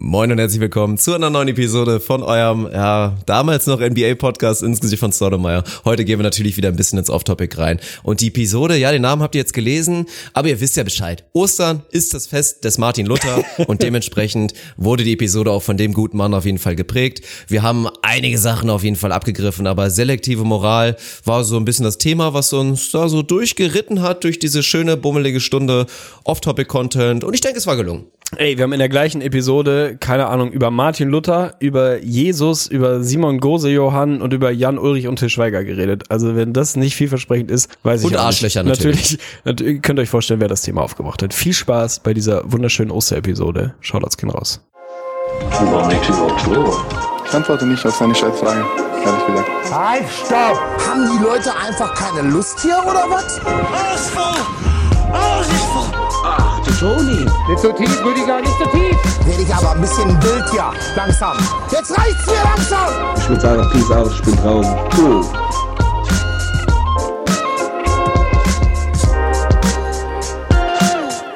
Moin 0.00 0.30
und 0.30 0.38
herzlich 0.38 0.60
willkommen 0.60 0.96
zu 0.96 1.12
einer 1.12 1.28
neuen 1.28 1.48
Episode 1.48 1.98
von 1.98 2.22
eurem, 2.22 2.68
ja, 2.72 3.16
damals 3.26 3.66
noch 3.66 3.80
NBA-Podcast 3.80 4.62
ins 4.62 4.80
Gesicht 4.80 5.00
von 5.00 5.10
Stoudemire. 5.10 5.64
Heute 5.84 6.04
gehen 6.04 6.20
wir 6.20 6.22
natürlich 6.22 6.56
wieder 6.56 6.68
ein 6.68 6.76
bisschen 6.76 7.00
ins 7.00 7.10
Off-Topic 7.10 7.58
rein. 7.58 7.80
Und 8.04 8.20
die 8.20 8.28
Episode, 8.28 8.76
ja, 8.76 8.92
den 8.92 9.02
Namen 9.02 9.22
habt 9.22 9.34
ihr 9.34 9.40
jetzt 9.40 9.54
gelesen, 9.54 10.06
aber 10.34 10.50
ihr 10.50 10.60
wisst 10.60 10.76
ja 10.76 10.84
Bescheid. 10.84 11.24
Ostern 11.32 11.82
ist 11.90 12.14
das 12.14 12.28
Fest 12.28 12.64
des 12.64 12.78
Martin 12.78 13.06
Luther 13.06 13.42
und 13.66 13.82
dementsprechend 13.82 14.54
wurde 14.76 15.02
die 15.02 15.14
Episode 15.14 15.50
auch 15.50 15.64
von 15.64 15.76
dem 15.76 15.92
guten 15.92 16.16
Mann 16.16 16.32
auf 16.32 16.44
jeden 16.44 16.58
Fall 16.58 16.76
geprägt. 16.76 17.24
Wir 17.48 17.64
haben 17.64 17.88
einige 18.02 18.38
Sachen 18.38 18.70
auf 18.70 18.84
jeden 18.84 18.96
Fall 18.96 19.10
abgegriffen, 19.10 19.66
aber 19.66 19.90
selektive 19.90 20.44
Moral 20.44 20.96
war 21.24 21.42
so 21.42 21.56
ein 21.56 21.64
bisschen 21.64 21.84
das 21.84 21.98
Thema, 21.98 22.34
was 22.34 22.52
uns 22.52 22.92
da 22.92 23.08
so 23.08 23.22
durchgeritten 23.22 24.00
hat 24.00 24.22
durch 24.22 24.38
diese 24.38 24.62
schöne, 24.62 24.96
bummelige 24.96 25.40
Stunde 25.40 25.86
Off-Topic-Content 26.22 27.24
und 27.24 27.34
ich 27.34 27.40
denke, 27.40 27.58
es 27.58 27.66
war 27.66 27.74
gelungen. 27.74 28.06
Ey, 28.36 28.58
wir 28.58 28.64
haben 28.64 28.74
in 28.74 28.78
der 28.78 28.90
gleichen 28.90 29.22
Episode, 29.22 29.96
keine 29.98 30.26
Ahnung, 30.26 30.52
über 30.52 30.70
Martin 30.70 31.08
Luther, 31.08 31.54
über 31.60 32.02
Jesus, 32.02 32.66
über 32.66 33.02
Simon 33.02 33.40
Gose 33.40 33.70
Johann 33.70 34.20
und 34.20 34.34
über 34.34 34.50
Jan 34.50 34.78
Ulrich 34.78 35.08
und 35.08 35.16
Til 35.18 35.30
Schweiger 35.30 35.64
geredet. 35.64 36.04
Also 36.10 36.36
wenn 36.36 36.52
das 36.52 36.76
nicht 36.76 36.94
vielversprechend 36.94 37.50
ist, 37.50 37.70
weiß 37.84 38.04
und 38.04 38.10
ich 38.12 38.18
auch 38.18 38.24
Arschlöcher 38.24 38.62
nicht. 38.62 38.76
Natürlich. 38.78 39.18
natürlich. 39.44 39.80
Könnt 39.80 39.98
ihr 39.98 40.02
euch 40.02 40.10
vorstellen, 40.10 40.40
wer 40.40 40.48
das 40.48 40.60
Thema 40.60 40.82
aufgebracht 40.82 41.22
hat. 41.22 41.32
Viel 41.32 41.54
Spaß 41.54 42.00
bei 42.00 42.12
dieser 42.12 42.42
wunderschönen 42.44 42.90
Osterepisode. 42.90 43.74
Shoutouts 43.80 44.18
gehen 44.18 44.28
raus. 44.30 44.60
Ich 47.26 47.34
antworte 47.34 47.66
nicht 47.66 47.84
auf 47.86 47.94
seine 47.94 48.14
Scheißfragen, 48.14 48.62
ehrlich 49.04 49.26
gesagt. 49.26 49.48
Halt, 49.72 50.04
stopp! 50.26 50.60
Haben 50.86 51.08
die 51.16 51.24
Leute 51.24 51.50
einfach 51.56 51.94
keine 51.94 52.28
Lust 52.28 52.60
hier 52.60 52.78
oder 52.86 53.04
was? 53.08 53.40
Ach, 55.10 56.47
du 56.68 56.74
Toni. 56.74 57.26
Nicht 57.48 57.60
so 57.60 57.72
tief, 57.72 58.04
Rüdiger, 58.04 58.40
nicht 58.40 58.58
so 58.58 58.64
tief. 58.66 59.26
Werde 59.26 59.42
ich 59.42 59.54
aber 59.54 59.72
ein 59.72 59.80
bisschen 59.80 60.10
wild 60.22 60.50
hier. 60.50 60.72
Langsam. 60.96 61.36
Jetzt 61.70 61.96
reicht's 61.98 62.26
mir 62.26 62.42
langsam! 62.44 62.88
Ich 63.16 63.28
würde 63.28 63.40
sagen, 63.40 63.70
Peace 63.72 63.90
out, 63.90 64.12
ich 64.12 64.22
bin 64.22 64.36
draußen. 64.36 64.76
Cool. 64.96 65.24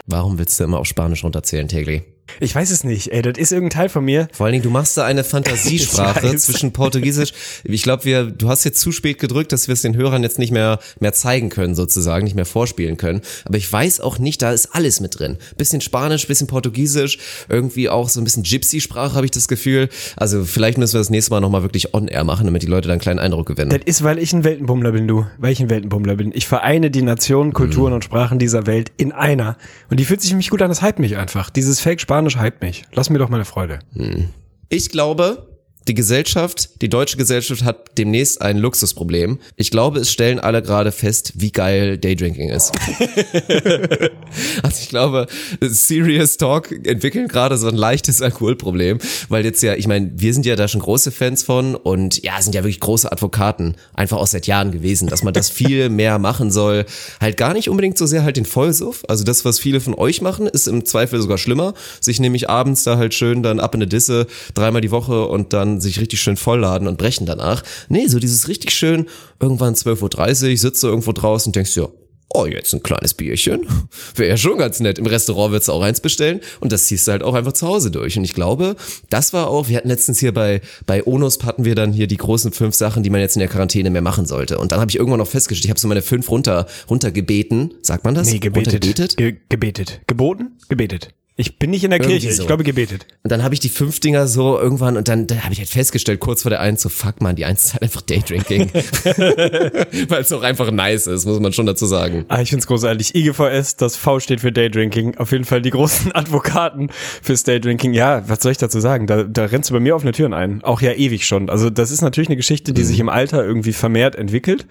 Warum 0.07 0.39
willst 0.39 0.61
du 0.61 0.65
immer 0.65 0.79
auf 0.79 0.87
Spanisch 0.87 1.25
runterzählen, 1.25 1.69
Tegli? 1.69 2.03
Ich 2.41 2.55
weiß 2.55 2.71
es 2.71 2.85
nicht, 2.85 3.13
ey, 3.13 3.23
das 3.23 3.39
ist 3.39 3.53
irgendein 3.53 3.79
Teil 3.79 3.89
von 3.89 4.05
mir. 4.05 4.29
Vor 4.33 4.47
allen 4.47 4.53
Dingen, 4.53 4.65
du 4.65 4.71
machst 4.71 4.97
da 4.97 5.05
eine 5.05 5.25
Fantasiesprache 5.33 6.37
zwischen 6.37 6.73
Portugiesisch. 6.73 7.33
Ich 7.65 7.83
glaube, 7.83 8.05
wir, 8.05 8.25
du 8.25 8.49
hast 8.49 8.65
jetzt 8.65 8.81
zu 8.81 8.93
spät 8.93 9.19
gedrückt, 9.19 9.53
dass 9.53 9.69
wir 9.69 9.75
es 9.75 9.83
den 9.83 9.97
Hörern 9.97 10.23
jetzt 10.23 10.39
nicht 10.39 10.53
mehr, 10.53 10.79
mehr 11.01 11.13
zeigen 11.13 11.49
können, 11.49 11.75
sozusagen, 11.75 12.25
nicht 12.25 12.37
mehr 12.37 12.47
vorspielen 12.47 12.97
können. 12.97 13.21
Aber 13.45 13.57
ich 13.57 13.71
weiß 13.71 14.01
auch 14.01 14.19
nicht, 14.19 14.43
da 14.43 14.53
ist 14.53 14.75
alles 14.75 15.01
mit 15.01 15.19
drin. 15.19 15.39
Bisschen 15.57 15.81
Spanisch, 15.81 16.27
bisschen 16.27 16.47
Portugiesisch, 16.47 17.19
irgendwie 17.49 17.89
auch 17.89 18.09
so 18.09 18.21
ein 18.21 18.25
bisschen 18.25 18.43
Gypsy-Sprache, 18.43 19.15
habe 19.15 19.27
ich 19.27 19.31
das 19.31 19.49
Gefühl. 19.49 19.89
Also 20.17 20.45
vielleicht 20.45 20.79
müssen 20.79 20.95
wir 20.95 21.01
das 21.01 21.11
nächste 21.11 21.31
Mal 21.33 21.41
nochmal 21.41 21.63
wirklich 21.63 21.95
on-air 21.95 22.25
machen, 22.25 22.47
damit 22.47 22.63
die 22.63 22.67
Leute 22.67 22.89
dann 22.89 22.93
einen 22.93 23.01
kleinen 23.01 23.19
Eindruck 23.19 23.47
gewinnen. 23.47 23.71
Das 23.71 23.81
ist, 23.85 24.03
weil 24.03 24.19
ich 24.19 24.33
ein 24.33 24.45
Weltenbummler 24.45 24.93
bin, 24.93 25.09
du. 25.09 25.27
Weil 25.39 25.53
ich 25.53 25.61
ein 25.61 25.71
Weltenbummler 25.71 26.17
bin. 26.17 26.33
Ich 26.35 26.47
vereine 26.47 26.91
die 26.91 27.03
Nationen, 27.03 27.53
Kulturen 27.53 27.93
und 27.93 28.05
Sprachen 28.05 28.39
dieser 28.39 28.67
Welt 28.67 28.93
in 28.97 29.13
einer. 29.13 29.57
Und 29.91 30.01
die 30.01 30.05
fühlt 30.05 30.21
sich 30.21 30.31
für 30.31 30.37
mich 30.37 30.51
gut 30.51 30.63
an, 30.63 30.69
das 30.69 30.83
hypt 30.83 30.99
mich 30.99 31.17
einfach. 31.17 31.51
Dieses 31.51 31.81
Fake-Spanisch 31.81 32.22
hypt 32.31 32.63
mich. 32.63 32.85
Lass 32.93 33.11
mir 33.11 33.19
doch 33.19 33.29
meine 33.29 33.45
Freude. 33.45 33.81
Ich 34.69 34.91
glaube, 34.91 35.52
die 35.89 35.95
Gesellschaft, 35.95 36.81
die 36.83 36.89
deutsche 36.89 37.17
Gesellschaft 37.17 37.65
hat 37.65 37.99
demnächst 37.99 38.41
ein 38.41 38.59
Luxusproblem. 38.59 39.39
Ich 39.57 39.71
glaube, 39.71 40.01
es 40.01 40.13
stellen 40.13 40.39
alle 40.39 40.63
gerade 40.63 40.93
fest, 40.93 41.33
wie 41.37 41.51
geil 41.51 41.99
Daydrinking 41.99 42.51
ist. 42.51 42.73
also 44.63 44.77
ich 44.81 44.89
glaube, 44.89 45.27
Serious 45.61 46.37
Talk 46.37 46.71
entwickeln 46.87 47.29
gerade 47.29 47.57
so 47.59 47.69
ein 47.69 47.77
leichtes 47.77 48.23
Alkoholproblem, 48.23 48.99
weil 49.29 49.45
jetzt 49.45 49.63
ja, 49.63 49.75
ich 49.75 49.87
meine, 49.87 50.13
wir 50.15 50.33
sind 50.33 50.47
ja 50.47 50.57
da 50.57 50.69
schon 50.69 50.81
große 50.81 51.11
Fans 51.11 51.43
von 51.43 51.75
und 51.75 52.23
ja, 52.23 52.41
sind 52.41 52.55
ja 52.55 52.63
wirklich 52.63 52.81
große 52.81 53.11
Advokaten, 53.11 53.77
einfach 53.95 54.19
auch 54.19 54.27
seit 54.27 54.47
Jahren 54.47 54.71
gewesen, 54.71 55.09
dass 55.09 55.23
man 55.23 55.35
das 55.35 55.51
viel 55.51 55.89
mehr 55.89 56.19
machen 56.19 56.51
soll. 56.51 56.85
Halt 57.21 57.37
gar 57.37 57.55
nicht 57.55 57.69
unbedingt 57.69 57.99
so 57.99 58.07
sehr 58.07 58.23
halt 58.23 58.37
den 58.37 58.45
Vollsuff. 58.45 59.03
Also 59.09 59.25
das, 59.25 59.45
was 59.45 59.59
viele 59.59 59.81
von 59.81 59.95
euch 59.95 60.21
machen, 60.21 60.47
ist 60.47 60.69
im 60.69 60.85
Zweifel 60.85 61.21
sogar 61.21 61.39
schlimmer. 61.39 61.75
Sich 62.01 62.21
nämlich 62.21 62.49
abends 62.49 62.85
da 62.85 62.97
halt 62.97 63.15
schön 63.15 63.43
dann 63.43 63.61
ab 63.61 63.75
in 63.75 63.83
eine 63.83 63.89
Disse, 63.89 64.27
dreimal 64.55 64.81
die 64.81 64.91
Woche 64.91 65.27
und 65.27 65.53
dann 65.53 65.72
sich 65.81 66.01
richtig 66.01 66.21
schön 66.21 66.37
vollladen 66.37 66.89
und 66.89 66.99
brechen 66.99 67.27
danach. 67.27 67.63
Nee, 67.89 68.07
so 68.07 68.19
dieses 68.19 68.49
richtig 68.49 68.73
schön, 68.75 69.07
irgendwann 69.41 69.75
12.30 69.75 70.51
Uhr, 70.51 70.57
sitzt 70.57 70.83
du 70.83 70.89
irgendwo 70.89 71.13
draußen 71.13 71.51
und 71.51 71.57
denkst, 71.57 71.77
ja, 71.77 71.89
oh, 72.35 72.47
jetzt 72.47 72.73
ein 72.73 72.83
kleines 72.83 73.15
Bierchen. 73.15 73.67
Wäre 74.15 74.31
ja 74.31 74.37
schon 74.37 74.59
ganz 74.59 74.81
nett. 74.81 74.99
Im 74.99 75.07
Restaurant 75.07 75.53
würdest 75.53 75.69
du 75.69 75.73
auch 75.73 75.83
eins 75.83 76.01
bestellen 76.01 76.41
und 76.61 76.73
das 76.73 76.87
ziehst 76.87 77.07
du 77.07 77.13
halt 77.13 77.23
auch 77.23 77.35
einfach 77.35 77.53
zu 77.53 77.67
Hause 77.67 77.91
durch. 77.91 78.17
Und 78.17 78.25
ich 78.25 78.35
glaube, 78.35 78.77
das 79.11 79.33
war 79.33 79.49
auch, 79.49 79.69
wir 79.69 79.77
hatten 79.77 79.89
letztens 79.89 80.19
hier 80.21 80.33
bei, 80.33 80.61
bei 80.87 81.05
Onos 81.05 81.43
hatten 81.45 81.65
wir 81.65 81.75
dann 81.75 81.93
hier 81.93 82.07
die 82.07 82.17
großen 82.17 82.53
fünf 82.53 82.75
Sachen, 82.75 83.03
die 83.03 83.11
man 83.11 83.21
jetzt 83.21 83.37
in 83.37 83.41
der 83.41 83.49
Quarantäne 83.49 83.91
mehr 83.91 84.03
machen 84.03 84.27
sollte. 84.27 84.59
Und 84.59 84.73
dann 84.73 84.81
habe 84.81 84.91
ich 84.91 84.97
irgendwann 84.97 85.19
noch 85.19 85.29
festgestellt, 85.29 85.65
ich 85.65 85.71
habe 85.71 85.81
so 85.81 85.89
meine 85.89 86.03
fünf 86.03 86.31
runter, 86.31 86.67
runtergebeten. 86.89 87.75
Sagt 87.83 88.05
man 88.05 88.15
das? 88.15 88.31
Nee, 88.31 88.39
gebetet. 88.39 89.17
Ge 89.17 89.37
gebetet. 89.49 90.01
Geboten? 90.07 90.53
Gebetet. 90.69 91.15
Ich 91.35 91.59
bin 91.59 91.71
nicht 91.71 91.83
in 91.83 91.91
der 91.91 91.99
Irgendwie 91.99 92.19
Kirche, 92.19 92.35
so. 92.35 92.43
ich 92.43 92.47
glaube 92.47 92.63
gebetet. 92.63 93.07
Und 93.23 93.33
dann 93.33 93.43
habe 93.43 93.55
ich 93.55 93.61
die 93.61 93.71
fünf 93.71 94.01
Dinger 94.01 94.27
so 94.27 94.59
irgendwann 94.59 94.99
und 94.99 95.09
dann, 95.09 95.27
dann 95.27 95.43
habe 95.45 95.55
ich 95.55 95.61
halt 95.61 95.71
festgestellt, 95.71 96.21
kurz 96.21 96.43
vor 96.43 96.51
der 96.51 96.61
eins, 96.61 96.83
so 96.83 96.91
fuck 96.91 97.23
man, 97.23 97.37
die 97.37 97.47
eins 97.47 97.65
ist 97.65 97.73
halt 97.73 97.85
einfach 97.85 98.03
Daydrinking. 98.03 98.71
Weil 100.09 100.21
es 100.21 100.31
auch 100.31 100.43
einfach 100.43 100.71
nice 100.71 101.07
ist, 101.07 101.25
muss 101.25 101.41
man 101.41 101.55
schon 101.55 101.65
dazu 101.65 101.87
sagen. 101.87 102.27
Ah, 102.29 102.43
ich 102.43 102.51
find's 102.51 102.67
großartig. 102.67 103.15
IGVS, 103.15 103.77
das 103.77 103.97
V 103.97 104.21
steht 104.21 104.43
für 104.43 104.53
Daydrinking. 104.53 105.17
Auf 105.17 105.33
jeden 105.33 105.45
Fall 105.45 105.63
die 105.63 105.71
großen 105.71 106.13
Advokaten 106.15 106.91
fürs 107.23 107.45
Daydrinking. 107.45 107.95
Ja, 107.95 108.29
was 108.29 108.43
soll 108.43 108.53
ich 108.53 108.59
dazu 108.59 108.81
sagen? 108.81 109.07
Da, 109.07 109.23
da 109.23 109.47
rennst 109.47 109.71
du 109.71 109.75
bei 109.75 109.81
mir 109.81 109.97
offene 109.97 110.13
Türen 110.13 110.35
ein. 110.35 110.63
Auch 110.63 110.83
ja 110.83 110.93
ewig 110.93 111.27
schon. 111.27 111.49
Also 111.49 111.71
das 111.71 111.91
ist 111.91 112.03
natürlich 112.03 112.29
eine 112.29 112.37
Geschichte, 112.37 112.75
die 112.75 112.85
sich 112.85 113.01
im 113.01 113.09
Alter 113.09 113.43
irgendwie 113.43 113.73
vermehrt 113.73 114.17
entwickelt. 114.17 114.67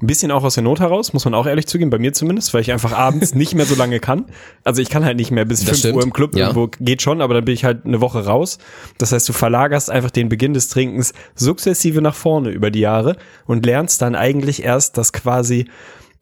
Ein 0.00 0.06
bisschen 0.06 0.30
auch 0.30 0.42
aus 0.42 0.54
der 0.54 0.62
Not 0.64 0.80
heraus, 0.80 1.12
muss 1.12 1.24
man 1.24 1.34
auch 1.34 1.46
ehrlich 1.46 1.66
zugeben, 1.66 1.90
bei 1.90 1.98
mir 1.98 2.12
zumindest, 2.12 2.54
weil 2.54 2.62
ich 2.62 2.72
einfach 2.72 2.92
abends 2.92 3.34
nicht 3.34 3.54
mehr 3.54 3.66
so 3.66 3.74
lange 3.74 4.00
kann. 4.00 4.24
Also 4.64 4.80
ich 4.80 4.88
kann 4.88 5.04
halt 5.04 5.16
nicht 5.16 5.30
mehr 5.30 5.44
bis 5.44 5.60
Das 5.60 5.68
5 5.68 5.78
stimmt, 5.78 5.96
Uhr 5.96 6.02
im 6.02 6.12
Club, 6.12 6.34
ja. 6.34 6.48
irgendwo 6.48 6.70
geht 6.80 7.02
schon, 7.02 7.20
aber 7.20 7.34
dann 7.34 7.44
bin 7.44 7.54
ich 7.54 7.64
halt 7.64 7.84
eine 7.84 8.00
Woche 8.00 8.24
raus. 8.24 8.58
Das 8.98 9.12
heißt, 9.12 9.28
du 9.28 9.32
verlagerst 9.32 9.90
einfach 9.90 10.10
den 10.10 10.28
Beginn 10.28 10.54
des 10.54 10.68
Trinkens 10.68 11.12
sukzessive 11.34 12.00
nach 12.00 12.14
vorne 12.14 12.50
über 12.50 12.70
die 12.70 12.80
Jahre 12.80 13.16
und 13.46 13.66
lernst 13.66 14.00
dann 14.00 14.14
eigentlich 14.14 14.62
erst, 14.62 14.96
dass 14.96 15.12
quasi 15.12 15.66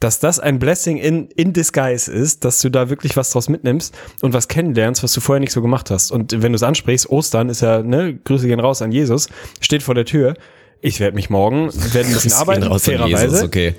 dass 0.00 0.19
das 0.19 0.41
ein 0.41 0.59
Blessing 0.59 0.97
in, 0.97 1.28
in 1.28 1.53
disguise 1.53 2.10
ist, 2.10 2.44
dass 2.47 2.60
du 2.60 2.70
da 2.70 2.88
wirklich 2.88 3.16
was 3.16 3.30
draus 3.30 3.50
mitnimmst 3.50 3.94
und 4.22 4.32
was 4.32 4.48
kennenlernst, 4.48 5.03
was 5.03 5.12
du 5.12 5.20
vorher 5.20 5.41
nicht 5.41 5.53
so 5.53 5.60
gemacht 5.60 5.91
hast. 5.91 6.10
Und 6.10 6.42
wenn 6.42 6.53
du 6.53 6.56
es 6.56 6.62
ansprichst, 6.62 7.10
Ostern 7.10 7.50
ist 7.50 7.60
ja, 7.60 7.82
ne, 7.82 8.19
Grüße 8.25 8.48
gehen 8.48 8.60
raus 8.60 8.80
an 8.80 8.92
Jesus, 8.92 9.28
steht 9.60 9.82
vor 9.82 9.94
der 9.94 10.06
Tür. 10.06 10.34
Ich 10.80 11.00
werde 11.00 11.14
mich 11.14 11.30
morgen, 11.30 11.66
werde 11.92 12.08
ein 12.08 12.14
bisschen 12.14 12.32
arbeiten, 12.32 12.78
fairerweise. 12.78 13.44
Okay. 13.44 13.74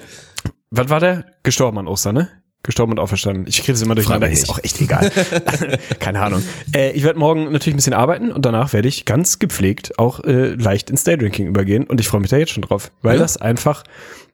Was 0.69 0.89
war 0.89 0.99
der? 0.99 1.25
Gestorben 1.43 1.77
an 1.79 1.87
Ostern, 1.87 2.15
ne? 2.15 2.29
Gestorben 2.63 2.91
und 2.91 2.99
auferstanden. 2.99 3.45
Ich 3.47 3.57
kriege 3.57 3.71
das 3.73 3.81
immer 3.81 3.95
durcheinander, 3.95 4.29
ist 4.29 4.47
auch 4.47 4.59
echt 4.63 4.79
egal. 4.79 5.11
Keine 5.99 6.21
Ahnung. 6.21 6.43
Äh, 6.75 6.91
ich 6.91 7.03
werde 7.03 7.17
morgen 7.17 7.45
natürlich 7.45 7.73
ein 7.73 7.77
bisschen 7.77 7.95
arbeiten 7.95 8.31
und 8.31 8.45
danach 8.45 8.71
werde 8.71 8.87
ich 8.87 9.05
ganz 9.05 9.39
gepflegt 9.39 9.97
auch 9.97 10.19
äh, 10.23 10.49
leicht 10.53 10.91
ins 10.91 11.03
Daydrinking 11.03 11.47
übergehen 11.47 11.85
und 11.85 11.99
ich 11.99 12.07
freue 12.07 12.21
mich 12.21 12.29
da 12.29 12.37
jetzt 12.37 12.51
schon 12.51 12.61
drauf, 12.61 12.91
weil 13.01 13.15
Ja. 13.15 13.19
das 13.23 13.37
einfach, 13.37 13.83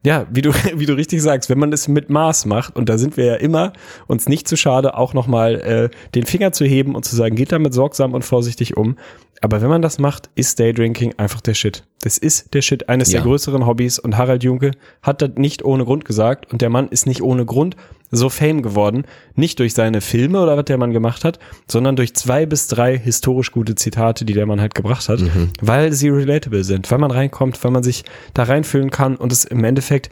ja, 0.04 0.28
wie 0.30 0.42
du, 0.42 0.52
wie 0.76 0.86
du 0.86 0.94
richtig 0.94 1.22
sagst, 1.22 1.50
wenn 1.50 1.58
man 1.58 1.72
das 1.72 1.88
mit 1.88 2.10
Maß 2.10 2.46
macht 2.48 2.76
und 2.76 2.90
da 2.90 2.98
sind 2.98 3.16
wir 3.16 3.24
ja 3.24 3.36
immer 3.36 3.72
uns 4.08 4.28
nicht 4.28 4.46
zu 4.50 4.58
schade, 4.58 4.98
auch 4.98 5.14
nochmal 5.14 5.56
äh, 5.62 5.90
den 6.14 6.26
Finger 6.26 6.52
zu 6.52 6.66
heben 6.66 6.96
und 6.96 7.06
zu 7.06 7.16
sagen, 7.16 7.38
geht 7.38 7.54
damit 7.54 7.74
sorgsam 7.74 8.14
und 8.14 8.24
vorsichtig 8.26 8.76
um. 8.76 8.98
Aber 9.42 9.62
wenn 9.62 9.70
man 9.70 9.82
das 9.82 10.00
macht, 10.00 10.30
ist 10.36 10.60
Daydrinking 10.60 11.14
einfach 11.18 11.42
der 11.42 11.54
Shit. 11.54 11.84
Das 12.02 12.18
ist 12.18 12.54
der 12.54 12.62
Shit 12.62 12.90
eines 12.90 13.12
Ja. 13.12 13.20
der 13.20 13.28
größeren 13.28 13.66
Hobbys 13.66 14.00
und 14.00 14.18
Harald 14.18 14.44
Junke 14.44 14.72
hat 15.02 15.22
das 15.22 15.32
nicht 15.36 15.64
ohne 15.64 15.86
Grund 15.86 16.06
gesagt 16.06 16.52
und 16.52 16.62
der 16.62 16.70
Mann 16.70 16.88
ist 16.90 17.06
nicht 17.06 17.22
ohne 17.22 17.46
Grund 17.46 17.76
so 18.10 18.30
Fame 18.30 18.62
geworden. 18.62 19.04
Nicht 19.36 19.60
durch 19.60 19.74
seine 19.74 20.00
Filme 20.02 20.42
oder 20.42 20.56
was 20.58 20.66
der 20.66 20.78
Mann 20.78 20.92
gemacht 20.94 21.26
hat, 21.26 21.40
sondern 21.70 21.96
durch 21.98 22.16
zwei 22.16 22.46
bis 22.46 22.68
drei 22.68 22.98
historisch 22.98 23.52
gute 23.52 23.76
Zitate, 23.76 24.24
die 24.26 24.34
der 24.34 24.46
Mann 24.46 24.62
halt 24.62 24.76
gebracht 24.76 25.10
hat, 25.10 25.20
weil 25.62 25.92
sie 25.94 26.10
relatable 26.10 26.64
sind, 26.64 26.90
weil 26.90 27.00
man 27.00 27.12
reinkommt, 27.12 27.62
weil 27.64 27.72
man 27.72 27.84
sich 27.84 28.06
da 28.34 28.44
reinfühlen 28.44 28.92
kann 28.92 29.18
und 29.18 29.32
es 29.34 29.44
im 29.46 29.64
Endeffekt 29.64 30.10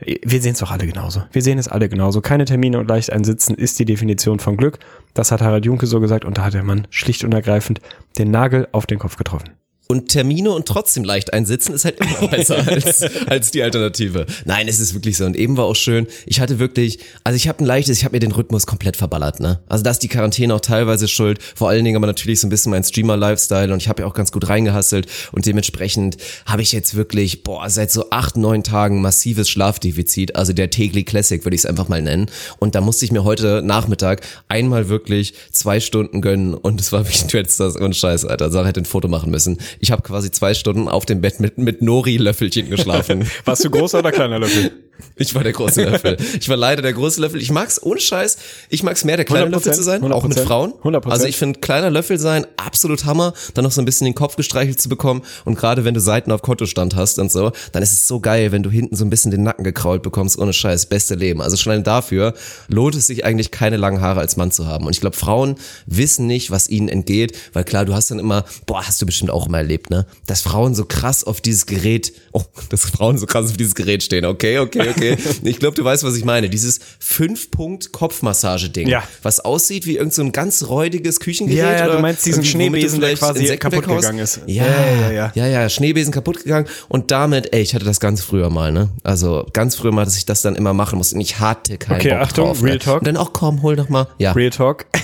wir 0.00 0.42
sehen 0.42 0.52
es 0.52 0.58
doch 0.58 0.70
alle 0.70 0.86
genauso. 0.86 1.22
Wir 1.30 1.42
sehen 1.42 1.58
es 1.58 1.68
alle 1.68 1.88
genauso. 1.88 2.20
Keine 2.20 2.44
Termine 2.44 2.78
und 2.78 2.88
leicht 2.88 3.12
einsitzen 3.12 3.54
ist 3.54 3.78
die 3.78 3.84
Definition 3.84 4.40
von 4.40 4.56
Glück. 4.56 4.78
Das 5.14 5.30
hat 5.30 5.40
Harald 5.40 5.64
Junke 5.64 5.86
so 5.86 6.00
gesagt 6.00 6.24
und 6.24 6.36
da 6.36 6.44
hat 6.44 6.54
der 6.54 6.64
Mann 6.64 6.86
schlicht 6.90 7.24
und 7.24 7.32
ergreifend 7.32 7.80
den 8.18 8.30
Nagel 8.30 8.68
auf 8.72 8.86
den 8.86 8.98
Kopf 8.98 9.16
getroffen. 9.16 9.50
Und 9.86 10.08
Termine 10.08 10.50
und 10.50 10.66
trotzdem 10.66 11.04
leicht 11.04 11.32
einsitzen 11.32 11.74
ist 11.74 11.84
halt 11.84 12.00
immer 12.00 12.28
besser 12.30 12.66
als, 12.66 13.02
als 13.26 13.50
die 13.50 13.62
Alternative. 13.62 14.26
Nein, 14.44 14.68
es 14.68 14.80
ist 14.80 14.94
wirklich 14.94 15.16
so. 15.16 15.24
Und 15.24 15.36
eben 15.36 15.56
war 15.56 15.64
auch 15.64 15.76
schön, 15.76 16.06
ich 16.26 16.40
hatte 16.40 16.58
wirklich, 16.58 16.98
also 17.22 17.36
ich 17.36 17.48
habe 17.48 17.62
ein 17.62 17.66
leichtes, 17.66 17.98
ich 17.98 18.04
habe 18.04 18.16
mir 18.16 18.20
den 18.20 18.32
Rhythmus 18.32 18.66
komplett 18.66 18.96
verballert, 18.96 19.40
ne? 19.40 19.60
Also 19.68 19.84
da 19.84 19.90
ist 19.90 20.00
die 20.00 20.08
Quarantäne 20.08 20.54
auch 20.54 20.60
teilweise 20.60 21.08
schuld, 21.08 21.38
vor 21.54 21.68
allen 21.68 21.84
Dingen 21.84 21.96
aber 21.96 22.06
natürlich 22.06 22.40
so 22.40 22.46
ein 22.46 22.50
bisschen 22.50 22.70
mein 22.70 22.84
Streamer-Lifestyle 22.84 23.72
und 23.72 23.80
ich 23.80 23.88
habe 23.88 24.02
ja 24.02 24.08
auch 24.08 24.14
ganz 24.14 24.32
gut 24.32 24.48
reingehasselt 24.48 25.06
und 25.32 25.46
dementsprechend 25.46 26.16
habe 26.46 26.62
ich 26.62 26.72
jetzt 26.72 26.94
wirklich, 26.94 27.42
boah, 27.42 27.68
seit 27.68 27.90
so 27.90 28.10
acht, 28.10 28.36
neun 28.36 28.62
Tagen 28.62 29.02
massives 29.02 29.50
Schlafdefizit, 29.50 30.36
also 30.36 30.52
der 30.52 30.70
Tegli 30.70 31.04
Classic 31.04 31.44
würde 31.44 31.54
ich 31.54 31.62
es 31.62 31.66
einfach 31.66 31.88
mal 31.88 32.00
nennen. 32.00 32.30
Und 32.58 32.74
da 32.74 32.80
musste 32.80 33.04
ich 33.04 33.12
mir 33.12 33.24
heute 33.24 33.62
Nachmittag 33.62 34.22
einmal 34.48 34.88
wirklich 34.88 35.34
zwei 35.52 35.80
Stunden 35.80 36.20
gönnen 36.20 36.54
und 36.54 36.80
es 36.80 36.92
war 36.92 37.06
wie 37.08 37.12
ein 37.12 37.44
das 37.44 37.76
und 37.76 37.96
Scheiß, 37.96 38.24
Alter. 38.24 38.50
Sarah 38.50 38.68
hätte 38.68 38.80
ein 38.80 38.86
Foto 38.86 39.08
machen 39.08 39.30
müssen. 39.30 39.58
Ich 39.80 39.90
habe 39.90 40.02
quasi 40.02 40.30
zwei 40.30 40.54
Stunden 40.54 40.88
auf 40.88 41.06
dem 41.06 41.20
Bett 41.20 41.40
mit, 41.40 41.58
mit 41.58 41.82
Nori-Löffelchen 41.82 42.70
geschlafen. 42.70 43.28
Warst 43.44 43.64
du 43.64 43.70
großer 43.70 44.00
oder 44.00 44.12
kleiner 44.12 44.38
Löffel? 44.38 44.72
Ich 45.16 45.34
war 45.34 45.44
der 45.44 45.52
große 45.52 45.84
Löffel. 45.84 46.16
Ich 46.40 46.48
war 46.48 46.56
leider 46.56 46.82
der 46.82 46.92
große 46.92 47.20
Löffel. 47.20 47.40
Ich 47.40 47.50
mag's 47.50 47.80
ohne 47.82 48.00
Scheiß. 48.00 48.36
Ich 48.68 48.82
mag's 48.82 49.04
mehr, 49.04 49.16
der 49.16 49.24
kleine 49.24 49.46
100%, 49.46 49.50
Löffel 49.50 49.74
zu 49.74 49.82
sein, 49.82 50.12
auch 50.12 50.24
mit 50.24 50.38
100%, 50.38 50.44
Frauen. 50.44 50.72
100%. 50.82 51.08
Also 51.10 51.26
ich 51.26 51.36
finde 51.36 51.60
kleiner 51.60 51.90
Löffel 51.90 52.18
sein 52.18 52.46
absolut 52.56 53.04
Hammer. 53.04 53.32
Dann 53.54 53.64
noch 53.64 53.72
so 53.72 53.80
ein 53.80 53.84
bisschen 53.84 54.06
den 54.06 54.14
Kopf 54.14 54.36
gestreichelt 54.36 54.80
zu 54.80 54.88
bekommen. 54.88 55.22
Und 55.44 55.56
gerade 55.56 55.84
wenn 55.84 55.94
du 55.94 56.00
Seiten 56.00 56.32
auf 56.32 56.42
Kontostand 56.42 56.96
hast 56.96 57.18
und 57.18 57.30
so, 57.30 57.52
dann 57.72 57.82
ist 57.82 57.92
es 57.92 58.08
so 58.08 58.20
geil, 58.20 58.52
wenn 58.52 58.62
du 58.62 58.70
hinten 58.70 58.96
so 58.96 59.04
ein 59.04 59.10
bisschen 59.10 59.30
den 59.30 59.42
Nacken 59.42 59.64
gekrault 59.64 60.02
bekommst. 60.02 60.38
Ohne 60.38 60.52
Scheiß, 60.52 60.86
beste 60.86 61.14
Leben. 61.14 61.40
Also 61.40 61.56
schon 61.56 61.72
allein 61.72 61.84
dafür 61.84 62.34
lohnt 62.68 62.94
es 62.94 63.06
sich 63.06 63.24
eigentlich 63.24 63.50
keine 63.50 63.76
langen 63.76 64.00
Haare 64.00 64.20
als 64.20 64.36
Mann 64.36 64.50
zu 64.50 64.66
haben. 64.66 64.86
Und 64.86 64.92
ich 64.92 65.00
glaube, 65.00 65.16
Frauen 65.16 65.56
wissen 65.86 66.26
nicht, 66.26 66.50
was 66.50 66.68
ihnen 66.68 66.88
entgeht, 66.88 67.36
weil 67.52 67.64
klar, 67.64 67.84
du 67.84 67.94
hast 67.94 68.10
dann 68.10 68.18
immer, 68.18 68.44
boah, 68.66 68.86
hast 68.86 69.00
du 69.00 69.06
bestimmt 69.06 69.30
auch 69.30 69.46
immer 69.46 69.58
erlebt, 69.58 69.90
ne? 69.90 70.06
Dass 70.26 70.42
Frauen 70.42 70.74
so 70.74 70.84
krass 70.84 71.24
auf 71.24 71.40
dieses 71.40 71.66
Gerät, 71.66 72.12
oh, 72.32 72.42
dass 72.70 72.82
Frauen 72.82 73.18
so 73.18 73.26
krass 73.26 73.50
auf 73.50 73.56
dieses 73.56 73.74
Gerät 73.74 74.02
stehen. 74.02 74.24
Okay, 74.24 74.58
okay, 74.58 74.83
okay. 74.90 75.16
Ich 75.42 75.58
glaube, 75.58 75.76
du 75.76 75.84
weißt, 75.84 76.04
was 76.04 76.16
ich 76.16 76.24
meine. 76.24 76.48
Dieses 76.48 76.80
Fünf-Punkt-Kopfmassage-Ding, 76.98 78.88
Ja. 78.88 79.02
was 79.22 79.40
aussieht 79.40 79.86
wie 79.86 79.96
irgend 79.96 80.14
so 80.14 80.22
ein 80.22 80.32
ganz 80.32 80.64
räudiges 80.68 81.20
Küchengerät. 81.20 81.58
Ja, 81.58 81.86
ja, 81.86 81.94
du 81.94 82.00
meinst 82.00 82.24
diesen 82.26 82.44
Schneebesen, 82.44 83.00
der 83.00 83.14
quasi 83.14 83.40
Insekten 83.40 83.70
kaputt 83.70 83.84
weghaust. 83.86 84.02
gegangen 84.02 84.18
ist. 84.20 84.40
Ja, 84.46 84.64
Ja, 84.64 84.70
ja, 85.00 85.10
ja, 85.10 85.32
ja, 85.34 85.46
ja. 85.46 85.68
Schneebesen 85.68 86.12
kaputt 86.12 86.42
gegangen 86.42 86.66
und 86.88 87.10
damit, 87.10 87.52
ey, 87.54 87.62
ich 87.62 87.74
hatte 87.74 87.84
das 87.84 88.00
ganz 88.00 88.22
früher 88.22 88.50
mal, 88.50 88.72
ne? 88.72 88.90
Also 89.02 89.46
ganz 89.52 89.76
früher 89.76 89.92
mal, 89.92 90.04
dass 90.04 90.16
ich 90.16 90.26
das 90.26 90.42
dann 90.42 90.56
immer 90.56 90.72
machen 90.74 90.96
musste 90.98 91.14
und 91.16 91.20
ich 91.20 91.40
hatte 91.40 91.78
keinen 91.78 91.96
Okay, 92.00 92.10
Bock 92.10 92.18
Achtung, 92.20 92.46
drauf. 92.46 92.62
Real 92.62 92.74
ne? 92.74 92.78
Talk. 92.78 92.98
Und 93.00 93.06
dann 93.08 93.16
auch 93.16 93.32
komm, 93.32 93.62
hol 93.62 93.76
doch 93.76 93.88
mal. 93.88 94.06
Ja. 94.18 94.32
Real 94.32 94.50
Talk. 94.50 94.86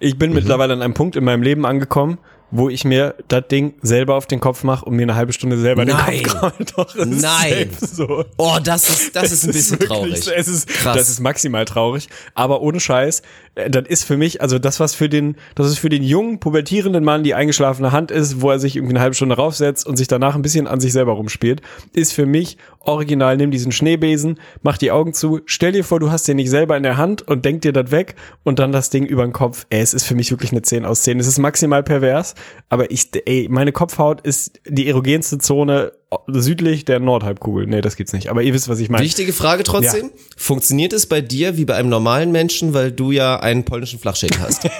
Ich 0.00 0.14
Mhm. 0.14 0.18
bin 0.18 0.32
mittlerweile 0.34 0.72
an 0.72 0.82
einem 0.82 0.94
Punkt 0.94 1.14
in 1.16 1.24
meinem 1.24 1.42
Leben 1.42 1.64
angekommen, 1.66 2.18
wo 2.52 2.68
ich 2.68 2.84
mir 2.84 3.14
das 3.28 3.48
Ding 3.48 3.74
selber 3.82 4.14
auf 4.14 4.26
den 4.26 4.38
Kopf 4.38 4.62
mache 4.62 4.84
und 4.84 4.94
mir 4.94 5.02
eine 5.02 5.14
halbe 5.16 5.32
Stunde 5.32 5.58
selber 5.58 5.84
Nein. 5.84 6.18
den 6.18 6.26
Kopf. 6.26 6.52
Doch, 6.76 6.94
ist 6.94 7.22
Nein. 7.22 7.70
so. 7.80 8.24
Oh, 8.36 8.58
das 8.62 8.88
ist, 8.88 9.16
das 9.16 9.32
ist 9.32 9.44
ein 9.44 9.52
bisschen 9.52 9.80
wirklich 9.80 9.88
traurig. 9.88 10.30
Es 10.36 10.48
ist, 10.48 10.68
Krass. 10.68 10.96
Das 10.96 11.08
ist 11.08 11.18
maximal 11.20 11.64
traurig. 11.64 12.08
Aber 12.34 12.60
ohne 12.60 12.78
Scheiß, 12.78 13.22
das 13.54 13.84
ist 13.86 14.04
für 14.04 14.16
mich, 14.16 14.40
also 14.40 14.58
das, 14.58 14.80
was 14.80 14.94
für 14.94 15.10
den, 15.10 15.36
das 15.54 15.66
ist 15.66 15.78
für 15.78 15.90
den 15.90 16.02
jungen, 16.02 16.40
pubertierenden 16.40 17.04
Mann 17.04 17.22
die 17.22 17.34
eingeschlafene 17.34 17.92
Hand 17.92 18.10
ist, 18.10 18.40
wo 18.40 18.50
er 18.50 18.58
sich 18.58 18.76
irgendwie 18.76 18.94
eine 18.94 19.00
halbe 19.00 19.14
Stunde 19.14 19.36
raufsetzt 19.36 19.86
und 19.86 19.96
sich 19.96 20.08
danach 20.08 20.34
ein 20.34 20.42
bisschen 20.42 20.66
an 20.66 20.80
sich 20.80 20.92
selber 20.92 21.12
rumspielt, 21.12 21.60
ist 21.92 22.14
für 22.14 22.24
mich 22.24 22.56
original, 22.80 23.36
nimm 23.36 23.50
diesen 23.50 23.70
Schneebesen, 23.70 24.38
mach 24.62 24.78
die 24.78 24.90
Augen 24.90 25.12
zu, 25.12 25.40
stell 25.44 25.72
dir 25.72 25.84
vor, 25.84 26.00
du 26.00 26.10
hast 26.10 26.26
den 26.28 26.36
nicht 26.36 26.48
selber 26.48 26.76
in 26.78 26.82
der 26.82 26.96
Hand 26.96 27.22
und 27.28 27.44
denk 27.44 27.60
dir 27.60 27.74
das 27.74 27.90
weg 27.90 28.14
und 28.42 28.58
dann 28.58 28.72
das 28.72 28.88
Ding 28.88 29.04
über 29.04 29.22
den 29.22 29.34
Kopf. 29.34 29.66
Ey, 29.68 29.82
es 29.82 29.92
ist 29.92 30.04
für 30.04 30.14
mich 30.14 30.30
wirklich 30.30 30.52
eine 30.52 30.62
10 30.62 30.86
aus 30.86 31.02
10. 31.02 31.20
Es 31.20 31.26
ist 31.26 31.38
maximal 31.38 31.82
pervers, 31.82 32.34
aber 32.70 32.90
ich, 32.90 33.10
ey, 33.26 33.48
meine 33.50 33.72
Kopfhaut 33.72 34.22
ist 34.22 34.60
die 34.66 34.88
erogenste 34.88 35.38
Zone 35.38 35.92
südlich 36.26 36.84
der 36.84 37.00
Nordhalbkugel. 37.00 37.66
Nee, 37.66 37.80
das 37.80 37.96
gibt's 37.96 38.12
nicht. 38.12 38.28
Aber 38.28 38.42
ihr 38.42 38.54
wisst, 38.54 38.68
was 38.68 38.78
ich 38.78 38.88
meine. 38.88 39.04
Wichtige 39.04 39.32
Frage 39.32 39.62
trotzdem. 39.62 40.10
Funktioniert 40.36 40.92
es 40.92 41.06
bei 41.06 41.20
dir 41.20 41.56
wie 41.56 41.64
bei 41.64 41.74
einem 41.74 41.88
normalen 41.88 42.32
Menschen, 42.32 42.74
weil 42.74 42.92
du 42.92 43.12
ja 43.12 43.40
einen 43.40 43.64
polnischen 43.64 43.98
Flachschädel 43.98 44.40
hast? 44.40 44.68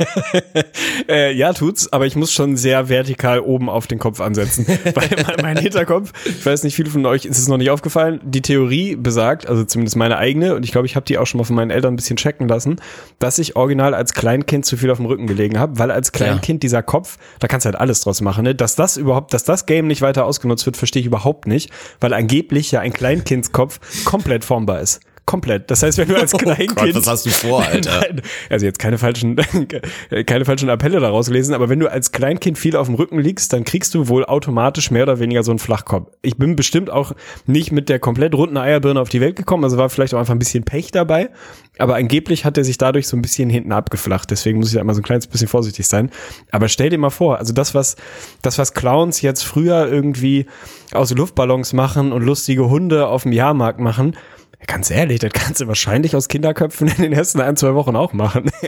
Äh, 1.09 1.33
ja, 1.35 1.53
tut's, 1.53 1.93
aber 1.93 2.07
ich 2.07 2.17
muss 2.17 2.33
schon 2.33 2.57
sehr 2.57 2.89
vertikal 2.89 3.41
oben 3.41 3.69
auf 3.69 3.87
den 3.87 3.99
Kopf 3.99 4.21
ansetzen. 4.21 4.67
Weil 4.95 5.09
mein, 5.27 5.37
mein 5.43 5.57
Hinterkopf, 5.59 6.13
ich 6.25 6.45
weiß 6.45 6.63
nicht, 6.63 6.77
viele 6.77 6.91
von 6.91 7.05
euch 7.07 7.25
ist 7.25 7.39
es 7.39 7.49
noch 7.49 7.57
nicht 7.57 7.71
aufgefallen, 7.71 8.21
die 8.23 8.41
Theorie 8.41 8.95
besagt, 8.95 9.49
also 9.49 9.65
zumindest 9.65 9.97
meine 9.97 10.19
eigene, 10.19 10.55
und 10.55 10.65
ich 10.65 10.71
glaube, 10.71 10.87
ich 10.87 10.95
habe 10.95 11.05
die 11.05 11.19
auch 11.19 11.27
schon 11.27 11.39
mal 11.39 11.45
von 11.45 11.57
meinen 11.57 11.71
Eltern 11.71 11.95
ein 11.95 11.97
bisschen 11.97 12.17
checken 12.17 12.47
lassen, 12.47 12.77
dass 13.19 13.39
ich 13.39 13.57
original 13.57 13.95
als 13.95 14.13
Kleinkind 14.13 14.65
zu 14.65 14.77
viel 14.77 14.91
auf 14.91 14.99
dem 14.99 15.07
Rücken 15.07 15.27
gelegen 15.27 15.59
habe, 15.59 15.79
weil 15.79 15.91
als 15.91 16.13
Kleinkind 16.13 16.63
dieser 16.63 16.83
Kopf, 16.83 17.19
da 17.41 17.49
kannst 17.49 17.65
du 17.65 17.69
halt 17.69 17.81
alles 17.81 18.01
draus 18.03 18.21
machen, 18.21 18.45
ne? 18.45 18.55
Dass 18.55 18.77
das 18.77 18.97
überhaupt, 18.97 19.35
dass 19.35 19.45
das 19.45 19.67
Game 19.67 19.87
nicht 19.89 20.03
weiter 20.03 20.25
ausgenutzt 20.25 20.67
wird, 20.67 20.77
verstehe 20.77 21.01
ich 21.01 21.07
überhaupt 21.07 21.22
nicht, 21.47 21.71
weil 22.01 22.15
angeblich 22.15 22.71
ja 22.73 22.81
ein 22.81 22.93
Kleinkindskopf 22.93 24.05
komplett 24.05 24.45
formbar 24.45 24.81
ist. 24.81 25.01
Komplett. 25.25 25.71
Das 25.71 25.85
heißt, 25.85 25.99
wenn 25.99 26.09
du 26.09 26.17
als 26.17 26.33
Kleinkind. 26.33 26.73
Oh 26.83 26.85
Gott, 26.85 26.95
was 26.97 27.07
hast 27.07 27.27
du 27.27 27.31
vor, 27.31 27.63
Alter? 27.67 28.01
Nein, 28.01 28.23
also 28.51 28.67
jetzt 28.67 28.79
keine 28.79 28.99
falschen, 28.99 29.37
keine 30.27 30.45
falschen 30.45 30.69
Appelle 30.69 30.99
daraus 30.99 31.29
lesen, 31.29 31.55
aber 31.55 31.69
wenn 31.69 31.79
du 31.79 31.91
als 31.91 32.11
Kleinkind 32.11 32.59
viel 32.59 32.77
auf 32.77 32.87
dem 32.89 32.97
Rücken 32.97 33.19
liegst, 33.19 33.53
dann 33.53 33.65
kriegst 33.65 33.95
du 33.95 34.09
wohl 34.09 34.25
automatisch 34.25 34.91
mehr 34.91 35.05
oder 35.05 35.21
weniger 35.21 35.45
so 35.45 35.53
einen 35.53 35.61
Flachkopf. 35.61 36.11
Ich 36.23 36.39
bin 36.39 36.57
bestimmt 36.57 36.91
auch 36.91 37.13
nicht 37.47 37.71
mit 37.71 37.89
der 37.89 38.01
komplett 38.01 38.35
runden 38.35 38.57
Eierbirne 38.57 39.01
auf 39.01 39.11
die 39.11 39.21
Welt 39.21 39.37
gekommen, 39.37 39.63
also 39.63 39.77
war 39.77 39.91
vielleicht 39.91 40.13
auch 40.15 40.19
einfach 40.19 40.35
ein 40.35 40.41
bisschen 40.41 40.65
Pech 40.65 40.91
dabei, 40.91 41.31
aber 41.79 41.95
angeblich 41.95 42.45
hat 42.45 42.59
er 42.59 42.65
sich 42.65 42.79
dadurch 42.79 43.07
so 43.07 43.17
ein 43.17 43.23
bisschen 43.23 43.49
hinten 43.49 43.73
abgeflacht, 43.73 44.31
deswegen 44.31 44.59
muss 44.59 44.69
ich 44.69 44.75
da 44.75 44.81
immer 44.81 44.95
so 44.95 45.01
ein 45.01 45.05
kleines 45.05 45.29
bisschen 45.29 45.49
vorsichtig 45.49 45.87
sein. 45.87 46.11
Aber 46.51 46.69
stell 46.69 46.91
dir 46.91 46.99
mal 46.99 47.11
vor, 47.11 47.39
also 47.39 47.53
das, 47.53 47.75
was, 47.75 47.97
das, 48.43 48.59
was 48.59 48.75
Clowns 48.75 49.23
jetzt 49.23 49.45
früher 49.45 49.87
irgendwie 49.87 50.47
aus 50.93 51.13
Luftballons 51.15 51.73
machen 51.75 52.13
und 52.13 52.23
lustige 52.23 52.69
Hunde 52.69 53.07
auf 53.07 53.23
dem 53.23 53.33
Jahrmarkt 53.33 53.79
machen, 53.79 54.17
Ganz 54.67 54.91
ehrlich, 54.91 55.19
das 55.19 55.33
kannst 55.33 55.61
du 55.61 55.67
wahrscheinlich 55.67 56.15
aus 56.15 56.29
Kinderköpfen 56.29 56.89
in 56.89 57.03
den 57.03 57.13
ersten 57.13 57.41
ein, 57.41 57.57
zwei 57.57 57.75
Wochen 57.75 57.97
auch 57.97 58.13
machen. 58.13 58.51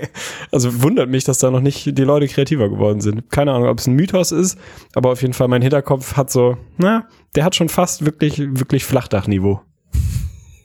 Also 0.51 0.83
wundert 0.83 1.09
mich, 1.09 1.25
dass 1.25 1.39
da 1.39 1.51
noch 1.51 1.61
nicht 1.61 1.99
die 1.99 2.03
Leute 2.05 2.29
kreativer 2.29 2.69
geworden 2.69 3.01
sind. 3.01 3.29
Keine 3.31 3.53
Ahnung, 3.53 3.69
ob 3.69 3.79
es 3.79 3.89
ein 3.89 3.95
Mythos 3.95 4.31
ist, 4.31 4.57
aber 4.95 5.11
auf 5.11 5.23
jeden 5.23 5.35
Fall 5.35 5.49
mein 5.49 5.63
Hinterkopf 5.63 6.17
hat 6.17 6.31
so, 6.31 6.57
na, 6.77 7.09
der 7.35 7.45
hat 7.45 7.57
schon 7.57 7.69
fast 7.69 8.05
wirklich, 8.07 8.39
wirklich 8.39 8.85
Flachdachniveau. 8.85 9.61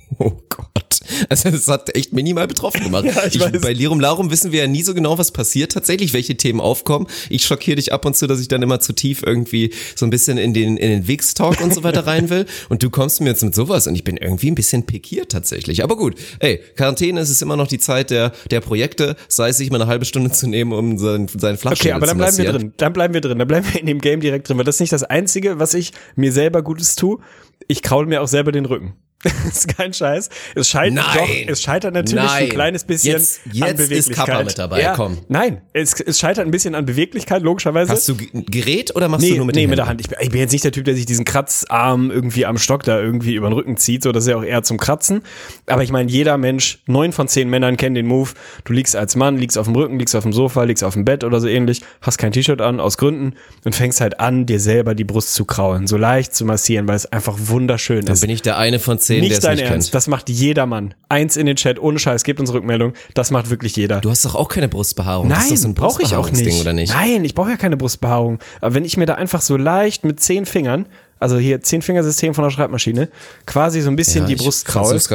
Oh 0.18 0.34
Gott. 0.50 1.00
Also 1.30 1.50
das 1.50 1.68
hat 1.68 1.96
echt 1.96 2.14
minimal 2.14 2.48
betroffen 2.48 2.84
gemacht. 2.84 3.06
Ja, 3.10 3.26
ich 3.26 3.36
ich 3.36 3.62
bei 3.62 3.74
Lirum 3.74 4.00
Larum 4.00 4.30
wissen 4.30 4.52
wir 4.52 4.62
ja 4.62 4.68
nie 4.68 4.84
so 4.84 4.94
genau, 4.94 5.18
was 5.18 5.32
passiert 5.32 5.72
tatsächlich, 5.72 6.14
welche 6.14 6.36
Themen 6.36 6.60
aufkommen. 6.60 7.08
Ich 7.30 7.46
schockiere 7.46 7.76
dich 7.76 7.94
ab 7.94 8.06
und 8.06 8.16
zu, 8.16 8.28
dass 8.28 8.40
ich 8.40 8.48
dann 8.48 8.62
immer 8.62 8.80
zu 8.80 8.94
tief 8.94 9.24
irgendwie 9.26 9.74
so 9.96 10.06
ein 10.06 10.10
bisschen 10.10 10.38
in 10.38 10.54
den, 10.54 10.78
in 10.78 10.90
den 10.90 11.08
Wix-Talk 11.08 11.62
und 11.62 11.74
so 11.74 11.84
weiter 11.84 12.06
rein 12.08 12.30
will. 12.30 12.46
Und 12.68 12.84
du 12.84 12.90
kommst 12.90 13.22
mir 13.22 13.30
jetzt 13.30 13.44
mit 13.44 13.56
sowas 13.56 13.88
und 13.88 13.96
ich 13.96 14.04
bin 14.04 14.18
irgendwie 14.18 14.52
ein 14.52 14.56
bisschen 14.56 14.86
pikiert 14.86 15.32
tatsächlich. 15.32 15.84
Aber 15.84 15.96
gut, 15.96 16.16
ey, 16.40 16.62
Quarantäne 16.76 17.22
ist 17.22 17.30
es 17.30 17.42
immer 17.42 17.56
noch 17.56 17.68
die 17.68 17.80
Zeit 17.80 18.10
der, 18.10 18.32
der 18.52 18.62
Projekte, 18.62 19.16
sei 19.28 19.50
es 19.50 19.58
sich 19.58 19.72
mal 19.72 19.82
eine 19.82 19.90
halbe 19.90 20.06
Stunde 20.06 20.32
zu 20.32 20.48
nehmen, 20.48 20.74
um 20.74 20.98
seinen, 20.98 21.28
seinen 21.28 21.56
Okay, 21.56 21.58
Flachschädel 21.58 21.94
aber 21.94 22.08
dann 22.08 22.18
bleiben 22.18 22.38
wir 22.38 22.52
drin. 22.52 22.74
Dann 22.78 22.94
bleiben 22.94 23.14
wir 23.14 23.22
drin. 23.22 23.40
Dann 23.40 23.48
bleiben 23.48 23.68
wir 23.72 23.80
in 23.80 23.88
dem 23.88 24.02
Game 24.02 24.20
direkt 24.20 24.50
drin, 24.50 24.58
weil 24.58 24.66
das 24.66 24.76
ist 24.76 24.82
nicht 24.82 24.94
das 24.94 25.04
Einzige, 25.04 25.60
was 25.60 25.74
ich 25.74 25.94
mir 26.16 26.32
selber 26.32 26.62
Gutes 26.62 26.96
tue. 26.96 27.20
Ich 27.68 27.82
kraul 27.82 28.06
mir 28.06 28.22
auch 28.22 28.28
selber 28.28 28.52
den 28.52 28.66
Rücken. 28.66 28.94
Das 29.24 29.34
ist 29.50 29.76
kein 29.78 29.94
Scheiß. 29.94 30.30
Es 30.56 30.70
scheitert 30.70 30.94
Nein. 30.96 31.18
doch, 31.18 31.30
es 31.52 31.62
scheitert 31.62 31.94
natürlich 31.94 32.24
Nein. 32.24 32.44
ein 32.44 32.50
kleines 32.50 32.84
bisschen 32.86 33.14
Jetzt- 33.18 33.42
an 33.46 33.52
jetzt 33.54 33.80
ist 33.82 33.90
Beweglichkeit. 33.90 34.16
Kappa 34.28 34.44
mit 34.44 34.58
dabei, 34.58 34.82
ja, 34.82 34.94
komm. 34.96 35.18
Nein, 35.28 35.62
es, 35.74 36.00
es 36.00 36.20
scheitert 36.20 36.46
ein 36.46 36.52
bisschen 36.52 36.74
an 36.76 36.86
Beweglichkeit, 36.86 37.42
logischerweise. 37.42 37.92
Hast 37.92 38.08
du 38.08 38.14
ein 38.34 38.46
Gerät 38.46 38.96
oder 38.96 39.10
machst 39.10 39.24
Nee, 39.26 39.32
du 39.32 39.38
nur 39.38 39.46
mit 39.48 39.56
nee, 39.56 39.62
den 39.64 39.70
mit 39.72 39.80
der? 39.80 39.88
Hand. 39.88 40.00
Ich 40.00 40.08
bin, 40.08 40.18
ich 40.22 40.30
bin 40.30 40.40
jetzt 40.40 40.52
nicht 40.54 40.64
der 40.64 40.72
Typ, 40.72 40.86
der 40.86 40.96
sich 40.96 41.06
diesen 41.06 41.26
Kratzarm 41.26 42.12
irgendwie 42.12 42.46
am 42.46 42.58
Stock 42.58 42.84
da 42.84 43.00
irgendwie 43.00 43.36
über 43.36 43.50
den 43.50 43.54
Rücken 43.54 43.76
zieht. 43.78 44.04
So, 44.04 44.12
das 44.12 44.24
ist 44.24 44.30
ja 44.30 44.38
auch 44.38 44.44
eher 44.44 44.64
zum 44.64 44.78
Kratzen. 44.78 45.22
Aber 45.68 45.84
ich 45.84 45.92
meine, 45.92 46.10
jeder 46.10 46.38
Mensch, 46.38 46.80
neun 46.86 47.12
von 47.12 47.28
zehn 47.28 47.50
Männern 47.50 47.76
kennen 47.76 47.96
den 47.96 48.08
Move. 48.08 48.30
Du 48.64 48.72
liegst 48.74 48.96
als 48.96 49.16
Mann, 49.18 49.38
liegst 49.38 49.58
auf 49.58 49.66
dem 49.66 49.76
Rücken, 49.76 50.00
liegst 50.00 50.16
auf 50.16 50.24
dem 50.24 50.32
Sofa, 50.32 50.64
liegst 50.64 50.84
auf 50.84 50.94
dem 50.94 51.04
Bett 51.04 51.24
oder 51.26 51.42
so 51.42 51.48
ähnlich, 51.48 51.82
hast 52.02 52.18
kein 52.20 52.32
T-Shirt 52.32 52.62
an, 52.62 52.80
aus 52.80 52.98
Gründen, 52.98 53.34
und 53.66 53.76
fängst 53.76 54.00
halt 54.00 54.20
an, 54.22 54.46
dir 54.46 54.60
selber 54.62 54.96
die 54.96 55.04
Brust 55.04 55.34
zu 55.34 55.44
kraulen, 55.44 55.88
so 55.88 55.98
leicht 55.98 56.34
zu 56.34 56.46
massieren, 56.46 56.88
weil 56.88 56.96
es 56.96 57.06
einfach 57.12 57.36
wunderschön 57.38 58.06
Dann 58.06 58.14
ist. 58.14 58.22
bin 58.22 58.30
ich 58.30 58.42
der 58.42 58.58
eine 58.58 58.80
von 58.80 59.00
zehn, 59.00 59.09
der 59.16 59.22
Nicht 59.22 59.32
es 59.34 59.40
dein 59.42 59.56
nicht 59.58 59.66
Ernst. 59.66 59.88
kennt. 59.90 59.96
Das 59.96 60.08
macht 60.08 60.30
jeder 60.30 60.66
Mann. 60.66 60.94
Eins 61.10 61.36
in 61.38 61.46
den 61.46 61.56
Chat, 61.56 61.80
ohne 61.80 62.00
Scheiß, 62.00 62.24
gebt 62.24 62.40
uns 62.40 62.54
Rückmeldung. 62.54 62.94
Das 63.14 63.32
macht 63.32 63.50
wirklich 63.50 63.76
jeder. 63.76 64.00
Du 64.02 64.10
hast 64.10 64.24
doch 64.26 64.36
auch 64.36 64.48
keine 64.48 64.68
Brustbehaarung. 64.70 65.30
so 65.30 65.36
Nein, 65.36 65.60
ein 65.66 65.74
brauche 65.74 66.02
ich 66.04 66.16
auch 66.16 66.32
nicht. 66.32 66.62
oder 66.62 66.74
nicht? 66.74 66.94
Nein, 66.94 67.26
ich 67.26 67.36
brauche 67.36 67.50
ja 67.52 67.58
keine 67.58 67.78
Brustbehaarung. 67.78 68.40
Aber 68.62 68.74
wenn 68.76 68.86
ich 68.86 68.98
mir 68.98 69.06
da 69.06 69.16
einfach 69.16 69.42
so 69.42 69.58
leicht 69.58 70.04
mit 70.06 70.20
zehn 70.20 70.46
Fingern 70.46 70.86
also 71.20 71.38
hier 71.38 71.62
Zehn-Fingersystem 71.62 72.34
von 72.34 72.44
der 72.46 72.52
Schreibmaschine, 72.52 73.10
quasi 73.46 73.82
so 73.82 73.90
ein 73.90 73.96
bisschen 73.96 74.24
Ja, 74.24 74.28
die 74.28 74.36
Brust 74.36 74.68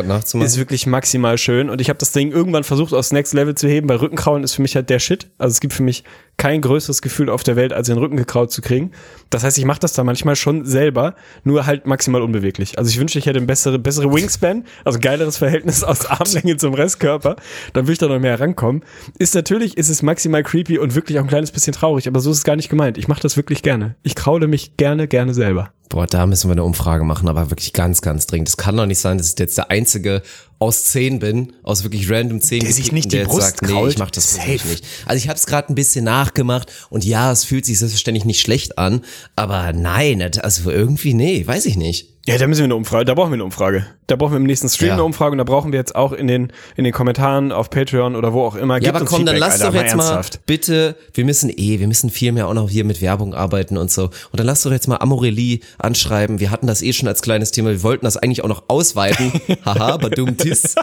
nachzumachen. 0.06 0.46
Ist 0.46 0.58
wirklich 0.58 0.86
maximal 0.86 1.38
schön. 1.38 1.70
Und 1.70 1.80
ich 1.80 1.88
habe 1.88 1.98
das 1.98 2.12
Ding 2.12 2.30
irgendwann 2.30 2.64
versucht, 2.64 2.92
aufs 2.92 3.12
Next 3.12 3.34
Level 3.34 3.54
zu 3.54 3.68
heben. 3.68 3.86
Bei 3.86 3.96
Rückenkraulen 3.96 4.44
ist 4.44 4.54
für 4.54 4.62
mich 4.62 4.76
halt 4.76 4.90
der 4.90 4.98
Shit. 4.98 5.30
Also 5.38 5.52
es 5.52 5.60
gibt 5.60 5.72
für 5.72 5.82
mich 5.82 6.04
kein 6.36 6.60
größeres 6.60 7.00
Gefühl 7.00 7.30
auf 7.30 7.42
der 7.42 7.56
Welt, 7.56 7.72
als 7.72 7.86
den 7.86 7.98
Rücken 7.98 8.16
gekraut 8.16 8.50
zu 8.50 8.60
kriegen. 8.60 8.90
Das 9.30 9.44
heißt, 9.44 9.56
ich 9.56 9.64
mache 9.64 9.80
das 9.80 9.92
da 9.92 10.04
manchmal 10.04 10.36
schon 10.36 10.64
selber, 10.64 11.14
nur 11.44 11.66
halt 11.66 11.86
maximal 11.86 12.22
unbeweglich. 12.22 12.78
Also 12.78 12.90
ich 12.90 12.98
wünschte, 12.98 13.18
ich 13.18 13.26
hätte 13.26 13.38
ein 13.38 13.46
bessere, 13.46 13.78
bessere 13.78 14.12
Wingspan, 14.12 14.64
also 14.84 14.98
geileres 14.98 15.36
Verhältnis 15.38 15.84
aus 15.84 16.06
Armlänge 16.06 16.56
zum 16.56 16.74
Restkörper. 16.74 17.36
Dann 17.72 17.84
würde 17.84 17.92
ich 17.92 17.98
da 17.98 18.08
noch 18.08 18.18
mehr 18.18 18.38
rankommen. 18.38 18.82
Ist 19.18 19.34
natürlich, 19.34 19.76
ist 19.76 19.88
es 19.88 20.02
maximal 20.02 20.42
creepy 20.42 20.78
und 20.78 20.94
wirklich 20.94 21.18
auch 21.18 21.22
ein 21.22 21.28
kleines 21.28 21.52
bisschen 21.52 21.72
traurig, 21.72 22.08
aber 22.08 22.20
so 22.20 22.30
ist 22.30 22.38
es 22.38 22.44
gar 22.44 22.56
nicht 22.56 22.68
gemeint. 22.68 22.98
Ich 22.98 23.08
mache 23.08 23.22
das 23.22 23.36
wirklich 23.36 23.62
gerne. 23.62 23.94
Ich 24.02 24.14
kraule 24.14 24.48
mich 24.48 24.76
gerne, 24.76 25.08
gerne 25.08 25.34
selber. 25.34 25.70
Boah, 25.94 26.08
da 26.08 26.26
müssen 26.26 26.48
wir 26.48 26.54
eine 26.54 26.64
Umfrage 26.64 27.04
machen, 27.04 27.28
aber 27.28 27.50
wirklich 27.50 27.72
ganz, 27.72 28.02
ganz 28.02 28.26
dringend. 28.26 28.48
Es 28.48 28.56
kann 28.56 28.76
doch 28.76 28.84
nicht 28.84 28.98
sein, 28.98 29.16
dass 29.16 29.32
ich 29.32 29.38
jetzt 29.38 29.56
der 29.56 29.70
Einzige 29.70 30.22
aus 30.58 30.86
zehn 30.86 31.20
bin, 31.20 31.52
aus 31.62 31.84
wirklich 31.84 32.10
random 32.10 32.40
zehn 32.40 32.58
Der 32.58 32.72
sich 32.72 32.90
nicht 32.90 33.12
die 33.12 33.18
der 33.18 33.26
Brust 33.26 33.60
sagt, 33.60 33.62
nee, 33.62 33.86
ich 33.86 33.98
mach 33.98 34.10
das 34.10 34.36
wirklich 34.36 34.62
Safe. 34.62 34.72
nicht. 34.72 34.84
Also 35.06 35.18
ich 35.18 35.28
habe 35.28 35.38
es 35.38 35.46
gerade 35.46 35.72
ein 35.72 35.76
bisschen 35.76 36.04
nachgemacht 36.04 36.72
und 36.90 37.04
ja, 37.04 37.30
es 37.30 37.44
fühlt 37.44 37.64
sich 37.64 37.78
selbstverständlich 37.78 38.24
nicht 38.24 38.40
schlecht 38.40 38.76
an, 38.76 39.02
aber 39.36 39.72
nein, 39.72 40.20
also 40.20 40.68
irgendwie 40.68 41.14
nee, 41.14 41.46
weiß 41.46 41.64
ich 41.66 41.76
nicht. 41.76 42.08
Ja, 42.26 42.38
da 42.38 42.48
müssen 42.48 42.62
wir 42.62 42.64
eine 42.64 42.74
Umfrage, 42.74 43.04
da 43.04 43.14
brauchen 43.14 43.30
wir 43.30 43.34
eine 43.34 43.44
Umfrage. 43.44 43.86
Da 44.06 44.16
brauchen 44.16 44.32
wir 44.32 44.36
im 44.36 44.44
nächsten 44.44 44.68
Stream 44.68 44.88
Ja. 44.88 44.94
eine 44.94 45.04
Umfrage 45.04 45.32
und 45.32 45.38
da 45.38 45.44
brauchen 45.44 45.72
wir 45.72 45.78
jetzt 45.78 45.94
auch 45.96 46.12
in 46.12 46.26
den, 46.26 46.52
in 46.76 46.84
den 46.84 46.92
Kommentaren 46.92 47.52
auf 47.52 47.70
Patreon 47.70 48.16
oder 48.16 48.32
wo 48.34 48.42
auch 48.44 48.54
immer. 48.54 48.80
Ja, 48.82 48.90
aber 48.94 49.04
komm, 49.04 49.24
dann 49.24 49.36
Feedback, 49.36 49.40
lass 49.40 49.60
Alter, 49.62 49.72
doch 49.76 49.82
jetzt 49.82 49.96
mal 49.96 50.04
ernsthaft. 50.04 50.40
bitte, 50.46 50.96
wir 51.14 51.24
müssen 51.24 51.50
eh, 51.50 51.80
wir 51.80 51.86
müssen 51.88 52.10
viel 52.10 52.32
mehr 52.32 52.46
auch 52.48 52.54
noch 52.54 52.68
hier 52.68 52.84
mit 52.84 53.00
Werbung 53.00 53.32
arbeiten 53.34 53.76
und 53.78 53.90
so. 53.90 54.04
Und 54.04 54.12
dann 54.38 54.46
lass 54.46 54.62
doch 54.62 54.72
jetzt 54.72 54.88
mal 54.88 54.96
Amorelie 54.98 55.60
anschreiben. 55.78 56.38
Wir 56.40 56.50
hatten 56.50 56.66
das 56.66 56.82
eh 56.82 56.92
schon 56.92 57.08
als 57.08 57.22
kleines 57.22 57.50
Thema. 57.50 57.70
Wir 57.70 57.82
wollten 57.82 58.04
das 58.04 58.16
eigentlich 58.16 58.42
auch 58.44 58.48
noch 58.48 58.64
ausweiten. 58.68 59.32
Haha, 59.64 59.96
badum 59.96 60.36
tis. 60.36 60.74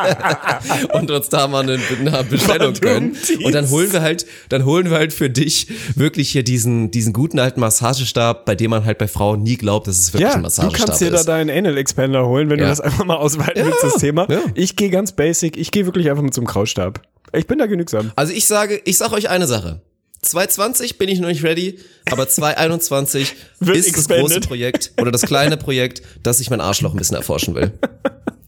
und 0.92 1.10
uns 1.10 1.28
da 1.28 1.46
mal 1.48 1.62
eine, 1.62 1.78
eine 2.00 2.24
Bestellung 2.24 2.74
gönnen. 2.74 3.16
Und 3.44 3.54
dann 3.54 3.68
holen 3.70 3.92
wir 3.92 4.02
halt, 4.02 4.26
dann 4.48 4.64
holen 4.64 4.90
wir 4.90 4.96
halt 4.98 5.12
für 5.12 5.30
dich 5.30 5.68
wirklich 5.94 6.30
hier 6.30 6.42
diesen, 6.42 6.90
diesen 6.90 7.12
guten 7.12 7.38
alten 7.38 7.60
Massagestab, 7.60 8.44
bei 8.44 8.54
dem 8.54 8.70
man 8.70 8.84
halt 8.84 8.98
bei 8.98 9.08
Frauen 9.08 9.42
nie 9.42 9.56
glaubt, 9.56 9.86
dass 9.86 9.98
es 9.98 10.12
wirklich 10.12 10.22
Ja, 10.28 10.34
ein 10.34 10.40
du 10.40 10.42
Massagestab 10.42 10.86
kannst 10.88 11.00
dir 11.00 11.10
da 11.10 11.18
ist. 11.20 11.28
deinen 11.28 11.50
Anal 11.50 11.76
Expander 11.76 12.26
holen, 12.26 12.39
wenn 12.48 12.58
du 12.58 12.64
Ja. 12.64 12.70
das 12.70 12.80
einfach 12.80 13.04
mal 13.04 13.16
ausweiten 13.16 13.64
willst, 13.66 13.82
das 13.82 13.94
Thema. 13.96 14.26
ja. 14.30 14.40
Ich 14.54 14.76
gehe 14.76 14.88
ganz 14.90 15.12
basic, 15.12 15.56
ich 15.58 15.70
gehe 15.70 15.84
wirklich 15.84 16.08
einfach 16.08 16.22
mit 16.22 16.32
so 16.32 16.40
einem 16.40 16.46
Krautstab. 16.48 17.02
Ich 17.32 17.46
bin 17.46 17.58
da 17.58 17.66
genügsam. 17.66 18.10
Also 18.16 18.32
ich 18.32 18.46
sage, 18.46 18.80
ich 18.84 18.96
sag 18.96 19.12
euch 19.12 19.28
eine 19.28 19.46
Sache. 19.46 19.80
220 20.22 20.98
bin 20.98 21.08
ich 21.08 21.18
noch 21.20 21.28
nicht 21.28 21.42
ready, 21.44 21.78
aber 22.10 22.28
221 22.28 23.34
Wird 23.60 23.76
ist 23.76 23.88
das 23.88 23.94
expanded. 23.96 24.26
große 24.28 24.40
Projekt 24.40 24.92
oder 25.00 25.10
das 25.10 25.22
kleine 25.22 25.56
Projekt, 25.58 26.02
dass 26.22 26.40
ich 26.40 26.50
mein 26.50 26.60
Arschloch 26.60 26.92
ein 26.92 26.98
bisschen 26.98 27.16
erforschen 27.16 27.54
will. 27.54 27.72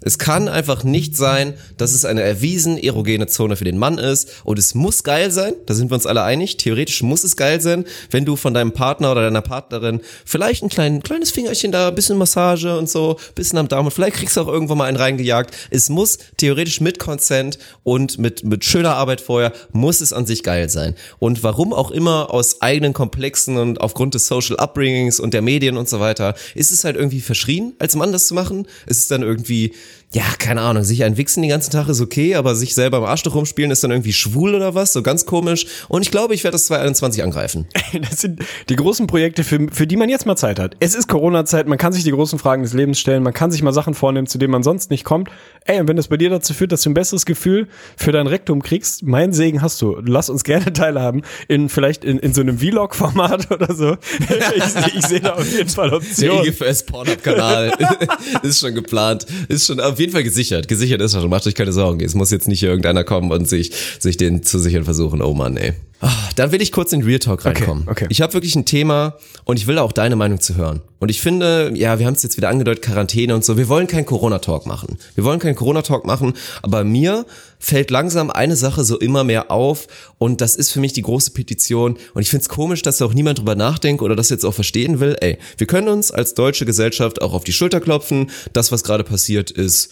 Es 0.03 0.19
kann 0.19 0.49
einfach 0.49 0.85
nicht 0.85 1.17
sein, 1.17 1.55
dass 1.77 1.93
es 1.93 2.05
eine 2.05 2.23
erwiesen 2.23 2.79
erogene 2.79 3.27
Zone 3.27 3.57
für 3.57 3.65
den 3.65 3.79
Mann 3.79 3.99
ist 3.99 4.43
und 4.45 4.59
es 4.59 4.75
muss 4.75 5.05
geil 5.05 5.31
sein, 5.31 5.55
da 5.67 5.75
sind 5.75 5.91
wir 5.91 5.95
uns 5.95 6.07
alle 6.07 6.23
einig, 6.23 6.57
theoretisch 6.57 7.03
muss 7.03 7.25
es 7.25 7.37
geil 7.37 7.61
sein, 7.61 7.85
wenn 8.11 8.25
du 8.25 8.37
von 8.37 8.55
deinem 8.55 8.73
Partner 8.73 9.13
oder 9.13 9.23
deiner 9.23 9.43
Partnerin 9.43 10.01
vielleicht 10.25 10.63
ein 10.63 10.69
klein, 10.69 11.03
kleines 11.03 11.31
Fingerchen 11.31 11.73
da, 11.73 11.89
ein 11.89 11.95
bisschen 11.95 12.19
Massage 12.19 12.77
und 12.79 12.89
so, 12.89 13.19
bisschen 13.35 13.59
am 13.59 13.69
Daumen, 13.69 13.91
vielleicht 13.91 14.17
kriegst 14.17 14.37
du 14.37 14.43
auch 14.43 14.49
irgendwann 14.49 14.79
mal 14.79 14.87
einen 14.87 14.97
reingejagt. 14.97 15.55
Es 15.71 15.89
muss 15.89 16.19
theoretisch 16.37 16.81
mit 16.81 16.99
Consent 16.99 17.59
und 17.83 18.19
mit, 18.19 18.45
mit 18.45 18.65
schöner 18.65 18.95
Arbeit 18.95 19.21
vorher, 19.21 19.53
muss 19.73 20.01
es 20.01 20.13
an 20.13 20.27
sich 20.27 20.43
geil 20.43 20.69
sein. 20.69 20.95
Und 21.19 21.43
warum 21.43 21.73
auch 21.73 21.91
immer 21.91 22.33
aus 22.33 22.61
eigenen 22.63 22.93
Komplexen 22.93 23.57
und 23.57 23.81
aufgrund 23.81 24.15
des 24.15 24.27
Social 24.27 24.57
Upbringings 24.57 25.21
und 25.21 25.35
der 25.35 25.43
Medien 25.43 25.77
und 25.77 25.89
so 25.89 26.01
weiter, 26.01 26.35
ist 26.55 26.73
es 26.73 26.85
halt 26.85 26.97
irgendwie 26.97 27.21
verschrien, 27.21 27.75
als 27.79 27.97
Mann 27.97 28.13
das 28.13 28.27
zu 28.27 28.35
machen. 28.35 28.67
Es 28.87 28.99
ist 28.99 29.11
dann 29.11 29.23
irgendwie, 29.23 29.73
ja, 30.15 30.25
keine 30.39 30.61
Ahnung, 30.61 30.85
sich 30.85 31.05
ein 31.05 31.17
Wichsen 31.17 31.43
den 31.43 31.49
ganzen 31.49 31.71
Tag 31.71 31.89
ist 31.89 32.03
okay, 32.03 32.35
aber 32.35 32.55
sich 32.55 32.75
selber 32.75 32.99
im 32.99 33.05
Arschloch 33.05 33.35
rumspielen 33.35 33.71
ist 33.71 33.83
dann 33.83 33.91
irgendwie 33.91 34.13
schwul 34.13 34.55
oder 34.55 34.75
was, 34.75 34.93
so 34.93 35.03
ganz 35.03 35.25
komisch. 35.25 35.67
Und 35.89 36.03
ich 36.03 36.11
glaube, 36.11 36.35
ich 36.35 36.45
werde 36.45 36.53
das 36.53 36.67
2021 36.67 37.23
angreifen. 37.23 37.67
Das 38.03 38.21
sind 38.21 38.41
die 38.69 38.77
großen 38.77 39.07
Projekte, 39.07 39.45
für, 39.45 39.69
für 39.71 39.87
die 39.87 39.97
man 39.97 40.09
jetzt 40.09 40.25
mal 40.25 40.37
Zeit 40.37 40.59
hat. 40.59 40.77
Es 40.81 40.95
ist 40.95 41.09
Corona-Zeit, 41.09 41.69
man 41.69 41.77
kann 41.77 41.93
sich 41.93 42.05
die 42.05 42.11
großen 42.11 42.39
Fragen 42.39 42.63
des 42.63 42.73
Lebens 42.73 42.99
stellen, 42.99 43.23
man 43.23 43.35
kann 43.35 43.51
sich 43.51 43.63
mal 43.63 43.73
Sachen 43.73 43.95
vornehmen, 43.95 44.27
zu 44.27 44.39
denen 44.39 44.51
man 44.51 44.63
sonst 44.63 44.91
nicht 44.91 45.05
kommt. 45.05 45.29
Ey, 45.65 45.79
und 45.79 45.89
wenn 45.89 45.97
das 45.97 46.09
bei 46.09 46.17
dir 46.17 46.31
dazu 46.31 46.55
führt, 46.55 46.73
dass 46.73 46.83
du 46.83 46.91
ein 46.91 46.95
besseres 46.95 47.27
Gefühl 47.27 47.69
für 47.97 48.11
dein 48.11 48.27
Rektum 48.27 48.63
kriegst, 48.63 49.03
mein 49.03 49.33
Segen 49.33 49.61
hast 49.63 49.81
du. 49.83 49.99
Lass 50.05 50.31
uns 50.31 50.43
gerne 50.43 50.73
teilhaben 50.73 51.23
in 51.49 51.69
vielleicht 51.69 52.05
in, 52.05 52.19
in 52.19 52.33
so 52.35 52.41
einem 52.41 52.59
Vlog-Format 52.59 53.51
oder 53.51 53.75
so. 53.75 53.97
Ich, 54.55 54.97
ich 54.97 55.07
sehe 55.07 55.21
da 55.21 55.35
auf 55.35 55.51
jeden 55.51 55.69
Fall 55.69 55.91
Der 55.91 55.99
Optionen. 55.99 56.45
IGFS 56.45 56.85
Pornhub-Kanal 56.85 57.73
ist 58.43 58.61
schon 58.61 58.75
geplant, 58.75 59.27
ist 59.49 59.67
schon 59.67 59.81
auf 59.81 59.99
jeden 60.03 60.13
Fall 60.13 60.25
gesichert. 60.25 60.69
Gesichert 60.69 61.01
ist 61.01 61.15
er 61.15 61.21
schon, 61.21 61.31
macht 61.31 61.47
euch 61.47 61.55
keine 61.55 61.73
Sorgen. 61.73 62.01
Es 62.01 62.15
muss 62.15 62.31
jetzt 62.31 62.49
nicht 62.49 62.61
hier 62.61 62.69
irgendeiner 62.69 63.05
kommen 63.05 63.31
und 63.31 63.49
sich, 63.49 63.73
sich 63.99 64.17
den 64.17 64.43
zu 64.43 64.59
sichern 64.59 64.85
versuchen. 64.85 65.23
Oh 65.23 65.33
Mann, 65.33 65.57
ey. 65.57 65.75
Ah, 66.05 66.11
Dann 66.35 66.51
will 66.51 66.61
ich 66.61 66.73
kurz 66.73 66.93
in 66.93 67.05
Real 67.05 67.21
Talk 67.21 67.45
reinkommen. 67.45 67.87
okay. 67.89 68.07
Ich 68.09 68.21
habe 68.21 68.33
wirklich 68.35 68.57
ein 68.57 68.65
Thema 68.65 69.17
und 69.45 69.57
ich 69.57 69.69
will 69.69 69.79
auch 69.79 69.93
deine 69.93 70.17
Meinung 70.17 70.41
zu 70.41 70.57
hören. 70.57 70.81
Und 70.99 71.11
ich 71.11 71.21
finde, 71.21 71.71
ja, 71.77 72.01
wir 72.01 72.07
haben 72.07 72.15
es 72.15 72.25
jetzt 72.25 72.37
wieder 72.37 72.49
angedeutet, 72.49 72.83
Quarantäne 72.85 73.35
und 73.37 73.45
so. 73.45 73.57
Wir 73.57 73.69
wollen 73.69 73.87
keinen 73.87 74.05
Corona-Talk 74.05 74.67
machen. 74.67 74.99
Wir 75.15 75.23
wollen 75.23 75.39
keinen 75.39 75.55
Corona-Talk 75.55 76.05
machen, 76.05 76.33
aber 76.63 76.83
mir 76.83 77.25
fällt 77.61 77.93
langsam 77.93 78.31
eine 78.31 78.57
Sache 78.57 78.83
so 78.85 78.99
immer 78.99 79.23
mehr 79.23 79.53
auf 79.53 79.87
und 80.19 80.41
das 80.41 80.57
ist 80.57 80.73
für 80.73 80.81
mich 80.81 80.93
die 80.93 81.03
große 81.03 81.31
Petition 81.31 81.97
und 82.15 82.23
ich 82.23 82.31
find's 82.31 82.49
komisch, 82.49 82.83
dass 82.83 82.99
da 82.99 83.05
auch 83.05 83.15
niemand 83.15 83.39
drüber 83.39 83.55
nachdenkt 83.55 84.03
oder 84.03 84.17
das 84.17 84.29
jetzt 84.29 84.45
auch 84.45 84.55
verstehen 84.55 84.99
will. 84.99 85.17
Ey, 85.21 85.39
wir 85.57 85.69
können 85.69 85.87
uns 85.89 86.11
als 86.11 86.35
deutsche 86.35 86.67
Gesellschaft 86.67 87.23
auch 87.23 87.33
auf 87.33 87.45
die 87.45 87.53
Schulter 87.53 87.81
klopfen. 87.81 88.31
Das, 88.53 88.73
was 88.73 88.83
gerade 88.83 89.05
passiert, 89.05 89.53
ist 89.53 89.91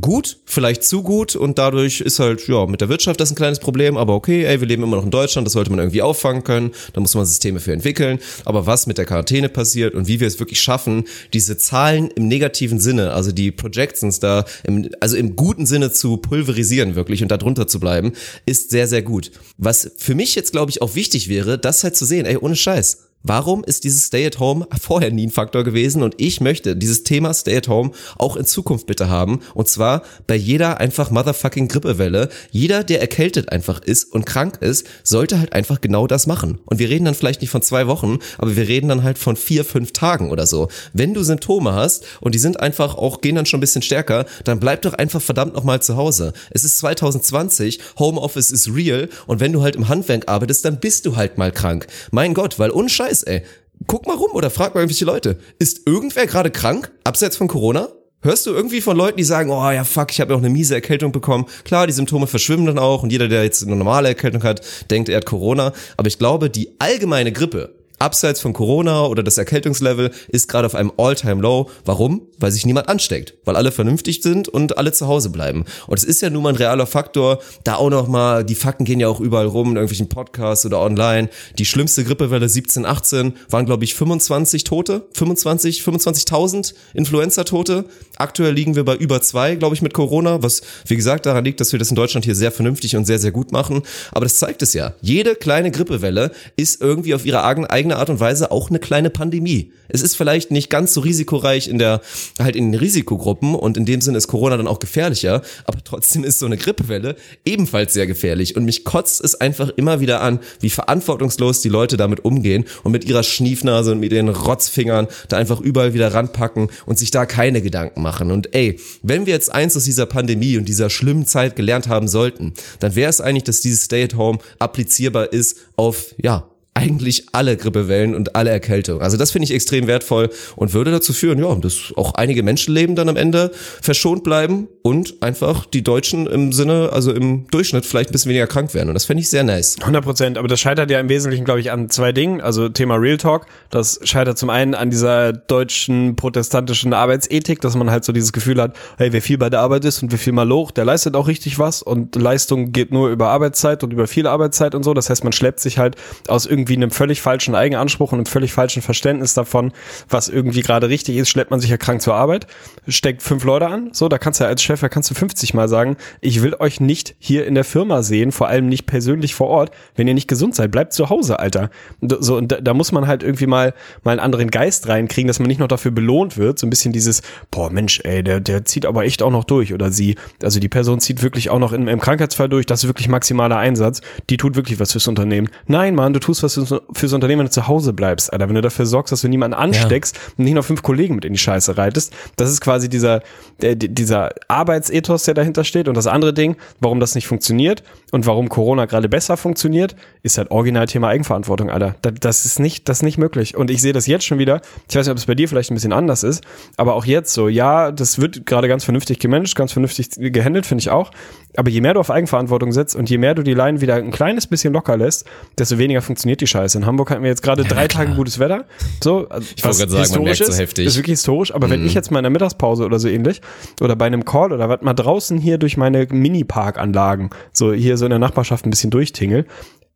gut, 0.00 0.38
vielleicht 0.46 0.84
zu 0.84 1.02
gut 1.02 1.36
und 1.36 1.58
dadurch 1.58 2.00
ist 2.00 2.18
halt, 2.18 2.48
ja, 2.48 2.66
mit 2.66 2.80
der 2.80 2.88
Wirtschaft 2.88 3.20
das 3.20 3.30
ein 3.30 3.34
kleines 3.34 3.58
Problem, 3.58 3.96
aber 3.96 4.14
okay, 4.14 4.44
ey, 4.44 4.60
wir 4.60 4.66
leben 4.66 4.82
immer 4.82 4.96
noch 4.96 5.04
in 5.04 5.10
Deutschland, 5.10 5.46
das 5.46 5.52
sollte 5.52 5.70
man 5.70 5.78
irgendwie 5.78 6.00
auffangen 6.00 6.44
können, 6.44 6.70
da 6.94 7.00
muss 7.00 7.14
man 7.14 7.26
Systeme 7.26 7.60
für 7.60 7.72
entwickeln, 7.72 8.18
aber 8.44 8.66
was 8.66 8.86
mit 8.86 8.96
der 8.96 9.04
Quarantäne 9.04 9.50
passiert 9.50 9.94
und 9.94 10.08
wie 10.08 10.18
wir 10.18 10.26
es 10.26 10.40
wirklich 10.40 10.60
schaffen, 10.60 11.04
diese 11.34 11.58
Zahlen 11.58 12.10
im 12.10 12.26
negativen 12.26 12.80
Sinne, 12.80 13.12
also 13.12 13.32
die 13.32 13.50
Projections 13.50 14.18
da, 14.18 14.46
im, 14.64 14.88
also 15.00 15.16
im 15.16 15.36
guten 15.36 15.66
Sinne 15.66 15.92
zu 15.92 16.16
pulverisieren 16.16 16.94
wirklich 16.94 17.22
und 17.22 17.30
da 17.30 17.36
drunter 17.36 17.66
zu 17.66 17.78
bleiben, 17.78 18.12
ist 18.46 18.70
sehr, 18.70 18.88
sehr 18.88 19.02
gut. 19.02 19.30
Was 19.58 19.90
für 19.98 20.14
mich 20.14 20.34
jetzt, 20.34 20.52
glaube 20.52 20.70
ich, 20.70 20.80
auch 20.80 20.94
wichtig 20.94 21.28
wäre, 21.28 21.58
das 21.58 21.84
halt 21.84 21.96
zu 21.96 22.06
sehen, 22.06 22.24
ey, 22.24 22.38
ohne 22.38 22.56
Scheiß, 22.56 23.11
Warum 23.22 23.62
ist 23.64 23.84
dieses 23.84 24.06
Stay 24.06 24.26
at 24.26 24.38
Home 24.40 24.66
vorher 24.80 25.10
nie 25.10 25.26
ein 25.26 25.30
Faktor 25.30 25.64
gewesen? 25.64 26.02
Und 26.02 26.14
ich 26.18 26.40
möchte 26.40 26.76
dieses 26.76 27.04
Thema 27.04 27.32
Stay 27.34 27.56
at 27.56 27.68
Home 27.68 27.92
auch 28.18 28.36
in 28.36 28.44
Zukunft 28.44 28.86
bitte 28.86 29.08
haben. 29.08 29.40
Und 29.54 29.68
zwar 29.68 30.02
bei 30.26 30.34
jeder 30.34 30.80
einfach 30.80 31.10
motherfucking 31.10 31.68
Grippewelle. 31.68 32.28
Jeder, 32.50 32.82
der 32.82 33.00
erkältet 33.00 33.50
einfach 33.50 33.80
ist 33.80 34.12
und 34.12 34.26
krank 34.26 34.58
ist, 34.60 34.86
sollte 35.04 35.38
halt 35.38 35.52
einfach 35.52 35.80
genau 35.80 36.06
das 36.06 36.26
machen. 36.26 36.58
Und 36.64 36.78
wir 36.78 36.88
reden 36.88 37.04
dann 37.04 37.14
vielleicht 37.14 37.40
nicht 37.40 37.50
von 37.50 37.62
zwei 37.62 37.86
Wochen, 37.86 38.18
aber 38.38 38.56
wir 38.56 38.66
reden 38.66 38.88
dann 38.88 39.02
halt 39.02 39.18
von 39.18 39.36
vier, 39.36 39.64
fünf 39.64 39.92
Tagen 39.92 40.30
oder 40.30 40.46
so. 40.46 40.68
Wenn 40.92 41.14
du 41.14 41.22
Symptome 41.22 41.72
hast 41.72 42.04
und 42.20 42.34
die 42.34 42.38
sind 42.38 42.60
einfach 42.60 42.96
auch, 42.96 43.20
gehen 43.20 43.36
dann 43.36 43.46
schon 43.46 43.58
ein 43.58 43.60
bisschen 43.60 43.82
stärker, 43.82 44.26
dann 44.44 44.58
bleib 44.58 44.82
doch 44.82 44.94
einfach 44.94 45.22
verdammt 45.22 45.54
nochmal 45.54 45.80
zu 45.80 45.96
Hause. 45.96 46.32
Es 46.50 46.64
ist 46.64 46.78
2020, 46.78 47.78
Homeoffice 47.98 48.50
ist 48.50 48.74
real 48.74 49.08
und 49.26 49.40
wenn 49.40 49.52
du 49.52 49.62
halt 49.62 49.76
im 49.76 49.88
Handwerk 49.88 50.28
arbeitest, 50.28 50.64
dann 50.64 50.80
bist 50.80 51.06
du 51.06 51.16
halt 51.16 51.38
mal 51.38 51.52
krank. 51.52 51.86
Mein 52.10 52.34
Gott, 52.34 52.58
weil 52.58 52.70
unscheiß, 52.70 53.11
ey. 53.20 53.42
Guck 53.86 54.06
mal 54.06 54.16
rum 54.16 54.32
oder 54.32 54.50
frag 54.50 54.74
mal 54.74 54.80
irgendwelche 54.80 55.04
Leute. 55.04 55.38
Ist 55.58 55.86
irgendwer 55.86 56.26
gerade 56.26 56.50
krank, 56.50 56.92
abseits 57.04 57.36
von 57.36 57.48
Corona? 57.48 57.88
Hörst 58.24 58.46
du 58.46 58.50
irgendwie 58.50 58.80
von 58.80 58.96
Leuten, 58.96 59.16
die 59.16 59.24
sagen, 59.24 59.50
oh 59.50 59.70
ja, 59.70 59.82
fuck, 59.82 60.12
ich 60.12 60.20
habe 60.20 60.30
ja 60.30 60.36
auch 60.36 60.40
eine 60.40 60.50
miese 60.50 60.74
Erkältung 60.74 61.10
bekommen. 61.10 61.46
Klar, 61.64 61.88
die 61.88 61.92
Symptome 61.92 62.28
verschwimmen 62.28 62.66
dann 62.66 62.78
auch 62.78 63.02
und 63.02 63.10
jeder, 63.10 63.26
der 63.26 63.42
jetzt 63.42 63.64
eine 63.64 63.74
normale 63.74 64.08
Erkältung 64.08 64.44
hat, 64.44 64.62
denkt, 64.92 65.08
er 65.08 65.16
hat 65.16 65.26
Corona. 65.26 65.72
Aber 65.96 66.06
ich 66.06 66.18
glaube, 66.18 66.48
die 66.48 66.70
allgemeine 66.78 67.32
Grippe, 67.32 67.74
abseits 68.02 68.40
von 68.40 68.52
Corona 68.52 69.06
oder 69.06 69.22
das 69.22 69.38
Erkältungslevel, 69.38 70.10
ist 70.28 70.48
gerade 70.48 70.66
auf 70.66 70.74
einem 70.74 70.92
All-Time-Low. 70.96 71.70
Warum? 71.84 72.22
Weil 72.38 72.50
sich 72.50 72.66
niemand 72.66 72.88
ansteckt. 72.88 73.34
Weil 73.44 73.56
alle 73.56 73.70
vernünftig 73.70 74.22
sind 74.22 74.48
und 74.48 74.76
alle 74.76 74.92
zu 74.92 75.06
Hause 75.06 75.30
bleiben. 75.30 75.64
Und 75.86 75.96
es 75.96 76.04
ist 76.04 76.20
ja 76.20 76.28
nun 76.28 76.42
mal 76.42 76.50
ein 76.50 76.56
realer 76.56 76.86
Faktor. 76.86 77.38
Da 77.64 77.76
auch 77.76 77.90
noch 77.90 78.08
mal, 78.08 78.44
die 78.44 78.56
Fakten 78.56 78.84
gehen 78.84 78.98
ja 78.98 79.08
auch 79.08 79.20
überall 79.20 79.46
rum, 79.46 79.70
in 79.70 79.76
irgendwelchen 79.76 80.08
Podcasts 80.08 80.66
oder 80.66 80.80
online. 80.80 81.28
Die 81.58 81.64
schlimmste 81.64 82.02
Grippewelle 82.02 82.48
17, 82.48 82.84
18 82.84 83.34
waren, 83.48 83.66
glaube 83.66 83.84
ich, 83.84 83.94
25 83.94 84.64
Tote. 84.64 85.06
25, 85.14 85.82
25.000 85.82 86.74
Influenza-Tote. 86.94 87.84
Aktuell 88.16 88.52
liegen 88.52 88.74
wir 88.74 88.84
bei 88.84 88.96
über 88.96 89.22
zwei, 89.22 89.54
glaube 89.54 89.76
ich, 89.76 89.82
mit 89.82 89.94
Corona, 89.94 90.42
was, 90.42 90.62
wie 90.86 90.96
gesagt, 90.96 91.26
daran 91.26 91.44
liegt, 91.44 91.60
dass 91.60 91.70
wir 91.72 91.78
das 91.78 91.90
in 91.90 91.96
Deutschland 91.96 92.24
hier 92.24 92.34
sehr 92.34 92.50
vernünftig 92.50 92.96
und 92.96 93.04
sehr, 93.04 93.20
sehr 93.20 93.30
gut 93.30 93.52
machen. 93.52 93.82
Aber 94.10 94.24
das 94.24 94.38
zeigt 94.38 94.62
es 94.62 94.74
ja. 94.74 94.94
Jede 95.00 95.36
kleine 95.36 95.70
Grippewelle 95.70 96.32
ist 96.56 96.80
irgendwie 96.80 97.14
auf 97.14 97.24
ihre 97.24 97.44
eigen- 97.44 97.66
eigene 97.66 97.91
irgendeiner 97.92 97.98
Art 97.98 98.10
und 98.10 98.20
Weise 98.20 98.50
auch 98.50 98.70
eine 98.70 98.78
kleine 98.78 99.10
Pandemie. 99.10 99.72
Es 99.88 100.02
ist 100.02 100.16
vielleicht 100.16 100.50
nicht 100.50 100.70
ganz 100.70 100.94
so 100.94 101.00
risikoreich 101.00 101.68
in 101.68 101.78
der, 101.78 102.00
halt 102.38 102.56
in 102.56 102.72
den 102.72 102.80
Risikogruppen 102.80 103.54
und 103.54 103.76
in 103.76 103.84
dem 103.84 104.00
Sinne 104.00 104.18
ist 104.18 104.28
Corona 104.28 104.56
dann 104.56 104.66
auch 104.66 104.78
gefährlicher, 104.78 105.42
aber 105.64 105.78
trotzdem 105.84 106.24
ist 106.24 106.38
so 106.38 106.46
eine 106.46 106.56
Grippewelle 106.56 107.16
ebenfalls 107.44 107.92
sehr 107.92 108.06
gefährlich 108.06 108.56
und 108.56 108.64
mich 108.64 108.84
kotzt 108.84 109.22
es 109.22 109.34
einfach 109.34 109.68
immer 109.76 110.00
wieder 110.00 110.22
an, 110.22 110.40
wie 110.60 110.70
verantwortungslos 110.70 111.60
die 111.60 111.68
Leute 111.68 111.96
damit 111.96 112.24
umgehen 112.24 112.64
und 112.84 112.92
mit 112.92 113.04
ihrer 113.04 113.22
Schniefnase 113.22 113.92
und 113.92 114.00
mit 114.00 114.12
ihren 114.12 114.30
Rotzfingern 114.30 115.08
da 115.28 115.36
einfach 115.36 115.60
überall 115.60 115.92
wieder 115.92 116.14
ranpacken 116.14 116.68
und 116.86 116.98
sich 116.98 117.10
da 117.10 117.26
keine 117.26 117.60
Gedanken 117.60 118.02
machen. 118.02 118.30
Und 118.30 118.54
ey, 118.54 118.78
wenn 119.02 119.26
wir 119.26 119.34
jetzt 119.34 119.52
eins 119.52 119.76
aus 119.76 119.84
dieser 119.84 120.06
Pandemie 120.06 120.56
und 120.56 120.68
dieser 120.68 120.88
schlimmen 120.88 121.26
Zeit 121.26 121.56
gelernt 121.56 121.88
haben 121.88 122.08
sollten, 122.08 122.54
dann 122.80 122.94
wäre 122.94 123.10
es 123.10 123.20
eigentlich, 123.20 123.44
dass 123.44 123.60
dieses 123.60 123.84
Stay-at-Home 123.84 124.38
applizierbar 124.58 125.32
ist 125.32 125.58
auf, 125.76 126.14
ja, 126.22 126.51
eigentlich 126.74 127.26
alle 127.32 127.56
Grippewellen 127.56 128.14
und 128.14 128.34
alle 128.34 128.50
Erkältungen. 128.50 129.02
Also 129.02 129.18
das 129.18 129.30
finde 129.30 129.44
ich 129.44 129.52
extrem 129.52 129.86
wertvoll 129.86 130.30
und 130.56 130.72
würde 130.72 130.90
dazu 130.90 131.12
führen, 131.12 131.38
ja, 131.38 131.54
dass 131.56 131.92
auch 131.96 132.14
einige 132.14 132.42
Menschenleben 132.42 132.96
dann 132.96 133.10
am 133.10 133.16
Ende 133.16 133.50
verschont 133.54 134.24
bleiben 134.24 134.68
und 134.80 135.22
einfach 135.22 135.66
die 135.66 135.84
Deutschen 135.84 136.26
im 136.26 136.52
Sinne, 136.52 136.90
also 136.92 137.12
im 137.12 137.46
Durchschnitt 137.48 137.84
vielleicht 137.84 138.08
ein 138.08 138.12
bisschen 138.12 138.30
weniger 138.30 138.46
krank 138.46 138.72
werden. 138.72 138.88
Und 138.88 138.94
das 138.94 139.04
finde 139.04 139.20
ich 139.20 139.28
sehr 139.28 139.44
nice. 139.44 139.76
100 139.80 140.02
Prozent, 140.02 140.38
aber 140.38 140.48
das 140.48 140.60
scheitert 140.60 140.90
ja 140.90 140.98
im 140.98 141.10
Wesentlichen, 141.10 141.44
glaube 141.44 141.60
ich, 141.60 141.70
an 141.70 141.90
zwei 141.90 142.12
Dingen. 142.12 142.40
Also 142.40 142.70
Thema 142.70 142.96
Real 142.96 143.18
Talk, 143.18 143.46
das 143.68 144.00
scheitert 144.04 144.38
zum 144.38 144.48
einen 144.48 144.74
an 144.74 144.88
dieser 144.88 145.34
deutschen 145.34 146.16
protestantischen 146.16 146.94
Arbeitsethik, 146.94 147.60
dass 147.60 147.76
man 147.76 147.90
halt 147.90 148.04
so 148.04 148.12
dieses 148.12 148.32
Gefühl 148.32 148.60
hat, 148.60 148.74
hey, 148.96 149.12
wer 149.12 149.20
viel 149.20 149.36
bei 149.36 149.50
der 149.50 149.60
Arbeit 149.60 149.84
ist 149.84 150.02
und 150.02 150.10
wer 150.10 150.18
viel 150.18 150.32
mal 150.32 150.50
hoch, 150.50 150.70
der 150.70 150.86
leistet 150.86 151.16
auch 151.16 151.28
richtig 151.28 151.58
was 151.58 151.82
und 151.82 152.16
Leistung 152.16 152.72
geht 152.72 152.92
nur 152.92 153.10
über 153.10 153.28
Arbeitszeit 153.28 153.84
und 153.84 153.92
über 153.92 154.06
viel 154.06 154.26
Arbeitszeit 154.26 154.74
und 154.74 154.84
so. 154.84 154.94
Das 154.94 155.10
heißt, 155.10 155.22
man 155.22 155.34
schleppt 155.34 155.60
sich 155.60 155.76
halt 155.76 155.96
aus 156.28 156.46
irgendwie 156.46 156.61
einem 156.68 156.90
völlig 156.90 157.22
falschen 157.22 157.54
Eigenanspruch 157.54 158.12
und 158.12 158.18
einem 158.18 158.26
völlig 158.26 158.52
falschen 158.52 158.82
Verständnis 158.82 159.34
davon, 159.34 159.72
was 160.08 160.28
irgendwie 160.28 160.62
gerade 160.62 160.88
richtig 160.88 161.16
ist, 161.16 161.28
schleppt 161.28 161.50
man 161.50 161.60
sich 161.60 161.70
ja 161.70 161.76
krank 161.76 162.02
zur 162.02 162.14
Arbeit, 162.14 162.46
steckt 162.88 163.22
fünf 163.22 163.44
Leute 163.44 163.66
an, 163.68 163.90
so, 163.92 164.08
da 164.08 164.18
kannst 164.18 164.40
du 164.40 164.44
ja 164.44 164.50
als 164.50 164.62
Chef, 164.62 164.80
da 164.80 164.88
kannst 164.88 165.10
du 165.10 165.14
50 165.14 165.54
mal 165.54 165.68
sagen, 165.68 165.96
ich 166.20 166.42
will 166.42 166.54
euch 166.58 166.80
nicht 166.80 167.14
hier 167.18 167.46
in 167.46 167.54
der 167.54 167.64
Firma 167.64 168.02
sehen, 168.02 168.32
vor 168.32 168.48
allem 168.48 168.68
nicht 168.68 168.86
persönlich 168.86 169.34
vor 169.34 169.48
Ort, 169.48 169.70
wenn 169.96 170.08
ihr 170.08 170.14
nicht 170.14 170.28
gesund 170.28 170.54
seid, 170.54 170.70
bleibt 170.70 170.92
zu 170.92 171.10
Hause, 171.10 171.38
Alter. 171.38 171.70
So, 172.00 172.36
und 172.36 172.52
da, 172.52 172.60
da 172.60 172.74
muss 172.74 172.92
man 172.92 173.06
halt 173.06 173.22
irgendwie 173.22 173.46
mal, 173.46 173.74
mal 174.02 174.12
einen 174.12 174.20
anderen 174.20 174.50
Geist 174.50 174.88
reinkriegen, 174.88 175.28
dass 175.28 175.38
man 175.38 175.48
nicht 175.48 175.60
noch 175.60 175.68
dafür 175.68 175.90
belohnt 175.90 176.36
wird, 176.36 176.58
so 176.58 176.66
ein 176.66 176.70
bisschen 176.70 176.92
dieses, 176.92 177.22
boah, 177.50 177.70
Mensch, 177.70 178.00
ey, 178.04 178.22
der, 178.22 178.40
der 178.40 178.64
zieht 178.64 178.86
aber 178.86 179.04
echt 179.04 179.22
auch 179.22 179.30
noch 179.30 179.44
durch. 179.44 179.72
Oder 179.72 179.90
sie, 179.90 180.16
also 180.42 180.60
die 180.60 180.68
Person 180.68 181.00
zieht 181.00 181.22
wirklich 181.22 181.50
auch 181.50 181.58
noch 181.58 181.72
im, 181.72 181.88
im 181.88 182.00
Krankheitsfall 182.00 182.48
durch, 182.48 182.66
das 182.66 182.84
ist 182.84 182.88
wirklich 182.88 183.08
maximaler 183.08 183.56
Einsatz, 183.56 184.00
die 184.30 184.36
tut 184.36 184.56
wirklich 184.56 184.80
was 184.80 184.92
fürs 184.92 185.08
Unternehmen. 185.08 185.48
Nein, 185.66 185.94
Mann, 185.94 186.12
du 186.12 186.20
tust 186.20 186.42
was 186.42 186.51
fürs, 186.54 186.74
fürs 186.92 187.12
Unternehmen, 187.12 187.40
wenn 187.40 187.46
du 187.46 187.52
zu 187.52 187.68
Hause 187.68 187.92
bleibst, 187.92 188.32
Alter, 188.32 188.48
wenn 188.48 188.54
du 188.54 188.60
dafür 188.60 188.86
sorgst, 188.86 189.12
dass 189.12 189.20
du 189.20 189.28
niemanden 189.28 189.54
ansteckst 189.54 190.18
und 190.36 190.44
nicht 190.44 190.54
noch 190.54 190.64
fünf 190.64 190.82
Kollegen 190.82 191.14
mit 191.14 191.24
in 191.24 191.32
die 191.32 191.38
Scheiße 191.38 191.76
reitest. 191.76 192.12
Das 192.36 192.50
ist 192.50 192.60
quasi 192.60 192.88
dieser, 192.88 193.22
der, 193.60 193.74
dieser 193.74 194.30
Arbeitsethos, 194.48 195.24
der 195.24 195.34
dahinter 195.34 195.64
steht. 195.64 195.88
Und 195.88 195.96
das 195.96 196.06
andere 196.06 196.34
Ding, 196.34 196.56
warum 196.80 197.00
das 197.00 197.14
nicht 197.14 197.26
funktioniert 197.26 197.82
und 198.10 198.26
warum 198.26 198.48
Corona 198.48 198.86
gerade 198.86 199.08
besser 199.08 199.36
funktioniert, 199.36 199.96
ist 200.22 200.38
halt 200.38 200.50
original 200.50 200.86
Thema 200.86 201.08
Eigenverantwortung, 201.08 201.70
Alter. 201.70 201.96
Das, 202.02 202.14
das 202.20 202.44
ist 202.44 202.60
nicht, 202.60 202.88
das 202.88 202.98
ist 202.98 203.02
nicht 203.02 203.18
möglich. 203.18 203.56
Und 203.56 203.70
ich 203.70 203.80
sehe 203.80 203.92
das 203.92 204.06
jetzt 204.06 204.24
schon 204.24 204.38
wieder. 204.38 204.60
Ich 204.88 204.96
weiß 204.96 205.06
nicht, 205.06 205.12
ob 205.12 205.18
es 205.18 205.26
bei 205.26 205.34
dir 205.34 205.48
vielleicht 205.48 205.70
ein 205.70 205.74
bisschen 205.74 205.92
anders 205.92 206.22
ist, 206.22 206.44
aber 206.76 206.94
auch 206.94 207.04
jetzt 207.04 207.32
so, 207.32 207.48
ja, 207.48 207.90
das 207.90 208.20
wird 208.20 208.46
gerade 208.46 208.68
ganz 208.68 208.84
vernünftig 208.84 209.18
gemanagt, 209.18 209.54
ganz 209.56 209.72
vernünftig 209.72 210.10
gehandelt, 210.16 210.66
finde 210.66 210.82
ich 210.82 210.90
auch. 210.90 211.10
Aber 211.56 211.70
je 211.70 211.80
mehr 211.80 211.94
du 211.94 212.00
auf 212.00 212.10
Eigenverantwortung 212.10 212.72
setzt 212.72 212.96
und 212.96 213.10
je 213.10 213.18
mehr 213.18 213.34
du 213.34 213.42
die 213.42 213.54
Leinen 213.54 213.80
wieder 213.80 213.96
ein 213.96 214.10
kleines 214.10 214.46
bisschen 214.46 214.72
locker 214.72 214.96
lässt, 214.96 215.26
desto 215.58 215.78
weniger 215.78 216.02
funktioniert 216.02 216.40
die 216.42 216.46
Scheiße. 216.46 216.76
In 216.78 216.86
Hamburg 216.86 217.10
hatten 217.10 217.22
wir 217.22 217.30
jetzt 217.30 217.42
gerade 217.42 217.64
drei 217.64 217.88
Tage 217.88 218.14
gutes 218.14 218.38
Wetter. 218.38 218.64
So, 219.02 219.28
Ich 219.56 219.64
wollte 219.64 219.78
gerade 219.78 219.92
sagen, 219.92 220.10
man 220.14 220.24
merkt 220.24 220.44
so 220.44 220.52
heftig. 220.52 220.86
ist 220.86 220.96
wirklich 220.96 221.14
historisch. 221.14 221.54
Aber 221.54 221.70
wenn 221.70 221.86
ich 221.86 221.94
jetzt 221.94 222.10
mal 222.10 222.18
in 222.18 222.24
der 222.24 222.30
Mittagspause 222.30 222.84
oder 222.84 222.98
so 222.98 223.08
ähnlich 223.08 223.40
oder 223.80 223.96
bei 223.96 224.06
einem 224.06 224.24
Call 224.24 224.52
oder 224.52 224.68
was 224.68 224.82
mal 224.82 224.94
draußen 224.94 225.38
hier 225.38 225.58
durch 225.58 225.76
meine 225.76 226.06
Mini-Parkanlagen, 226.10 227.30
so 227.52 227.72
hier 227.72 227.96
so 227.96 228.04
in 228.06 228.10
der 228.10 228.18
Nachbarschaft 228.18 228.66
ein 228.66 228.70
bisschen 228.70 228.90
durchtingel, 228.90 229.46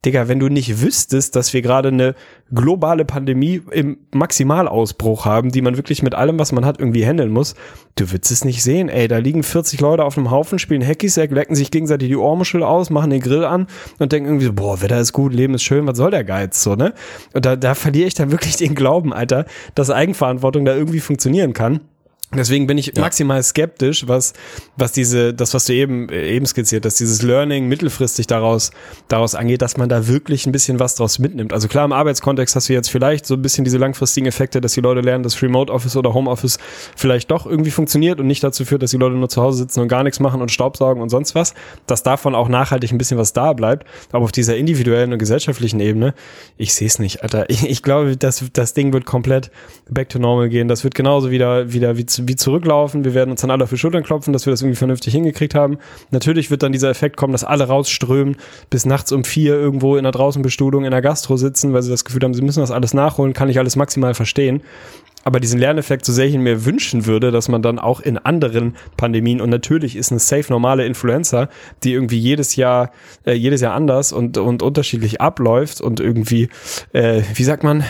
Digga, 0.05 0.29
wenn 0.29 0.39
du 0.39 0.49
nicht 0.49 0.81
wüsstest, 0.81 1.35
dass 1.35 1.53
wir 1.53 1.63
gerade 1.63 1.89
eine 1.89 2.15
globale 2.55 3.05
Pandemie 3.05 3.63
im 3.73 3.99
Maximalausbruch 4.13 5.25
haben, 5.25 5.51
die 5.51 5.63
man 5.63 5.77
wirklich 5.77 6.03
mit 6.03 6.15
allem, 6.15 6.39
was 6.39 6.53
man 6.53 6.65
hat, 6.65 6.79
irgendwie 6.79 7.05
handeln 7.05 7.31
muss, 7.31 7.55
du 7.97 8.11
würdest 8.13 8.31
es 8.31 8.45
nicht 8.45 8.63
sehen, 8.63 8.89
ey. 8.89 9.09
Da 9.09 9.19
liegen 9.19 9.43
40 9.43 9.81
Leute 9.81 10.05
auf 10.05 10.17
einem 10.17 10.31
Haufen, 10.31 10.61
spielen 10.61 10.87
Hackisack, 10.87 11.33
lecken 11.33 11.57
sich 11.57 11.73
gegenseitig 11.73 12.09
die 12.09 12.17
Ohrmuschel 12.17 12.63
aus, 12.63 12.91
machen 12.91 13.11
den 13.11 13.21
Grill 13.21 13.45
an 13.45 13.67
und 13.99 14.13
denken 14.13 14.29
irgendwie 14.29 14.47
so, 14.47 14.53
boah, 14.53 14.81
Wetter 14.81 15.01
ist 15.01 15.13
gut, 15.13 15.35
Leben 15.35 15.55
ist 15.55 15.65
schön, 15.65 15.87
was 15.87 15.97
soll 15.97 16.13
der 16.13 16.25
Geiz, 16.25 16.63
so, 16.63 16.77
ne? 16.77 16.95
Und 17.33 17.45
da, 17.45 17.57
da 17.57 17.75
verliere 17.75 18.07
ich 18.07 18.15
dann 18.15 18.31
wirklich 18.31 18.57
den 18.57 18.77
Glauben, 18.77 19.13
Alter, 19.13 19.47
dass 19.75 19.91
Eigenverantwortung 19.91 20.65
da 20.65 20.77
irgendwie 20.77 21.01
funktionieren 21.01 21.53
kann. 21.53 21.81
Deswegen 22.35 22.67
bin 22.67 22.77
ich 22.77 22.97
maximal 22.97 23.41
skeptisch, 23.41 24.09
was, 24.09 24.33
was 24.77 24.91
diese, 24.91 25.33
das, 25.33 25.55
was 25.55 25.67
du 25.67 25.75
eben, 25.75 26.09
äh, 26.09 26.29
eben 26.35 26.45
skizziert 26.45 26.85
hast, 26.85 26.99
dieses 26.99 27.23
Learning 27.23 27.69
mittelfristig 27.69 28.27
daraus, 28.27 28.73
daraus 29.07 29.37
angeht, 29.37 29.63
dass 29.63 29.77
man 29.77 29.89
da 29.89 30.09
wirklich 30.09 30.45
ein 30.45 30.53
bisschen 30.53 30.81
was 30.81 30.97
draus 30.97 31.21
mitnimmt. 31.21 31.53
Also 31.53 31.69
klar, 31.69 31.85
im 31.85 31.93
Arbeitskontext 31.93 32.57
hast 32.57 32.69
du 32.69 32.73
jetzt 32.73 32.91
vielleicht 32.91 33.27
so 33.27 33.35
ein 33.35 33.43
bisschen 33.43 33.65
diese 33.65 33.79
langfristigen 33.79 34.27
Effekte, 34.27 34.61
dass 34.61 34.73
die 34.73 34.81
Leute 34.81 35.03
lernen, 35.03 35.23
dass 35.23 35.41
Remote 35.41 35.73
Office 35.73 35.97
oder 35.97 36.15
Home 36.15 36.29
Office 36.29 36.59
vielleicht 36.97 37.31
doch 37.31 37.47
irgendwie 37.47 37.71
funktioniert 37.71 38.19
und 38.19 38.27
nicht 38.27 38.43
dazu 38.43 38.65
führt, 38.65 38.83
dass 38.83 38.91
die 38.91 38.97
Leute 38.97 39.15
nur 39.15 39.29
zu 39.29 39.41
Hause 39.41 39.59
sitzen 39.59 39.81
und 39.81 39.89
gar 39.89 40.03
nichts 40.03 40.19
machen 40.19 40.43
und 40.43 40.51
Staubsaugen 40.51 41.01
und 41.01 41.11
sonst 41.11 41.37
was, 41.37 41.55
dass 41.87 42.03
davon 42.03 42.35
auch 42.35 42.49
nachhaltig 42.49 42.91
ein 42.91 42.99
bisschen 42.99 43.19
was 43.19 43.35
da 43.35 43.53
bleibt. 43.53 43.87
Aber 44.11 44.25
auf 44.25 44.33
dieser 44.33 44.57
individuellen 44.57 45.13
und 45.13 45.21
gesellschaftlichen 45.21 45.79
Ebene, 45.79 46.13
ich 46.59 46.75
sehe 46.75 46.89
es 46.89 46.99
nicht, 46.99 47.23
Alter. 47.23 47.49
Ich, 47.49 47.65
ich 47.65 47.85
glaube, 47.85 48.17
das, 48.17 48.45
das 48.53 48.75
Ding 48.75 48.93
wird 48.93 49.07
komplett 49.07 49.53
back 49.89 50.09
to 50.09 50.19
normal 50.19 50.49
gehen. 50.49 50.67
Das 50.67 50.83
wird 50.83 50.97
genauso 50.97 51.31
wieder, 51.31 51.73
wieder 51.73 51.97
wie, 51.97 52.05
wie 52.25 52.37
zurücklaufen. 52.37 53.05
Wir 53.05 53.15
werden 53.15 53.31
uns 53.31 53.41
dann 53.41 53.51
alle 53.51 53.65
auf 53.65 53.71
die 53.71 53.79
Schultern 53.79 54.03
klopfen, 54.03 54.33
dass 54.33 54.47
wir 54.47 54.53
das 54.53 54.63
irgendwie 54.63 54.77
vernünftig 54.77 55.13
hingekriegt 55.13 55.55
haben. 55.55 55.79
Natürlich 56.11 56.51
wird 56.51 56.63
dann 56.63 56.73
dieser 56.73 56.91
Effekt 56.91 57.17
kommen, 57.17 57.33
dass 57.33 57.45
alle 57.45 57.65
rausströmen, 57.65 58.37
bis 58.71 58.87
nachts 58.87 59.13
um 59.13 59.25
vier 59.25 59.55
irgendwo 59.55 59.97
in 59.97 60.05
der 60.05 60.13
Draußenbestuhlung 60.13 60.85
in 60.85 60.91
der 60.91 61.03
Gastro 61.03 61.37
sitzen, 61.37 61.73
weil 61.73 61.83
sie 61.83 61.91
das 61.91 62.05
Gefühl 62.05 62.23
haben, 62.23 62.35
sie 62.35 62.43
müssen 62.43 62.61
das 62.61 62.71
alles 62.71 62.95
nachholen, 62.95 63.33
kann 63.33 63.49
ich 63.49 63.59
alles 63.59 63.77
maximal 63.77 64.15
verstehen. 64.15 64.63
Aber 65.27 65.41
diesen 65.41 65.59
Lerneffekt, 65.59 66.05
so 66.05 66.13
sehr 66.13 66.27
ich 66.27 66.35
ihn 66.35 66.43
mir 66.43 66.65
wünschen 66.65 67.05
würde, 67.05 67.33
dass 67.33 67.49
man 67.49 67.61
dann 67.61 67.81
auch 67.81 67.99
in 67.99 68.17
anderen 68.17 68.77
Pandemien 68.97 69.41
und 69.41 69.51
natürlich 69.51 69.97
ist 69.97 70.13
eine 70.13 70.21
safe 70.21 70.53
normale 70.53 70.87
Influenza, 70.87 71.49
die 71.83 71.95
irgendwie 71.95 72.19
jedes 72.19 72.55
Jahr, 72.55 72.93
äh, 73.25 73.33
jedes 73.33 73.61
Jahr 73.61 73.75
anders 73.75 74.13
und, 74.13 74.39
und 74.39 74.63
unterschiedlich 74.63 75.21
abläuft 75.21 75.81
und 75.81 75.99
irgendwie, 75.99 76.49
äh, 76.93 77.23
wie 77.35 77.43
sagt 77.43 77.65
man, 77.65 77.83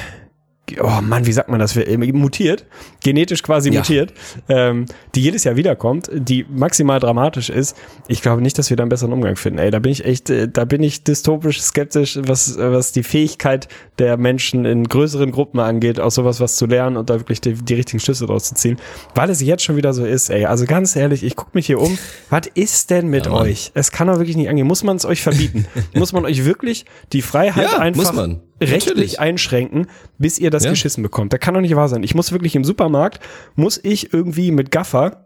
oh 0.80 1.00
Mann, 1.02 1.26
wie 1.26 1.32
sagt 1.32 1.48
man 1.48 1.60
das? 1.60 1.76
Äh, 1.76 1.96
Mutiert, 1.96 2.64
genetisch 3.02 3.42
quasi 3.42 3.70
Ja. 3.70 3.80
mutiert, 3.80 4.12
ähm, 4.48 4.86
die 5.14 5.20
jedes 5.20 5.44
Jahr 5.44 5.56
wiederkommt, 5.56 6.10
die 6.12 6.44
maximal 6.48 7.00
dramatisch 7.00 7.50
ist. 7.50 7.76
Ich 8.08 8.22
glaube 8.22 8.42
nicht, 8.42 8.58
dass 8.58 8.70
wir 8.70 8.76
da 8.76 8.82
einen 8.82 8.88
besseren 8.90 9.12
Umgang 9.12 9.36
finden. 9.36 9.58
Ey, 9.58 9.70
da 9.70 9.78
bin 9.78 9.92
ich 9.92 10.04
echt, 10.04 10.30
äh, 10.30 10.48
da 10.48 10.64
bin 10.64 10.82
ich 10.82 11.04
dystopisch 11.04 11.60
skeptisch, 11.60 12.18
was, 12.22 12.56
äh, 12.56 12.72
was 12.72 12.92
die 12.92 13.02
Fähigkeit 13.02 13.68
der 13.98 14.16
Menschen 14.16 14.64
in 14.64 14.84
größeren 14.88 15.30
Gruppen 15.30 15.60
angeht, 15.60 16.00
aus 16.00 16.14
sowas 16.16 16.40
was 16.40 16.56
zu 16.56 16.66
lernen 16.66 16.96
und 16.96 17.10
da 17.10 17.20
wirklich 17.20 17.40
die, 17.40 17.54
die 17.54 17.74
richtigen 17.74 18.00
Schlüsse 18.00 18.26
draus 18.26 18.44
zu 18.44 18.54
ziehen. 18.54 18.78
Weil 19.14 19.30
es 19.30 19.40
jetzt 19.40 19.62
schon 19.62 19.76
wieder 19.76 19.92
so 19.94 20.04
ist, 20.04 20.30
ey. 20.30 20.44
Also 20.46 20.64
ganz 20.66 20.96
ehrlich, 20.96 21.22
ich 21.24 21.36
gucke 21.36 21.50
mich 21.54 21.66
hier 21.66 21.80
um. 21.80 21.96
Was 22.30 22.46
ist 22.54 22.90
denn 22.90 23.08
mit 23.08 23.26
Ja, 23.26 23.32
euch? 23.32 23.70
Es 23.74 23.90
kann 23.92 24.08
doch 24.08 24.18
wirklich 24.18 24.36
nicht 24.36 24.48
angehen. 24.48 24.66
Muss 24.66 24.82
man 24.84 24.96
es 24.96 25.04
euch 25.04 25.22
verbieten? 25.22 25.66
muss 25.94 26.12
man 26.12 26.24
euch 26.24 26.44
wirklich 26.44 26.84
die 27.12 27.22
Freiheit 27.22 27.70
Ja, 27.72 27.78
einfach 27.78 28.02
muss 28.02 28.12
man. 28.12 28.40
Rechtlich 28.60 28.86
Natürlich. 28.86 29.20
einschränken, 29.20 29.86
bis 30.18 30.38
ihr 30.38 30.50
das 30.50 30.64
Ja. 30.64 30.70
geschissen 30.70 31.02
bekommt. 31.02 31.32
Das 31.32 31.40
kann 31.40 31.54
doch 31.54 31.60
nicht 31.60 31.76
wahr 31.76 31.88
sein. 31.88 32.02
Ich 32.02 32.14
muss 32.14 32.32
wirklich 32.32 32.56
im 32.56 32.64
Supermarkt, 32.64 33.20
muss 33.54 33.78
ich 33.82 34.12
irgendwie 34.12 34.50
mit 34.50 34.70
Gaffer 34.70 35.25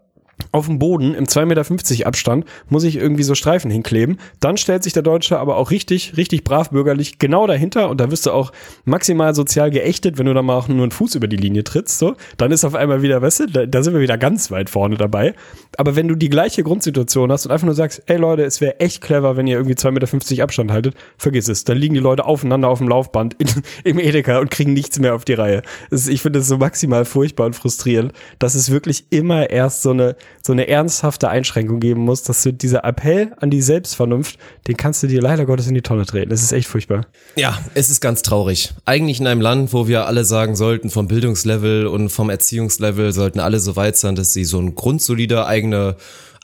auf 0.51 0.65
dem 0.67 0.79
Boden 0.79 1.13
im 1.13 1.25
2,50 1.25 1.45
Meter 1.45 2.07
Abstand 2.07 2.45
muss 2.69 2.83
ich 2.83 2.95
irgendwie 2.95 3.23
so 3.23 3.35
Streifen 3.35 3.71
hinkleben. 3.71 4.17
Dann 4.39 4.57
stellt 4.57 4.83
sich 4.83 4.93
der 4.93 5.03
Deutsche 5.03 5.39
aber 5.39 5.57
auch 5.57 5.71
richtig, 5.71 6.17
richtig 6.17 6.43
brav 6.43 6.71
bürgerlich 6.71 7.19
genau 7.19 7.47
dahinter 7.47 7.89
und 7.89 7.99
da 7.99 8.11
wirst 8.11 8.25
du 8.25 8.31
auch 8.31 8.51
maximal 8.85 9.35
sozial 9.35 9.71
geächtet, 9.71 10.17
wenn 10.17 10.25
du 10.25 10.33
da 10.33 10.41
mal 10.41 10.57
auch 10.57 10.67
nur 10.67 10.83
einen 10.83 10.91
Fuß 10.91 11.15
über 11.15 11.27
die 11.27 11.37
Linie 11.37 11.63
trittst. 11.63 11.99
So, 11.99 12.15
dann 12.37 12.51
ist 12.51 12.65
auf 12.65 12.75
einmal 12.75 13.01
wieder, 13.01 13.21
weißt 13.21 13.41
du, 13.41 13.47
da, 13.47 13.65
da 13.65 13.83
sind 13.83 13.93
wir 13.93 14.01
wieder 14.01 14.17
ganz 14.17 14.51
weit 14.51 14.69
vorne 14.69 14.97
dabei. 14.97 15.33
Aber 15.77 15.95
wenn 15.95 16.07
du 16.07 16.15
die 16.15 16.29
gleiche 16.29 16.63
Grundsituation 16.63 17.31
hast 17.31 17.45
und 17.45 17.51
einfach 17.51 17.65
nur 17.65 17.75
sagst, 17.75 18.03
ey 18.07 18.17
Leute, 18.17 18.43
es 18.43 18.61
wäre 18.61 18.79
echt 18.79 19.01
clever, 19.01 19.37
wenn 19.37 19.47
ihr 19.47 19.57
irgendwie 19.57 19.75
2,50 19.75 19.91
Meter 20.29 20.43
Abstand 20.43 20.71
haltet, 20.71 20.95
vergiss 21.17 21.47
es. 21.47 21.63
Dann 21.63 21.77
liegen 21.77 21.93
die 21.93 21.99
Leute 21.99 22.25
aufeinander 22.25 22.67
auf 22.67 22.79
dem 22.79 22.87
Laufband 22.87 23.35
in, 23.35 23.47
im 23.83 23.99
Edeka 23.99 24.39
und 24.39 24.51
kriegen 24.51 24.73
nichts 24.73 24.99
mehr 24.99 25.15
auf 25.15 25.25
die 25.25 25.33
Reihe. 25.33 25.61
Ist, 25.89 26.09
ich 26.09 26.21
finde 26.21 26.39
das 26.39 26.47
so 26.47 26.57
maximal 26.57 27.05
furchtbar 27.05 27.45
und 27.45 27.55
frustrierend, 27.55 28.13
dass 28.39 28.55
es 28.55 28.71
wirklich 28.71 29.05
immer 29.09 29.49
erst 29.49 29.81
so 29.81 29.91
eine, 29.91 30.15
so 30.45 30.53
eine 30.53 30.67
ernsthafte 30.67 31.29
Einschränkung 31.29 31.79
geben 31.79 32.01
muss, 32.01 32.23
dass 32.23 32.43
du 32.43 32.51
dieser 32.51 32.83
Appell 32.83 33.33
an 33.39 33.49
die 33.49 33.61
Selbstvernunft, 33.61 34.37
den 34.67 34.77
kannst 34.77 35.03
du 35.03 35.07
dir 35.07 35.21
leider 35.21 35.45
Gottes 35.45 35.67
in 35.67 35.75
die 35.75 35.81
Tonne 35.81 36.05
treten. 36.05 36.29
Das 36.29 36.41
ist 36.41 36.51
echt 36.51 36.67
furchtbar. 36.67 37.05
Ja, 37.35 37.59
es 37.73 37.89
ist 37.89 38.01
ganz 38.01 38.21
traurig. 38.21 38.73
Eigentlich 38.85 39.19
in 39.19 39.27
einem 39.27 39.41
Land, 39.41 39.73
wo 39.73 39.87
wir 39.87 40.07
alle 40.07 40.25
sagen 40.25 40.55
sollten, 40.55 40.89
vom 40.89 41.07
Bildungslevel 41.07 41.87
und 41.87 42.09
vom 42.09 42.29
Erziehungslevel 42.29 43.11
sollten 43.13 43.39
alle 43.39 43.59
so 43.59 43.75
weit 43.75 43.97
sein, 43.97 44.15
dass 44.15 44.33
sie 44.33 44.45
so 44.45 44.59
ein 44.59 44.75
grundsolider 44.75 45.47
eigene 45.47 45.95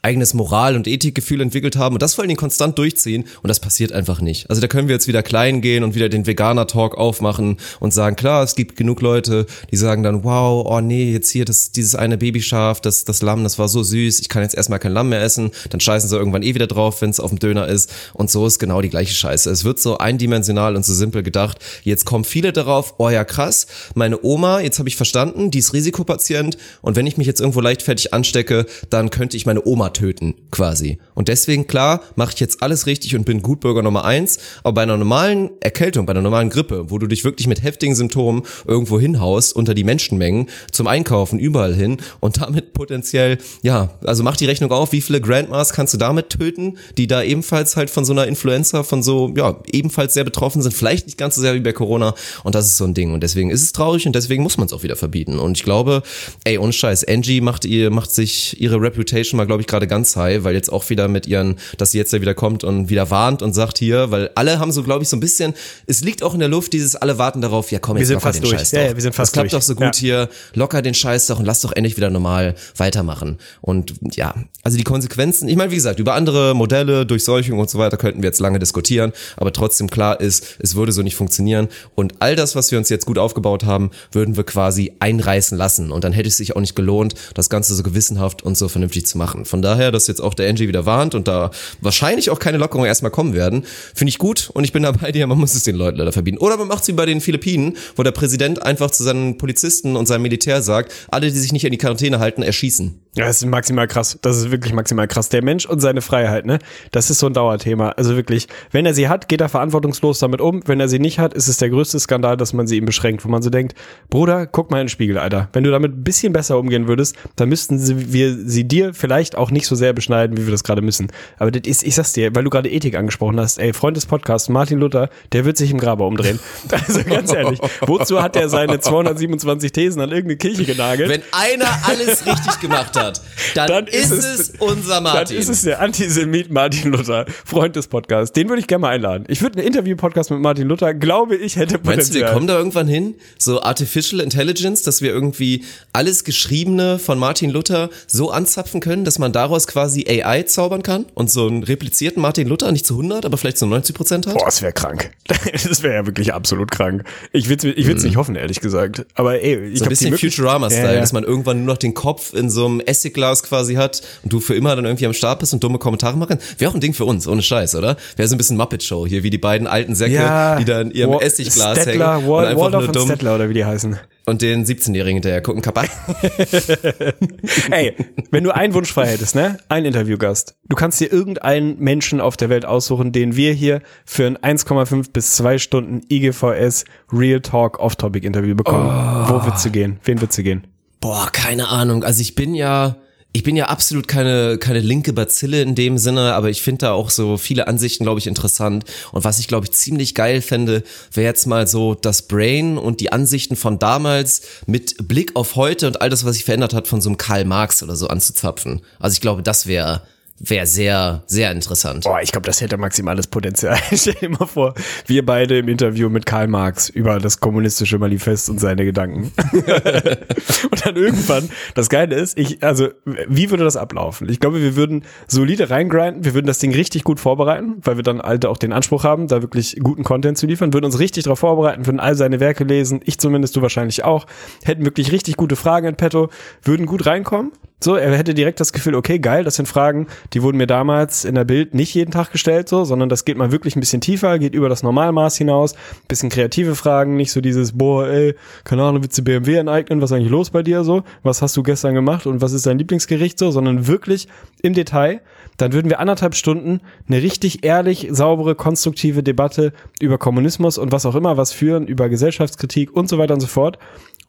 eigenes 0.08 0.32
Moral- 0.32 0.74
und 0.74 0.86
Ethikgefühl 0.86 1.42
entwickelt 1.42 1.76
haben 1.76 1.94
und 1.94 2.02
das 2.02 2.14
vor 2.14 2.22
allen 2.22 2.28
Dingen 2.28 2.38
konstant 2.38 2.78
durchziehen 2.78 3.24
und 3.42 3.48
das 3.48 3.60
passiert 3.60 3.92
einfach 3.92 4.22
nicht. 4.22 4.48
Also 4.48 4.62
da 4.62 4.66
können 4.66 4.88
wir 4.88 4.94
jetzt 4.94 5.06
wieder 5.06 5.22
klein 5.22 5.60
gehen 5.60 5.84
und 5.84 5.94
wieder 5.94 6.08
den 6.08 6.26
Veganer-Talk 6.26 6.96
aufmachen 6.96 7.58
und 7.78 7.92
sagen, 7.92 8.16
klar, 8.16 8.42
es 8.42 8.54
gibt 8.54 8.76
genug 8.76 9.02
Leute, 9.02 9.44
die 9.70 9.76
sagen 9.76 10.02
dann, 10.02 10.24
wow, 10.24 10.66
oh 10.66 10.80
nee, 10.80 11.12
jetzt 11.12 11.30
hier 11.30 11.44
das, 11.44 11.72
dieses 11.72 11.94
eine 11.94 12.16
Babyschaf, 12.16 12.80
das, 12.80 13.04
das 13.04 13.20
Lamm, 13.20 13.42
das 13.44 13.58
war 13.58 13.68
so 13.68 13.82
süß, 13.82 14.20
ich 14.20 14.30
kann 14.30 14.42
jetzt 14.42 14.54
erstmal 14.54 14.78
kein 14.78 14.92
Lamm 14.92 15.10
mehr 15.10 15.20
essen, 15.20 15.50
dann 15.68 15.80
scheißen 15.80 16.08
sie 16.08 16.16
irgendwann 16.16 16.42
eh 16.42 16.54
wieder 16.54 16.66
drauf, 16.66 17.02
wenn 17.02 17.10
es 17.10 17.20
auf 17.20 17.28
dem 17.28 17.38
Döner 17.38 17.68
ist 17.68 17.92
und 18.14 18.30
so 18.30 18.46
ist 18.46 18.58
genau 18.58 18.80
die 18.80 18.88
gleiche 18.88 19.14
Scheiße. 19.14 19.50
Es 19.50 19.64
wird 19.64 19.78
so 19.78 19.98
eindimensional 19.98 20.74
und 20.74 20.86
so 20.86 20.94
simpel 20.94 21.22
gedacht. 21.22 21.58
Jetzt 21.82 22.06
kommen 22.06 22.24
viele 22.24 22.54
darauf, 22.54 22.94
oh 22.96 23.10
ja 23.10 23.24
krass, 23.24 23.66
meine 23.94 24.24
Oma, 24.24 24.60
jetzt 24.60 24.78
habe 24.78 24.88
ich 24.88 24.96
verstanden, 24.96 25.50
die 25.50 25.58
ist 25.58 25.74
Risikopatient 25.74 26.56
und 26.80 26.96
wenn 26.96 27.06
ich 27.06 27.18
mich 27.18 27.26
jetzt 27.26 27.40
irgendwo 27.40 27.60
leichtfertig 27.60 28.14
anstecke, 28.14 28.64
dann 28.88 29.10
könnte 29.10 29.36
ich 29.36 29.44
meine 29.44 29.66
Oma 29.66 29.90
töten, 29.98 30.34
quasi. 30.50 30.98
Und 31.14 31.28
deswegen, 31.28 31.66
klar, 31.66 32.02
mache 32.14 32.32
ich 32.34 32.40
jetzt 32.40 32.62
alles 32.62 32.86
richtig 32.86 33.16
und 33.16 33.24
bin 33.24 33.42
Gutbürger 33.42 33.82
Nummer 33.82 34.04
eins, 34.04 34.38
aber 34.62 34.74
bei 34.74 34.82
einer 34.82 34.96
normalen 34.96 35.50
Erkältung, 35.60 36.06
bei 36.06 36.12
einer 36.12 36.22
normalen 36.22 36.50
Grippe, 36.50 36.90
wo 36.90 36.98
du 36.98 37.06
dich 37.06 37.24
wirklich 37.24 37.46
mit 37.46 37.62
heftigen 37.62 37.94
Symptomen 37.94 38.42
irgendwo 38.66 39.00
hinhaust, 39.00 39.56
unter 39.56 39.74
die 39.74 39.84
Menschenmengen, 39.84 40.48
zum 40.70 40.86
Einkaufen, 40.86 41.38
überall 41.38 41.74
hin 41.74 41.98
und 42.20 42.40
damit 42.40 42.72
potenziell, 42.72 43.38
ja, 43.62 43.90
also 44.04 44.22
mach 44.22 44.36
die 44.36 44.46
Rechnung 44.46 44.70
auf, 44.70 44.92
wie 44.92 45.00
viele 45.00 45.20
Grandmas 45.20 45.72
kannst 45.72 45.94
du 45.94 45.98
damit 45.98 46.30
töten, 46.30 46.78
die 46.96 47.06
da 47.06 47.22
ebenfalls 47.22 47.76
halt 47.76 47.90
von 47.90 48.04
so 48.04 48.12
einer 48.12 48.26
Influenza, 48.26 48.82
von 48.84 49.02
so, 49.02 49.32
ja, 49.36 49.60
ebenfalls 49.72 50.14
sehr 50.14 50.24
betroffen 50.24 50.62
sind, 50.62 50.72
vielleicht 50.72 51.06
nicht 51.06 51.18
ganz 51.18 51.34
so 51.34 51.40
sehr 51.40 51.54
wie 51.54 51.60
bei 51.60 51.72
Corona. 51.72 52.14
Und 52.44 52.54
das 52.54 52.66
ist 52.66 52.76
so 52.76 52.84
ein 52.84 52.94
Ding. 52.94 53.12
Und 53.12 53.22
deswegen 53.22 53.50
ist 53.50 53.62
es 53.62 53.72
traurig 53.72 54.06
und 54.06 54.14
deswegen 54.14 54.42
muss 54.42 54.56
man 54.56 54.66
es 54.66 54.72
auch 54.72 54.82
wieder 54.82 54.96
verbieten. 54.96 55.38
Und 55.38 55.56
ich 55.56 55.64
glaube, 55.64 56.02
ey, 56.44 56.58
ohne 56.58 56.72
Scheiß, 56.72 57.04
Angie 57.04 57.40
macht 57.40 57.64
ihr, 57.64 57.90
macht 57.90 58.10
sich 58.10 58.60
ihre 58.60 58.80
Reputation 58.80 59.38
mal, 59.38 59.46
glaube 59.46 59.62
ich, 59.62 59.66
gerade 59.66 59.77
ganz 59.86 60.16
high, 60.16 60.44
weil 60.44 60.54
jetzt 60.54 60.72
auch 60.72 60.88
wieder 60.90 61.08
mit 61.08 61.26
ihren, 61.26 61.56
dass 61.76 61.92
sie 61.92 61.98
jetzt 61.98 62.12
ja 62.12 62.20
wieder 62.20 62.34
kommt 62.34 62.64
und 62.64 62.88
wieder 62.88 63.10
warnt 63.10 63.42
und 63.42 63.52
sagt 63.54 63.78
hier, 63.78 64.10
weil 64.10 64.30
alle 64.34 64.58
haben 64.58 64.72
so, 64.72 64.82
glaube 64.82 65.02
ich, 65.02 65.08
so 65.08 65.16
ein 65.16 65.20
bisschen, 65.20 65.54
es 65.86 66.00
liegt 66.02 66.22
auch 66.22 66.34
in 66.34 66.40
der 66.40 66.48
Luft, 66.48 66.72
dieses 66.72 66.96
alle 66.96 67.18
warten 67.18 67.40
darauf, 67.40 67.70
ja 67.70 67.78
komm, 67.78 67.96
jetzt 67.96 68.08
locker 68.08 68.20
fast 68.20 68.38
den 68.38 68.42
durch. 68.44 68.58
Scheiß 68.58 68.72
Ja, 68.72 68.80
doch. 68.80 68.88
ja, 68.88 68.94
wir 68.96 69.02
sind 69.02 69.14
fast 69.14 69.28
das 69.28 69.32
klappt 69.32 69.52
durch. 69.52 69.60
doch 69.60 69.66
so 69.66 69.74
gut 69.74 69.96
Ja. 69.96 70.00
hier, 70.00 70.28
locker 70.54 70.82
den 70.82 70.94
Scheiß 70.94 71.26
doch 71.26 71.38
und 71.38 71.44
lass 71.44 71.60
doch 71.60 71.72
endlich 71.72 71.96
wieder 71.96 72.10
normal 72.10 72.54
weitermachen. 72.76 73.38
Und 73.60 73.94
ja, 74.14 74.34
also 74.62 74.76
die 74.76 74.84
Konsequenzen, 74.84 75.48
ich 75.48 75.56
meine, 75.56 75.70
wie 75.70 75.76
gesagt, 75.76 75.98
über 75.98 76.14
andere 76.14 76.54
Modelle, 76.54 77.06
Durchseuchung 77.06 77.58
und 77.58 77.70
so 77.70 77.78
weiter 77.78 77.96
könnten 77.96 78.22
wir 78.22 78.28
jetzt 78.28 78.40
lange 78.40 78.58
diskutieren, 78.58 79.12
aber 79.36 79.52
trotzdem 79.52 79.88
klar 79.88 80.20
ist, 80.20 80.56
es 80.58 80.74
würde 80.74 80.92
so 80.92 81.02
nicht 81.02 81.16
funktionieren 81.16 81.68
und 81.94 82.14
all 82.20 82.36
das, 82.36 82.54
was 82.54 82.70
wir 82.70 82.78
uns 82.78 82.88
jetzt 82.88 83.06
gut 83.06 83.18
aufgebaut 83.18 83.64
haben, 83.64 83.90
würden 84.12 84.36
wir 84.36 84.44
quasi 84.44 84.92
einreißen 85.00 85.56
lassen 85.56 85.90
und 85.92 86.04
dann 86.04 86.12
hätte 86.12 86.28
es 86.28 86.36
sich 86.36 86.56
auch 86.56 86.60
nicht 86.60 86.76
gelohnt, 86.76 87.14
das 87.34 87.48
Ganze 87.50 87.74
so 87.74 87.82
gewissenhaft 87.82 88.42
und 88.42 88.56
so 88.56 88.68
vernünftig 88.68 89.06
zu 89.06 89.18
machen. 89.18 89.44
Von 89.44 89.62
daher, 89.68 89.92
dass 89.92 90.06
jetzt 90.06 90.20
auch 90.20 90.34
der 90.34 90.48
Angie 90.48 90.68
wieder 90.68 90.86
warnt 90.86 91.14
und 91.14 91.28
da 91.28 91.50
wahrscheinlich 91.80 92.30
auch 92.30 92.38
keine 92.38 92.58
Lockerungen 92.58 92.88
erstmal 92.88 93.10
kommen 93.10 93.34
werden, 93.34 93.64
finde 93.94 94.08
ich 94.08 94.18
gut 94.18 94.50
und 94.52 94.64
ich 94.64 94.72
bin 94.72 94.82
da 94.82 94.92
bei 94.92 95.12
dir, 95.12 95.26
man 95.26 95.38
muss 95.38 95.54
es 95.54 95.64
den 95.64 95.76
Leuten 95.76 95.98
leider 95.98 96.12
verbieten. 96.12 96.38
Oder 96.38 96.56
man 96.56 96.68
macht 96.68 96.82
es 96.82 96.88
wie 96.88 96.92
bei 96.92 97.06
den 97.06 97.20
Philippinen, 97.20 97.76
wo 97.96 98.02
der 98.02 98.12
Präsident 98.12 98.62
einfach 98.62 98.90
zu 98.90 99.02
seinen 99.02 99.38
Polizisten 99.38 99.96
und 99.96 100.06
seinem 100.06 100.22
Militär 100.22 100.62
sagt, 100.62 100.92
alle, 101.10 101.30
die 101.30 101.38
sich 101.38 101.52
nicht 101.52 101.64
an 101.64 101.72
die 101.72 101.78
Quarantäne 101.78 102.18
halten, 102.18 102.42
erschießen. 102.42 103.00
Ja, 103.18 103.26
das 103.26 103.42
ist 103.42 103.46
maximal 103.46 103.88
krass. 103.88 104.16
Das 104.22 104.36
ist 104.36 104.52
wirklich 104.52 104.72
maximal 104.72 105.08
krass. 105.08 105.28
Der 105.28 105.42
Mensch 105.42 105.66
und 105.66 105.80
seine 105.80 106.02
Freiheit, 106.02 106.46
ne? 106.46 106.60
Das 106.92 107.10
ist 107.10 107.18
so 107.18 107.26
ein 107.26 107.32
Dauerthema. 107.32 107.88
Also 107.90 108.14
wirklich, 108.14 108.46
wenn 108.70 108.86
er 108.86 108.94
sie 108.94 109.08
hat, 109.08 109.28
geht 109.28 109.40
er 109.40 109.48
verantwortungslos 109.48 110.20
damit 110.20 110.40
um. 110.40 110.62
Wenn 110.66 110.78
er 110.78 110.88
sie 110.88 111.00
nicht 111.00 111.18
hat, 111.18 111.34
ist 111.34 111.48
es 111.48 111.56
der 111.56 111.68
größte 111.68 111.98
Skandal, 111.98 112.36
dass 112.36 112.52
man 112.52 112.68
sie 112.68 112.76
ihm 112.76 112.84
beschränkt, 112.84 113.24
wo 113.24 113.28
man 113.28 113.42
so 113.42 113.50
denkt, 113.50 113.74
Bruder, 114.08 114.46
guck 114.46 114.70
mal 114.70 114.78
in 114.78 114.84
den 114.84 114.88
Spiegel, 114.88 115.18
Alter. 115.18 115.48
Wenn 115.52 115.64
du 115.64 115.72
damit 115.72 115.96
ein 115.96 116.04
bisschen 116.04 116.32
besser 116.32 116.58
umgehen 116.58 116.86
würdest, 116.86 117.16
dann 117.34 117.48
müssten 117.48 117.80
sie, 117.80 118.12
wir 118.12 118.36
sie 118.46 118.68
dir 118.68 118.94
vielleicht 118.94 119.36
auch 119.36 119.50
nicht 119.50 119.57
so 119.66 119.74
sehr 119.74 119.92
beschneiden, 119.92 120.36
wie 120.36 120.46
wir 120.46 120.52
das 120.52 120.64
gerade 120.64 120.82
müssen. 120.82 121.08
Aber 121.38 121.50
das 121.50 121.62
ist, 121.68 121.82
ich 121.82 121.94
sag's 121.94 122.12
dir, 122.12 122.34
weil 122.34 122.44
du 122.44 122.50
gerade 122.50 122.70
Ethik 122.70 122.96
angesprochen 122.96 123.38
hast, 123.40 123.58
ey, 123.58 123.72
Freund 123.72 123.96
des 123.96 124.06
Podcasts, 124.06 124.48
Martin 124.48 124.78
Luther, 124.78 125.08
der 125.32 125.44
wird 125.44 125.56
sich 125.56 125.70
im 125.70 125.78
Grabe 125.78 126.04
umdrehen. 126.04 126.38
Also 126.88 127.02
ganz 127.04 127.32
ehrlich, 127.32 127.58
wozu 127.82 128.22
hat 128.22 128.36
er 128.36 128.48
seine 128.48 128.78
227 128.80 129.72
Thesen 129.72 130.00
an 130.00 130.10
irgendeine 130.10 130.36
Kirche 130.36 130.64
genagelt? 130.64 131.08
Wenn 131.10 131.22
einer 131.32 131.66
alles 131.86 132.24
richtig 132.26 132.60
gemacht 132.60 132.96
hat, 132.98 133.20
dann, 133.54 133.68
Dann 133.68 133.86
ist, 133.86 134.12
ist 134.12 134.24
es, 134.24 134.40
es- 134.40 134.52
unser 134.58 135.00
Martin. 135.00 135.36
Dann 135.36 135.42
ist 135.42 135.48
es 135.48 135.62
der 135.62 135.80
Antisemit 135.80 136.50
Martin 136.50 136.92
Luther, 136.92 137.26
Freund 137.44 137.76
des 137.76 137.88
Podcasts. 137.88 138.32
Den 138.32 138.48
würde 138.48 138.60
ich 138.60 138.66
gerne 138.66 138.82
mal 138.82 138.90
einladen. 138.90 139.24
Ich 139.28 139.42
würde 139.42 139.58
einen 139.58 139.66
Interview-Podcast 139.66 140.30
mit 140.30 140.40
Martin 140.40 140.68
Luther, 140.68 140.94
glaube 140.94 141.36
ich, 141.36 141.56
hätte 141.56 141.78
Potenzial. 141.78 141.96
Meinst 141.96 142.14
du, 142.14 142.18
wir 142.20 142.26
kommen 142.26 142.46
da 142.46 142.56
irgendwann 142.58 142.88
hin? 142.88 143.14
So 143.38 143.62
Artificial 143.62 144.20
Intelligence, 144.20 144.82
dass 144.82 145.02
wir 145.02 145.10
irgendwie 145.10 145.64
alles 145.92 146.24
Geschriebene 146.24 146.98
von 146.98 147.18
Martin 147.18 147.50
Luther 147.50 147.90
so 148.06 148.30
anzapfen 148.30 148.80
können, 148.80 149.04
dass 149.04 149.18
man 149.18 149.32
daraus 149.48 149.66
quasi 149.66 150.04
AI 150.08 150.42
zaubern 150.42 150.82
kann 150.82 151.06
und 151.14 151.30
so 151.30 151.46
einen 151.46 151.62
replizierten 151.62 152.20
Martin 152.22 152.46
Luther 152.48 152.70
nicht 152.70 152.86
zu 152.86 152.94
100, 152.94 153.24
aber 153.24 153.36
vielleicht 153.38 153.58
zu 153.58 153.66
90 153.66 153.94
Prozent 153.94 154.26
hat? 154.26 154.34
Boah, 154.34 154.44
das 154.44 154.62
wäre 154.62 154.72
krank. 154.72 155.10
Das 155.68 155.82
wäre 155.82 155.94
ja 155.94 156.06
wirklich 156.06 156.32
absolut 156.34 156.70
krank. 156.70 157.04
Ich 157.32 157.48
will 157.48 157.58
ich 157.76 157.86
will's 157.86 158.02
nicht 158.02 158.16
hoffen, 158.16 158.36
ehrlich 158.36 158.60
gesagt. 158.60 159.06
Aber 159.14 159.40
ey, 159.42 159.54
ich 159.66 159.72
Mhm. 159.72 159.76
So 159.78 159.84
ein 159.84 159.88
bisschen 159.88 160.18
Futurama-Style, 160.18 160.86
Ja, 160.88 160.94
ja. 160.94 161.00
dass 161.00 161.12
man 161.12 161.24
irgendwann 161.24 161.58
nur 161.64 161.74
noch 161.74 161.78
den 161.78 161.94
Kopf 161.94 162.34
in 162.34 162.50
so 162.50 162.66
einem 162.66 162.80
Essigglas 162.80 163.42
quasi 163.42 163.74
hat 163.74 164.02
und 164.22 164.32
du 164.32 164.40
für 164.40 164.54
immer 164.54 164.74
dann 164.76 164.84
irgendwie 164.84 165.06
am 165.06 165.12
Start 165.12 165.40
bist 165.40 165.52
und 165.54 165.62
dumme 165.64 165.78
Kommentare 165.78 166.16
machen. 166.16 166.38
Wäre 166.58 166.70
auch 166.70 166.74
ein 166.74 166.80
Ding 166.80 166.94
für 166.94 167.04
uns, 167.04 167.26
ohne 167.26 167.42
Scheiß, 167.42 167.74
oder? 167.74 167.96
Wäre 168.16 168.28
so 168.28 168.34
ein 168.34 168.38
bisschen 168.38 168.56
Muppet-Show 168.56 169.06
hier, 169.06 169.22
wie 169.22 169.30
die 169.30 169.38
beiden 169.38 169.66
alten 169.66 169.94
Säcke, 169.94 170.14
ja, 170.14 170.56
die 170.56 170.64
da 170.64 170.80
in 170.80 170.90
ihrem 170.90 171.12
Essigglas 171.20 171.82
Stettler, 171.82 172.14
hängen 172.18 172.28
Wal 172.28 172.44
und 172.44 172.50
einfach 172.50 172.62
Waldorf 172.64 172.84
nur 172.84 172.92
dumm 172.92 173.08
Stettler 173.08 173.34
oder 173.34 173.48
wie 173.48 173.54
die 173.54 173.64
heißen. 173.64 173.98
Und 174.28 174.42
den 174.42 174.64
17-Jährigen 174.64 175.16
hinterher 175.16 175.40
gucken, 175.40 175.62
Kappa. 175.62 175.84
Ey, 177.70 177.94
wenn 178.30 178.44
du 178.44 178.54
einen 178.54 178.74
Wunsch 178.74 178.92
frei 178.92 179.06
hättest, 179.06 179.34
ne? 179.34 179.58
Ein 179.68 179.84
Interviewgast. 179.84 180.56
Du 180.68 180.76
kannst 180.76 181.00
dir 181.00 181.12
irgendeinen 181.12 181.78
Menschen 181.78 182.20
auf 182.20 182.36
der 182.36 182.48
Welt 182.48 182.64
aussuchen, 182.64 183.12
den 183.12 183.36
wir 183.36 183.52
hier 183.52 183.80
für 184.04 184.26
ein 184.26 184.36
1,5 184.38 185.12
bis 185.12 185.32
2 185.36 185.58
Stunden 185.58 186.02
IGVS 186.08 186.84
Real 187.12 187.40
Talk 187.40 187.78
Off-Topic 187.78 188.26
Interview 188.26 188.54
bekommen. 188.54 188.88
Oh. 188.88 189.30
Wo 189.30 189.44
wird's 189.44 189.62
du 189.62 189.70
gehen? 189.70 189.98
Wen 190.04 190.20
wird's 190.20 190.36
du 190.36 190.42
gehen? 190.42 190.66
Boah, 191.00 191.28
keine 191.32 191.68
Ahnung. 191.68 192.04
Also 192.04 192.20
ich 192.20 192.34
bin 192.34 192.54
ja, 192.54 192.96
ich 193.32 193.42
bin 193.42 193.56
ja 193.56 193.66
absolut 193.66 194.08
keine, 194.08 194.58
keine 194.58 194.80
linke 194.80 195.12
Bazille 195.12 195.60
in 195.60 195.74
dem 195.74 195.98
Sinne, 195.98 196.34
aber 196.34 196.48
ich 196.48 196.62
finde 196.62 196.86
da 196.86 196.92
auch 196.92 197.10
so 197.10 197.36
viele 197.36 197.68
Ansichten, 197.68 198.04
glaube 198.04 198.18
ich, 198.20 198.26
interessant. 198.26 198.84
Und 199.12 199.22
was 199.22 199.38
ich, 199.38 199.48
glaube 199.48 199.66
ich, 199.66 199.72
ziemlich 199.72 200.14
geil 200.14 200.40
fände, 200.40 200.82
wäre 201.12 201.26
jetzt 201.26 201.46
mal 201.46 201.66
so 201.66 201.94
das 201.94 202.22
Brain 202.22 202.78
und 202.78 203.00
die 203.00 203.12
Ansichten 203.12 203.54
von 203.54 203.78
damals 203.78 204.42
mit 204.66 205.08
Blick 205.08 205.36
auf 205.36 205.56
heute 205.56 205.86
und 205.86 206.00
all 206.00 206.08
das, 206.08 206.24
was 206.24 206.36
sich 206.36 206.44
verändert 206.44 206.72
hat, 206.72 206.88
von 206.88 207.02
so 207.02 207.10
einem 207.10 207.18
Karl 207.18 207.44
Marx 207.44 207.82
oder 207.82 207.96
so 207.96 208.08
anzuzapfen. 208.08 208.80
Also 208.98 209.14
ich 209.14 209.20
glaube, 209.20 209.42
das 209.42 209.66
wäre 209.66 210.02
wäre 210.40 210.66
sehr, 210.66 211.22
sehr 211.26 211.50
interessant. 211.50 212.04
Boah, 212.04 212.20
ich 212.22 212.32
glaube, 212.32 212.46
das 212.46 212.60
hätte 212.60 212.76
maximales 212.76 213.26
Potenzial. 213.26 213.78
Stell 213.92 214.14
dir 214.14 214.30
mal 214.30 214.46
vor, 214.46 214.74
wir 215.06 215.26
beide 215.26 215.58
im 215.58 215.68
Interview 215.68 216.08
mit 216.08 216.26
Karl 216.26 216.46
Marx 216.46 216.88
über 216.88 217.18
das 217.18 217.40
kommunistische 217.40 217.98
Manifest 217.98 218.48
und 218.48 218.60
seine 218.60 218.84
Gedanken. 218.84 219.32
und 219.52 220.86
dann 220.86 220.96
irgendwann, 220.96 221.48
das 221.74 221.88
Geile 221.88 222.14
ist, 222.16 222.38
ich, 222.38 222.62
also, 222.62 222.88
wie 223.04 223.50
würde 223.50 223.64
das 223.64 223.76
ablaufen? 223.76 224.28
Ich 224.28 224.40
glaube, 224.40 224.62
wir 224.62 224.76
würden 224.76 225.04
solide 225.26 225.70
reingrinden, 225.70 226.24
wir 226.24 226.34
würden 226.34 226.46
das 226.46 226.58
Ding 226.58 226.72
richtig 226.72 227.04
gut 227.04 227.18
vorbereiten, 227.20 227.76
weil 227.82 227.96
wir 227.96 228.04
dann 228.04 228.20
alte 228.20 228.48
auch 228.48 228.58
den 228.58 228.72
Anspruch 228.72 229.04
haben, 229.04 229.26
da 229.26 229.42
wirklich 229.42 229.78
guten 229.82 230.04
Content 230.04 230.38
zu 230.38 230.46
liefern, 230.46 230.72
würden 230.72 230.84
uns 230.84 230.98
richtig 230.98 231.24
darauf 231.24 231.40
vorbereiten, 231.40 231.86
würden 231.86 232.00
all 232.00 232.14
seine 232.14 232.40
Werke 232.40 232.64
lesen, 232.64 233.00
ich 233.04 233.18
zumindest, 233.18 233.56
du 233.56 233.62
wahrscheinlich 233.62 234.04
auch, 234.04 234.26
hätten 234.64 234.84
wirklich 234.84 235.12
richtig 235.12 235.36
gute 235.36 235.56
Fragen 235.56 235.88
in 235.88 235.96
petto, 235.96 236.28
würden 236.62 236.86
gut 236.86 237.06
reinkommen. 237.06 237.52
So, 237.80 237.94
er 237.94 238.16
hätte 238.16 238.34
direkt 238.34 238.58
das 238.58 238.72
Gefühl, 238.72 238.96
okay, 238.96 239.20
geil, 239.20 239.44
das 239.44 239.54
sind 239.54 239.66
Fragen, 239.66 240.08
die 240.32 240.42
wurden 240.42 240.56
mir 240.56 240.66
damals 240.66 241.24
in 241.24 241.36
der 241.36 241.44
Bild 241.44 241.74
nicht 241.74 241.94
jeden 241.94 242.10
Tag 242.10 242.32
gestellt, 242.32 242.68
so, 242.68 242.84
sondern 242.84 243.08
das 243.08 243.24
geht 243.24 243.36
mal 243.36 243.52
wirklich 243.52 243.76
ein 243.76 243.80
bisschen 243.80 244.00
tiefer, 244.00 244.40
geht 244.40 244.54
über 244.54 244.68
das 244.68 244.82
Normalmaß 244.82 245.36
hinaus, 245.36 245.76
bisschen 246.08 246.28
kreative 246.28 246.74
Fragen, 246.74 247.16
nicht 247.16 247.30
so 247.30 247.40
dieses, 247.40 247.78
boah, 247.78 248.08
ey, 248.08 248.34
keine 248.64 248.82
Ahnung, 248.82 249.02
willst 249.02 249.16
du 249.16 249.22
BMW 249.22 249.60
aneignen, 249.60 250.00
was 250.00 250.10
ist 250.10 250.16
eigentlich 250.16 250.30
los 250.30 250.50
bei 250.50 250.64
dir, 250.64 250.82
so, 250.82 251.04
was 251.22 251.40
hast 251.40 251.56
du 251.56 251.62
gestern 251.62 251.94
gemacht 251.94 252.26
und 252.26 252.40
was 252.40 252.52
ist 252.52 252.66
dein 252.66 252.78
Lieblingsgericht, 252.78 253.38
so, 253.38 253.52
sondern 253.52 253.86
wirklich 253.86 254.26
im 254.60 254.74
Detail, 254.74 255.20
dann 255.56 255.72
würden 255.72 255.88
wir 255.88 256.00
anderthalb 256.00 256.34
Stunden 256.34 256.80
eine 257.08 257.22
richtig 257.22 257.64
ehrlich, 257.64 258.08
saubere, 258.10 258.56
konstruktive 258.56 259.22
Debatte 259.22 259.72
über 260.00 260.18
Kommunismus 260.18 260.78
und 260.78 260.90
was 260.90 261.06
auch 261.06 261.14
immer 261.14 261.36
was 261.36 261.52
führen, 261.52 261.86
über 261.86 262.08
Gesellschaftskritik 262.08 262.92
und 262.92 263.08
so 263.08 263.18
weiter 263.18 263.34
und 263.34 263.40
so 263.40 263.46
fort. 263.46 263.78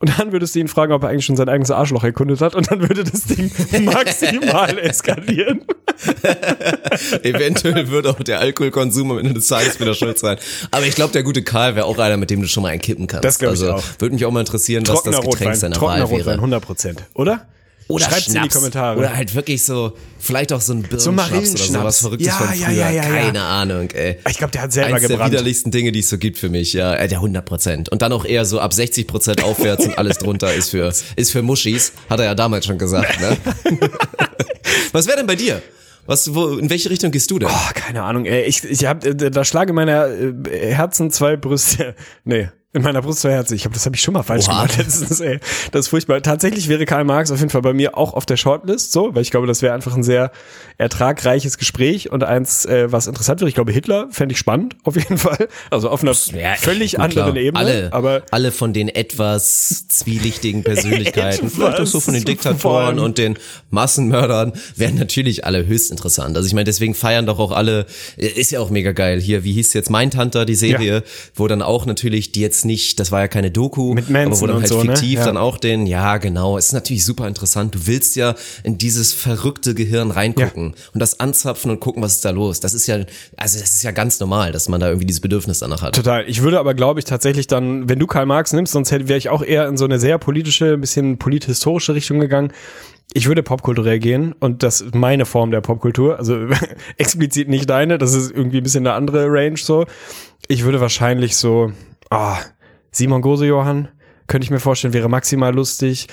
Und 0.02 0.18
dann 0.18 0.32
würdest 0.32 0.56
du 0.56 0.60
ihn 0.60 0.70
fragen, 0.70 0.94
ob 0.94 1.04
er 1.04 1.10
eigentlich 1.10 1.26
schon 1.26 1.36
sein 1.36 1.50
eigenes 1.50 1.72
Arschloch 1.72 2.06
erkundet 2.06 2.40
hat. 2.40 2.56
Und 2.56 2.72
dann 2.72 2.80
würde 2.88 3.04
das 3.04 3.24
Ding 3.24 3.52
maximal 3.84 4.80
eskalieren. 4.80 5.66
Eventuell 7.24 7.90
wird 7.90 8.08
auch 8.08 8.24
der 8.24 8.40
Alkoholkonsum 8.40 9.12
am 9.12 9.18
Ende 9.20 9.34
des 9.34 9.48
Tages 9.48 9.78
wieder 9.78 9.94
schuld 9.94 10.18
sein. 10.18 10.38
Aber 10.72 10.86
ich 10.86 10.96
glaube, 10.96 11.12
der 11.12 11.24
gute 11.24 11.44
Karl 11.44 11.76
wäre 11.76 11.86
auch 11.86 11.98
einer, 11.98 12.16
mit 12.16 12.30
dem 12.30 12.42
du 12.42 12.48
schon 12.48 12.64
mal 12.64 12.70
einen 12.70 12.80
kippen 12.82 13.08
kannst. 13.08 13.26
Das 13.26 13.40
glaub 13.40 13.54
ich 13.54 13.62
also, 13.62 13.74
auch. 13.74 13.84
Würde 14.00 14.16
mich 14.16 14.24
auch 14.26 14.32
mal 14.32 14.40
interessieren, 14.40 14.88
was 14.88 14.96
Trockener 14.96 15.18
das 15.18 15.26
Getränk 15.26 15.42
Rotwein, 15.42 15.60
seiner 15.60 15.76
trockener 15.76 15.96
Wahl 15.96 16.04
Rotwein, 16.04 16.26
wäre. 16.26 16.36
100 16.36 16.64
Prozent, 16.64 17.04
oder? 17.14 17.46
Oder 17.90 18.06
Schreibt's 18.06 18.28
in 18.28 18.34
die 18.34 18.40
Schnaps. 18.40 18.54
Kommentare. 18.56 18.98
Oder 19.00 19.16
halt 19.16 19.34
wirklich 19.34 19.64
so, 19.66 19.94
vielleicht 20.20 20.54
auch 20.54 20.62
so 20.62 20.74
ein 20.74 20.84
So 20.84 20.88
Birnenschnaps 20.90 21.08
oder 21.08 21.16
Marillenschnaps. 21.16 21.68
sowas 21.74 22.00
Verrücktes 22.02 22.28
Ja, 22.28 22.34
von 22.34 22.48
früher. 22.50 22.70
ja, 22.70 22.90
ja. 22.92 23.02
Keine 23.02 23.42
Ahnung, 23.42 23.90
ey. 23.90 24.18
Ich 24.30 24.38
glaube, 24.38 24.52
der 24.52 24.62
hat 24.62 24.72
selber 24.72 24.94
Eins 24.96 25.02
der 25.02 25.10
gebrannt. 25.10 25.32
widerlichsten 25.34 25.72
Dinge, 25.72 25.92
die 25.92 26.00
es 26.00 26.10
so 26.10 26.18
gibt 26.20 26.38
für 26.38 26.50
mich, 26.50 26.74
ja. 26.74 26.96
Der 27.08 27.18
100 27.18 27.44
Prozent. 27.44 27.90
Und 27.90 28.02
dann 28.04 28.14
auch 28.14 28.26
eher 28.26 28.46
so 28.46 28.60
ab 28.60 28.74
60 28.74 29.08
Prozent 29.08 29.44
aufwärts 29.44 29.86
und 29.88 29.98
alles 29.98 30.20
drunter 30.20 30.54
ist 30.54 30.70
für, 30.70 30.94
ist 31.16 31.32
für 31.32 31.42
Muschis. 31.42 31.92
Hat 32.10 32.20
er 32.20 32.26
ja 32.28 32.36
damals 32.36 32.66
schon 32.68 32.78
gesagt, 32.78 33.20
ne? 33.20 33.36
Was 34.92 35.08
wäre 35.08 35.18
denn 35.18 35.28
bei 35.28 35.36
dir? 35.36 35.62
Was, 36.06 36.34
wo, 36.34 36.58
in 36.58 36.70
welche 36.70 36.90
Richtung 36.90 37.12
gehst 37.12 37.30
du 37.32 37.38
denn? 37.40 37.50
Oh, 37.52 37.72
keine 37.76 38.04
Ahnung, 38.04 38.26
ey. 38.26 38.44
Ich, 38.44 38.64
ich 38.64 38.86
hab, 38.86 39.06
äh, 39.06 39.14
da 39.16 39.44
schlage 39.46 39.74
meiner 39.74 40.08
äh, 40.08 40.74
Herzen 40.74 41.12
zwei 41.12 41.36
Brüste. 41.38 41.96
Nee. 42.24 42.50
In 42.72 42.84
meiner 42.84 43.02
Brust 43.02 43.22
zwei 43.22 43.32
Herzen. 43.32 43.56
Ich 43.56 43.64
glaube, 43.64 43.74
das 43.74 43.88
habe 43.88 43.96
ich 43.96 44.02
schon 44.04 44.14
mal 44.14 44.22
falsch 44.22 44.48
Oha. 44.48 44.62
gemacht 44.68 44.78
letztens, 44.78 45.20
ey. 45.22 45.40
Das 45.72 45.86
ist 45.86 45.88
furchtbar. 45.88 46.22
Tatsächlich 46.22 46.68
wäre 46.68 46.86
Karl 46.86 47.04
Marx 47.04 47.32
auf 47.32 47.40
jeden 47.40 47.50
Fall 47.50 47.64
bei 47.64 47.74
mir 47.74 47.98
auch 47.98 48.14
auf 48.14 48.28
der 48.28 48.38
Shortlist, 48.38 48.92
so, 48.92 49.16
weil 49.16 49.24
ich 49.24 49.32
glaube, 49.32 49.48
das 49.48 49.64
wäre 49.64 49.74
einfach 49.74 49.96
ein 49.96 50.04
sehr 50.04 50.32
ertragreiches 50.78 51.58
Gespräch 51.58 52.12
und 52.12 52.24
eins, 52.24 52.66
äh, 52.66 52.92
was 52.92 53.08
interessant 53.08 53.42
wäre. 53.42 53.50
Ich 53.50 53.56
glaube, 53.56 53.72
Hitler 53.72 54.08
fände 54.12 54.34
ich 54.34 54.38
spannend, 54.40 54.76
auf 54.84 54.96
jeden 54.96 55.18
Fall. 55.18 55.48
Also 55.72 55.90
auf 55.90 56.04
einer 56.04 56.14
Ja, 56.40 56.54
völlig 56.58 56.92
gut, 56.92 57.00
anderen 57.00 57.34
klar. 57.34 57.44
Ebene. 57.44 57.60
Alle, 57.60 57.90
aber 57.92 58.22
alle 58.30 58.52
von 58.52 58.72
den 58.72 58.88
etwas 58.88 59.88
zwielichtigen 59.88 60.64
Persönlichkeiten, 60.64 61.50
vielleicht 61.50 61.80
auch 61.80 61.88
so 61.88 62.00
von 62.00 62.14
den 62.14 62.24
Diktatoren 62.24 63.00
und 63.00 63.18
den 63.18 63.40
Massenmördern, 63.72 64.54
wären 64.76 64.94
natürlich 64.94 65.44
alle 65.44 65.66
höchst 65.66 65.90
interessant. 65.90 66.38
Also 66.38 66.46
ich 66.46 66.54
meine, 66.54 66.66
deswegen 66.66 66.94
feiern 66.94 67.26
doch 67.26 67.40
auch 67.40 67.52
alle, 67.52 67.88
ist 68.16 68.52
ja 68.52 68.60
auch 68.60 68.70
mega 68.70 68.92
geil. 68.92 69.20
Hier, 69.20 69.44
wie 69.44 69.54
hieß 69.54 69.74
jetzt 69.74 69.90
Mein 69.90 70.12
Tante, 70.12 70.46
die 70.46 70.54
Serie, 70.54 71.04
wo 71.34 71.48
dann 71.48 71.64
auch 71.64 71.88
natürlich, 71.88 72.32
die 72.32 72.42
jetzt 72.42 72.59
nicht, 72.66 73.00
das 73.00 73.12
war 73.12 73.22
ja 73.22 73.28
keine 73.28 73.52
Doku, 73.52 73.94
Mit 73.94 74.10
Manson 74.10 74.50
aber 74.50 74.56
und 74.58 74.62
halt 74.64 74.70
so, 74.70 74.84
ne? 74.84 74.92
fiktiv 74.96 75.20
Ja. 75.20 75.26
dann 75.26 75.38
auch 75.38 75.58
den, 75.58 75.86
ja 75.88 76.18
genau, 76.18 76.58
es 76.58 76.68
ist 76.68 76.74
natürlich 76.74 77.04
super 77.06 77.28
interessant. 77.28 77.76
Du 77.76 77.88
willst 77.88 78.16
ja 78.16 78.36
in 78.64 78.78
dieses 78.78 79.14
verrückte 79.14 79.74
Gehirn 79.76 80.12
reingucken 80.12 80.74
und 80.94 81.00
das 81.00 81.20
anzapfen 81.20 81.72
und 81.72 81.80
gucken, 81.80 82.02
was 82.04 82.14
ist 82.14 82.26
da 82.26 82.32
los. 82.32 82.60
Das 82.60 82.74
ist 82.74 82.88
ja, 82.88 82.98
also 83.38 83.60
das 83.60 83.74
ist 83.74 83.84
ja 83.84 83.92
ganz 83.92 84.20
normal, 84.20 84.52
dass 84.52 84.70
man 84.70 84.80
da 84.80 84.88
irgendwie 84.88 85.06
dieses 85.08 85.22
Bedürfnis 85.22 85.60
danach 85.60 85.82
hat. 85.82 85.96
Total. 85.96 86.24
Ich 86.28 86.42
würde 86.42 86.60
aber, 86.60 86.74
glaube 86.74 87.00
ich, 87.00 87.06
tatsächlich 87.06 87.48
dann, 87.48 87.90
wenn 87.90 88.00
du 88.00 88.08
Karl 88.08 88.26
Marx 88.26 88.54
nimmst, 88.54 88.74
sonst 88.74 88.92
hätte- 88.92 89.08
wäre 89.08 89.18
ich 89.18 89.30
auch 89.30 89.42
eher 89.44 89.68
in 89.68 89.78
so 89.78 89.86
eine 89.86 90.00
sehr 90.00 90.18
politische, 90.18 90.74
ein 90.74 90.82
bisschen 90.82 91.18
polithistorische 91.18 91.94
Richtung 91.96 92.20
gegangen. 92.20 92.52
Ich 93.14 93.28
würde 93.28 93.42
popkulturell 93.42 93.98
gehen 93.98 94.36
und 94.40 94.62
das 94.62 94.82
ist 94.82 94.94
meine 94.94 95.26
Form 95.26 95.50
der 95.50 95.62
Popkultur. 95.62 96.20
Also 96.20 96.38
explizit 96.98 97.50
nicht 97.50 97.68
deine, 97.70 97.98
das 97.98 98.14
ist 98.14 98.32
irgendwie 98.32 98.58
ein 98.58 98.64
bisschen 98.64 98.86
eine 98.86 98.96
andere 98.96 99.26
Range 99.28 99.58
so. 99.58 99.86
Ich 100.48 100.64
würde 100.64 100.80
wahrscheinlich 100.80 101.36
so, 101.36 101.72
ah, 102.10 102.38
Simon 102.92 103.22
Gose 103.22 103.46
Johann, 103.46 103.90
könnte 104.28 104.46
ich 104.46 104.52
mir 104.52 104.60
vorstellen, 104.60 104.94
wäre 104.94 105.10
maximal 105.10 105.54
lustig. 105.54 106.08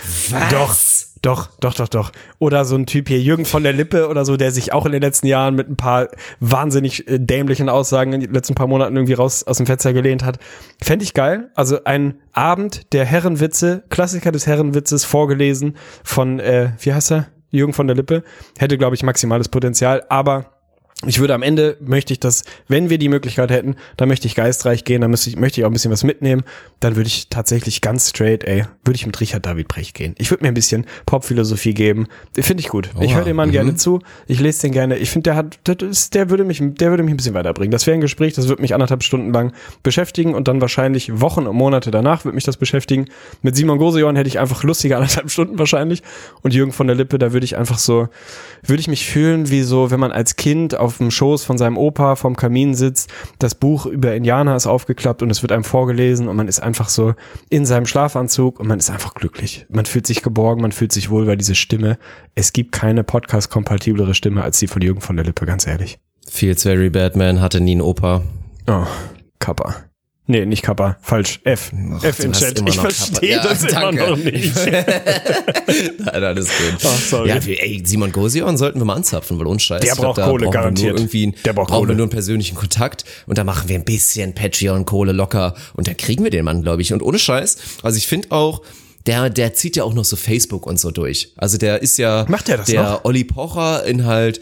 Doch, 0.51 0.75
doch, 1.23 1.49
doch, 1.61 1.75
doch, 1.75 1.89
doch. 1.89 2.13
Oder 2.39 2.65
so 2.65 2.77
ein 2.77 2.87
Typ 2.87 3.09
hier, 3.09 3.21
Jürgen 3.21 3.45
von 3.45 3.63
der 3.63 3.73
Lippe 3.73 4.09
oder 4.09 4.25
so, 4.25 4.37
der 4.37 4.53
sich 4.53 4.73
auch 4.73 4.87
in 4.87 4.93
den 4.93 5.03
letzten 5.03 5.27
Jahren 5.27 5.55
mit 5.55 5.69
ein 5.69 5.77
paar 5.77 6.09
wahnsinnig 6.41 7.09
äh, 7.09 7.19
dämlichen 7.19 7.69
Aussagen 7.69 8.13
in 8.13 8.21
den 8.21 8.33
letzten 8.33 8.55
paar 8.55 8.67
Monaten 8.67 8.97
irgendwie 8.97 9.15
raus 9.15 9.43
aus 9.43 9.57
dem 9.59 9.67
Fenster 9.67 9.93
gelehnt 9.93 10.25
hat. 10.25 10.39
Fände 10.83 11.05
ich 11.05 11.15
geil. 11.15 11.51
Also 11.55 11.85
ein 11.85 12.15
Abend 12.33 12.93
der 12.93 13.05
Herrenwitze, 13.05 13.85
Klassiker 13.91 14.33
des 14.33 14.47
Herrenwitzes, 14.47 15.05
vorgelesen 15.05 15.77
von, 16.05 16.41
äh, 16.41 16.71
wie 16.81 16.95
heißt 16.95 17.13
er? 17.13 17.27
Jürgen 17.51 17.73
von 17.73 17.87
der 17.87 17.97
Lippe. 17.97 18.25
Hätte, 18.59 18.79
glaube 18.79 18.97
ich, 18.97 19.03
maximales 19.03 19.49
Potenzial, 19.49 20.05
aber 20.09 20.56
ich 21.05 21.21
würde 21.21 21.35
am 21.35 21.43
Ende, 21.43 21.77
möchte 21.81 22.15
ich 22.15 22.21
das, 22.21 22.43
wenn 22.69 22.89
wir 22.89 22.97
die 22.97 23.11
Möglichkeit 23.11 23.51
hätten, 23.51 23.77
dann 23.99 24.09
möchte 24.09 24.27
ich 24.27 24.35
geistreich 24.35 24.83
gehen, 24.85 25.03
dann 25.03 25.11
müsste 25.11 25.29
ich, 25.29 25.37
möchte 25.37 25.61
ich 25.61 25.67
auch 25.67 25.71
ein 25.71 25.75
bisschen 25.75 25.91
was 25.91 26.05
mitnehmen, 26.05 26.43
dann 26.81 26.97
würde 26.97 27.07
ich 27.07 27.29
tatsächlich 27.29 27.83
ganz 27.83 28.09
straight, 28.09 28.45
ey, 28.45 28.65
würde 28.83 28.97
ich 28.97 29.05
mit 29.05 29.21
Richard 29.21 29.45
David 29.45 29.69
Brecht 29.69 29.93
gehen. 29.93 30.15
Ich 30.17 30.31
würde 30.31 30.43
mir 30.43 30.49
ein 30.49 30.55
bisschen 30.55 30.87
Popphilosophie 31.05 31.75
geben. 31.75 32.07
Finde 32.33 32.63
ich 32.63 32.69
gut. 32.69 32.89
ich 32.99 33.11
Oha, 33.11 33.17
höre 33.17 33.25
dem 33.25 33.37
Mann 33.37 33.51
mhm. 33.51 33.53
gerne 33.53 33.77
zu, 33.77 34.01
ich 34.27 34.41
lese 34.41 34.63
den 34.63 34.73
gerne. 34.73 34.97
Ich 34.97 35.11
finde, 35.11 35.25
der 35.25 35.37
hat, 35.37 35.83
ist, 35.83 36.15
der 36.15 36.31
würde 36.31 36.45
mich, 36.45 36.63
der 36.63 36.89
würde 36.89 37.03
mich 37.03 37.13
ein 37.13 37.19
bisschen 37.19 37.35
weiterbringen. 37.35 37.73
Das 37.73 37.87
wäre 37.87 37.95
ein 37.95 38.01
Gespräch, 38.01 38.33
das 38.33 38.49
würde 38.49 38.63
mich 38.63 38.73
anderthalb 38.73 39.03
Stunden 39.03 39.35
lang 39.35 39.53
beschäftigen 39.83 40.35
und 40.35 40.49
dann 40.49 40.63
wahrscheinlich 40.63 41.21
Wochen 41.21 41.47
und 41.47 41.57
Monate 41.57 41.91
danach 41.91 42.25
würde 42.25 42.35
mich 42.35 42.45
das 42.45 42.57
beschäftigen. 42.57 43.05
Mit 43.43 43.55
Simon 43.55 43.77
Gosejohn 43.77 44.17
hätte 44.17 44.29
ich 44.29 44.39
einfach 44.39 44.63
lustige 44.65 44.97
anderthalb 44.97 45.31
Stunden 45.31 45.59
wahrscheinlich 45.59 46.03
und 46.41 46.55
Jürgen 46.55 46.73
von 46.73 46.87
der 46.87 46.97
Lippe, 46.97 47.19
da 47.19 47.35
würde 47.35 47.45
ich 47.45 47.59
einfach 47.59 47.79
so, 47.79 48.09
würde 48.63 48.81
ich 48.81 48.89
mich 48.89 49.05
fühlen 49.05 49.51
wie 49.51 49.61
so, 49.61 49.91
wenn 49.91 50.01
man 50.01 50.11
als 50.11 50.37
Kind 50.37 50.75
auf 50.75 50.86
dem 50.99 51.11
Schoß 51.11 51.45
von 51.45 51.59
seinem 51.59 51.77
Opa 51.77 52.17
vom 52.17 52.37
Kamin 52.37 52.75
sitzt, 52.75 53.11
das 53.39 53.55
Buch 53.55 53.87
über 53.87 54.15
Indianer 54.15 54.57
ist 54.57 54.67
aufgeklappt 54.67 55.23
und 55.23 55.31
es 55.31 55.43
wird 55.43 55.53
einem 55.53 55.65
vorgelesen 55.65 56.29
und 56.29 56.37
man 56.37 56.49
ist 56.49 56.61
einfach 56.61 56.89
so 56.89 57.15
in 57.49 57.67
seinem 57.67 57.87
Schlafanzug 57.87 58.61
und 58.61 58.69
man 58.69 58.79
ist 58.79 58.91
einfach 58.91 59.15
glücklich. 59.15 59.67
Man 59.69 59.87
fühlt 59.87 60.07
sich 60.07 60.23
geborgen, 60.23 60.63
man 60.63 60.73
fühlt 60.73 60.93
sich 60.93 61.11
wohl, 61.11 61.27
weil 61.27 61.37
diese 61.37 61.55
Stimme, 61.55 61.99
es 62.35 62.53
gibt 62.53 62.73
keine 62.73 63.05
Podcast-kompatiblere 63.05 64.15
Stimme 64.15 64.43
als 64.43 64.59
die 64.59 64.67
von 64.67 64.83
Jürgen 64.83 65.01
von 65.01 65.17
der 65.17 65.25
Lippe, 65.25 65.47
ganz 65.47 65.67
ehrlich. 65.67 65.99
Feels 66.29 66.65
very 66.65 66.91
Batman 66.91 67.41
hatte 67.41 67.61
nie 67.61 67.73
einen 67.73 67.83
Opa. 67.83 68.23
Oh, 68.67 68.87
Kappa. 69.39 69.86
Nee, 70.29 70.45
nicht 70.45 70.63
Kappa, 70.63 70.97
falsch. 71.01 71.41
F. 71.45 71.71
F 72.03 72.17
du 72.17 72.23
in 72.25 72.33
hast 72.33 72.41
Chat. 72.41 72.59
immer 72.59 72.69
Ich 72.69 72.77
noch 72.77 72.83
verstehe 72.83 73.37
Kappa. 73.37 73.49
Ja, 73.49 73.55
das 73.55 73.65
immer 73.65 73.93
noch 73.93 74.17
nicht. 74.17 74.57
Nein, 75.99 76.25
alles 76.25 76.49
gut. 76.49 76.79
Ach, 76.85 77.01
sorry. 77.01 77.29
Ja, 77.29 77.37
ey, 77.37 77.81
Simon 77.85 78.11
Gosion 78.11 78.57
sollten 78.57 78.81
wir 78.81 78.85
mal 78.85 78.95
anzapfen, 78.95 79.39
weil 79.39 79.47
uns 79.47 79.63
scheiß. 79.63 79.83
Der 79.83 79.93
glaub, 79.95 80.17
braucht 80.17 80.19
da 80.19 80.27
Kohle, 80.27 80.51
garantiert. 80.51 80.99
Irgendwie, 80.99 81.33
Der 81.45 81.53
braucht 81.53 81.69
brauchen 81.69 81.79
Kohle. 81.79 81.89
wir 81.91 81.97
nur 81.97 82.05
einen 82.07 82.11
persönlichen 82.11 82.57
Kontakt 82.57 83.05
und 83.27 83.39
da 83.39 83.45
machen 83.45 83.69
wir 83.69 83.77
ein 83.77 83.85
bisschen 83.85 84.35
Patreon-Kohle 84.35 85.13
locker 85.13 85.55
und 85.75 85.87
da 85.87 85.95
kriegen 85.95 86.25
wir 86.25 86.31
den 86.33 86.45
Mann, 86.45 86.63
glaube 86.63 86.83
ich. 86.83 86.93
Und 86.93 87.03
ohne 87.03 87.19
Scheiß, 87.21 87.57
also 87.83 87.97
ich 87.97 88.09
finde 88.09 88.33
auch, 88.33 88.63
der, 89.07 89.31
der 89.31 89.55
zieht 89.55 89.77
ja 89.77 89.85
auch 89.85 89.95
noch 89.95 90.05
so 90.05 90.17
Facebook 90.17 90.67
und 90.67 90.81
so 90.81 90.91
durch. 90.91 91.33
Also 91.37 91.59
der 91.59 91.83
ist 91.83 91.97
ja 91.99 92.25
Macht 92.29 92.49
der 92.49 92.59
das 92.59 92.67
der 92.67 92.83
noch? 92.83 93.05
Olli 93.05 93.25
Pocher 93.25 93.85
in 93.85 94.05
halt 94.05 94.41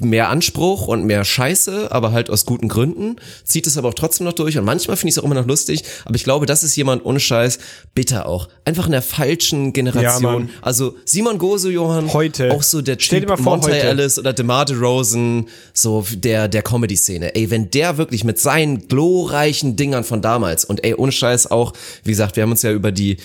mehr 0.00 0.30
Anspruch 0.30 0.86
und 0.88 1.04
mehr 1.04 1.24
Scheiße, 1.24 1.90
aber 1.92 2.12
halt 2.12 2.30
aus 2.30 2.46
guten 2.46 2.68
Gründen. 2.68 3.16
Zieht 3.44 3.66
es 3.66 3.76
aber 3.76 3.88
auch 3.88 3.94
trotzdem 3.94 4.24
noch 4.24 4.32
durch 4.32 4.56
und 4.56 4.64
manchmal 4.64 4.96
finde 4.96 5.10
ich 5.10 5.16
es 5.16 5.18
auch 5.18 5.24
immer 5.24 5.34
noch 5.34 5.46
lustig. 5.46 5.82
Aber 6.04 6.14
ich 6.14 6.24
glaube, 6.24 6.46
das 6.46 6.62
ist 6.62 6.74
jemand 6.76 7.04
ohne 7.04 7.20
Scheiß, 7.20 7.58
bitter 7.94 8.26
auch. 8.26 8.48
Einfach 8.64 8.86
in 8.86 8.92
der 8.92 9.02
falschen 9.02 9.66
Ja, 9.66 9.70
Generation. 9.72 10.22
Mann. 10.22 10.50
also 10.62 10.94
Simon 11.04 11.38
Gose, 11.38 11.70
Johann, 11.70 12.12
Heute. 12.12 12.50
auch 12.52 12.62
so 12.62 12.80
der 12.80 12.96
Typ 12.98 13.38
Monty 13.40 13.70
heute. 13.72 13.80
Ellis 13.82 14.18
oder 14.18 14.32
DeMar 14.32 14.64
DeRozan, 14.64 15.48
so 15.74 16.04
der, 16.14 16.48
der 16.48 16.62
Comedy-Szene. 16.62 17.34
Ey, 17.34 17.50
wenn 17.50 17.70
der 17.70 17.98
wirklich 17.98 18.24
mit 18.24 18.38
seinen 18.38 18.88
glorreichen 18.88 19.76
Dingern 19.76 20.04
von 20.04 20.22
damals 20.22 20.64
und 20.64 20.82
ey, 20.84 20.94
ohne 20.94 21.12
Scheiß 21.12 21.50
auch, 21.50 21.72
wie 22.04 22.10
gesagt, 22.10 22.36
wir 22.36 22.42
haben 22.44 22.52
uns 22.52 22.62
ja 22.62 22.72
über 22.72 22.90
die 22.92 23.18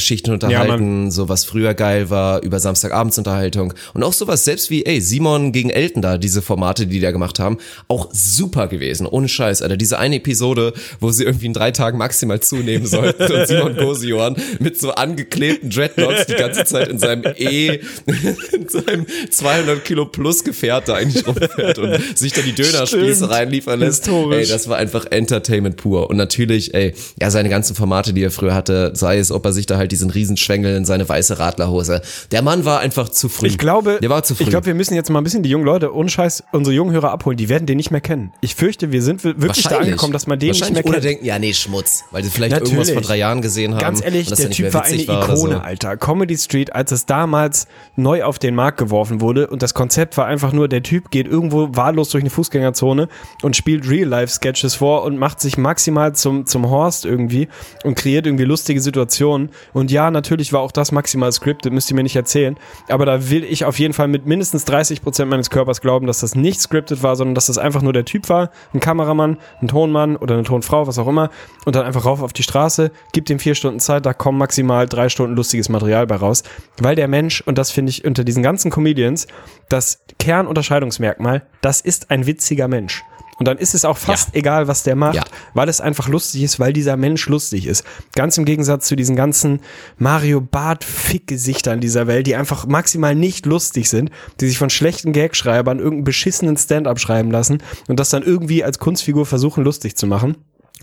Late-Night-Geschichten 0.00 0.32
unterhalten, 0.32 1.10
so 1.10 1.28
was 1.28 1.44
früher 1.44 1.74
geil 1.74 2.10
war, 2.10 2.42
über 2.42 2.58
Samstagabendsunterhaltung 2.58 3.74
und 3.94 4.02
auch 4.02 4.12
sowas 4.12 4.44
selbst 4.44 4.70
wie, 4.70 4.84
ey, 4.84 5.00
Simon 5.00 5.52
gegen 5.52 5.70
Elton 5.70 6.02
da, 6.02 6.18
diese 6.18 6.42
Formate, 6.42 6.86
die 6.86 6.94
die 6.94 7.00
da 7.00 7.10
gemacht 7.12 7.38
haben, 7.38 7.58
auch 7.88 8.08
super 8.12 8.68
gewesen, 8.68 9.06
ohne 9.06 9.28
Scheiß, 9.28 9.62
Alter. 9.62 9.76
Diese 9.76 9.98
eine 9.98 10.16
Episode, 10.16 10.72
wo 10.98 11.10
sie 11.10 11.24
irgendwie 11.24 11.46
in 11.46 11.52
drei 11.52 11.70
Tagen 11.70 11.98
maximal 11.98 12.40
zunehmen 12.40 12.86
sollten 12.86 13.32
und 13.32 13.46
Simon 13.46 13.76
Gosejohann 13.76 14.36
mit 14.58 14.80
so 14.80 14.92
angeklebten 14.92 15.70
Dreadlocks 15.70 16.26
die 16.26 16.34
ganze 16.34 16.64
Zeit 16.64 16.88
in 16.88 16.98
seinem 16.98 17.24
E, 17.36 17.68
in 18.52 18.68
seinem 18.68 19.06
200 19.30 19.84
Kilo 19.84 20.06
plus 20.06 20.44
Gefährt 20.44 20.88
da 20.88 20.94
eigentlich 20.94 21.26
rumfährt 21.26 21.78
und 21.78 22.18
sich 22.18 22.32
da 22.32 22.40
die 22.42 22.52
Dönerspieße 22.52 23.30
reinliefern 23.30 23.80
lässt. 23.80 24.06
Historisch. 24.06 24.48
Ey, 24.48 24.52
das 24.52 24.68
war 24.68 24.78
einfach 24.78 25.06
Entertainment 25.10 25.76
pur. 25.76 26.08
Und 26.08 26.16
natürlich, 26.16 26.74
ey, 26.74 26.94
ja, 27.20 27.30
seine 27.30 27.48
ganzen 27.48 27.76
Formate, 27.76 28.12
die 28.12 28.22
er 28.22 28.30
früher 28.30 28.54
hatte, 28.54 28.92
sei 28.94 29.18
es, 29.18 29.30
ob 29.30 29.44
er 29.44 29.52
sich 29.52 29.66
da 29.66 29.76
halt 29.76 29.89
diesen 29.90 30.10
Riesenschwengel 30.10 30.76
in 30.76 30.84
seine 30.84 31.08
weiße 31.08 31.38
Radlerhose. 31.38 32.02
Der 32.30 32.42
Mann 32.42 32.64
war 32.64 32.80
einfach 32.80 33.08
zu 33.08 33.28
früh. 33.28 33.46
Ich 33.46 33.58
glaube, 33.58 33.98
der 34.02 34.10
war 34.10 34.22
zu 34.22 34.34
früh. 34.34 34.44
ich 34.44 34.50
glaube, 34.50 34.66
wir 34.66 34.74
müssen 34.74 34.94
jetzt 34.94 35.10
mal 35.10 35.20
ein 35.20 35.24
bisschen 35.24 35.42
die 35.42 35.50
jungen 35.50 35.64
Leute, 35.64 35.94
ohne 35.94 36.08
Scheiß, 36.08 36.44
unsere 36.52 36.74
jungen 36.74 36.92
Hörer 36.92 37.10
abholen. 37.10 37.36
Die 37.36 37.48
werden 37.48 37.66
den 37.66 37.76
nicht 37.76 37.90
mehr 37.90 38.00
kennen. 38.00 38.32
Ich 38.40 38.54
fürchte, 38.54 38.92
wir 38.92 39.02
sind 39.02 39.24
wirklich 39.24 39.64
da 39.64 39.78
angekommen, 39.78 40.12
dass 40.12 40.26
man 40.26 40.38
den 40.38 40.50
nicht 40.50 40.60
mehr 40.60 40.84
Oder 40.84 40.92
kennt. 40.92 41.04
denken, 41.04 41.24
ja, 41.24 41.38
nee, 41.38 41.52
Schmutz. 41.52 42.04
Weil 42.10 42.24
sie 42.24 42.30
vielleicht 42.30 42.52
Natürlich. 42.52 42.72
irgendwas 42.72 42.92
vor 42.92 43.02
drei 43.02 43.16
Jahren 43.16 43.42
gesehen 43.42 43.74
haben. 43.74 43.80
Ganz 43.80 44.04
ehrlich, 44.04 44.28
der 44.28 44.50
Typ 44.50 44.72
war 44.74 44.84
eine 44.84 45.08
war 45.08 45.16
oder 45.24 45.32
Ikone, 45.32 45.54
so. 45.54 45.60
Alter. 45.60 45.96
Comedy 45.96 46.36
Street, 46.36 46.74
als 46.74 46.92
es 46.92 47.06
damals 47.06 47.66
neu 47.96 48.24
auf 48.24 48.38
den 48.38 48.54
Markt 48.54 48.78
geworfen 48.78 49.20
wurde 49.20 49.48
und 49.48 49.62
das 49.62 49.74
Konzept 49.74 50.16
war 50.16 50.26
einfach 50.26 50.52
nur, 50.52 50.68
der 50.68 50.82
Typ 50.82 51.10
geht 51.10 51.26
irgendwo 51.26 51.68
wahllos 51.72 52.10
durch 52.10 52.22
eine 52.22 52.30
Fußgängerzone 52.30 53.08
und 53.42 53.56
spielt 53.56 53.88
Real-Life-Sketches 53.88 54.74
vor 54.74 55.04
und 55.04 55.18
macht 55.18 55.40
sich 55.40 55.56
maximal 55.58 56.14
zum, 56.14 56.46
zum 56.46 56.68
Horst 56.70 57.04
irgendwie 57.04 57.48
und 57.84 57.94
kreiert 57.94 58.26
irgendwie 58.26 58.44
lustige 58.44 58.80
Situationen. 58.80 59.50
Und 59.72 59.79
ja, 59.88 60.10
natürlich 60.10 60.52
war 60.52 60.60
auch 60.60 60.72
das 60.72 60.90
maximal 60.90 61.30
scripted, 61.30 61.72
müsst 61.72 61.90
ihr 61.90 61.94
mir 61.94 62.02
nicht 62.02 62.16
erzählen. 62.16 62.56
Aber 62.88 63.06
da 63.06 63.30
will 63.30 63.44
ich 63.44 63.64
auf 63.64 63.78
jeden 63.78 63.94
Fall 63.94 64.08
mit 64.08 64.26
mindestens 64.26 64.64
30 64.64 65.02
Prozent 65.02 65.30
meines 65.30 65.50
Körpers 65.50 65.80
glauben, 65.80 66.06
dass 66.06 66.20
das 66.20 66.34
nicht 66.34 66.60
scripted 66.60 67.02
war, 67.02 67.14
sondern 67.14 67.34
dass 67.34 67.46
das 67.46 67.58
einfach 67.58 67.82
nur 67.82 67.92
der 67.92 68.04
Typ 68.04 68.28
war, 68.28 68.50
ein 68.74 68.80
Kameramann, 68.80 69.38
ein 69.62 69.68
Tonmann 69.68 70.16
oder 70.16 70.34
eine 70.34 70.42
Tonfrau, 70.42 70.86
was 70.86 70.98
auch 70.98 71.06
immer, 71.06 71.30
und 71.64 71.76
dann 71.76 71.86
einfach 71.86 72.04
rauf 72.04 72.22
auf 72.22 72.32
die 72.32 72.42
Straße, 72.42 72.90
gibt 73.12 73.30
ihm 73.30 73.38
vier 73.38 73.54
Stunden 73.54 73.80
Zeit, 73.80 74.06
da 74.06 74.12
kommen 74.12 74.38
maximal 74.38 74.86
drei 74.86 75.08
Stunden 75.08 75.36
lustiges 75.36 75.68
Material 75.68 76.06
bei 76.06 76.16
raus. 76.16 76.42
Weil 76.78 76.96
der 76.96 77.08
Mensch, 77.08 77.42
und 77.42 77.58
das 77.58 77.70
finde 77.70 77.90
ich 77.90 78.04
unter 78.04 78.24
diesen 78.24 78.42
ganzen 78.42 78.70
Comedians, 78.70 79.26
das 79.68 80.02
Kernunterscheidungsmerkmal, 80.18 81.42
das 81.60 81.80
ist 81.80 82.10
ein 82.10 82.26
witziger 82.26 82.68
Mensch. 82.68 83.04
Und 83.40 83.48
dann 83.48 83.56
ist 83.58 83.74
es 83.74 83.84
auch 83.86 83.96
fast 83.96 84.36
egal, 84.36 84.68
was 84.68 84.82
der 84.82 84.94
macht, 84.94 85.14
Ja. 85.16 85.24
weil 85.54 85.68
es 85.68 85.80
einfach 85.80 86.08
lustig 86.08 86.42
ist, 86.42 86.60
weil 86.60 86.72
dieser 86.74 86.96
Mensch 86.98 87.26
lustig 87.26 87.66
ist. 87.66 87.84
Ganz 88.14 88.36
im 88.36 88.44
Gegensatz 88.44 88.86
zu 88.86 88.94
diesen 88.96 89.16
ganzen 89.16 89.60
Mario 89.96 90.40
Bart 90.42 90.84
Fick-Gesichtern 90.84 91.80
dieser 91.80 92.06
Welt, 92.06 92.26
die 92.26 92.36
einfach 92.36 92.66
maximal 92.66 93.14
nicht 93.14 93.46
lustig 93.46 93.88
sind, 93.88 94.10
die 94.40 94.46
sich 94.46 94.58
von 94.58 94.68
schlechten 94.70 95.12
Gagschreibern 95.14 95.78
irgendeinen 95.78 96.04
beschissenen 96.04 96.56
Stand-up 96.58 97.00
schreiben 97.00 97.30
lassen 97.30 97.62
und 97.88 97.98
das 97.98 98.10
dann 98.10 98.22
irgendwie 98.22 98.62
als 98.62 98.78
Kunstfigur 98.78 99.24
versuchen 99.26 99.64
lustig 99.64 99.96
zu 99.96 100.06
machen. 100.06 100.36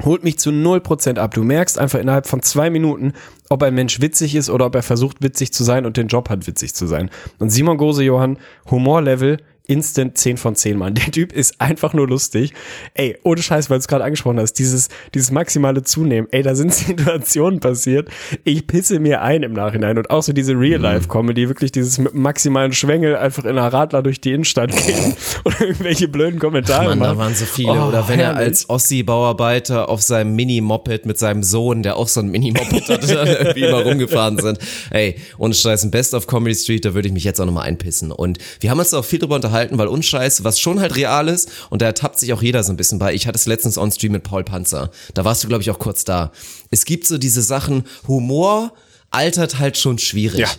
holt 0.04 0.24
mich 0.24 0.38
zu 0.38 0.52
0% 0.52 1.18
ab. 1.18 1.34
Du 1.34 1.44
merkst 1.44 1.80
einfach 1.80 1.98
innerhalb 2.00 2.28
von 2.28 2.44
zwei 2.44 2.70
Minuten, 2.70 3.14
ob 3.50 3.64
ein 3.64 3.74
Mensch 3.74 4.00
witzig 4.00 4.36
ist 4.36 4.48
oder 4.50 4.68
ob 4.68 4.76
er 4.76 4.84
versucht, 4.84 5.24
witzig 5.24 5.54
zu 5.54 5.64
sein 5.64 5.88
und 5.88 5.98
den 5.98 6.08
Job 6.08 6.30
hat, 6.30 6.46
witzig 6.46 6.76
zu 6.76 6.86
sein. 6.86 7.10
Und 7.40 7.50
Simon 7.50 7.78
Gose 7.78 8.04
Johann, 8.04 8.38
Humorlevel 8.70 9.38
instant 9.68 10.18
10 10.18 10.38
von 10.38 10.56
10, 10.56 10.78
Mann. 10.78 10.94
Der 10.96 11.12
Typ 11.12 11.34
ist 11.34 11.60
einfach 11.60 11.94
nur 11.94 12.08
lustig. 12.08 12.54
Ey, 12.94 13.18
ohne 13.24 13.42
Scheiß, 13.42 13.70
weil 13.70 13.78
du 13.78 13.82
es 13.82 13.88
gerade 13.88 14.04
angesprochen 14.04 14.40
hast, 14.40 14.54
dieses, 14.54 14.88
dieses 15.14 15.30
maximale 15.32 15.84
Zunehmen. 15.84 16.28
Ey, 16.32 16.42
da 16.42 16.56
sind 16.56 16.74
Situationen 16.74 17.60
passiert. 17.60 18.10
Ich 18.46 18.66
pisse 18.66 19.00
mir 19.00 19.22
ein 19.22 19.44
im 19.44 19.54
Nachhinein. 19.54 19.98
Und 19.98 20.10
auch 20.10 20.24
so 20.24 20.32
diese 20.34 20.54
Real-Life-Comedy, 20.54 21.50
wirklich 21.50 21.72
dieses 21.72 21.98
mit 21.98 22.14
maximalen 22.14 22.72
Schwengel 22.74 23.18
einfach 23.18 23.44
in 23.44 23.52
einer 23.52 23.72
Radler 23.72 24.02
durch 24.02 24.22
die 24.22 24.32
Innenstadt 24.32 24.72
gehen 24.72 25.14
oder 25.44 25.62
irgendwelche 25.62 26.08
blöden 26.08 26.40
Kommentare 26.40 26.90
Mann, 26.96 27.00
da 27.00 27.06
machen. 27.08 27.18
waren 27.18 27.36
so 27.36 27.46
viele. 27.46 27.72
Oh, 27.72 27.88
Oder 27.90 28.08
wenn 28.08 28.20
er 28.20 28.28
herrlich. 28.28 28.48
als 28.48 28.70
Ossi-Bauarbeiter 28.70 29.90
auf 29.90 30.02
seinem 30.02 30.36
Mini-Moped 30.36 31.06
mit 31.06 31.18
seinem 31.18 31.44
Sohn, 31.44 31.84
der 31.84 31.98
auch 31.98 32.08
so 32.08 32.22
ein 32.22 32.30
Mini-Moped 32.30 32.90
hatte, 32.90 33.08
dann 33.16 33.28
irgendwie 33.28 33.64
immer 33.64 33.84
rumgefahren 33.84 34.38
sind. 34.40 34.60
Ey, 34.92 35.16
ohne 35.38 35.54
Scheiß, 35.54 35.84
ein 35.84 35.92
Best 35.92 36.14
of 36.14 36.28
Comedy 36.28 36.56
Street, 36.56 36.86
da 36.86 36.94
würde 36.94 37.08
ich 37.08 37.14
mich 37.14 37.24
jetzt 37.24 37.40
auch 37.42 37.46
nochmal 37.46 37.68
einpissen. 37.68 38.12
Und 38.12 38.38
wir 38.62 38.70
haben 38.70 38.80
uns 38.80 38.94
auch 38.94 39.04
viel 39.06 39.20
drüber 39.20 39.36
unterhalten, 39.36 39.57
weil 39.72 39.88
Unscheiß, 39.88 40.44
was 40.44 40.60
schon 40.60 40.80
halt 40.80 40.96
real 40.96 41.28
ist, 41.28 41.50
und 41.70 41.82
da 41.82 41.88
ertappt 41.88 42.20
sich 42.20 42.34
auch 42.34 42.42
jeder 42.42 42.64
so 42.64 42.72
ein 42.72 42.78
bisschen 42.78 43.00
bei. 43.00 43.14
Ich 43.14 43.28
hatte 43.28 43.38
es 43.38 43.46
letztens 43.46 43.78
on 43.78 43.92
Stream 43.92 44.14
mit 44.14 44.24
Paul 44.24 44.44
Panzer. 44.44 44.92
Da 45.14 45.26
warst 45.26 45.44
du, 45.44 45.48
glaube 45.48 45.62
ich, 45.62 45.72
auch 45.72 45.80
kurz 45.80 46.04
da. 46.04 46.32
Es 46.72 46.86
gibt 46.86 47.08
so 47.08 47.18
diese 47.18 47.42
Sachen, 47.42 47.84
Humor 48.08 48.74
altert 49.10 49.60
halt 49.60 49.78
schon 49.78 49.98
schwierig. 49.98 50.40
Ja. 50.40 50.50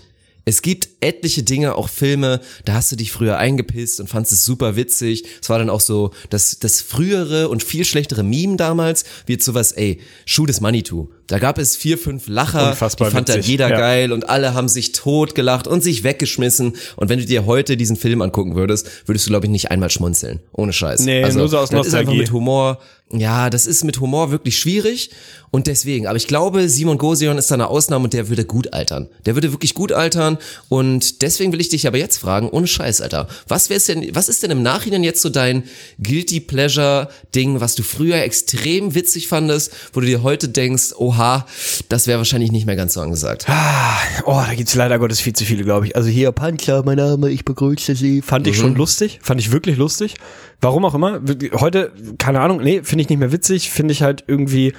Es 0.44 0.62
gibt 0.62 0.88
etliche 1.00 1.42
Dinge, 1.42 1.74
auch 1.74 1.90
Filme, 1.90 2.40
da 2.64 2.72
hast 2.72 2.90
du 2.90 2.96
dich 2.96 3.12
früher 3.12 3.36
eingepisst 3.36 4.00
und 4.00 4.08
fandst 4.08 4.32
es 4.32 4.46
super 4.46 4.76
witzig. 4.76 5.24
Es 5.42 5.50
war 5.50 5.58
dann 5.58 5.68
auch 5.68 5.82
so 5.82 6.12
das, 6.30 6.58
das 6.58 6.80
frühere 6.80 7.50
und 7.50 7.62
viel 7.62 7.84
schlechtere 7.84 8.22
Meme 8.22 8.56
damals, 8.56 9.04
wie 9.26 9.32
jetzt 9.32 9.44
sowas, 9.44 9.72
ey, 9.72 10.00
Schuh 10.24 10.46
des 10.46 10.62
Manitou. 10.62 11.10
Da 11.28 11.38
gab 11.38 11.58
es 11.58 11.76
vier, 11.76 11.98
fünf 11.98 12.26
Lacher, 12.26 12.70
Unfassbar 12.70 13.08
die 13.08 13.14
fand 13.14 13.28
dann 13.28 13.36
witzig, 13.36 13.50
jeder 13.50 13.68
ja. 13.68 13.78
geil 13.78 14.12
und 14.12 14.30
alle 14.30 14.54
haben 14.54 14.68
sich 14.68 14.92
totgelacht 14.92 15.66
und 15.66 15.82
sich 15.82 16.02
weggeschmissen. 16.02 16.74
Und 16.96 17.08
wenn 17.10 17.18
du 17.18 17.26
dir 17.26 17.44
heute 17.44 17.76
diesen 17.76 17.96
Film 17.96 18.22
angucken 18.22 18.56
würdest, 18.56 18.88
würdest 19.06 19.26
du, 19.26 19.30
glaube 19.30 19.46
ich, 19.46 19.52
nicht 19.52 19.70
einmal 19.70 19.90
schmunzeln. 19.90 20.40
Ohne 20.52 20.72
Scheiß. 20.72 21.00
Also, 21.00 21.04
Nee, 21.10 21.32
nur 21.32 21.48
so 21.48 21.58
aus 21.58 21.68
das 21.68 21.88
ist 21.88 21.94
einfach 21.94 22.14
mit 22.14 22.32
Humor, 22.32 22.78
ja, 23.12 23.48
das 23.48 23.66
ist 23.66 23.84
mit 23.84 24.00
Humor 24.00 24.30
wirklich 24.30 24.58
schwierig 24.58 25.10
und 25.50 25.66
deswegen, 25.66 26.06
aber 26.06 26.16
ich 26.16 26.26
glaube, 26.26 26.68
Simon 26.68 26.98
Gosion 26.98 27.38
ist 27.38 27.50
da 27.50 27.54
eine 27.54 27.68
Ausnahme 27.68 28.04
und 28.04 28.12
der 28.12 28.28
würde 28.28 28.44
gut 28.44 28.74
altern. 28.74 29.08
Der 29.24 29.34
würde 29.34 29.50
wirklich 29.52 29.72
gut 29.72 29.92
altern 29.92 30.36
und 30.68 31.22
deswegen 31.22 31.52
will 31.52 31.60
ich 31.60 31.70
dich 31.70 31.86
aber 31.86 31.96
jetzt 31.96 32.18
fragen, 32.18 32.50
ohne 32.50 32.66
Scheiß, 32.66 33.00
Alter, 33.00 33.28
was 33.46 33.70
wär's 33.70 33.86
denn, 33.86 34.14
was 34.14 34.28
ist 34.28 34.42
denn 34.42 34.50
im 34.50 34.62
Nachhinein 34.62 35.04
jetzt 35.04 35.22
so 35.22 35.30
dein 35.30 35.64
Guilty 36.02 36.40
Pleasure 36.40 37.08
Ding, 37.34 37.60
was 37.60 37.74
du 37.76 37.82
früher 37.82 38.16
extrem 38.16 38.94
witzig 38.94 39.28
fandest, 39.28 39.72
wo 39.94 40.00
du 40.00 40.06
dir 40.06 40.22
heute 40.22 40.48
denkst, 40.48 40.92
oha, 40.98 41.17
das 41.88 42.06
wäre 42.06 42.18
wahrscheinlich 42.18 42.52
nicht 42.52 42.66
mehr 42.66 42.76
ganz 42.76 42.94
so 42.94 43.00
angesagt. 43.00 43.46
Oh, 44.24 44.42
da 44.46 44.54
gibt's 44.54 44.74
leider 44.74 44.98
Gottes 44.98 45.20
viel 45.20 45.32
zu 45.32 45.44
viele, 45.44 45.64
glaube 45.64 45.86
ich. 45.86 45.96
Also 45.96 46.08
hier, 46.08 46.32
Panzer, 46.32 46.82
mein 46.84 46.96
Name, 46.96 47.30
ich 47.30 47.44
begrüße 47.44 47.94
Sie. 47.94 48.22
Fand 48.22 48.46
ich 48.46 48.56
schon 48.56 48.74
lustig, 48.74 49.20
fand 49.22 49.40
ich 49.40 49.52
wirklich 49.52 49.76
lustig. 49.76 50.14
Warum 50.60 50.84
auch 50.84 50.94
immer. 50.94 51.20
Heute, 51.54 51.92
keine 52.18 52.40
Ahnung, 52.40 52.60
nee, 52.60 52.82
finde 52.82 53.02
ich 53.02 53.08
nicht 53.08 53.18
mehr 53.18 53.30
witzig, 53.30 53.70
finde 53.70 53.92
ich 53.92 54.02
halt 54.02 54.24
irgendwie, 54.26 54.72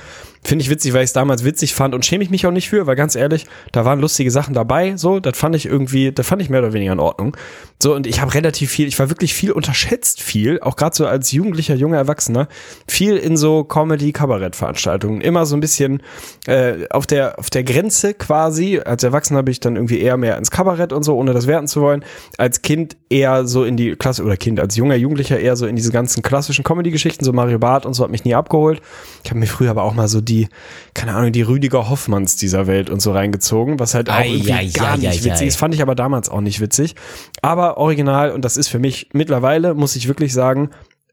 finde 0.43 0.63
ich 0.63 0.69
witzig, 0.69 0.93
weil 0.93 1.03
ich 1.03 1.09
es 1.09 1.13
damals 1.13 1.45
witzig 1.45 1.73
fand 1.73 1.93
und 1.93 2.05
schäme 2.05 2.23
ich 2.23 2.29
mich 2.29 2.45
auch 2.45 2.51
nicht 2.51 2.69
für, 2.69 2.85
weil 2.85 2.95
ganz 2.95 3.15
ehrlich, 3.15 3.45
da 3.71 3.85
waren 3.85 3.99
lustige 3.99 4.31
Sachen 4.31 4.53
dabei, 4.53 4.97
so, 4.97 5.19
das 5.19 5.37
fand 5.37 5.55
ich 5.55 5.65
irgendwie, 5.65 6.11
das 6.11 6.27
fand 6.27 6.41
ich 6.41 6.49
mehr 6.49 6.59
oder 6.59 6.73
weniger 6.73 6.93
in 6.93 6.99
Ordnung. 6.99 7.35
So, 7.81 7.95
und 7.95 8.07
ich 8.07 8.19
habe 8.19 8.33
relativ 8.33 8.71
viel, 8.71 8.87
ich 8.87 8.99
war 8.99 9.09
wirklich 9.09 9.33
viel 9.33 9.51
unterschätzt 9.51 10.21
viel, 10.21 10.59
auch 10.59 10.75
gerade 10.75 10.95
so 10.95 11.07
als 11.07 11.31
jugendlicher, 11.31 11.75
junger 11.75 11.97
Erwachsener, 11.97 12.49
viel 12.87 13.15
in 13.15 13.37
so 13.37 13.63
Comedy-Kabarett-Veranstaltungen. 13.63 15.21
Immer 15.21 15.45
so 15.45 15.55
ein 15.55 15.61
bisschen 15.61 16.01
äh, 16.45 16.87
auf, 16.89 17.07
der, 17.07 17.39
auf 17.39 17.49
der 17.49 17.63
Grenze 17.63 18.13
quasi. 18.13 18.79
Als 18.79 19.03
Erwachsener 19.03 19.43
bin 19.43 19.53
ich 19.53 19.61
dann 19.61 19.77
irgendwie 19.77 20.01
eher 20.01 20.17
mehr 20.17 20.37
ins 20.37 20.51
Kabarett 20.51 20.91
und 20.91 21.03
so, 21.03 21.15
ohne 21.15 21.33
das 21.33 21.47
werten 21.47 21.67
zu 21.67 21.81
wollen. 21.81 22.03
Als 22.37 22.61
Kind 22.61 22.97
eher 23.09 23.45
so 23.45 23.63
in 23.63 23.77
die 23.77 23.95
Klasse, 23.95 24.23
oder 24.23 24.35
Kind, 24.35 24.59
als 24.59 24.75
junger 24.75 24.95
Jugendlicher 24.95 25.39
eher 25.39 25.55
so 25.55 25.65
in 25.69 25.75
diese 25.75 25.91
ganzen 25.91 26.21
klassischen 26.21 26.63
Comedy-Geschichten, 26.63 27.23
so 27.23 27.31
Mario 27.31 27.59
Barth 27.59 27.85
und 27.85 27.93
so 27.93 28.03
hat 28.03 28.11
mich 28.11 28.25
nie 28.25 28.35
abgeholt. 28.35 28.81
Ich 29.23 29.29
habe 29.29 29.39
mir 29.39 29.47
früher 29.47 29.71
aber 29.71 29.83
auch 29.83 29.93
mal 29.93 30.07
so 30.07 30.21
die, 30.21 30.49
keine 30.93 31.15
Ahnung, 31.15 31.31
die 31.31 31.41
Rüdiger 31.41 31.89
Hoffmanns 31.89 32.35
dieser 32.35 32.67
Welt 32.67 32.89
und 32.89 33.01
so 33.01 33.11
reingezogen, 33.11 33.79
was 33.79 33.93
halt 33.93 34.09
auch 34.09 34.15
Ei, 34.15 34.27
irgendwie 34.27 34.53
ei, 34.53 34.65
gar 34.73 34.93
ei, 34.93 34.97
nicht 34.97 35.23
witzig 35.23 35.47
ist. 35.47 35.55
Fand 35.55 35.73
ich 35.73 35.81
aber 35.81 35.95
damals 35.95 36.29
auch 36.29 36.41
nicht 36.41 36.59
witzig. 36.59 36.95
Aber 37.41 37.77
original, 37.77 38.31
und 38.31 38.43
das 38.43 38.57
ist 38.57 38.67
für 38.67 38.79
mich 38.79 39.09
mittlerweile, 39.13 39.73
muss 39.73 39.95
ich 39.95 40.07
wirklich 40.07 40.33
sagen, 40.33 40.71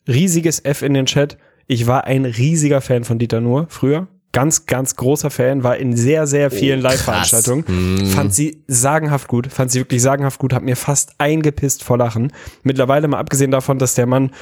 riesiges 0.09 0.64
F 0.64 0.83
in 0.83 0.95
den 0.95 1.07
Chat. 1.07 1.38
Ich 1.66 1.87
war 1.87 2.05
ein 2.05 2.25
riesiger 2.25 2.81
Fan 2.81 3.05
von 3.05 3.19
Dieter 3.19 3.40
Nuhr 3.40 3.66
früher. 3.69 4.09
Ganz, 4.37 4.66
ganz 4.66 4.96
großer 4.96 5.31
Fan, 5.31 5.64
war 5.64 5.79
in 5.79 5.96
sehr, 5.96 6.27
sehr 6.27 6.51
vielen 6.51 6.83
Live-Veranstaltungen. 6.83 7.64
Fand 8.05 8.35
sie 8.35 8.62
sagenhaft 8.66 9.29
gut, 9.29 9.46
fand 9.46 9.70
sie 9.70 9.81
wirklich 9.81 10.03
sagenhaft 10.03 10.38
gut, 10.38 10.53
hab 10.53 10.62
mir 10.62 10.77
fast 10.77 11.14
eingepisst 11.16 11.83
vor 11.83 11.96
Lachen. 11.96 12.31
Mittlerweile 12.62 13.09
mal 13.09 13.18
abgesehen 13.18 13.51
davon, 13.51 13.79
dass 13.79 13.94
der 13.94 14.05
Mann 14.05 14.33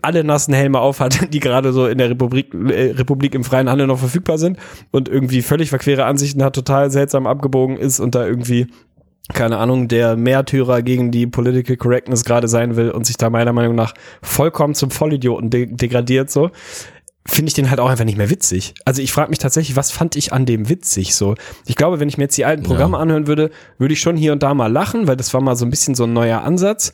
alle 0.00 0.24
nassen 0.24 0.54
Helme 0.54 0.80
aufhat, 0.80 1.30
die 1.34 1.40
gerade 1.40 1.74
so 1.74 1.86
in 1.88 1.98
der 1.98 2.08
Republik, 2.08 2.54
äh, 2.54 2.92
Republik 2.92 3.34
im 3.34 3.44
freien 3.44 3.68
Handel 3.68 3.86
noch 3.86 3.98
verfügbar 3.98 4.38
sind 4.38 4.56
und 4.92 5.10
irgendwie 5.10 5.42
völlig 5.42 5.68
verquere 5.68 6.06
Ansichten 6.06 6.42
hat, 6.42 6.54
total 6.54 6.90
seltsam 6.90 7.26
abgebogen 7.26 7.76
ist 7.76 8.00
und 8.00 8.14
da 8.14 8.26
irgendwie 8.26 8.68
keine 9.32 9.58
Ahnung, 9.58 9.88
der 9.88 10.16
Märtyrer 10.16 10.82
gegen 10.82 11.10
die 11.10 11.26
Political 11.26 11.76
Correctness 11.76 12.24
gerade 12.24 12.48
sein 12.48 12.76
will 12.76 12.90
und 12.90 13.06
sich 13.06 13.16
da 13.16 13.30
meiner 13.30 13.52
Meinung 13.52 13.74
nach 13.74 13.94
vollkommen 14.20 14.74
zum 14.74 14.90
Vollidioten 14.90 15.48
de 15.48 15.66
degradiert 15.66 16.30
so 16.30 16.50
finde 17.26 17.48
ich 17.50 17.54
den 17.54 17.70
halt 17.70 17.78
auch 17.78 17.88
einfach 17.88 18.04
nicht 18.04 18.18
mehr 18.18 18.30
witzig. 18.30 18.74
Also 18.84 19.00
ich 19.00 19.12
frage 19.12 19.30
mich 19.30 19.38
tatsächlich, 19.38 19.76
was 19.76 19.92
fand 19.92 20.16
ich 20.16 20.32
an 20.32 20.44
dem 20.44 20.68
witzig 20.68 21.14
so? 21.14 21.34
Ich 21.66 21.76
glaube, 21.76 22.00
wenn 22.00 22.08
ich 22.08 22.18
mir 22.18 22.24
jetzt 22.24 22.36
die 22.36 22.44
alten 22.44 22.64
Programme 22.64 22.98
anhören 22.98 23.26
würde, 23.28 23.50
würde 23.78 23.94
ich 23.94 24.00
schon 24.00 24.16
hier 24.16 24.32
und 24.32 24.42
da 24.42 24.54
mal 24.54 24.66
lachen, 24.72 25.06
weil 25.06 25.16
das 25.16 25.32
war 25.32 25.40
mal 25.40 25.54
so 25.54 25.64
ein 25.64 25.70
bisschen 25.70 25.94
so 25.94 26.04
ein 26.04 26.12
neuer 26.12 26.42
Ansatz. 26.42 26.92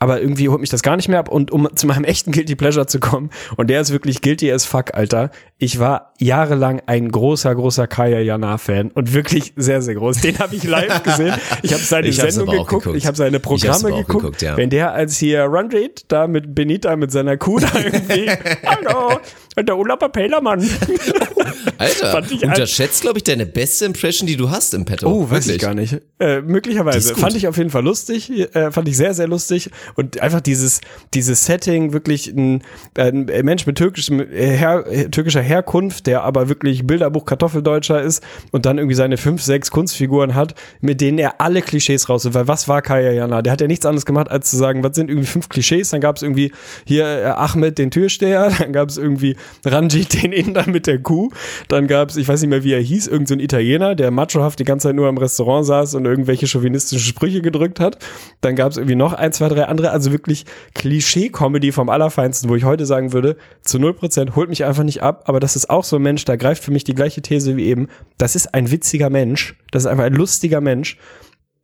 Aber 0.00 0.20
irgendwie 0.20 0.48
holt 0.48 0.60
mich 0.60 0.70
das 0.70 0.82
gar 0.82 0.96
nicht 0.96 1.08
mehr 1.08 1.18
ab. 1.20 1.28
Und 1.28 1.50
um 1.52 1.68
zu 1.76 1.86
meinem 1.86 2.04
echten 2.04 2.32
Guilty 2.32 2.56
Pleasure 2.56 2.86
zu 2.86 2.98
kommen, 3.00 3.30
und 3.56 3.70
der 3.70 3.80
ist 3.80 3.90
wirklich 3.92 4.20
guilty 4.20 4.50
as 4.52 4.64
fuck, 4.64 4.94
Alter. 4.94 5.30
Ich 5.58 5.78
war 5.78 6.12
jahrelang 6.18 6.82
ein 6.86 7.10
großer, 7.10 7.54
großer 7.54 7.86
Kaya 7.86 8.20
Jana-Fan 8.20 8.90
und 8.90 9.12
wirklich 9.14 9.52
sehr, 9.56 9.80
sehr 9.82 9.94
groß. 9.94 10.20
Den 10.20 10.38
habe 10.40 10.54
ich 10.56 10.64
live 10.64 11.02
gesehen. 11.04 11.34
Ich 11.62 11.72
habe 11.72 11.82
seine 11.82 12.08
Ich 12.08 12.16
Sendung 12.16 12.46
geguckt, 12.46 12.70
geguckt. 12.84 12.96
ich 12.96 13.06
habe 13.06 13.16
seine 13.16 13.40
Programme 13.40 13.90
geguckt. 13.90 14.08
geguckt, 14.08 14.42
ja. 14.42 14.56
Wenn 14.56 14.70
der 14.70 14.92
als 14.92 15.18
hier 15.18 15.44
Run 15.44 15.68
Rate 15.72 16.02
da 16.08 16.26
mit 16.26 16.54
Benita 16.54 16.94
mit 16.96 17.10
seiner 17.12 17.36
Kuh 17.36 17.58
da 17.60 17.68
irgendwie, 17.82 18.28
hallo, 18.66 19.18
der 19.66 19.76
Urlauber 19.76 20.08
Pellermann. 20.08 20.60
Alter, 21.78 22.10
Fand 22.10 22.32
ich 22.32 22.44
unterschätzt, 22.44 23.02
glaube 23.02 23.18
ich, 23.18 23.24
deine 23.24 23.46
beste 23.46 23.84
Impression, 23.84 24.26
die 24.26 24.36
du 24.36 24.50
hast 24.50 24.74
im 24.74 24.84
Petto. 24.84 25.08
Oh, 25.08 25.30
weiß 25.30 25.46
ich 25.46 25.52
Wirklich. 25.52 25.60
gar 25.60 25.74
nicht. 25.74 26.00
Äh, 26.18 26.40
möglicherweise. 26.40 27.14
Fand 27.14 27.36
ich 27.36 27.46
auf 27.46 27.56
jeden 27.56 27.70
Fall 27.70 27.84
lustig. 27.84 28.30
Äh, 28.54 28.72
fand 28.72 28.88
ich 28.88 28.96
sehr, 28.96 29.14
sehr 29.14 29.28
lustig. 29.28 29.70
Und 29.94 30.20
einfach 30.20 30.40
dieses, 30.40 30.80
dieses 31.14 31.44
Setting, 31.44 31.92
wirklich 31.92 32.28
ein, 32.28 32.62
ein 32.96 33.26
Mensch 33.42 33.66
mit 33.66 33.78
türkischem, 33.78 34.20
äh, 34.20 34.56
her, 34.56 34.84
äh, 34.90 35.08
türkischer 35.08 35.40
Herkunft, 35.40 36.06
der 36.08 36.22
aber 36.22 36.48
wirklich 36.48 36.86
Bilderbuch 36.86 37.24
Kartoffeldeutscher 37.24 38.02
ist 38.02 38.22
und 38.50 38.66
dann 38.66 38.78
irgendwie 38.78 38.96
seine 38.96 39.16
fünf, 39.16 39.42
sechs 39.42 39.70
Kunstfiguren 39.70 40.34
hat, 40.34 40.54
mit 40.80 41.00
denen 41.00 41.18
er 41.18 41.40
alle 41.40 41.62
Klischees 41.62 42.08
raus 42.08 42.26
Weil 42.32 42.48
was 42.48 42.68
war 42.68 42.82
Kaya 42.82 43.12
Jana? 43.12 43.42
Der 43.42 43.52
hat 43.52 43.60
ja 43.60 43.66
nichts 43.66 43.86
anderes 43.86 44.04
gemacht, 44.04 44.30
als 44.30 44.50
zu 44.50 44.56
sagen, 44.56 44.82
was 44.82 44.96
sind 44.96 45.10
irgendwie 45.10 45.28
fünf 45.28 45.48
Klischees? 45.48 45.90
Dann 45.90 46.00
gab 46.00 46.16
es 46.16 46.22
irgendwie 46.22 46.52
hier 46.84 47.04
äh, 47.04 47.24
Ahmed, 47.26 47.78
den 47.78 47.90
Türsteher, 47.90 48.52
dann 48.58 48.72
gab 48.72 48.88
es 48.88 48.96
irgendwie 48.96 49.36
Ranjit, 49.64 50.22
den 50.22 50.32
Inder 50.32 50.64
mit 50.66 50.86
der 50.86 50.98
Kuh, 51.02 51.30
dann 51.68 51.86
gab 51.86 52.10
es, 52.10 52.16
ich 52.16 52.28
weiß 52.28 52.40
nicht 52.40 52.50
mehr, 52.50 52.64
wie 52.64 52.72
er 52.72 52.80
hieß, 52.80 53.06
irgendein 53.06 53.26
so 53.26 53.34
ein 53.34 53.40
Italiener, 53.40 53.94
der 53.94 54.10
machohaft 54.10 54.58
die 54.58 54.64
ganze 54.64 54.88
Zeit 54.88 54.96
nur 54.96 55.08
im 55.08 55.18
Restaurant 55.18 55.66
saß 55.66 55.94
und 55.94 56.04
irgendwelche 56.04 56.46
chauvinistischen 56.46 57.06
Sprüche 57.06 57.42
gedrückt 57.42 57.80
hat. 57.80 57.98
Dann 58.40 58.56
gab 58.56 58.72
es 58.72 58.76
irgendwie 58.76 58.96
noch 58.96 59.12
ein, 59.12 59.32
zwei, 59.32 59.48
drei 59.48 59.64
andere, 59.64 59.90
also 59.90 60.12
wirklich 60.12 60.44
Klischee-Comedy 60.74 61.72
vom 61.72 61.88
Allerfeinsten, 61.88 62.48
wo 62.48 62.54
ich 62.54 62.64
heute 62.64 62.86
sagen 62.86 63.12
würde, 63.12 63.36
zu 63.62 63.78
0% 63.78 64.34
holt 64.36 64.48
mich 64.48 64.64
einfach 64.64 64.84
nicht 64.84 65.02
ab, 65.02 65.24
aber 65.26 65.40
das 65.40 65.56
ist 65.56 65.70
auch 65.70 65.84
so 65.84 65.96
ein 65.96 66.02
Mensch, 66.02 66.24
da 66.24 66.36
greift 66.36 66.62
für 66.62 66.70
mich 66.70 66.84
die 66.84 66.94
gleiche 66.94 67.22
These 67.22 67.56
wie 67.56 67.66
eben. 67.66 67.88
Das 68.16 68.34
ist 68.34 68.54
ein 68.54 68.70
witziger 68.70 69.10
Mensch, 69.10 69.56
das 69.70 69.84
ist 69.84 69.86
einfach 69.86 70.04
ein 70.04 70.14
lustiger 70.14 70.60
Mensch 70.60 70.96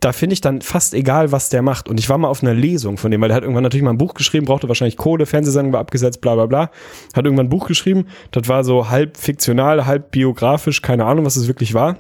da 0.05 0.13
finde 0.13 0.35
ich 0.35 0.43
dann 0.43 0.61
fast 0.61 0.93
egal, 0.93 1.33
was 1.33 1.49
der 1.49 1.63
macht. 1.63 1.89
Und 1.89 1.99
ich 1.99 2.11
war 2.11 2.19
mal 2.19 2.29
auf 2.29 2.43
einer 2.43 2.53
Lesung 2.53 2.99
von 2.99 3.11
dem, 3.11 3.23
weil 3.23 3.29
der 3.29 3.37
hat 3.37 3.43
irgendwann 3.43 3.63
natürlich 3.63 3.85
mal 3.85 3.91
ein 3.91 3.99
Buch 3.99 4.13
geschrieben, 4.13 4.45
brauchte 4.45 4.69
wahrscheinlich 4.69 4.99
Kohle, 4.99 5.25
Fernsehsendung 5.25 5.73
war 5.73 5.81
abgesetzt, 5.81 6.21
bla 6.21 6.35
bla 6.35 6.45
bla. 6.45 6.71
Hat 7.15 7.25
irgendwann 7.25 7.47
ein 7.47 7.49
Buch 7.49 7.67
geschrieben, 7.67 8.07
das 8.31 8.47
war 8.47 8.65
so 8.65 8.91
halb 8.91 9.17
fiktional, 9.17 9.87
halb 9.87 10.11
biografisch, 10.11 10.83
keine 10.83 11.07
Ahnung, 11.07 11.25
was 11.25 11.37
es 11.37 11.49
wirklich 11.49 11.73
war. 11.73 11.97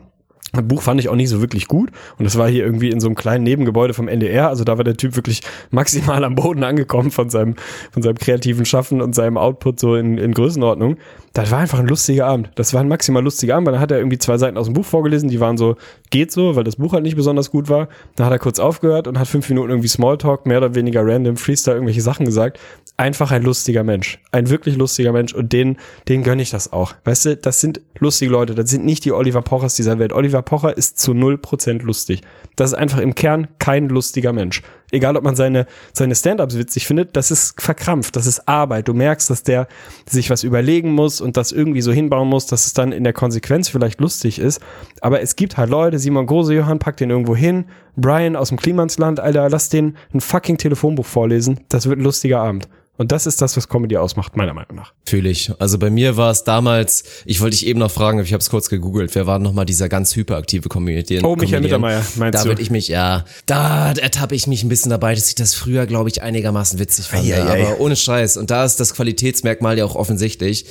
Das 0.52 0.68
Buch 0.68 0.82
fand 0.82 1.00
ich 1.00 1.08
auch 1.08 1.16
nicht 1.16 1.30
so 1.30 1.40
wirklich 1.40 1.66
gut 1.66 1.90
und 2.18 2.26
das 2.26 2.36
war 2.36 2.46
hier 2.46 2.64
irgendwie 2.64 2.90
in 2.90 3.00
so 3.00 3.08
einem 3.08 3.16
kleinen 3.16 3.42
Nebengebäude 3.42 3.94
vom 3.94 4.06
NDR, 4.06 4.48
also 4.48 4.64
da 4.64 4.76
war 4.76 4.84
der 4.84 4.96
Typ 4.96 5.16
wirklich 5.16 5.40
maximal 5.70 6.24
am 6.24 6.34
Boden 6.34 6.62
angekommen 6.62 7.10
von 7.10 7.30
seinem, 7.30 7.54
von 7.90 8.02
seinem 8.02 8.18
kreativen 8.18 8.66
Schaffen 8.66 9.00
und 9.00 9.14
seinem 9.14 9.38
Output 9.38 9.80
so 9.80 9.96
in, 9.96 10.18
in 10.18 10.32
Größenordnung. 10.32 10.98
Das 11.34 11.50
war 11.50 11.58
einfach 11.58 11.80
ein 11.80 11.88
lustiger 11.88 12.26
Abend. 12.26 12.50
Das 12.54 12.74
war 12.74 12.80
ein 12.80 12.86
maximal 12.86 13.22
lustiger 13.22 13.56
Abend, 13.56 13.66
weil 13.66 13.72
dann 13.72 13.80
hat 13.80 13.90
er 13.90 13.98
irgendwie 13.98 14.18
zwei 14.18 14.38
Seiten 14.38 14.56
aus 14.56 14.66
dem 14.66 14.74
Buch 14.74 14.84
vorgelesen, 14.84 15.28
die 15.28 15.40
waren 15.40 15.56
so, 15.56 15.74
geht 16.10 16.30
so, 16.30 16.54
weil 16.54 16.62
das 16.62 16.76
Buch 16.76 16.92
halt 16.92 17.02
nicht 17.02 17.16
besonders 17.16 17.50
gut 17.50 17.68
war. 17.68 17.88
Dann 18.14 18.26
hat 18.26 18.32
er 18.32 18.38
kurz 18.38 18.60
aufgehört 18.60 19.08
und 19.08 19.18
hat 19.18 19.26
fünf 19.26 19.48
Minuten 19.48 19.70
irgendwie 19.70 19.88
Smalltalk, 19.88 20.46
mehr 20.46 20.58
oder 20.58 20.76
weniger 20.76 21.04
random, 21.04 21.36
Freestyle, 21.36 21.74
irgendwelche 21.74 22.02
Sachen 22.02 22.24
gesagt. 22.24 22.60
Einfach 22.96 23.32
ein 23.32 23.42
lustiger 23.42 23.82
Mensch. 23.82 24.20
Ein 24.30 24.48
wirklich 24.48 24.76
lustiger 24.76 25.10
Mensch 25.10 25.34
und 25.34 25.52
den, 25.52 25.76
den 26.06 26.22
gönne 26.22 26.40
ich 26.40 26.50
das 26.50 26.72
auch. 26.72 26.94
Weißt 27.02 27.24
du, 27.24 27.36
das 27.36 27.60
sind 27.60 27.80
lustige 27.98 28.30
Leute, 28.30 28.54
das 28.54 28.70
sind 28.70 28.84
nicht 28.84 29.04
die 29.04 29.10
Oliver 29.10 29.42
Pochers 29.42 29.74
dieser 29.74 29.98
Welt. 29.98 30.12
Oliver 30.12 30.42
Pocher 30.42 30.76
ist 30.76 31.00
zu 31.00 31.14
null 31.14 31.36
Prozent 31.36 31.82
lustig. 31.82 32.20
Das 32.54 32.70
ist 32.70 32.78
einfach 32.78 33.00
im 33.00 33.16
Kern 33.16 33.48
kein 33.58 33.88
lustiger 33.88 34.32
Mensch. 34.32 34.62
Egal, 34.94 35.16
ob 35.16 35.24
man 35.24 35.34
seine, 35.34 35.66
seine 35.92 36.14
Stand-ups 36.14 36.56
witzig 36.56 36.86
findet, 36.86 37.16
das 37.16 37.32
ist 37.32 37.60
verkrampft, 37.60 38.14
das 38.14 38.26
ist 38.26 38.46
Arbeit. 38.48 38.86
Du 38.86 38.94
merkst, 38.94 39.28
dass 39.28 39.42
der 39.42 39.66
sich 40.08 40.30
was 40.30 40.44
überlegen 40.44 40.92
muss 40.92 41.20
und 41.20 41.36
das 41.36 41.50
irgendwie 41.50 41.80
so 41.80 41.92
hinbauen 41.92 42.28
muss, 42.28 42.46
dass 42.46 42.64
es 42.66 42.74
dann 42.74 42.92
in 42.92 43.02
der 43.02 43.12
Konsequenz 43.12 43.68
vielleicht 43.68 44.00
lustig 44.00 44.38
ist. 44.38 44.60
Aber 45.00 45.20
es 45.20 45.34
gibt 45.34 45.56
halt 45.56 45.68
Leute, 45.68 45.98
Simon 45.98 46.26
Gose, 46.26 46.54
Johann, 46.54 46.78
packt 46.78 47.00
den 47.00 47.10
irgendwo 47.10 47.34
hin. 47.34 47.64
Brian 47.96 48.36
aus 48.36 48.50
dem 48.50 48.58
Klimansland, 48.58 49.18
Alter, 49.18 49.50
lass 49.50 49.68
den 49.68 49.96
ein 50.12 50.20
fucking 50.20 50.58
Telefonbuch 50.58 51.06
vorlesen. 51.06 51.60
Das 51.68 51.88
wird 51.88 51.98
ein 51.98 52.04
lustiger 52.04 52.40
Abend. 52.40 52.68
Und 52.96 53.10
das 53.10 53.26
ist 53.26 53.42
das, 53.42 53.56
was 53.56 53.68
Comedy 53.68 53.96
ausmacht, 53.96 54.36
meiner 54.36 54.54
Meinung 54.54 54.76
nach. 54.76 54.92
Fühle 55.04 55.28
ich. 55.28 55.50
Also 55.58 55.78
bei 55.78 55.90
mir 55.90 56.16
war 56.16 56.30
es 56.30 56.44
damals, 56.44 57.02
ich 57.24 57.40
wollte 57.40 57.56
dich 57.56 57.66
eben 57.66 57.80
noch 57.80 57.90
fragen, 57.90 58.20
ich 58.20 58.32
habe 58.32 58.40
es 58.40 58.50
kurz 58.50 58.68
gegoogelt, 58.68 59.12
wer 59.16 59.26
war 59.26 59.40
nochmal 59.40 59.64
dieser 59.64 59.88
ganz 59.88 60.14
hyperaktive 60.14 60.68
Comedian? 60.68 61.24
Oh, 61.24 61.34
Michael? 61.34 61.60
Mittermeier, 61.62 62.04
meinst 62.14 62.38
Da 62.38 62.42
du? 62.44 62.50
würde 62.50 62.62
ich 62.62 62.70
mich, 62.70 62.86
ja, 62.86 63.24
da 63.46 63.90
ertappe 63.92 64.36
ich 64.36 64.46
mich 64.46 64.62
ein 64.62 64.68
bisschen 64.68 64.90
dabei, 64.90 65.14
dass 65.16 65.28
ich 65.28 65.34
das 65.34 65.54
früher, 65.54 65.86
glaube 65.86 66.08
ich, 66.08 66.22
einigermaßen 66.22 66.78
witzig 66.78 67.06
fand. 67.06 67.24
Ei, 67.24 67.34
ei, 67.34 67.42
ei. 67.50 67.66
Aber 67.66 67.80
ohne 67.80 67.96
Scheiß. 67.96 68.36
Und 68.36 68.52
da 68.52 68.64
ist 68.64 68.78
das 68.78 68.94
Qualitätsmerkmal 68.94 69.76
ja 69.76 69.84
auch 69.84 69.96
offensichtlich. 69.96 70.66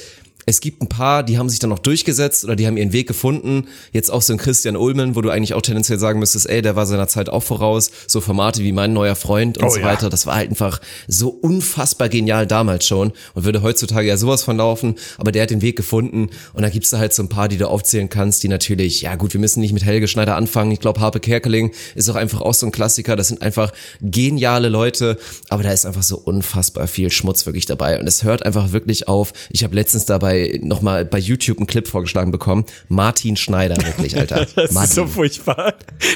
Es 0.45 0.61
gibt 0.61 0.81
ein 0.81 0.89
paar, 0.89 1.23
die 1.23 1.37
haben 1.37 1.49
sich 1.49 1.59
dann 1.59 1.69
noch 1.69 1.79
durchgesetzt 1.79 2.43
oder 2.43 2.55
die 2.55 2.67
haben 2.67 2.77
ihren 2.77 2.93
Weg 2.93 3.07
gefunden. 3.07 3.67
Jetzt 3.91 4.11
auch 4.11 4.21
so 4.21 4.33
ein 4.33 4.39
Christian 4.39 4.75
Ulmen, 4.75 5.15
wo 5.15 5.21
du 5.21 5.29
eigentlich 5.29 5.53
auch 5.53 5.61
tendenziell 5.61 5.99
sagen 5.99 6.19
müsstest, 6.19 6.49
ey, 6.49 6.61
der 6.61 6.75
war 6.75 6.85
seiner 6.85 7.07
Zeit 7.07 7.29
auch 7.29 7.43
voraus. 7.43 7.91
So 8.07 8.21
Formate 8.21 8.61
wie 8.63 8.71
mein 8.71 8.93
neuer 8.93 9.15
Freund 9.15 9.57
und 9.57 9.65
Oh 9.65 9.69
so 9.69 9.79
ja. 9.79 9.85
weiter. 9.85 10.09
Das 10.09 10.25
war 10.25 10.35
halt 10.35 10.49
einfach 10.49 10.81
so 11.07 11.29
unfassbar 11.29 12.09
genial 12.09 12.47
damals 12.47 12.85
schon 12.85 13.13
und 13.33 13.45
würde 13.45 13.61
heutzutage 13.61 14.07
ja 14.07 14.17
sowas 14.17 14.43
von 14.43 14.57
laufen. 14.57 14.95
Aber 15.17 15.31
der 15.31 15.43
hat 15.43 15.49
den 15.49 15.61
Weg 15.61 15.75
gefunden 15.75 16.29
und 16.53 16.61
da 16.61 16.69
gibt's 16.69 16.89
da 16.89 16.97
halt 16.97 17.13
so 17.13 17.23
ein 17.23 17.29
paar, 17.29 17.47
die 17.47 17.57
du 17.57 17.69
aufzählen 17.69 18.09
kannst, 18.09 18.43
die 18.43 18.47
natürlich, 18.47 19.01
ja 19.01 19.15
gut, 19.15 19.33
wir 19.33 19.39
müssen 19.39 19.61
nicht 19.61 19.73
mit 19.73 19.85
Helge 19.85 20.07
Schneider 20.07 20.35
anfangen. 20.35 20.71
Ich 20.71 20.79
glaube, 20.79 20.99
Harpe 20.99 21.19
Kerkeling 21.19 21.71
ist 21.95 22.09
auch 22.09 22.15
einfach 22.15 22.41
auch 22.41 22.53
so 22.53 22.65
ein 22.65 22.71
Klassiker. 22.71 23.15
Das 23.15 23.29
sind 23.29 23.41
einfach 23.41 23.71
geniale 24.01 24.69
Leute, 24.69 25.17
aber 25.49 25.63
da 25.63 25.71
ist 25.71 25.85
einfach 25.85 26.03
so 26.03 26.17
unfassbar 26.17 26.87
viel 26.87 27.11
Schmutz 27.11 27.45
wirklich 27.45 27.65
dabei 27.65 27.99
und 27.99 28.07
es 28.07 28.23
hört 28.23 28.45
einfach 28.45 28.71
wirklich 28.71 29.07
auf. 29.07 29.33
Ich 29.51 29.63
habe 29.63 29.75
letztens 29.75 30.05
dabei 30.05 30.32
nochmal 30.61 31.05
bei 31.05 31.17
YouTube 31.19 31.57
einen 31.57 31.67
Clip 31.67 31.88
vorgeschlagen 31.88 32.31
bekommen. 32.31 32.65
Martin 32.89 33.36
Schneider, 33.36 33.77
wirklich, 33.77 34.17
Alter. 34.17 34.45
Das 34.55 34.71
Martin. 34.71 34.89
ist 34.89 34.95
so 34.95 35.07
furchtbar. 35.07 35.73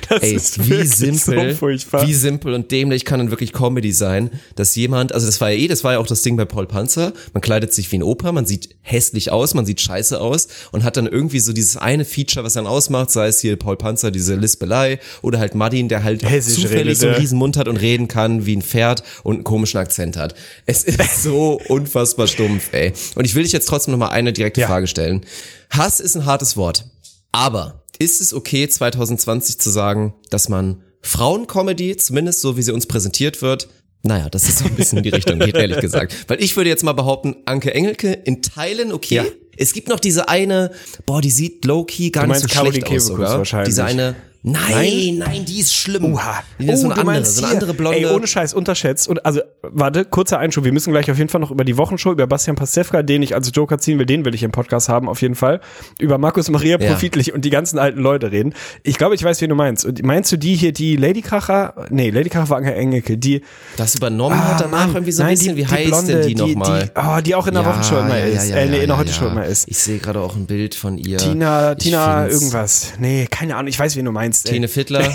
Das 0.10 0.22
Ey, 0.22 0.34
ist 0.34 0.70
wie 0.70 0.86
simpel, 0.86 1.52
so 1.52 1.58
furchtbar. 1.58 2.08
wie 2.08 2.14
simpel 2.14 2.54
und 2.54 2.72
dämlich 2.72 3.04
kann 3.06 3.20
dann 3.20 3.32
wirklich 3.32 3.52
Comedy 3.54 3.92
sein, 3.92 4.30
dass 4.56 4.76
jemand, 4.76 5.14
also 5.14 5.26
das 5.26 5.42
war 5.42 5.52
ja 5.52 5.58
eh, 5.58 5.68
das 5.68 5.84
war 5.84 5.94
ja 5.94 6.00
auch 6.00 6.08
das 6.08 6.22
Ding 6.22 6.38
bei 6.38 6.46
Paul 6.46 6.68
Panzer, 6.68 7.14
man 7.34 7.42
kleidet 7.42 7.74
sich 7.74 7.92
wie 7.92 7.98
ein 7.98 8.04
Opa, 8.04 8.32
man 8.32 8.46
sieht 8.46 8.70
hässlich 8.82 9.32
aus, 9.32 9.54
man 9.54 9.66
sieht 9.66 9.82
scheiße 9.82 10.20
aus 10.20 10.48
und 10.72 10.84
hat 10.84 10.98
dann 10.98 11.08
irgendwie 11.08 11.40
so 11.40 11.54
dieses 11.54 11.78
eine 11.78 12.06
Feature, 12.06 12.46
was 12.46 12.54
dann 12.54 12.68
ausmacht, 12.68 13.12
sei 13.12 13.28
es 13.28 13.40
hier 13.42 13.56
Paul 13.58 13.78
Panzer, 13.78 14.12
diese 14.12 14.36
Lispelei 14.36 15.00
oder 15.22 15.40
halt 15.40 15.56
Martin, 15.56 15.90
der 15.90 16.04
halt 16.04 16.24
Hessisch 16.24 16.62
zufällig 16.64 16.80
redet, 16.88 16.98
so 16.98 17.08
einen 17.08 17.16
riesen 17.18 17.38
Mund 17.38 17.58
hat 17.58 17.68
und 17.68 17.78
reden 17.78 18.08
kann 18.08 18.46
wie 18.46 18.56
ein 18.56 18.62
Pferd 18.62 19.04
und 19.24 19.36
einen 19.36 19.44
komischen 19.44 19.80
Akzent 19.80 20.18
hat. 20.18 20.36
Es 20.66 20.84
ist 20.84 21.24
so 21.24 21.60
unfassbar 21.68 22.28
stumpf, 22.28 22.70
ey. 22.74 22.94
Und 23.16 23.26
ich 23.26 23.36
will 23.36 23.44
dich 23.44 23.52
jetzt 23.52 23.68
trotzdem 23.68 23.98
noch 23.98 24.07
mal 24.08 24.14
eine 24.14 24.34
direkte 24.34 24.62
Ja. 24.62 24.68
Frage 24.68 24.88
stellen. 24.88 25.26
Hass 25.70 26.00
ist 26.00 26.16
ein 26.16 26.26
hartes 26.26 26.58
Wort, 26.58 26.86
aber 27.32 27.84
ist 28.00 28.22
es 28.22 28.34
okay 28.34 28.68
2020 28.68 29.60
zu 29.60 29.70
sagen, 29.70 30.14
dass 30.30 30.50
man 30.50 30.84
Frauencomedy, 31.02 31.98
zumindest 31.98 32.42
so 32.42 32.58
wie 32.58 32.62
sie 32.62 32.72
uns 32.72 32.86
präsentiert 32.86 33.42
wird, 33.42 33.68
naja, 34.04 34.30
das 34.30 34.48
ist 34.48 34.60
so 34.60 34.66
ein 34.66 34.76
bisschen 34.76 35.00
in 35.00 35.04
die 35.04 35.10
Richtung 35.10 35.40
geht, 35.40 35.56
ehrlich 35.56 35.80
gesagt. 35.80 36.14
Weil 36.28 36.42
ich 36.42 36.56
würde 36.56 36.70
jetzt 36.70 36.84
mal 36.84 36.94
behaupten, 36.94 37.38
Anke 37.46 37.74
Engelke 37.74 38.14
in 38.14 38.42
Teilen 38.42 38.94
okay. 38.94 39.16
Ja. 39.16 39.26
Es 39.58 39.74
gibt 39.74 39.90
noch 39.90 40.00
diese 40.00 40.30
eine, 40.30 40.72
boah, 41.06 41.20
die 41.20 41.32
sieht 41.32 41.66
low-key 41.66 42.12
gar 42.12 42.26
Du 42.26 42.32
nicht 42.32 42.42
so 42.42 42.48
Caroline 42.48 42.86
schlecht 42.86 43.10
aus 43.10 43.18
wahrscheinlich. 43.18 43.70
Diese 43.70 43.84
eine, 43.84 44.16
nein, 44.52 45.18
nein, 45.20 45.46
die 45.46 45.60
ist 45.60 45.74
schlimm. 45.74 46.06
Uha. 46.14 46.44
Die 46.60 46.68
ist 46.68 46.82
so 46.82 46.88
Oh, 46.88 46.92
eine 46.92 46.96
du 46.96 47.02
andere, 47.02 47.06
meinst 47.06 47.36
so 47.36 47.44
eine 47.46 47.54
andere 47.54 47.74
Blonde. 47.74 47.98
Ey, 48.00 48.06
ohne 48.06 48.28
Scheiß, 48.28 48.54
unterschätzt. 48.54 49.08
Und 49.08 49.26
also, 49.26 49.42
warte, 49.62 50.06
kurzer 50.06 50.40
Einschub. 50.40 50.64
Wir 50.64 50.72
müssen 50.74 50.92
gleich 50.92 51.10
auf 51.12 51.18
jeden 51.18 51.30
Fall 51.30 51.42
noch 51.42 51.52
über 51.52 51.64
die 51.64 51.78
Wochenshow, 51.78 52.12
über 52.12 52.28
Bastian 52.28 52.56
Pastewka, 52.56 53.04
den 53.04 53.22
ich 53.22 53.36
als 53.36 53.52
Joker 53.54 53.78
ziehen 53.78 54.00
will, 54.00 54.06
den 54.06 54.26
will 54.26 54.34
ich 54.36 54.44
im 54.44 54.52
Podcast 54.52 54.90
haben, 54.90 55.10
auf 55.10 55.22
jeden 55.22 55.36
Fall. 55.36 55.60
Über 56.00 56.18
Markus 56.18 56.50
Maria 56.50 56.80
Ja. 56.80 56.90
Profitlich 56.92 57.34
und 57.34 57.46
die 57.46 57.50
ganzen 57.50 57.78
alten 57.80 58.00
Leute 58.00 58.32
reden. 58.32 58.54
Ich 58.84 58.98
glaube, 58.98 59.16
ich 59.16 59.24
weiß, 59.24 59.42
wen 59.42 59.50
du 59.50 59.56
meinst. 59.56 59.86
Und 59.86 60.04
meinst 60.04 60.32
du 60.32 60.38
die 60.38 60.56
hier, 60.56 60.72
die 60.74 60.96
Lady 60.96 61.22
Kracher? 61.22 61.88
Nee, 61.90 62.10
Lady 62.10 62.30
Kracher 62.30 62.50
war 62.50 62.58
Anke 62.58 62.74
Engelke. 62.74 63.18
Die, 63.18 63.42
das 63.78 63.96
übernommen 63.96 64.38
hat 64.38 64.62
danach 64.62 64.78
Ah, 64.78 64.86
Mann, 64.88 64.96
irgendwie 64.96 65.12
so 65.12 65.24
ein 65.24 65.28
nein, 65.28 65.36
bisschen, 65.38 65.56
die- 65.56 65.62
wie 65.64 65.66
die 65.66 65.72
heißt 65.72 65.88
Blonde, 65.88 66.14
denn 66.20 66.28
die, 66.28 66.36
die- 66.36 66.56
nochmal? 66.56 66.84
die- 66.84 66.90
oh, 66.96 67.22
die 67.22 67.36
auch 67.36 67.48
in 67.48 67.54
der 67.56 67.66
Wochenshow 67.66 68.00
immer 68.00 68.20
ist. 68.22 68.50
Äh, 68.52 68.66
nee, 68.68 68.80
in 68.82 68.88
der 68.88 68.98
Heute-Show 68.98 69.28
immer 69.28 69.46
ist. 69.46 69.68
Ich 69.68 69.78
sehe 69.80 69.98
gerade 70.00 70.20
auch 70.22 70.36
ein 70.36 70.46
Bild 70.46 70.76
von 70.76 70.98
ihr. 70.98 71.18
Tina, 71.18 71.72
Ich 71.74 71.78
Tina, 71.80 72.22
find's- 72.24 72.34
irgendwas. 72.36 72.94
Nee, 73.00 73.28
keine 73.30 73.56
Ahnung, 73.56 73.68
ich 73.70 73.80
weiß, 73.80 73.96
wen 73.96 74.06
du 74.06 74.12
meinst. 74.12 74.37
Ey. 74.46 74.54
Tine 74.54 74.68
Fittler. 74.68 75.02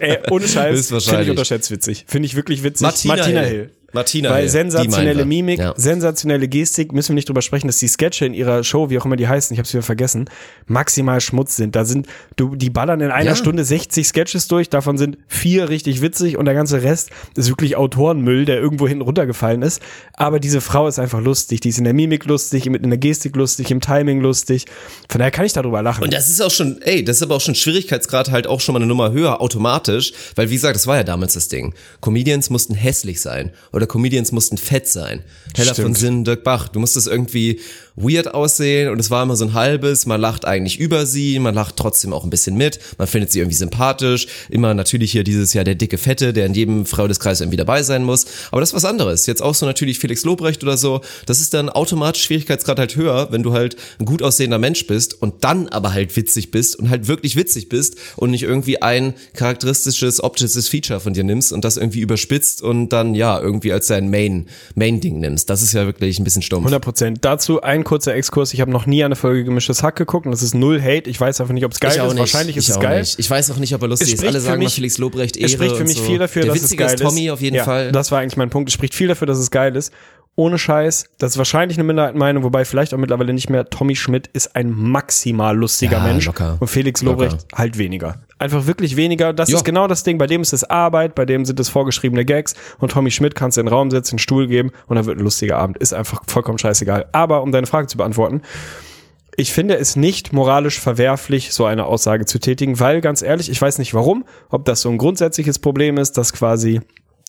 Ey, 0.00 0.18
ohne 0.30 0.48
Scheiß, 0.48 0.88
finde 0.88 1.22
ich 1.22 1.30
unterschätzt 1.30 1.70
witzig. 1.70 2.04
Finde 2.06 2.26
ich 2.26 2.36
wirklich 2.36 2.62
witzig. 2.62 2.86
Martina 2.86 3.24
Hill. 3.24 3.44
Hill. 3.44 3.70
Martina 3.92 4.30
Weil 4.30 4.48
sensationelle. 4.48 5.24
Mimik, 5.24 5.58
Ja. 5.58 5.74
sensationelle 5.76 6.48
Gestik, 6.48 6.92
müssen 6.92 7.10
wir 7.10 7.14
nicht 7.16 7.28
drüber 7.28 7.42
sprechen, 7.42 7.66
dass 7.66 7.76
die 7.78 7.88
Sketche 7.88 8.24
in 8.26 8.34
ihrer 8.34 8.64
Show, 8.64 8.90
wie 8.90 8.98
auch 8.98 9.04
immer 9.04 9.16
die 9.16 9.28
heißen, 9.28 9.54
ich 9.54 9.58
habe 9.58 9.66
es 9.66 9.72
wieder 9.74 9.82
vergessen, 9.82 10.28
maximal 10.66 11.20
Schmutz 11.20 11.56
sind. 11.56 11.76
Da 11.76 11.84
sind, 11.84 12.06
du, 12.36 12.56
die 12.56 12.70
ballern 12.70 13.00
in 13.00 13.10
einer 13.10 13.30
Ja. 13.30 13.36
Stunde 13.36 13.64
60 13.64 14.06
Sketches 14.06 14.48
durch, 14.48 14.70
davon 14.70 14.98
sind 14.98 15.18
vier 15.28 15.68
richtig 15.68 16.00
witzig 16.02 16.36
und 16.36 16.44
der 16.46 16.54
ganze 16.54 16.82
Rest 16.82 17.10
ist 17.36 17.48
wirklich 17.48 17.76
Autorenmüll, 17.76 18.44
der 18.44 18.58
irgendwo 18.60 18.88
hinten 18.88 19.02
runtergefallen 19.02 19.62
ist. 19.62 19.80
Aber 20.14 20.40
diese 20.40 20.60
Frau 20.60 20.88
ist 20.88 20.98
einfach 20.98 21.20
lustig, 21.20 21.60
die 21.60 21.68
ist 21.68 21.78
in 21.78 21.84
der 21.84 21.94
Mimik 21.94 22.24
lustig, 22.24 22.66
in 22.66 22.72
der 22.90 22.98
Gestik 22.98 23.36
lustig, 23.36 23.70
im 23.70 23.80
Timing 23.80 24.20
lustig. 24.20 24.64
Von 25.08 25.18
daher 25.18 25.30
kann 25.30 25.44
ich 25.44 25.52
darüber 25.52 25.82
lachen. 25.82 26.04
Und 26.04 26.12
das 26.12 26.28
ist 26.28 26.40
auch 26.40 26.50
schon, 26.50 26.80
ey, 26.82 27.04
das 27.04 27.16
ist 27.16 27.22
aber 27.22 27.36
auch 27.36 27.40
schon 27.40 27.54
Schwierigkeitsgrad 27.54 28.30
halt 28.30 28.46
auch 28.46 28.60
schon 28.60 28.72
mal 28.74 28.78
eine 28.78 28.86
Nummer 28.86 29.12
höher 29.12 29.40
automatisch, 29.40 30.12
weil 30.36 30.48
wie 30.50 30.54
gesagt, 30.54 30.76
das 30.76 30.86
war 30.86 30.96
ja 30.96 31.04
damals 31.04 31.34
das 31.34 31.48
Ding. 31.48 31.74
Comedians 32.00 32.50
mussten 32.50 32.74
hässlich 32.74 33.20
sein 33.20 33.50
oder 33.72 33.81
Comedians 33.86 34.32
mussten 34.32 34.58
fett 34.58 34.88
sein. 34.88 35.22
Heller 35.54 35.74
von 35.74 35.84
Stimmt. 35.84 35.98
Sinn, 35.98 36.24
Dirk 36.24 36.44
Bach, 36.44 36.68
du 36.68 36.80
musstest 36.80 37.06
irgendwie 37.06 37.60
weird 37.96 38.34
aussehen 38.34 38.90
und 38.90 38.98
es 38.98 39.10
war 39.10 39.22
immer 39.22 39.36
so 39.36 39.44
ein 39.44 39.54
halbes, 39.54 40.06
man 40.06 40.20
lacht 40.20 40.44
eigentlich 40.44 40.78
über 40.78 41.06
sie, 41.06 41.38
man 41.38 41.54
lacht 41.54 41.76
trotzdem 41.76 42.12
auch 42.12 42.24
ein 42.24 42.30
bisschen 42.30 42.56
mit, 42.56 42.78
man 42.98 43.06
findet 43.06 43.32
sie 43.32 43.40
irgendwie 43.40 43.56
sympathisch, 43.56 44.26
immer 44.48 44.74
natürlich 44.74 45.12
hier 45.12 45.24
dieses 45.24 45.52
Jahr 45.54 45.64
der 45.64 45.74
dicke 45.74 45.98
Fette, 45.98 46.32
der 46.32 46.46
in 46.46 46.54
jedem 46.54 46.86
Freundeskreis 46.86 47.40
irgendwie 47.40 47.56
dabei 47.56 47.82
sein 47.82 48.04
muss, 48.04 48.26
aber 48.50 48.60
das 48.60 48.70
ist 48.70 48.74
was 48.74 48.84
anderes. 48.84 49.26
Jetzt 49.26 49.42
auch 49.42 49.54
so 49.54 49.66
natürlich 49.66 49.98
Felix 49.98 50.24
Lobrecht 50.24 50.62
oder 50.62 50.76
so, 50.76 51.00
das 51.26 51.40
ist 51.40 51.54
dann 51.54 51.68
automatisch 51.68 52.22
Schwierigkeitsgrad 52.24 52.78
halt 52.78 52.96
höher, 52.96 53.28
wenn 53.30 53.42
du 53.42 53.52
halt 53.52 53.76
ein 53.98 54.04
gut 54.04 54.22
aussehender 54.22 54.58
Mensch 54.58 54.86
bist 54.86 55.20
und 55.20 55.44
dann 55.44 55.68
aber 55.68 55.92
halt 55.92 56.16
witzig 56.16 56.50
bist 56.50 56.76
und 56.76 56.90
halt 56.90 57.08
wirklich 57.08 57.36
witzig 57.36 57.68
bist 57.68 57.96
und 58.16 58.30
nicht 58.30 58.42
irgendwie 58.42 58.80
ein 58.80 59.14
charakteristisches 59.34 60.22
optisches 60.22 60.68
Feature 60.68 61.00
von 61.00 61.14
dir 61.14 61.24
nimmst 61.24 61.52
und 61.52 61.64
das 61.64 61.76
irgendwie 61.76 62.00
überspitzt 62.00 62.62
und 62.62 62.90
dann 62.90 63.14
ja 63.14 63.40
irgendwie 63.40 63.72
als 63.72 63.88
dein 63.88 64.10
Main 64.10 64.46
Main 64.74 65.00
Ding 65.00 65.20
nimmst. 65.20 65.50
Das 65.50 65.62
ist 65.62 65.72
ja 65.72 65.86
wirklich 65.86 66.18
ein 66.18 66.24
bisschen 66.24 66.42
stumpf. 66.42 66.62
100 66.62 66.82
Prozent. 66.82 67.18
Dazu 67.22 67.60
ein 67.62 67.81
kurzer 67.84 68.14
Exkurs. 68.14 68.52
Ich 68.54 68.60
habe 68.60 68.70
noch 68.70 68.86
nie 68.86 69.02
eine 69.04 69.16
Folge 69.16 69.44
gemischtes 69.44 69.82
Hack 69.82 69.96
geguckt 69.96 70.26
und 70.26 70.32
das 70.32 70.42
ist 70.42 70.54
null 70.54 70.80
Hate. 70.80 71.08
Ich 71.10 71.20
weiß 71.20 71.40
einfach 71.40 71.54
nicht, 71.54 71.64
ob 71.64 71.72
es 71.72 71.80
geil 71.80 71.90
ist. 71.92 72.02
nicht. 72.02 72.18
Wahrscheinlich 72.18 72.56
ist 72.56 72.68
ich 72.68 72.74
es 72.74 72.80
geil. 72.80 73.00
Nicht. 73.00 73.18
Ich 73.18 73.30
weiß 73.30 73.50
auch 73.50 73.56
nicht, 73.56 73.74
ob 73.74 73.82
er 73.82 73.88
lustig 73.88 74.08
Es 74.08 74.14
ist. 74.14 74.20
spricht 74.20 74.34
Alle 74.34 74.40
sagen 74.40 74.58
mal 74.60 74.64
mich- 74.66 74.74
Felix 74.74 74.98
Lobrecht 74.98 75.36
Ehre 75.36 75.46
Es 75.46 75.52
spricht 75.52 75.76
für 75.76 75.84
mich 75.84 75.96
so. 75.98 76.02
viel 76.04 76.18
dafür, 76.18 76.42
Der 76.42 76.52
dass 76.52 76.62
es 76.62 76.76
geil 76.76 76.94
ist 76.94 77.02
Tommy 77.02 77.30
auf 77.30 77.40
jeden 77.40 77.56
ja, 77.56 77.64
Fall. 77.64 77.92
Das 77.92 78.10
war 78.12 78.20
eigentlich 78.20 78.36
mein 78.36 78.50
Punkt. 78.50 78.68
Es 78.70 78.74
spricht 78.74 78.94
viel 78.94 79.08
dafür, 79.08 79.26
dass 79.26 79.38
es 79.38 79.50
geil 79.50 79.74
ist. 79.76 79.92
Ohne 80.34 80.56
Scheiß, 80.58 81.04
das 81.18 81.32
ist 81.32 81.38
wahrscheinlich 81.38 81.76
eine 81.76 81.84
Minderheitenmeinung, 81.84 82.42
wobei 82.42 82.64
vielleicht 82.64 82.94
auch 82.94 82.98
mittlerweile 82.98 83.34
nicht 83.34 83.50
mehr. 83.50 83.68
Tommy 83.68 83.94
Schmidt 83.96 84.28
ist 84.32 84.56
ein 84.56 84.70
maximal 84.70 85.54
lustiger 85.54 85.98
Ja, 85.98 86.02
Mensch 86.04 86.24
locker. 86.24 86.56
und 86.58 86.68
Felix 86.68 87.02
Locker. 87.02 87.24
Lobrecht 87.24 87.46
halt 87.54 87.76
weniger. 87.76 88.22
Einfach 88.38 88.66
wirklich 88.66 88.96
weniger. 88.96 89.34
Das 89.34 89.50
Ja. 89.50 89.58
ist 89.58 89.64
genau 89.64 89.86
das 89.88 90.04
Ding. 90.04 90.16
Bei 90.16 90.26
dem 90.26 90.40
ist 90.40 90.54
es 90.54 90.64
Arbeit, 90.64 91.14
bei 91.14 91.26
dem 91.26 91.44
sind 91.44 91.60
es 91.60 91.68
vorgeschriebene 91.68 92.24
Gags 92.24 92.54
und 92.78 92.92
Tommy 92.92 93.10
Schmidt 93.10 93.34
kannst 93.34 93.58
du 93.58 93.60
in 93.60 93.66
den 93.66 93.74
Raum 93.74 93.90
setzen, 93.90 94.14
einen 94.14 94.18
Stuhl 94.20 94.46
geben 94.46 94.70
und 94.86 94.96
dann 94.96 95.04
wird 95.04 95.18
ein 95.18 95.22
lustiger 95.24 95.58
Abend. 95.58 95.76
Ist 95.76 95.92
einfach 95.92 96.22
vollkommen 96.26 96.58
scheißegal. 96.58 97.06
Aber 97.12 97.42
um 97.42 97.52
deine 97.52 97.66
Frage 97.66 97.88
zu 97.88 97.98
beantworten, 97.98 98.40
ich 99.36 99.52
finde 99.52 99.76
es 99.76 99.96
nicht 99.96 100.32
moralisch 100.32 100.80
verwerflich, 100.80 101.52
so 101.52 101.66
eine 101.66 101.84
Aussage 101.86 102.24
zu 102.24 102.38
tätigen, 102.38 102.80
weil 102.80 103.00
ganz 103.02 103.20
ehrlich, 103.22 103.50
ich 103.50 103.60
weiß 103.60 103.78
nicht 103.78 103.92
warum, 103.94 104.24
ob 104.48 104.64
das 104.64 104.80
so 104.80 104.88
ein 104.88 104.98
grundsätzliches 104.98 105.58
Problem 105.58 105.98
ist, 105.98 106.16
dass 106.18 106.32
quasi 106.32 106.80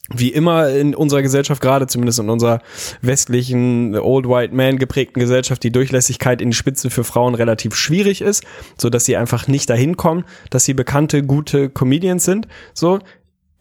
wie 0.09 0.29
immer 0.29 0.69
in 0.69 0.95
unserer 0.95 1.21
Gesellschaft, 1.21 1.61
gerade 1.61 1.87
zumindest 1.87 2.19
in 2.19 2.29
unserer 2.29 2.61
westlichen 3.01 3.97
Old 3.97 4.27
White 4.27 4.53
Man 4.53 4.77
geprägten 4.77 5.19
Gesellschaft, 5.19 5.63
die 5.63 5.71
Durchlässigkeit 5.71 6.41
in 6.41 6.49
die 6.49 6.55
Spitze 6.55 6.89
für 6.89 7.03
Frauen 7.03 7.35
relativ 7.35 7.75
schwierig 7.75 8.21
ist, 8.21 8.43
so 8.77 8.89
dass 8.89 9.05
sie 9.05 9.15
einfach 9.15 9.47
nicht 9.47 9.69
dahin 9.69 9.95
kommen, 9.95 10.25
dass 10.49 10.65
sie 10.65 10.73
bekannte, 10.73 11.23
gute 11.23 11.69
Comedians 11.69 12.25
sind. 12.25 12.47
So, 12.73 12.99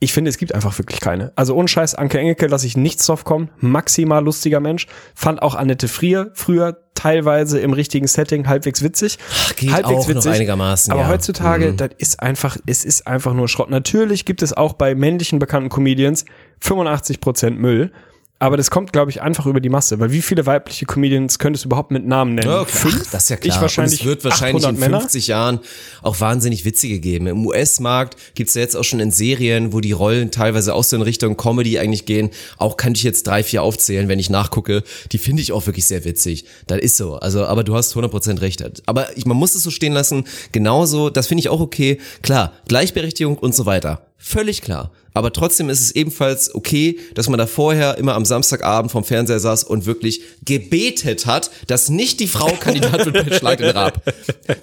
ich 0.03 0.13
finde, 0.13 0.31
es 0.31 0.37
gibt 0.37 0.53
einfach 0.53 0.77
wirklich 0.79 0.99
keine. 1.01 1.31
Also 1.37 1.55
ohne 1.55 1.69
Scheiß, 1.69 1.95
Anke 1.95 2.19
Engelke 2.19 2.49
lasse 2.49 2.67
ich 2.67 2.77
nichts 2.77 3.07
drauf 3.07 3.23
kommen. 3.23 3.51
Maximal 3.61 4.25
lustiger 4.25 4.59
Mensch. 4.59 4.89
Fand 5.15 5.41
auch 5.43 5.55
Annette 5.55 5.87
Frier 5.87 6.33
früher 6.35 6.79
teilweise 6.95 7.61
im 7.61 7.73
richtigen 7.73 8.09
Setting 8.09 8.49
halbwegs 8.49 8.83
witzig. 8.83 9.19
Ach, 9.45 9.55
geht 9.55 9.73
halbwegs 9.73 10.09
auch 10.09 10.15
noch 10.15 10.27
einigermaßen, 10.27 10.93
Aber 10.93 11.03
ja. 11.03 11.09
heutzutage, 11.09 11.71
Mhm. 11.73 11.77
das 11.77 11.91
ist 11.99 12.21
einfach, 12.21 12.57
es 12.67 12.85
ist 12.85 13.07
einfach 13.07 13.33
nur 13.33 13.49
Schrott. 13.49 13.71
Natürlich 13.71 14.25
gibt 14.25 14.43
es 14.43 14.53
auch 14.53 14.73
bei 14.73 14.97
männlichen 14.97 15.39
bekannten 15.39 15.69
Comedians 15.69 16.25
85% 16.61 17.51
Müll. 17.59 17.93
Aber 18.43 18.57
das 18.57 18.73
kommt, 18.73 18.93
glaube 18.93 19.09
ich, 19.13 19.23
einfach 19.23 19.47
über 19.47 19.61
die 19.61 19.69
Masse. 19.69 20.01
Weil 20.01 20.11
wie 20.11 20.21
viele 20.21 20.47
weibliche 20.47 20.85
Comedians 20.85 21.39
könntest 21.39 21.65
du 21.65 21.69
überhaupt 21.69 21.93
mit 21.93 22.05
Namen 22.05 22.35
nennen? 22.35 22.49
Ja, 22.51 22.65
klar, 22.65 22.67
Fünf? 22.67 23.09
das 23.13 23.23
ist 23.23 23.29
ja 23.29 23.37
Ich 23.37 23.43
klar. 23.43 23.61
wahrscheinlich 23.63 24.01
und 24.01 24.01
es 24.01 24.05
wird 24.05 24.25
wahrscheinlich 24.25 24.65
in 24.65 24.71
800 24.71 24.81
Männer. 24.81 25.01
50 25.01 25.29
Jahren 25.29 25.61
auch 26.03 26.19
wahnsinnig 26.19 26.65
witzige 26.65 26.99
geben. 26.99 27.29
Im 27.29 27.47
US-Markt 27.47 28.17
gibt's 28.35 28.55
ja 28.55 28.63
jetzt 28.63 28.77
auch 28.77 28.83
schon 28.83 28.99
in 28.99 29.13
Serien, 29.13 29.73
wo 29.73 29.79
die 29.79 29.93
Rollen 29.93 30.33
teilweise 30.33 30.75
auch 30.75 30.83
so 30.83 30.97
in 30.97 31.03
Richtung 31.03 31.37
Comedy 31.37 31.79
eigentlich 31.79 32.05
gehen. 32.05 32.31
Auch 32.59 32.77
kann 32.77 32.97
ich 32.97 33.05
jetzt 33.05 33.29
drei, 33.29 33.45
vier 33.45 33.63
aufzählen, 33.63 34.09
wenn 34.09 34.19
ich 34.19 34.29
nachgucke. 34.29 34.83
Die 35.13 35.19
finde 35.19 35.41
ich 35.41 35.53
auch 35.53 35.65
wirklich 35.67 35.87
sehr 35.87 36.05
witzig. 36.05 36.45
Das 36.67 36.81
ist 36.81 36.97
so. 36.97 37.15
Also, 37.15 37.47
aber 37.47 37.63
du 37.63 37.77
hast 37.77 37.95
100% 37.95 38.41
recht. 38.41 38.83
Aber 38.87 39.17
ich, 39.17 39.25
man 39.25 39.37
muss 39.37 39.55
es 39.55 39.63
so 39.63 39.71
stehen 39.71 39.93
lassen. 39.93 40.25
Genauso, 40.51 41.11
das 41.11 41.29
finde 41.29 41.43
ich 41.43 41.49
auch 41.49 41.61
okay. 41.61 42.01
Klar, 42.23 42.55
Gleichberechtigung 42.67 43.39
und 43.39 43.55
so 43.55 43.67
weiter. 43.67 44.05
Völlig 44.19 44.63
klar. 44.63 44.91
Aber 45.15 45.33
trotzdem 45.33 45.69
ist 45.69 45.81
es 45.81 45.93
ebenfalls 45.93 46.55
okay, 46.55 46.99
dass 47.15 47.29
man 47.29 47.39
da 47.39 47.47
vorher 47.47 47.99
immer 47.99 48.15
am 48.15 48.25
Samstagabend 48.25 48.91
vom 48.91 49.05
Fernseher 49.05 49.41
saß 49.41 49.65
und 49.65 49.87
wirklich 49.87 50.23
gebetet 50.45 51.27
hat, 51.27 51.51
dass 51.67 51.89
nicht 51.89 52.21
die 52.21 52.29
Frau 52.29 52.53
Kandidat 52.59 53.05
wird 53.07 53.29
bei 53.29 53.37
Schlag 53.37 53.59
den 53.59 53.71
Rab. 53.71 54.03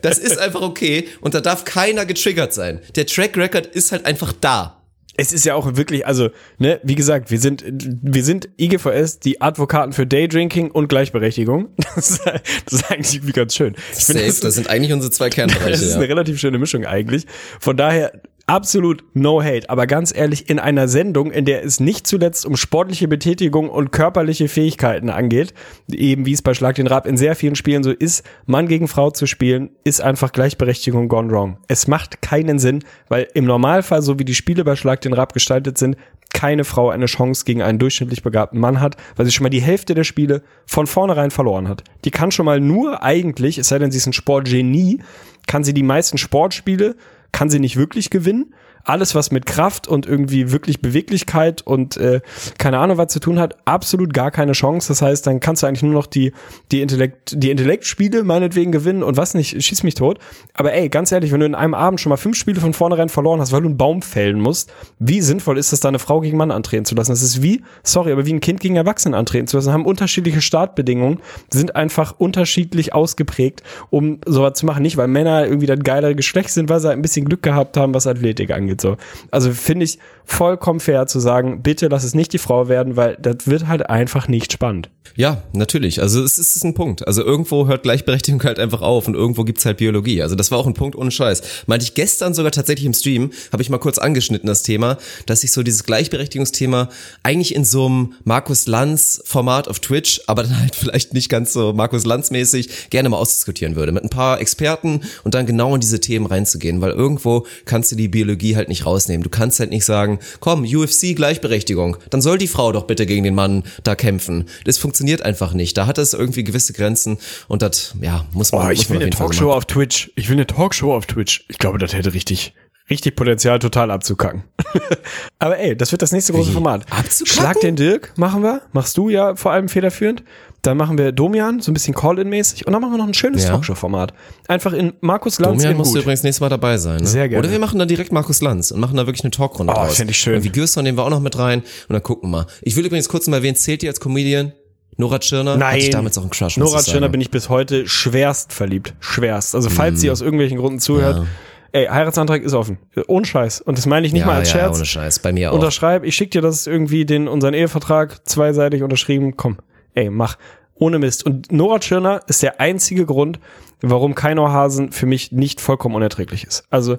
Das 0.02 0.18
ist 0.18 0.38
einfach 0.38 0.62
okay 0.62 1.08
und 1.22 1.34
da 1.34 1.42
darf 1.42 1.66
keiner 1.66 2.06
getriggert 2.06 2.54
sein. 2.54 2.80
Der 2.96 3.06
Track 3.06 3.38
Record 3.38 3.68
ist 3.68 3.92
halt 3.92 4.06
einfach 4.06 4.34
da. 4.34 4.76
Es 5.22 5.34
ist 5.34 5.44
ja 5.44 5.54
auch 5.54 5.76
wirklich, 5.76 6.08
also, 6.08 6.30
ne, 6.60 6.80
wie 6.82 6.96
gesagt, 6.96 7.30
wir 7.30 7.42
sind, 7.42 7.66
wir 7.68 8.24
sind 8.24 8.48
IGVS, 8.58 9.20
die 9.20 9.42
Advokaten 9.42 9.92
für 9.92 10.08
Daydrinking 10.08 10.72
und 10.72 10.88
Gleichberechtigung. 10.88 11.70
Das 11.96 12.12
ist, 12.12 12.22
das 12.26 12.74
ist 12.74 12.90
eigentlich 12.90 13.16
irgendwie 13.16 13.34
ganz 13.34 13.54
schön. 13.54 13.76
Ich 13.92 14.06
finde, 14.06 14.32
Safe, 14.32 14.42
das 14.42 14.56
sind 14.56 14.70
eigentlich 14.70 14.94
unsere 14.94 15.12
zwei 15.12 15.30
Kernbereiche. 15.30 15.70
Das 15.72 15.82
ist 15.82 15.90
ja. 15.90 15.98
eine 15.98 16.08
relativ 16.08 16.40
schöne 16.40 16.58
Mischung 16.58 16.86
eigentlich. 16.86 17.26
Von 17.60 17.76
daher 17.76 18.14
absolut 18.50 19.04
no 19.14 19.42
hate. 19.44 19.70
Aber 19.70 19.86
ganz 19.86 20.16
ehrlich, 20.16 20.50
in 20.50 20.60
einer 20.60 20.88
Sendung, 20.88 21.32
in 21.32 21.46
der 21.46 21.64
es 21.64 21.80
nicht 21.80 22.08
zuletzt 22.08 22.46
um 22.46 22.58
sportliche 22.58 23.08
Betätigung 23.08 23.70
und 23.70 23.92
körperliche 23.92 24.48
Fähigkeiten 24.48 25.10
angeht, 25.10 25.54
eben 25.92 26.26
wie 26.26 26.34
es 26.34 26.42
bei 26.42 26.56
Schlag 26.56 26.76
den 26.76 26.88
Rab 26.88 27.06
in 27.06 27.16
sehr 27.16 27.36
vielen 27.36 27.56
Spielen 27.56 27.84
so 27.84 27.92
ist, 27.92 28.26
Mann 28.48 28.68
gegen 28.68 28.88
Frau 28.88 29.12
zu 29.12 29.28
spielen, 29.28 29.70
ist 29.84 30.02
einfach 30.02 30.32
Gleichberechtigung 30.32 31.08
gone 31.10 31.32
wrong. 31.32 31.58
Es 31.68 31.88
macht 31.88 32.22
keinen 32.24 32.58
Sinn, 32.58 32.84
weil 33.08 33.28
im 33.36 33.46
Normalfall, 33.46 34.02
so 34.02 34.18
wie 34.18 34.26
die 34.26 34.36
Spiele 34.36 34.64
bei 34.64 34.76
Schlag 34.76 35.02
den 35.02 35.14
Rab 35.14 35.34
gestaltet 35.34 35.78
sind, 35.78 35.96
keine 36.34 36.64
Frau 36.64 36.90
eine 36.90 37.06
Chance 37.06 37.46
gegen 37.46 37.62
einen 37.62 37.80
durchschnittlich 37.80 38.24
begabten 38.24 38.60
Mann 38.60 38.80
hat, 38.80 38.98
weil 39.16 39.26
sie 39.26 39.32
schon 39.32 39.44
mal 39.44 39.50
die 39.50 39.62
Hälfte 39.62 39.94
der 39.94 40.04
Spiele 40.04 40.42
von 40.66 40.88
vornherein 40.88 41.32
verloren 41.32 41.68
hat. 41.68 41.84
Die 42.06 42.12
kann 42.12 42.32
schon 42.32 42.46
mal 42.46 42.60
nur 42.60 43.04
eigentlich, 43.04 43.58
es 43.58 43.70
sei 43.70 43.80
denn, 43.80 43.92
sie 43.92 43.98
ist 43.98 44.08
ein 44.08 44.14
Sportgenie, 44.14 45.00
kann 45.48 45.64
sie 45.64 45.74
die 45.74 45.84
meisten 45.84 46.18
Sportspiele, 46.18 46.96
kann 47.32 47.50
sie 47.50 47.60
nicht 47.60 47.78
wirklich 47.78 48.10
gewinnen. 48.10 48.54
Alles, 48.84 49.16
was 49.16 49.32
mit 49.32 49.46
Kraft 49.46 49.88
und 49.88 50.06
irgendwie 50.06 50.52
wirklich 50.52 50.82
Beweglichkeit 50.82 51.62
und 51.62 51.98
äh, 51.98 52.22
keine 52.58 52.80
Ahnung 52.80 52.98
was 52.98 53.12
zu 53.12 53.20
tun 53.20 53.40
hat, 53.40 53.58
absolut 53.66 54.14
gar 54.14 54.32
keine 54.32 54.54
Chance. 54.54 54.88
Das 54.90 55.02
heißt, 55.02 55.28
dann 55.28 55.40
kannst 55.40 55.64
du 55.64 55.68
eigentlich 55.68 55.84
nur 55.84 55.94
noch 55.94 56.08
die, 56.08 56.34
die, 56.72 56.82
Intellekt, 56.82 57.34
die 57.36 57.52
Intellektspiele 57.52 58.24
meinetwegen 58.24 58.72
gewinnen 58.72 59.04
und 59.04 59.18
was 59.18 59.34
nicht, 59.34 59.62
schieß 59.62 59.84
mich 59.84 59.96
tot. 59.96 60.20
Aber 60.54 60.74
ey, 60.74 60.90
ganz 60.90 61.12
ehrlich, 61.12 61.32
wenn 61.32 61.40
du 61.40 61.46
in 61.46 61.56
einem 61.56 61.74
Abend 61.74 62.00
schon 62.00 62.10
mal 62.10 62.18
fünf 62.18 62.38
Spiele 62.38 62.60
von 62.60 62.74
vornherein 62.74 63.10
verloren 63.10 63.40
hast, 63.40 63.52
weil 63.52 63.62
du 63.62 63.68
einen 63.68 63.78
Baum 63.78 64.02
fällen 64.02 64.40
musst, 64.40 64.72
wie 65.00 65.22
sinnvoll 65.22 65.58
ist 65.58 65.74
es, 65.74 65.80
da 65.80 65.90
eine 65.90 66.00
Frau 66.00 66.22
gegen 66.22 66.38
Mann 66.38 66.52
antreten 66.52 66.86
zu 66.86 66.96
lassen? 66.96 67.12
Das 67.12 67.22
ist 67.22 67.42
wie, 67.42 67.64
sorry, 67.84 68.12
aber 68.12 68.26
wie 68.26 68.34
ein 68.34 68.42
Kind 68.42 68.60
gegen 68.60 68.76
Erwachsenen 68.76 69.16
antreten 69.16 69.48
zu 69.48 69.58
lassen. 69.58 69.74
Haben 69.74 69.86
unterschiedliche 69.86 70.42
Startbedingungen, 70.42 71.20
sind 71.52 71.76
einfach 71.76 72.16
unterschiedlich 72.18 72.94
ausgeprägt, 72.94 73.64
um 73.90 74.20
sowas 74.26 74.54
zu 74.54 74.66
machen. 74.66 74.84
Nicht, 74.84 74.98
weil 74.98 75.08
Männer 75.08 75.46
irgendwie 75.46 75.66
das 75.66 75.80
geilere 75.80 76.16
Geschlecht 76.16 76.50
sind, 76.52 76.70
weil 76.70 76.80
sie 76.80 76.88
halt 76.88 76.98
ein 76.98 77.02
bisschen 77.02 77.26
Glück 77.26 77.42
gehabt 77.42 77.78
haben, 77.78 77.94
was 77.94 78.08
Athletik 78.08 78.52
angeht. 78.52 78.69
So. 78.78 78.98
Also 79.32 79.52
finde 79.52 79.86
ich 79.86 80.00
vollkommen 80.26 80.80
fair 80.80 81.08
zu 81.08 81.20
sagen, 81.20 81.64
bitte 81.64 81.88
lass 81.88 82.04
es 82.04 82.14
nicht 82.14 82.34
die 82.34 82.38
Frau 82.38 82.70
werden, 82.70 82.96
weil 82.96 83.18
das 83.20 83.48
wird 83.48 83.68
halt 83.68 83.90
einfach 83.90 84.28
nicht 84.28 84.54
spannend. 84.54 84.90
Ja, 85.16 85.44
natürlich. 85.54 86.02
Also 86.02 86.24
es 86.24 86.38
ist 86.38 86.64
ein 86.64 86.76
Punkt. 86.76 87.08
Also 87.08 87.24
irgendwo 87.24 87.68
hört 87.68 87.84
Gleichberechtigung 87.84 88.44
halt 88.44 88.60
einfach 88.60 88.82
auf 88.82 89.08
und 89.08 89.16
irgendwo 89.16 89.44
gibt's 89.44 89.66
halt 89.66 89.78
Biologie. 89.78 90.22
Also 90.22 90.36
das 90.36 90.52
war 90.52 90.60
auch 90.60 90.68
ein 90.68 90.76
Punkt 90.76 90.96
ohne 90.96 91.12
Scheiß. 91.12 91.42
Meinte 91.66 91.84
ich 91.84 91.96
gestern 91.96 92.34
sogar 92.34 92.52
tatsächlich 92.52 92.86
im 92.86 92.94
Stream, 92.94 93.32
habe 93.52 93.62
ich 93.62 93.70
mal 93.70 93.80
kurz 93.80 93.98
angeschnitten 93.98 94.48
das 94.48 94.64
Thema, 94.64 94.98
dass 95.26 95.44
ich 95.44 95.52
so 95.52 95.64
dieses 95.64 95.84
Gleichberechtigungsthema 95.84 96.90
eigentlich 97.24 97.56
in 97.56 97.66
so 97.66 97.88
einem 97.88 98.14
Markus 98.24 98.68
Lanz 98.68 99.22
Format 99.26 99.68
auf 99.68 99.80
Twitch, 99.80 100.22
aber 100.28 100.44
dann 100.44 100.60
halt 100.60 100.76
vielleicht 100.76 101.14
nicht 101.14 101.30
ganz 101.30 101.54
so 101.54 101.74
Markus 101.74 102.06
Lanz 102.06 102.30
mäßig, 102.30 102.90
gerne 102.90 103.10
mal 103.10 103.18
ausdiskutieren 103.18 103.76
würde. 103.76 103.92
Mit 103.92 104.04
ein 104.04 104.10
paar 104.10 104.40
Experten 104.40 105.02
und 105.24 105.34
dann 105.34 105.46
genau 105.46 105.74
in 105.74 105.82
diese 105.82 106.00
Themen 106.00 106.28
reinzugehen, 106.28 106.82
weil 106.82 106.92
irgendwo 106.92 107.46
kannst 107.66 107.92
du 107.92 107.96
die 107.96 108.08
Biologie 108.08 108.56
halt 108.56 108.59
nicht 108.68 108.86
rausnehmen. 108.86 109.24
Du 109.24 109.30
kannst 109.30 109.60
halt 109.62 109.70
nicht 109.70 109.86
sagen, 109.86 110.20
komm, 110.42 110.64
UFC 110.66 111.16
Gleichberechtigung, 111.16 111.98
dann 112.10 112.22
soll 112.22 112.38
die 112.38 112.48
Frau 112.48 112.72
doch 112.74 112.84
bitte 112.84 113.06
gegen 113.06 113.24
den 113.24 113.36
Mann 113.36 113.64
da 113.84 113.96
kämpfen. 113.96 114.46
Das 114.66 114.78
funktioniert 114.78 115.22
einfach 115.22 115.54
nicht. 115.54 115.78
Da 115.78 115.88
hat 115.88 115.98
es 115.98 116.14
irgendwie 116.14 116.44
gewisse 116.44 116.74
Grenzen 116.74 117.18
und 117.48 117.62
das, 117.62 117.96
ja, 118.02 118.26
muss 118.34 118.52
man, 118.52 118.68
Oh, 118.68 118.70
ich 118.72 118.90
will 118.90 118.98
eine 119.02 119.10
Talkshow 119.12 119.54
auf 119.54 119.66
Twitch. 119.66 120.12
Ich 120.16 120.28
will 120.28 120.36
eine 120.36 120.48
Talkshow 120.48 120.94
auf 120.94 121.06
Twitch. 121.06 121.46
Ich 121.48 121.60
glaube, 121.60 121.78
das 121.78 121.94
hätte 121.94 122.14
richtig, 122.14 122.54
richtig 122.90 123.16
Potenzial, 123.16 123.60
total 123.60 123.92
abzukacken. 123.92 124.44
Aber 125.40 125.58
ey, 125.60 125.76
das 125.76 125.92
wird 125.92 126.02
das 126.02 126.12
nächste 126.12 126.34
große? 126.34 126.52
Format. 126.52 126.86
Abzukacken? 126.92 127.26
Schlag 127.28 127.60
den 127.62 127.76
Dirk 127.76 128.14
machen 128.18 128.44
wir. 128.44 128.62
Machst 128.74 128.98
du 128.98 129.10
ja 129.10 129.36
vor 129.36 129.52
allem 129.52 129.70
federführend. 129.70 130.24
Dann 130.62 130.76
machen 130.76 130.98
wir 130.98 131.14
Domian, 131.14 131.62
so 131.62 131.72
ein 131.72 131.74
bisschen 131.74 131.94
Call-In-mäßig. 131.94 132.68
Und 132.68 132.74
dann 132.74 132.82
machen 132.82 132.92
wir 132.94 132.98
noch 132.98 133.08
ein 133.08 133.14
schönes 133.14 133.44
Ja. 133.46 133.52
Talkshow-Format. 133.52 134.14
Einfach 134.50 134.74
in 134.74 134.92
Markus 135.00 135.40
Lanz 135.40 135.62
Domian 135.62 135.78
musst 135.78 135.96
du 135.96 136.00
übrigens 136.00 136.24
nächstes 136.24 136.42
Mal 136.42 136.50
dabei 136.50 136.78
sein. 136.78 136.98
Ne? 137.00 137.08
Sehr 137.08 137.30
gerne. 137.30 137.40
Oder 137.44 137.52
wir 137.52 137.60
machen 137.60 137.80
dann 137.80 137.88
direkt 137.88 138.12
Markus 138.12 138.42
Lanz 138.42 138.72
und 138.72 138.80
machen 138.82 138.98
da 138.98 139.06
wirklich 139.08 139.24
eine 139.24 139.32
Talkrunde 139.32 139.72
Oh, 139.72 139.76
draus. 139.78 139.96
fänd 139.96 140.12
ich 140.12 140.18
schön. 140.18 140.36
Und 140.36 140.44
wie 140.44 140.50
Gürson 140.50 140.84
nehmen 140.84 140.98
wir 140.98 141.06
auch 141.06 141.10
noch 141.10 141.22
mit 141.22 141.38
rein 141.38 141.60
und 141.60 141.94
dann 141.94 142.04
gucken 142.04 142.30
wir 142.30 142.40
mal. 142.40 142.46
Ich 142.62 142.76
will 142.76 142.86
übrigens 142.86 143.08
kurz 143.08 143.28
mal 143.28 143.38
erwähnen, 143.38 143.56
zählt 143.56 143.84
ihr 143.84 143.90
als 143.90 144.00
Comedian? 144.02 144.52
Nora 144.98 145.20
Tschirner? 145.20 145.52
Hatte 145.58 145.78
ich 145.78 145.86
Nein, 145.86 145.92
damals 145.92 146.18
auch 146.18 146.24
einen 146.24 146.32
Crush, 146.32 146.58
Nora 146.58 146.82
Tschirner 146.84 147.08
bin 147.08 147.22
ich 147.22 147.32
bis 147.32 147.48
heute 147.48 147.88
schwerst 147.88 148.52
verliebt. 148.52 148.96
Schwerst. 149.00 149.56
Also 149.56 149.70
falls 149.70 150.02
sie 150.02 150.12
aus 150.12 150.20
irgendwelchen 150.20 150.58
Gründen 150.58 150.80
zuhört, 150.80 151.26
ey, 151.72 151.86
Heiratsantrag 151.88 152.42
ist 152.42 152.54
offen. 152.54 152.78
Ohne 153.08 153.26
Scheiß. 153.26 153.62
Und 153.62 153.78
das 153.78 153.86
meine 153.86 154.06
ich 154.06 154.14
nicht 154.14 154.22
ja, 154.22 154.28
mal 154.28 154.38
als 154.38 154.52
ja, 154.54 154.60
Scherz. 154.60 154.78
ohne 154.78 154.86
Scheiß. 154.86 155.20
Bei 155.20 155.32
mir 155.32 155.52
auch. 155.52 155.56
unterschreib, 155.56 156.04
ich 156.04 156.16
schick 156.16 156.32
dir 156.32 156.42
das 156.42 156.68
irgendwie 156.68 157.06
den 157.06 157.28
unseren 157.28 157.54
Ehevertrag 157.54 158.28
zweiseitig 158.28 158.84
unterschrieben. 158.84 159.38
Komm, 159.38 159.58
ey, 159.94 160.10
mach. 160.10 160.38
Ohne 160.76 160.98
Mist. 160.98 161.26
Und 161.26 161.52
Nora 161.52 161.80
Tschirner 161.80 162.22
ist 162.28 162.42
der 162.42 162.62
einzige 162.62 163.06
Grund, 163.06 163.40
warum 163.82 164.16
Kaino 164.16 164.50
Hasen 164.50 164.94
für 164.94 165.06
mich 165.06 165.34
nicht 165.34 165.60
vollkommen 165.60 165.96
unerträglich 165.96 166.46
ist. 166.46 166.64
Also 166.70 166.98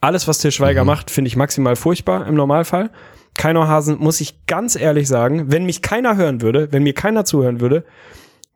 alles, 0.00 0.26
was 0.26 0.38
Til 0.38 0.50
Schweiger 0.50 0.84
macht, 0.84 1.10
finde 1.10 1.28
ich 1.28 1.36
maximal 1.36 1.76
furchtbar 1.76 2.26
im 2.26 2.34
Normalfall. 2.34 2.90
Kaino 3.36 3.66
Hasen 3.66 3.98
muss 3.98 4.20
ich 4.20 4.46
ganz 4.46 4.76
ehrlich 4.76 5.08
sagen, 5.08 5.50
wenn 5.50 5.66
mich 5.66 5.82
keiner 5.82 6.16
hören 6.16 6.40
würde, 6.40 6.72
wenn 6.72 6.82
mir 6.82 6.94
keiner 6.94 7.24
zuhören 7.24 7.60
würde, 7.60 7.84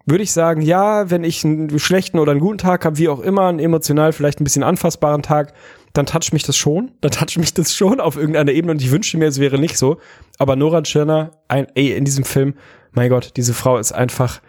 würde 0.06 0.24
ich 0.24 0.32
sagen, 0.32 0.62
ja, 0.62 1.10
wenn 1.10 1.24
ich 1.24 1.44
einen 1.44 1.78
schlechten 1.78 2.18
oder 2.18 2.32
einen 2.32 2.40
guten 2.40 2.58
Tag 2.58 2.84
habe, 2.84 2.98
wie 2.98 3.08
auch 3.08 3.20
immer, 3.20 3.46
einen 3.46 3.58
emotional 3.58 4.12
vielleicht 4.12 4.40
ein 4.40 4.44
bisschen 4.44 4.62
anfassbaren 4.62 5.22
Tag, 5.22 5.52
dann 5.92 6.06
toucht 6.06 6.32
mich 6.32 6.42
das 6.42 6.56
schon. 6.56 6.92
Dann 7.00 7.10
toucht 7.10 7.38
mich 7.38 7.54
das 7.54 7.74
schon 7.74 8.00
auf 8.00 8.16
irgendeiner 8.16 8.52
Ebene 8.52 8.72
und 8.72 8.82
ich 8.82 8.90
wünschte 8.90 9.18
mir, 9.18 9.26
es 9.26 9.38
wäre 9.38 9.58
nicht 9.58 9.76
so. 9.76 9.98
Aber 10.38 10.56
Nora 10.56 10.82
Tschirner, 10.82 11.32
ein, 11.48 11.66
ey, 11.74 11.92
in 11.92 12.04
diesem 12.04 12.24
Film, 12.24 12.54
mein 12.92 13.10
Gott, 13.10 13.32
diese 13.36 13.54
Frau 13.54 13.78
ist 13.78 13.92
einfach 13.92 14.40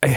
ey, 0.00 0.16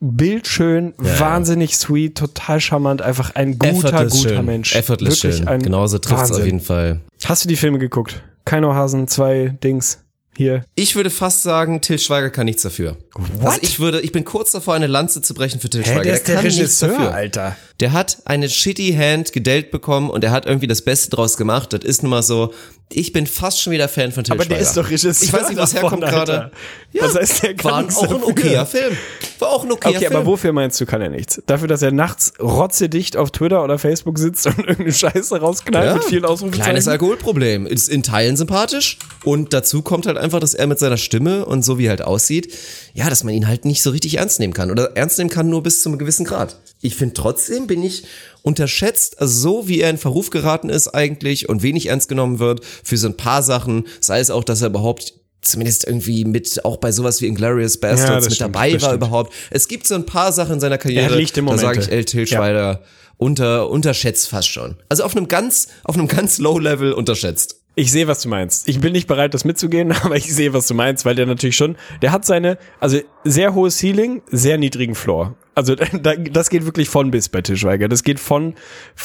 bildschön, 0.00 0.94
wahnsinnig 0.98 1.76
sweet, 1.76 2.16
total 2.16 2.60
charmant, 2.60 3.02
einfach 3.02 3.34
ein 3.34 3.58
guter, 3.58 3.68
Effortless 3.68 4.12
guter 4.12 4.34
schön. 4.36 4.46
Mensch. 4.46 4.74
Effortless 4.74 5.22
Wirklich 5.22 5.44
schön. 5.44 5.62
Genauso 5.62 5.98
trifft 5.98 6.24
es 6.24 6.32
auf 6.32 6.44
jeden 6.44 6.60
Fall. 6.60 7.00
Hast 7.24 7.44
du 7.44 7.48
die 7.48 7.56
Filme 7.56 7.78
geguckt? 7.78 8.22
Keinohasen, 8.44 9.08
zwei 9.08 9.56
Dings. 9.62 10.04
Hier. 10.36 10.64
Ich 10.74 10.96
würde 10.96 11.10
fast 11.10 11.42
sagen, 11.42 11.80
Till 11.80 11.98
Schweiger 11.98 12.30
kann 12.30 12.46
nichts 12.46 12.62
dafür. 12.62 12.96
Also 13.44 13.58
ich 13.62 13.80
würde, 13.80 14.00
ich 14.00 14.12
bin 14.12 14.24
kurz 14.24 14.52
davor, 14.52 14.74
eine 14.74 14.86
Lanze 14.86 15.22
zu 15.22 15.34
brechen 15.34 15.60
für 15.60 15.68
Till 15.68 15.84
Schweiger. 15.84 16.18
kann 16.18 16.44
nichts 16.44 16.78
dafür. 16.78 17.12
Alter. 17.12 17.56
der 17.80 17.92
hat 17.92 18.18
eine 18.24 18.48
shitty 18.48 18.94
Hand 18.94 19.32
gedealt 19.32 19.70
bekommen 19.70 20.08
und 20.08 20.24
er 20.24 20.30
hat 20.30 20.46
irgendwie 20.46 20.66
das 20.66 20.82
Beste 20.82 21.10
draus 21.10 21.36
gemacht. 21.36 21.72
Das 21.72 21.84
ist 21.84 22.02
nun 22.02 22.10
mal 22.10 22.22
so. 22.22 22.54
Ich 22.92 23.12
bin 23.12 23.26
fast 23.28 23.60
schon 23.60 23.72
wieder 23.72 23.88
Fan 23.88 24.10
von 24.10 24.24
Till 24.24 24.34
Aber 24.34 24.44
der 24.44 24.56
Schweiger. 24.56 24.62
ist 24.68 24.76
doch 24.76 24.86
Regisseur 24.86 25.12
Ich 25.12 25.32
weiß 25.32 25.48
nicht, 25.48 25.58
was 25.60 25.74
herkommt 25.74 26.02
gerade. 26.02 26.50
Ja, 26.92 27.04
Was 27.04 27.14
heißt, 27.14 27.44
der 27.44 27.54
kann 27.54 27.86
war 27.86 27.96
auch 27.98 28.10
ein 28.10 28.22
okayer 28.24 28.66
Film. 28.66 28.96
War 29.38 29.50
auch 29.50 29.62
ein 29.64 29.70
okayer 29.70 29.92
Okay, 29.96 30.06
Film. 30.06 30.16
aber 30.16 30.26
wofür 30.26 30.52
meinst 30.52 30.80
du, 30.80 30.86
kann 30.86 31.00
er 31.00 31.08
nichts? 31.08 31.40
Dafür, 31.46 31.68
dass 31.68 31.82
er 31.82 31.92
nachts 31.92 32.32
rotzedicht 32.40 33.16
auf 33.16 33.30
Twitter 33.30 33.62
oder 33.62 33.78
Facebook 33.78 34.18
sitzt 34.18 34.44
und 34.46 34.58
irgendeine 34.58 34.92
Scheiße 34.92 35.38
rausknallt 35.40 35.94
mit 35.94 36.04
vielen 36.04 36.24
Ausrufezeichen? 36.24 36.64
Kleines 36.64 36.88
Alkoholproblem. 36.88 37.64
Ist 37.66 37.88
in 37.88 38.02
Teilen 38.02 38.36
sympathisch 38.36 38.98
und 39.22 39.52
dazu 39.52 39.82
kommt 39.82 40.06
halt 40.06 40.18
einfach, 40.18 40.40
dass 40.40 40.54
er 40.54 40.66
mit 40.66 40.80
seiner 40.80 40.96
Stimme 40.96 41.44
und 41.46 41.64
so 41.64 41.78
wie 41.78 41.86
er 41.86 41.90
halt 41.90 42.02
aussieht, 42.02 42.52
ja, 42.92 43.08
dass 43.08 43.22
man 43.22 43.34
ihn 43.34 43.46
halt 43.46 43.64
nicht 43.64 43.82
so 43.82 43.90
richtig 43.90 44.18
ernst 44.18 44.40
nehmen 44.40 44.52
kann 44.52 44.72
oder 44.72 44.96
ernst 44.96 45.16
nehmen 45.18 45.30
kann 45.30 45.48
nur 45.48 45.62
bis 45.62 45.82
zu 45.82 45.90
einem 45.90 45.98
gewissen 46.00 46.24
Grad. 46.24 46.58
Ich 46.82 46.96
finde 46.96 47.14
trotzdem 47.14 47.66
bin 47.66 47.82
ich 47.82 48.04
unterschätzt, 48.42 49.20
also 49.20 49.38
so 49.60 49.68
wie 49.68 49.80
er 49.80 49.90
in 49.90 49.98
Verruf 49.98 50.30
geraten 50.30 50.70
ist 50.70 50.88
eigentlich 50.88 51.48
und 51.48 51.62
wenig 51.62 51.86
ernst 51.86 52.08
genommen 52.08 52.38
wird 52.38 52.64
für 52.64 52.96
so 52.96 53.06
ein 53.08 53.16
paar 53.16 53.42
Sachen, 53.42 53.86
sei 54.00 54.20
es 54.20 54.30
auch, 54.30 54.44
dass 54.44 54.62
er 54.62 54.68
überhaupt 54.68 55.14
zumindest 55.42 55.86
irgendwie 55.86 56.24
mit, 56.24 56.64
auch 56.64 56.78
bei 56.78 56.92
sowas 56.92 57.20
wie 57.20 57.26
Inglourious 57.26 57.74
Ja, 57.74 57.90
Bastards 57.90 58.10
das 58.12 58.24
mit 58.26 58.34
stimmt, 58.36 58.54
dabei 58.54 58.72
war 58.72 58.78
stimmt. 58.80 58.94
überhaupt. 58.94 59.32
Es 59.50 59.68
gibt 59.68 59.86
so 59.86 59.94
ein 59.94 60.06
paar 60.06 60.32
Sachen 60.32 60.54
in 60.54 60.60
seiner 60.60 60.78
Karriere, 60.78 61.20
Er 61.20 61.44
da 61.46 61.58
sage 61.58 61.80
ich 61.80 61.90
El 61.90 62.04
Til 62.04 62.20
Ja. 62.20 62.26
Schweiger 62.26 62.82
unter, 63.16 63.68
unterschätzt 63.68 64.28
fast 64.28 64.48
schon. 64.48 64.76
Also 64.88 65.04
auf 65.04 65.14
einem 65.16 65.28
ganz, 65.28 65.68
auf 65.84 65.96
einem 65.96 66.08
ganz 66.08 66.38
low 66.38 66.58
Level 66.58 66.92
unterschätzt. 66.92 67.56
Ich 67.74 67.92
sehe, 67.92 68.08
was 68.08 68.22
du 68.22 68.28
meinst. 68.28 68.68
Ich 68.68 68.80
bin 68.80 68.92
nicht 68.92 69.06
bereit, 69.06 69.32
das 69.32 69.44
mitzugehen, 69.44 69.92
aber 70.02 70.16
ich 70.16 70.32
sehe, 70.34 70.52
was 70.52 70.66
du 70.66 70.74
meinst, 70.74 71.04
weil 71.04 71.14
der 71.14 71.26
natürlich 71.26 71.56
schon, 71.56 71.76
der 72.02 72.12
hat 72.12 72.24
seine, 72.24 72.58
also 72.80 72.98
sehr 73.24 73.54
hohes 73.54 73.78
Ceiling, 73.78 74.22
sehr 74.30 74.58
niedrigen 74.58 74.94
Floor. 74.94 75.36
Also 75.60 75.74
da, 76.02 76.14
das 76.14 76.48
geht 76.48 76.64
wirklich 76.64 76.88
von 76.88 77.10
bis 77.10 77.28
bei 77.28 77.42
Tischweiger. 77.42 77.86
Das 77.88 78.02
geht 78.02 78.18
von 78.18 78.54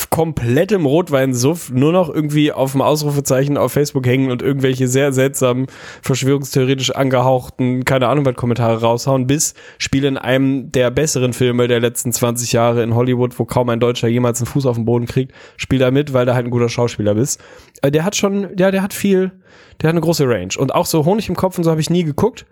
komplettem 0.09 0.85
Rotweinsuff 0.85 1.69
nur 1.69 1.91
noch 1.91 2.09
irgendwie 2.09 2.53
auf 2.53 2.71
dem 2.71 2.81
Ausrufezeichen 2.81 3.57
auf 3.57 3.73
Facebook 3.73 4.07
hängen 4.07 4.31
und 4.31 4.41
irgendwelche 4.41 4.87
sehr 4.87 5.11
seltsamen, 5.11 5.67
verschwörungstheoretisch 6.01 6.91
angehauchten, 6.91 7.83
keine 7.83 8.07
Ahnung 8.07 8.25
was 8.25 8.35
Kommentare 8.35 8.79
raushauen, 8.79 9.27
bis 9.27 9.53
Spiele 9.77 10.07
in 10.07 10.17
einem 10.17 10.71
der 10.71 10.91
besseren 10.91 11.33
Filme 11.33 11.67
der 11.67 11.81
letzten 11.81 12.13
20 12.13 12.53
Jahre 12.53 12.83
in 12.83 12.95
Hollywood, 12.95 13.37
wo 13.37 13.43
kaum 13.43 13.67
ein 13.69 13.81
Deutscher 13.81 14.07
jemals 14.07 14.39
einen 14.39 14.47
Fuß 14.47 14.65
auf 14.65 14.77
den 14.77 14.85
Boden 14.85 15.07
kriegt, 15.07 15.33
spielt 15.57 15.81
er 15.81 15.91
mit, 15.91 16.13
weil 16.13 16.25
er 16.27 16.35
halt 16.35 16.45
ein 16.45 16.51
guter 16.51 16.69
Schauspieler 16.69 17.17
ist. 17.17 17.41
Äh, 17.81 17.91
Der 17.91 18.05
hat 18.05 18.15
schon, 18.15 18.55
ja, 18.57 18.71
der 18.71 18.81
hat 18.81 18.93
viel, 18.93 19.31
der 19.81 19.89
hat 19.89 19.93
eine 19.93 20.01
große 20.01 20.25
Range. 20.25 20.53
Und 20.57 20.73
auch 20.73 20.85
so 20.85 21.03
Honig 21.03 21.27
im 21.27 21.35
Kopf 21.35 21.57
und 21.57 21.65
so 21.65 21.71
habe 21.71 21.81
ich 21.81 21.89
nie 21.89 22.05
geguckt. 22.05 22.45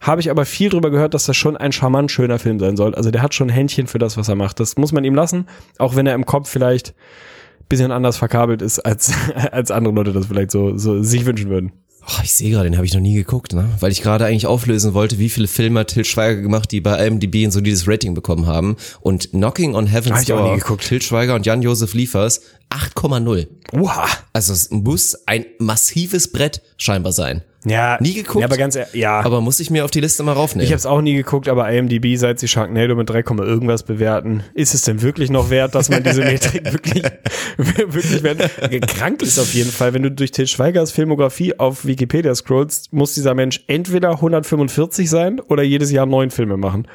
Habe 0.00 0.20
ich 0.20 0.30
aber 0.30 0.44
viel 0.44 0.70
drüber 0.70 0.90
gehört, 0.90 1.14
dass 1.14 1.26
das 1.26 1.36
schon 1.36 1.56
ein 1.56 1.72
charmant 1.72 2.10
schöner 2.10 2.38
Film 2.38 2.60
sein 2.60 2.76
soll. 2.76 2.94
Also 2.94 3.10
der 3.10 3.22
hat 3.22 3.34
schon 3.34 3.48
ein 3.48 3.54
Händchen 3.54 3.88
für 3.88 3.98
das, 3.98 4.16
was 4.16 4.28
er 4.28 4.36
macht. 4.36 4.60
Das 4.60 4.76
muss 4.76 4.92
man 4.92 5.04
ihm 5.04 5.14
lassen, 5.14 5.46
auch 5.78 5.96
wenn 5.96 6.06
er 6.06 6.14
im 6.14 6.24
Kopf 6.24 6.48
vielleicht 6.48 6.90
ein 6.90 7.66
bisschen 7.68 7.90
anders 7.90 8.16
verkabelt 8.16 8.62
ist, 8.62 8.78
als, 8.80 9.12
als 9.52 9.70
andere 9.70 9.94
Leute 9.94 10.12
das 10.12 10.26
vielleicht 10.26 10.50
so, 10.52 10.76
so 10.76 11.02
sich 11.02 11.26
wünschen 11.26 11.50
würden. 11.50 11.72
Oh, 12.10 12.20
ich 12.22 12.32
sehe 12.32 12.50
gerade, 12.50 12.70
den 12.70 12.76
habe 12.76 12.86
ich 12.86 12.94
noch 12.94 13.02
nie 13.02 13.14
geguckt, 13.14 13.52
ne? 13.52 13.68
Weil 13.80 13.92
ich 13.92 14.00
gerade 14.00 14.24
eigentlich 14.24 14.46
auflösen 14.46 14.94
wollte, 14.94 15.18
wie 15.18 15.28
viele 15.28 15.46
Filme 15.46 15.80
hat 15.80 15.88
Till 15.88 16.06
Schweiger 16.06 16.40
gemacht, 16.40 16.72
die 16.72 16.80
bei 16.80 17.06
IMDb 17.06 17.44
ein 17.44 17.50
solides 17.50 17.86
Rating 17.86 18.14
bekommen 18.14 18.46
haben. 18.46 18.76
Und 19.00 19.32
Knocking 19.32 19.74
on 19.74 19.86
Heaven's 19.86 20.22
ich 20.22 20.32
auch 20.32 20.38
Door, 20.38 20.52
nie 20.52 20.58
geguckt. 20.58 20.86
Till 20.86 21.02
Schweiger 21.02 21.34
und 21.34 21.44
Jan-Josef 21.44 21.92
Liefers, 21.92 22.40
8,0. 22.70 23.46
Uha. 23.72 24.06
Also 24.32 24.52
es 24.52 24.70
muss 24.70 25.16
ein 25.26 25.46
massives 25.58 26.30
Brett 26.30 26.62
scheinbar 26.76 27.12
sein. 27.12 27.42
Ja. 27.64 27.98
Nie 28.00 28.14
geguckt? 28.14 28.40
Ja, 28.40 28.46
aber 28.46 28.56
ganz 28.56 28.76
ehrlich, 28.76 28.94
ja. 28.94 29.20
Aber 29.20 29.40
muss 29.40 29.58
ich 29.58 29.70
mir 29.70 29.84
auf 29.84 29.90
die 29.90 30.00
Liste 30.00 30.22
mal 30.22 30.32
raufnehmen. 30.32 30.64
ich 30.64 30.70
habe 30.70 30.78
es 30.78 30.86
auch 30.86 31.00
nie 31.00 31.14
geguckt, 31.14 31.48
aber 31.48 31.70
IMDb, 31.70 32.16
seit 32.16 32.38
sie 32.38 32.46
Sharknado 32.46 32.94
mit 32.94 33.10
3, 33.10 33.24
irgendwas 33.44 33.82
bewerten, 33.82 34.44
ist 34.54 34.74
es 34.74 34.82
denn 34.82 35.02
wirklich 35.02 35.30
noch 35.30 35.50
wert, 35.50 35.74
dass 35.74 35.88
man 35.88 36.02
diese 36.02 36.20
Metrik 36.24 36.72
wirklich, 36.72 37.02
wirklich 37.56 38.22
wert? 38.22 38.50
Krank 38.86 39.22
ist 39.22 39.38
auf 39.38 39.52
jeden 39.54 39.70
Fall, 39.70 39.92
wenn 39.92 40.02
du 40.02 40.10
durch 40.10 40.30
Til 40.30 40.46
Schweigers 40.46 40.92
Filmografie 40.92 41.58
auf 41.58 41.84
Wikipedia 41.84 42.34
scrollst, 42.34 42.92
muss 42.92 43.14
dieser 43.14 43.34
Mensch 43.34 43.64
entweder 43.66 44.12
145 44.12 45.10
sein 45.10 45.40
oder 45.40 45.62
jedes 45.62 45.90
Jahr 45.90 46.06
neun 46.06 46.30
Filme 46.30 46.56
machen. 46.56 46.86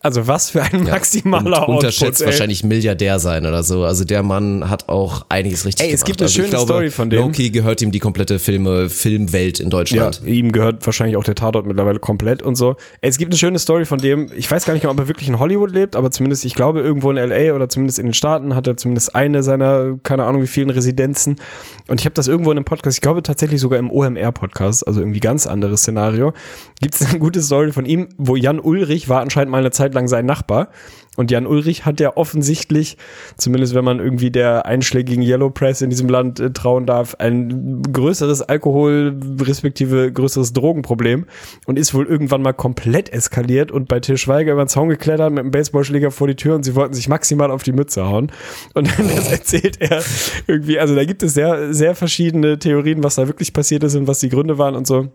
Also 0.00 0.26
was 0.26 0.50
für 0.50 0.62
ein 0.62 0.84
maximaler 0.84 1.68
und 1.68 1.76
unterschätzt 1.76 2.20
ey. 2.20 2.26
wahrscheinlich 2.26 2.64
Milliardär 2.64 3.18
sein 3.18 3.46
oder 3.46 3.62
so. 3.62 3.84
Also 3.84 4.04
der 4.04 4.22
Mann 4.22 4.68
hat 4.70 4.88
auch 4.88 5.26
einiges 5.28 5.64
richtig 5.66 5.86
Ey, 5.86 5.92
es 5.92 6.00
gemacht. 6.00 6.06
gibt 6.06 6.20
eine 6.20 6.26
also 6.26 6.34
schöne 6.36 6.48
glaube, 6.50 6.64
Story 6.66 6.90
von 6.90 7.10
dem. 7.10 7.20
Loki 7.22 7.50
gehört 7.50 7.82
ihm 7.82 7.90
die 7.90 7.98
komplette 7.98 8.38
Filme, 8.38 8.88
Filmwelt 8.90 9.60
in 9.60 9.66
Ja, 9.66 9.70
Deutschland. 9.70 10.22
ihm 10.24 10.52
gehört 10.52 10.84
wahrscheinlich 10.86 11.16
auch 11.16 11.24
der 11.24 11.34
Tatort 11.34 11.66
mittlerweile 11.66 11.98
komplett 11.98 12.42
und 12.42 12.54
so. 12.56 12.76
Es 13.00 13.18
gibt 13.18 13.32
eine 13.32 13.38
schöne 13.38 13.58
Story 13.58 13.84
von 13.84 13.98
dem, 13.98 14.30
ich 14.36 14.50
weiß 14.50 14.64
gar 14.64 14.74
nicht, 14.74 14.86
ob 14.86 14.98
er 14.98 15.08
wirklich 15.08 15.28
in 15.28 15.38
Hollywood 15.38 15.72
lebt, 15.72 15.96
aber 15.96 16.10
zumindest, 16.10 16.44
ich 16.44 16.54
glaube, 16.54 16.80
irgendwo 16.80 17.10
in 17.10 17.16
LA 17.16 17.54
oder 17.54 17.68
zumindest 17.68 17.98
in 17.98 18.06
den 18.06 18.14
Staaten 18.14 18.54
hat 18.54 18.66
er 18.66 18.76
zumindest 18.76 19.14
eine 19.14 19.42
seiner, 19.42 19.98
keine 20.02 20.24
Ahnung 20.24 20.42
wie 20.42 20.46
vielen 20.46 20.70
Residenzen. 20.70 21.36
Und 21.88 22.00
ich 22.00 22.04
habe 22.06 22.14
das 22.14 22.28
irgendwo 22.28 22.50
in 22.52 22.58
einem 22.58 22.64
Podcast, 22.64 22.98
ich 22.98 23.02
glaube 23.02 23.22
tatsächlich 23.22 23.60
sogar 23.60 23.78
im 23.78 23.90
OMR-Podcast, 23.90 24.86
also 24.86 25.00
irgendwie 25.00 25.20
ganz 25.20 25.46
anderes 25.46 25.80
Szenario, 25.80 26.32
gibt 26.80 26.94
es 26.94 27.04
eine 27.06 27.18
gute 27.18 27.42
Story 27.42 27.72
von 27.72 27.86
ihm, 27.86 28.08
wo 28.16 28.36
Jan 28.36 28.60
Ulrich 28.60 29.08
war 29.08 29.20
anscheinend 29.22 29.50
mal 29.50 29.58
eine 29.58 29.70
Zeit 29.70 29.87
lang 29.94 30.08
sein 30.08 30.26
Nachbar. 30.26 30.68
Und 31.18 31.32
Jan 31.32 31.48
Ulrich 31.48 31.84
hat 31.84 31.98
ja 31.98 32.16
offensichtlich, 32.16 32.96
zumindest 33.36 33.74
wenn 33.74 33.84
man 33.84 33.98
irgendwie 33.98 34.30
der 34.30 34.66
einschlägigen 34.66 35.20
Yellow 35.20 35.50
Press 35.50 35.82
in 35.82 35.90
diesem 35.90 36.08
Land 36.08 36.38
äh, 36.38 36.52
trauen 36.52 36.86
darf, 36.86 37.16
ein 37.18 37.82
größeres 37.92 38.42
Alkohol, 38.42 39.18
respektive 39.42 40.12
größeres 40.12 40.52
Drogenproblem 40.52 41.26
und 41.66 41.76
ist 41.76 41.92
wohl 41.92 42.06
irgendwann 42.06 42.42
mal 42.42 42.52
komplett 42.52 43.08
eskaliert 43.12 43.72
und 43.72 43.88
bei 43.88 43.98
Til 43.98 44.16
Schweiger 44.16 44.52
über 44.52 44.64
den 44.64 44.68
Zaun 44.68 44.90
geklettert 44.90 45.32
mit 45.32 45.40
einem 45.40 45.50
Baseballschläger 45.50 46.12
vor 46.12 46.28
die 46.28 46.36
Tür 46.36 46.54
und 46.54 46.62
sie 46.62 46.76
wollten 46.76 46.94
sich 46.94 47.08
maximal 47.08 47.50
auf 47.50 47.64
die 47.64 47.72
Mütze 47.72 48.04
hauen. 48.04 48.30
Und 48.74 48.88
das 48.96 49.28
erzählt 49.32 49.80
er 49.80 50.04
irgendwie, 50.46 50.78
also 50.78 50.94
da 50.94 51.04
gibt 51.04 51.24
es 51.24 51.34
sehr, 51.34 51.74
sehr 51.74 51.96
verschiedene 51.96 52.60
Theorien, 52.60 53.02
was 53.02 53.16
da 53.16 53.26
wirklich 53.26 53.52
passiert 53.52 53.82
ist 53.82 53.96
und 53.96 54.06
was 54.06 54.20
die 54.20 54.28
Gründe 54.28 54.58
waren 54.58 54.76
und 54.76 54.86
so. 54.86 55.08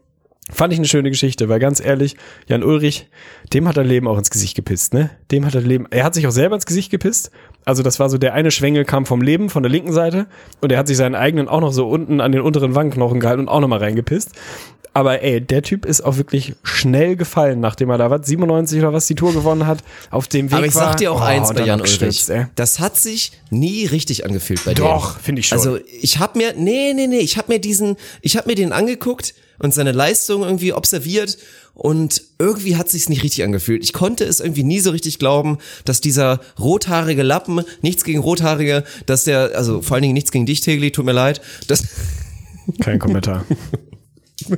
Fand 0.51 0.73
ich 0.73 0.79
eine 0.79 0.87
schöne 0.87 1.09
Geschichte, 1.09 1.47
weil 1.47 1.59
ganz 1.59 1.79
ehrlich, 1.83 2.17
Jan 2.47 2.63
Ulrich, 2.63 3.07
dem 3.53 3.67
hat 3.67 3.77
er 3.77 3.83
Leben 3.85 4.07
auch 4.07 4.17
ins 4.17 4.29
Gesicht 4.29 4.55
gepisst, 4.55 4.93
ne? 4.93 5.09
Dem 5.31 5.45
hat 5.45 5.55
er 5.55 5.61
Leben, 5.61 5.87
er 5.89 6.03
hat 6.03 6.13
sich 6.15 6.27
auch 6.27 6.31
selber 6.31 6.55
ins 6.55 6.65
Gesicht 6.65 6.91
gepisst. 6.91 7.31
Also 7.63 7.81
das 7.81 7.99
war 7.99 8.09
so, 8.09 8.17
der 8.17 8.33
eine 8.33 8.51
Schwengel 8.51 8.83
kam 8.83 9.05
vom 9.05 9.21
Leben, 9.21 9.49
von 9.49 9.63
der 9.63 9.71
linken 9.71 9.93
Seite 9.93 10.27
und 10.59 10.71
er 10.71 10.77
hat 10.77 10.87
sich 10.87 10.97
seinen 10.97 11.15
eigenen 11.15 11.47
auch 11.47 11.61
noch 11.61 11.71
so 11.71 11.87
unten 11.87 12.19
an 12.19 12.33
den 12.33 12.41
unteren 12.41 12.75
Wangenknochen 12.75 13.21
gehalten 13.21 13.41
und 13.43 13.47
auch 13.47 13.61
nochmal 13.61 13.79
reingepisst. 13.79 14.31
Aber 14.95 15.23
ey, 15.23 15.41
der 15.41 15.63
Typ 15.63 15.85
ist 15.85 16.01
auch 16.01 16.17
wirklich 16.17 16.53
schnell 16.61 17.15
gefallen, 17.15 17.59
nachdem 17.59 17.89
er 17.89 17.97
da 17.97 18.11
was, 18.11 18.27
97 18.27 18.77
oder 18.79 18.93
was 18.93 19.07
die 19.07 19.15
Tour 19.15 19.33
gewonnen 19.33 19.65
hat, 19.65 19.79
auf 20.11 20.27
dem 20.27 20.51
Weg 20.51 20.57
Aber 20.57 20.67
ich 20.67 20.75
war. 20.75 20.89
sag 20.89 20.97
dir 20.97 21.11
auch 21.11 21.21
Oh, 21.21 21.23
eins 21.23 21.51
bei 21.51 21.63
Jan 21.65 21.81
Ulrich. 21.81 22.27
Das 22.55 22.79
hat 22.79 22.97
sich 22.97 23.31
nie 23.49 23.85
richtig 23.87 24.23
angefühlt 24.25 24.63
bei 24.65 24.73
dem. 24.75 24.83
Doch, 24.83 25.19
finde 25.19 25.39
ich 25.39 25.47
schon. 25.47 25.57
Also 25.57 25.79
ich 26.01 26.19
habe 26.19 26.37
mir, 26.37 26.53
nee, 26.55 26.93
nee, 26.93 27.07
nee, 27.07 27.19
ich 27.19 27.37
habe 27.39 27.51
mir 27.53 27.59
diesen, 27.59 27.95
ich 28.21 28.37
habe 28.37 28.49
mir 28.49 28.55
den 28.55 28.71
angeguckt 28.71 29.33
und 29.59 29.73
seine 29.73 29.91
Leistung 29.91 30.43
irgendwie 30.43 30.73
observiert 30.73 31.37
und 31.73 32.21
irgendwie 32.39 32.75
hat 32.75 32.89
sich's 32.89 33.09
nicht 33.09 33.23
richtig 33.23 33.43
angefühlt. 33.43 33.83
Ich 33.83 33.93
konnte 33.93 34.25
es 34.25 34.39
irgendwie 34.39 34.63
nie 34.63 34.79
so 34.79 34.91
richtig 34.91 35.19
glauben, 35.19 35.57
dass 35.85 36.01
dieser 36.01 36.39
rothaarige 36.59 37.23
Lappen, 37.23 37.61
nichts 37.81 38.03
gegen 38.03 38.19
rothaarige, 38.19 38.83
dass 39.05 39.23
der, 39.23 39.51
also 39.55 39.81
vor 39.81 39.95
allen 39.95 40.03
Dingen 40.03 40.13
nichts 40.13 40.31
gegen 40.31 40.45
dich, 40.45 40.61
Tegli, 40.61 40.91
tut 40.91 41.05
mir 41.05 41.13
leid, 41.13 41.41
dass, 41.67 41.83
Kein 42.81 42.99
Kommentar. 42.99 43.45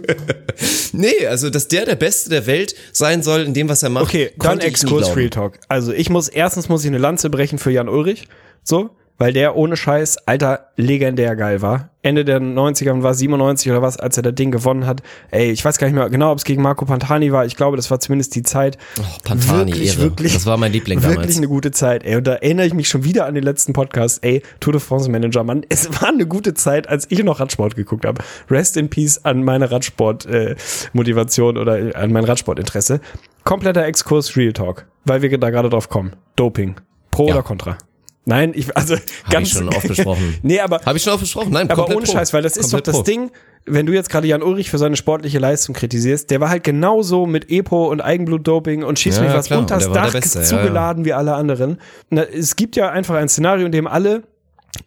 nee, 0.94 1.28
also 1.28 1.50
dass 1.50 1.68
der 1.68 1.86
der 1.86 1.96
Beste 1.96 2.30
der 2.30 2.48
Welt 2.48 2.76
sein 2.92 3.24
soll 3.24 3.42
in 3.42 3.54
dem, 3.54 3.70
was 3.70 3.84
er 3.84 3.90
macht. 3.90 4.06
Okay, 4.06 4.32
dann 4.40 4.60
Exkurs. 4.60 5.16
Real 5.16 5.30
Talk. 5.30 5.60
Also 5.68 5.92
ich 5.92 6.10
muss, 6.10 6.28
erstens 6.28 6.70
muss 6.70 6.84
ich 6.84 6.88
eine 6.88 6.98
Lanze 6.98 7.30
brechen 7.30 7.60
für 7.60 7.72
Jan 7.72 7.90
Ulrich. 7.90 8.28
So, 8.64 8.92
weil 9.18 9.34
der 9.34 9.56
ohne 9.56 9.78
Scheiß, 9.78 10.28
alter, 10.28 10.72
legendär 10.76 11.36
geil 11.36 11.62
war. 11.62 11.92
Ende 12.06 12.24
der 12.24 12.40
90er 12.40 12.92
und 12.92 13.04
war 13.04 13.14
97 13.14 13.72
oder 13.72 13.82
was, 13.82 13.98
als 13.98 14.16
er 14.18 14.24
das 14.24 14.36
Ding 14.36 14.52
gewonnen 14.52 14.86
hat. 14.86 15.02
Ey, 15.32 15.52
ich 15.52 15.66
weiß 15.66 15.78
gar 15.80 15.88
nicht 15.88 15.96
mehr 15.96 16.10
genau, 16.10 16.32
ob 16.32 16.38
es 16.38 16.44
gegen 16.46 16.62
Marco 16.62 16.86
Pantani 16.86 17.32
war. 17.32 17.46
Ich 17.46 17.56
glaube, 17.56 17.76
das 17.78 17.90
war 17.92 18.00
zumindest 18.00 18.36
die 18.36 18.44
Zeit. 18.44 18.78
Oh, 19.00 19.04
Pantani, 19.24 19.72
wirklich, 19.72 19.90
Ehre. 19.94 20.02
wirklich. 20.02 20.34
Das 20.34 20.46
war 20.46 20.58
mein 20.58 20.72
Liebling 20.72 21.00
Wirklich 21.02 21.16
damals. 21.18 21.38
eine 21.38 21.48
gute 21.48 21.72
Zeit, 21.72 22.04
ey. 22.04 22.16
Und 22.16 22.28
da 22.28 22.34
erinnere 22.36 22.68
ich 22.68 22.74
mich 22.74 22.88
schon 22.88 23.04
wieder 23.04 23.26
an 23.26 23.34
den 23.34 23.44
letzten 23.44 23.74
Podcast. 23.74 24.24
Ey, 24.24 24.42
Tour 24.60 24.74
de 24.74 24.80
France 24.82 25.10
Manager, 25.10 25.44
Mann. 25.44 25.66
Es 25.70 25.90
war 26.02 26.10
eine 26.10 26.26
gute 26.28 26.54
Zeit, 26.54 26.88
als 26.88 27.08
ich 27.10 27.24
noch 27.24 27.40
Radsport 27.40 27.76
geguckt 27.76 28.06
habe. 28.06 28.24
Rest 28.50 28.78
in 28.78 28.90
Peace 28.90 29.20
an 29.24 29.44
meine 29.44 29.72
Radsport-Motivation 29.72 31.58
oder 31.58 31.80
äh, 31.80 31.94
an 31.96 32.12
mein 32.12 32.24
Radsportinteresse. 32.26 33.00
Kompletter 33.44 33.86
Exkurs 33.86 34.36
Real 34.38 34.54
Talk, 34.54 34.86
weil 35.06 35.22
wir 35.22 35.38
da 35.38 35.50
gerade 35.50 35.70
drauf 35.70 35.90
kommen. 35.90 36.14
Doping. 36.36 36.76
Pro 37.12 37.28
Ja. 37.28 37.34
oder 37.36 37.44
contra? 37.44 37.78
Nein, 38.26 38.52
ich, 38.56 38.76
also 38.76 38.96
ganz. 39.30 39.48
ich 39.52 39.54
schon 39.54 39.70
oft 39.70 39.88
besprochen. 39.88 40.36
nee, 40.42 40.60
aber 40.60 40.82
Habe 40.86 40.98
ich 40.98 41.04
schon 41.04 41.14
aufgesprochen? 41.14 41.52
Nein, 41.54 41.70
aber 41.70 41.84
komplett 41.84 41.98
ohne. 41.98 42.08
Scheiß, 42.08 42.34
weil 42.34 42.42
das 42.42 42.58
ist 42.58 42.74
doch 42.74 42.78
Komplett 42.80 42.88
das 42.88 42.96
pro. 42.98 43.04
Ding, 43.04 43.32
wenn 43.68 43.86
du 43.86 43.94
jetzt 43.94 44.10
gerade 44.10 44.28
Jan 44.28 44.44
Ulrich 44.44 44.70
für 44.70 44.78
seine 44.78 44.96
sportliche 44.96 45.40
Leistung 45.40 45.74
kritisierst, 45.74 46.30
der 46.30 46.40
war 46.40 46.50
halt 46.50 46.64
genauso 46.64 47.26
mit 47.26 47.50
Epo 47.50 47.88
und 47.90 48.02
Eigenblutdoping 48.02 48.84
und 48.84 49.00
schieß 49.00 49.16
Ja, 49.18 49.22
mich 49.24 49.32
ja, 49.32 49.38
was 49.38 49.46
klar. 49.48 49.60
unters 49.60 49.84
Der 49.86 49.92
war 49.96 50.04
Dach 50.06 50.12
Beste, 50.14 50.40
ja, 50.40 50.46
zugeladen 50.46 51.06
wie 51.06 51.14
alle 51.14 51.34
anderen. 51.36 51.80
Na, 52.10 52.24
es 52.24 52.56
gibt 52.56 52.76
ja 52.76 52.90
einfach 52.90 53.16
ein 53.16 53.30
Szenario, 53.30 53.66
in 53.66 53.72
dem 53.72 53.88
alle 53.88 54.24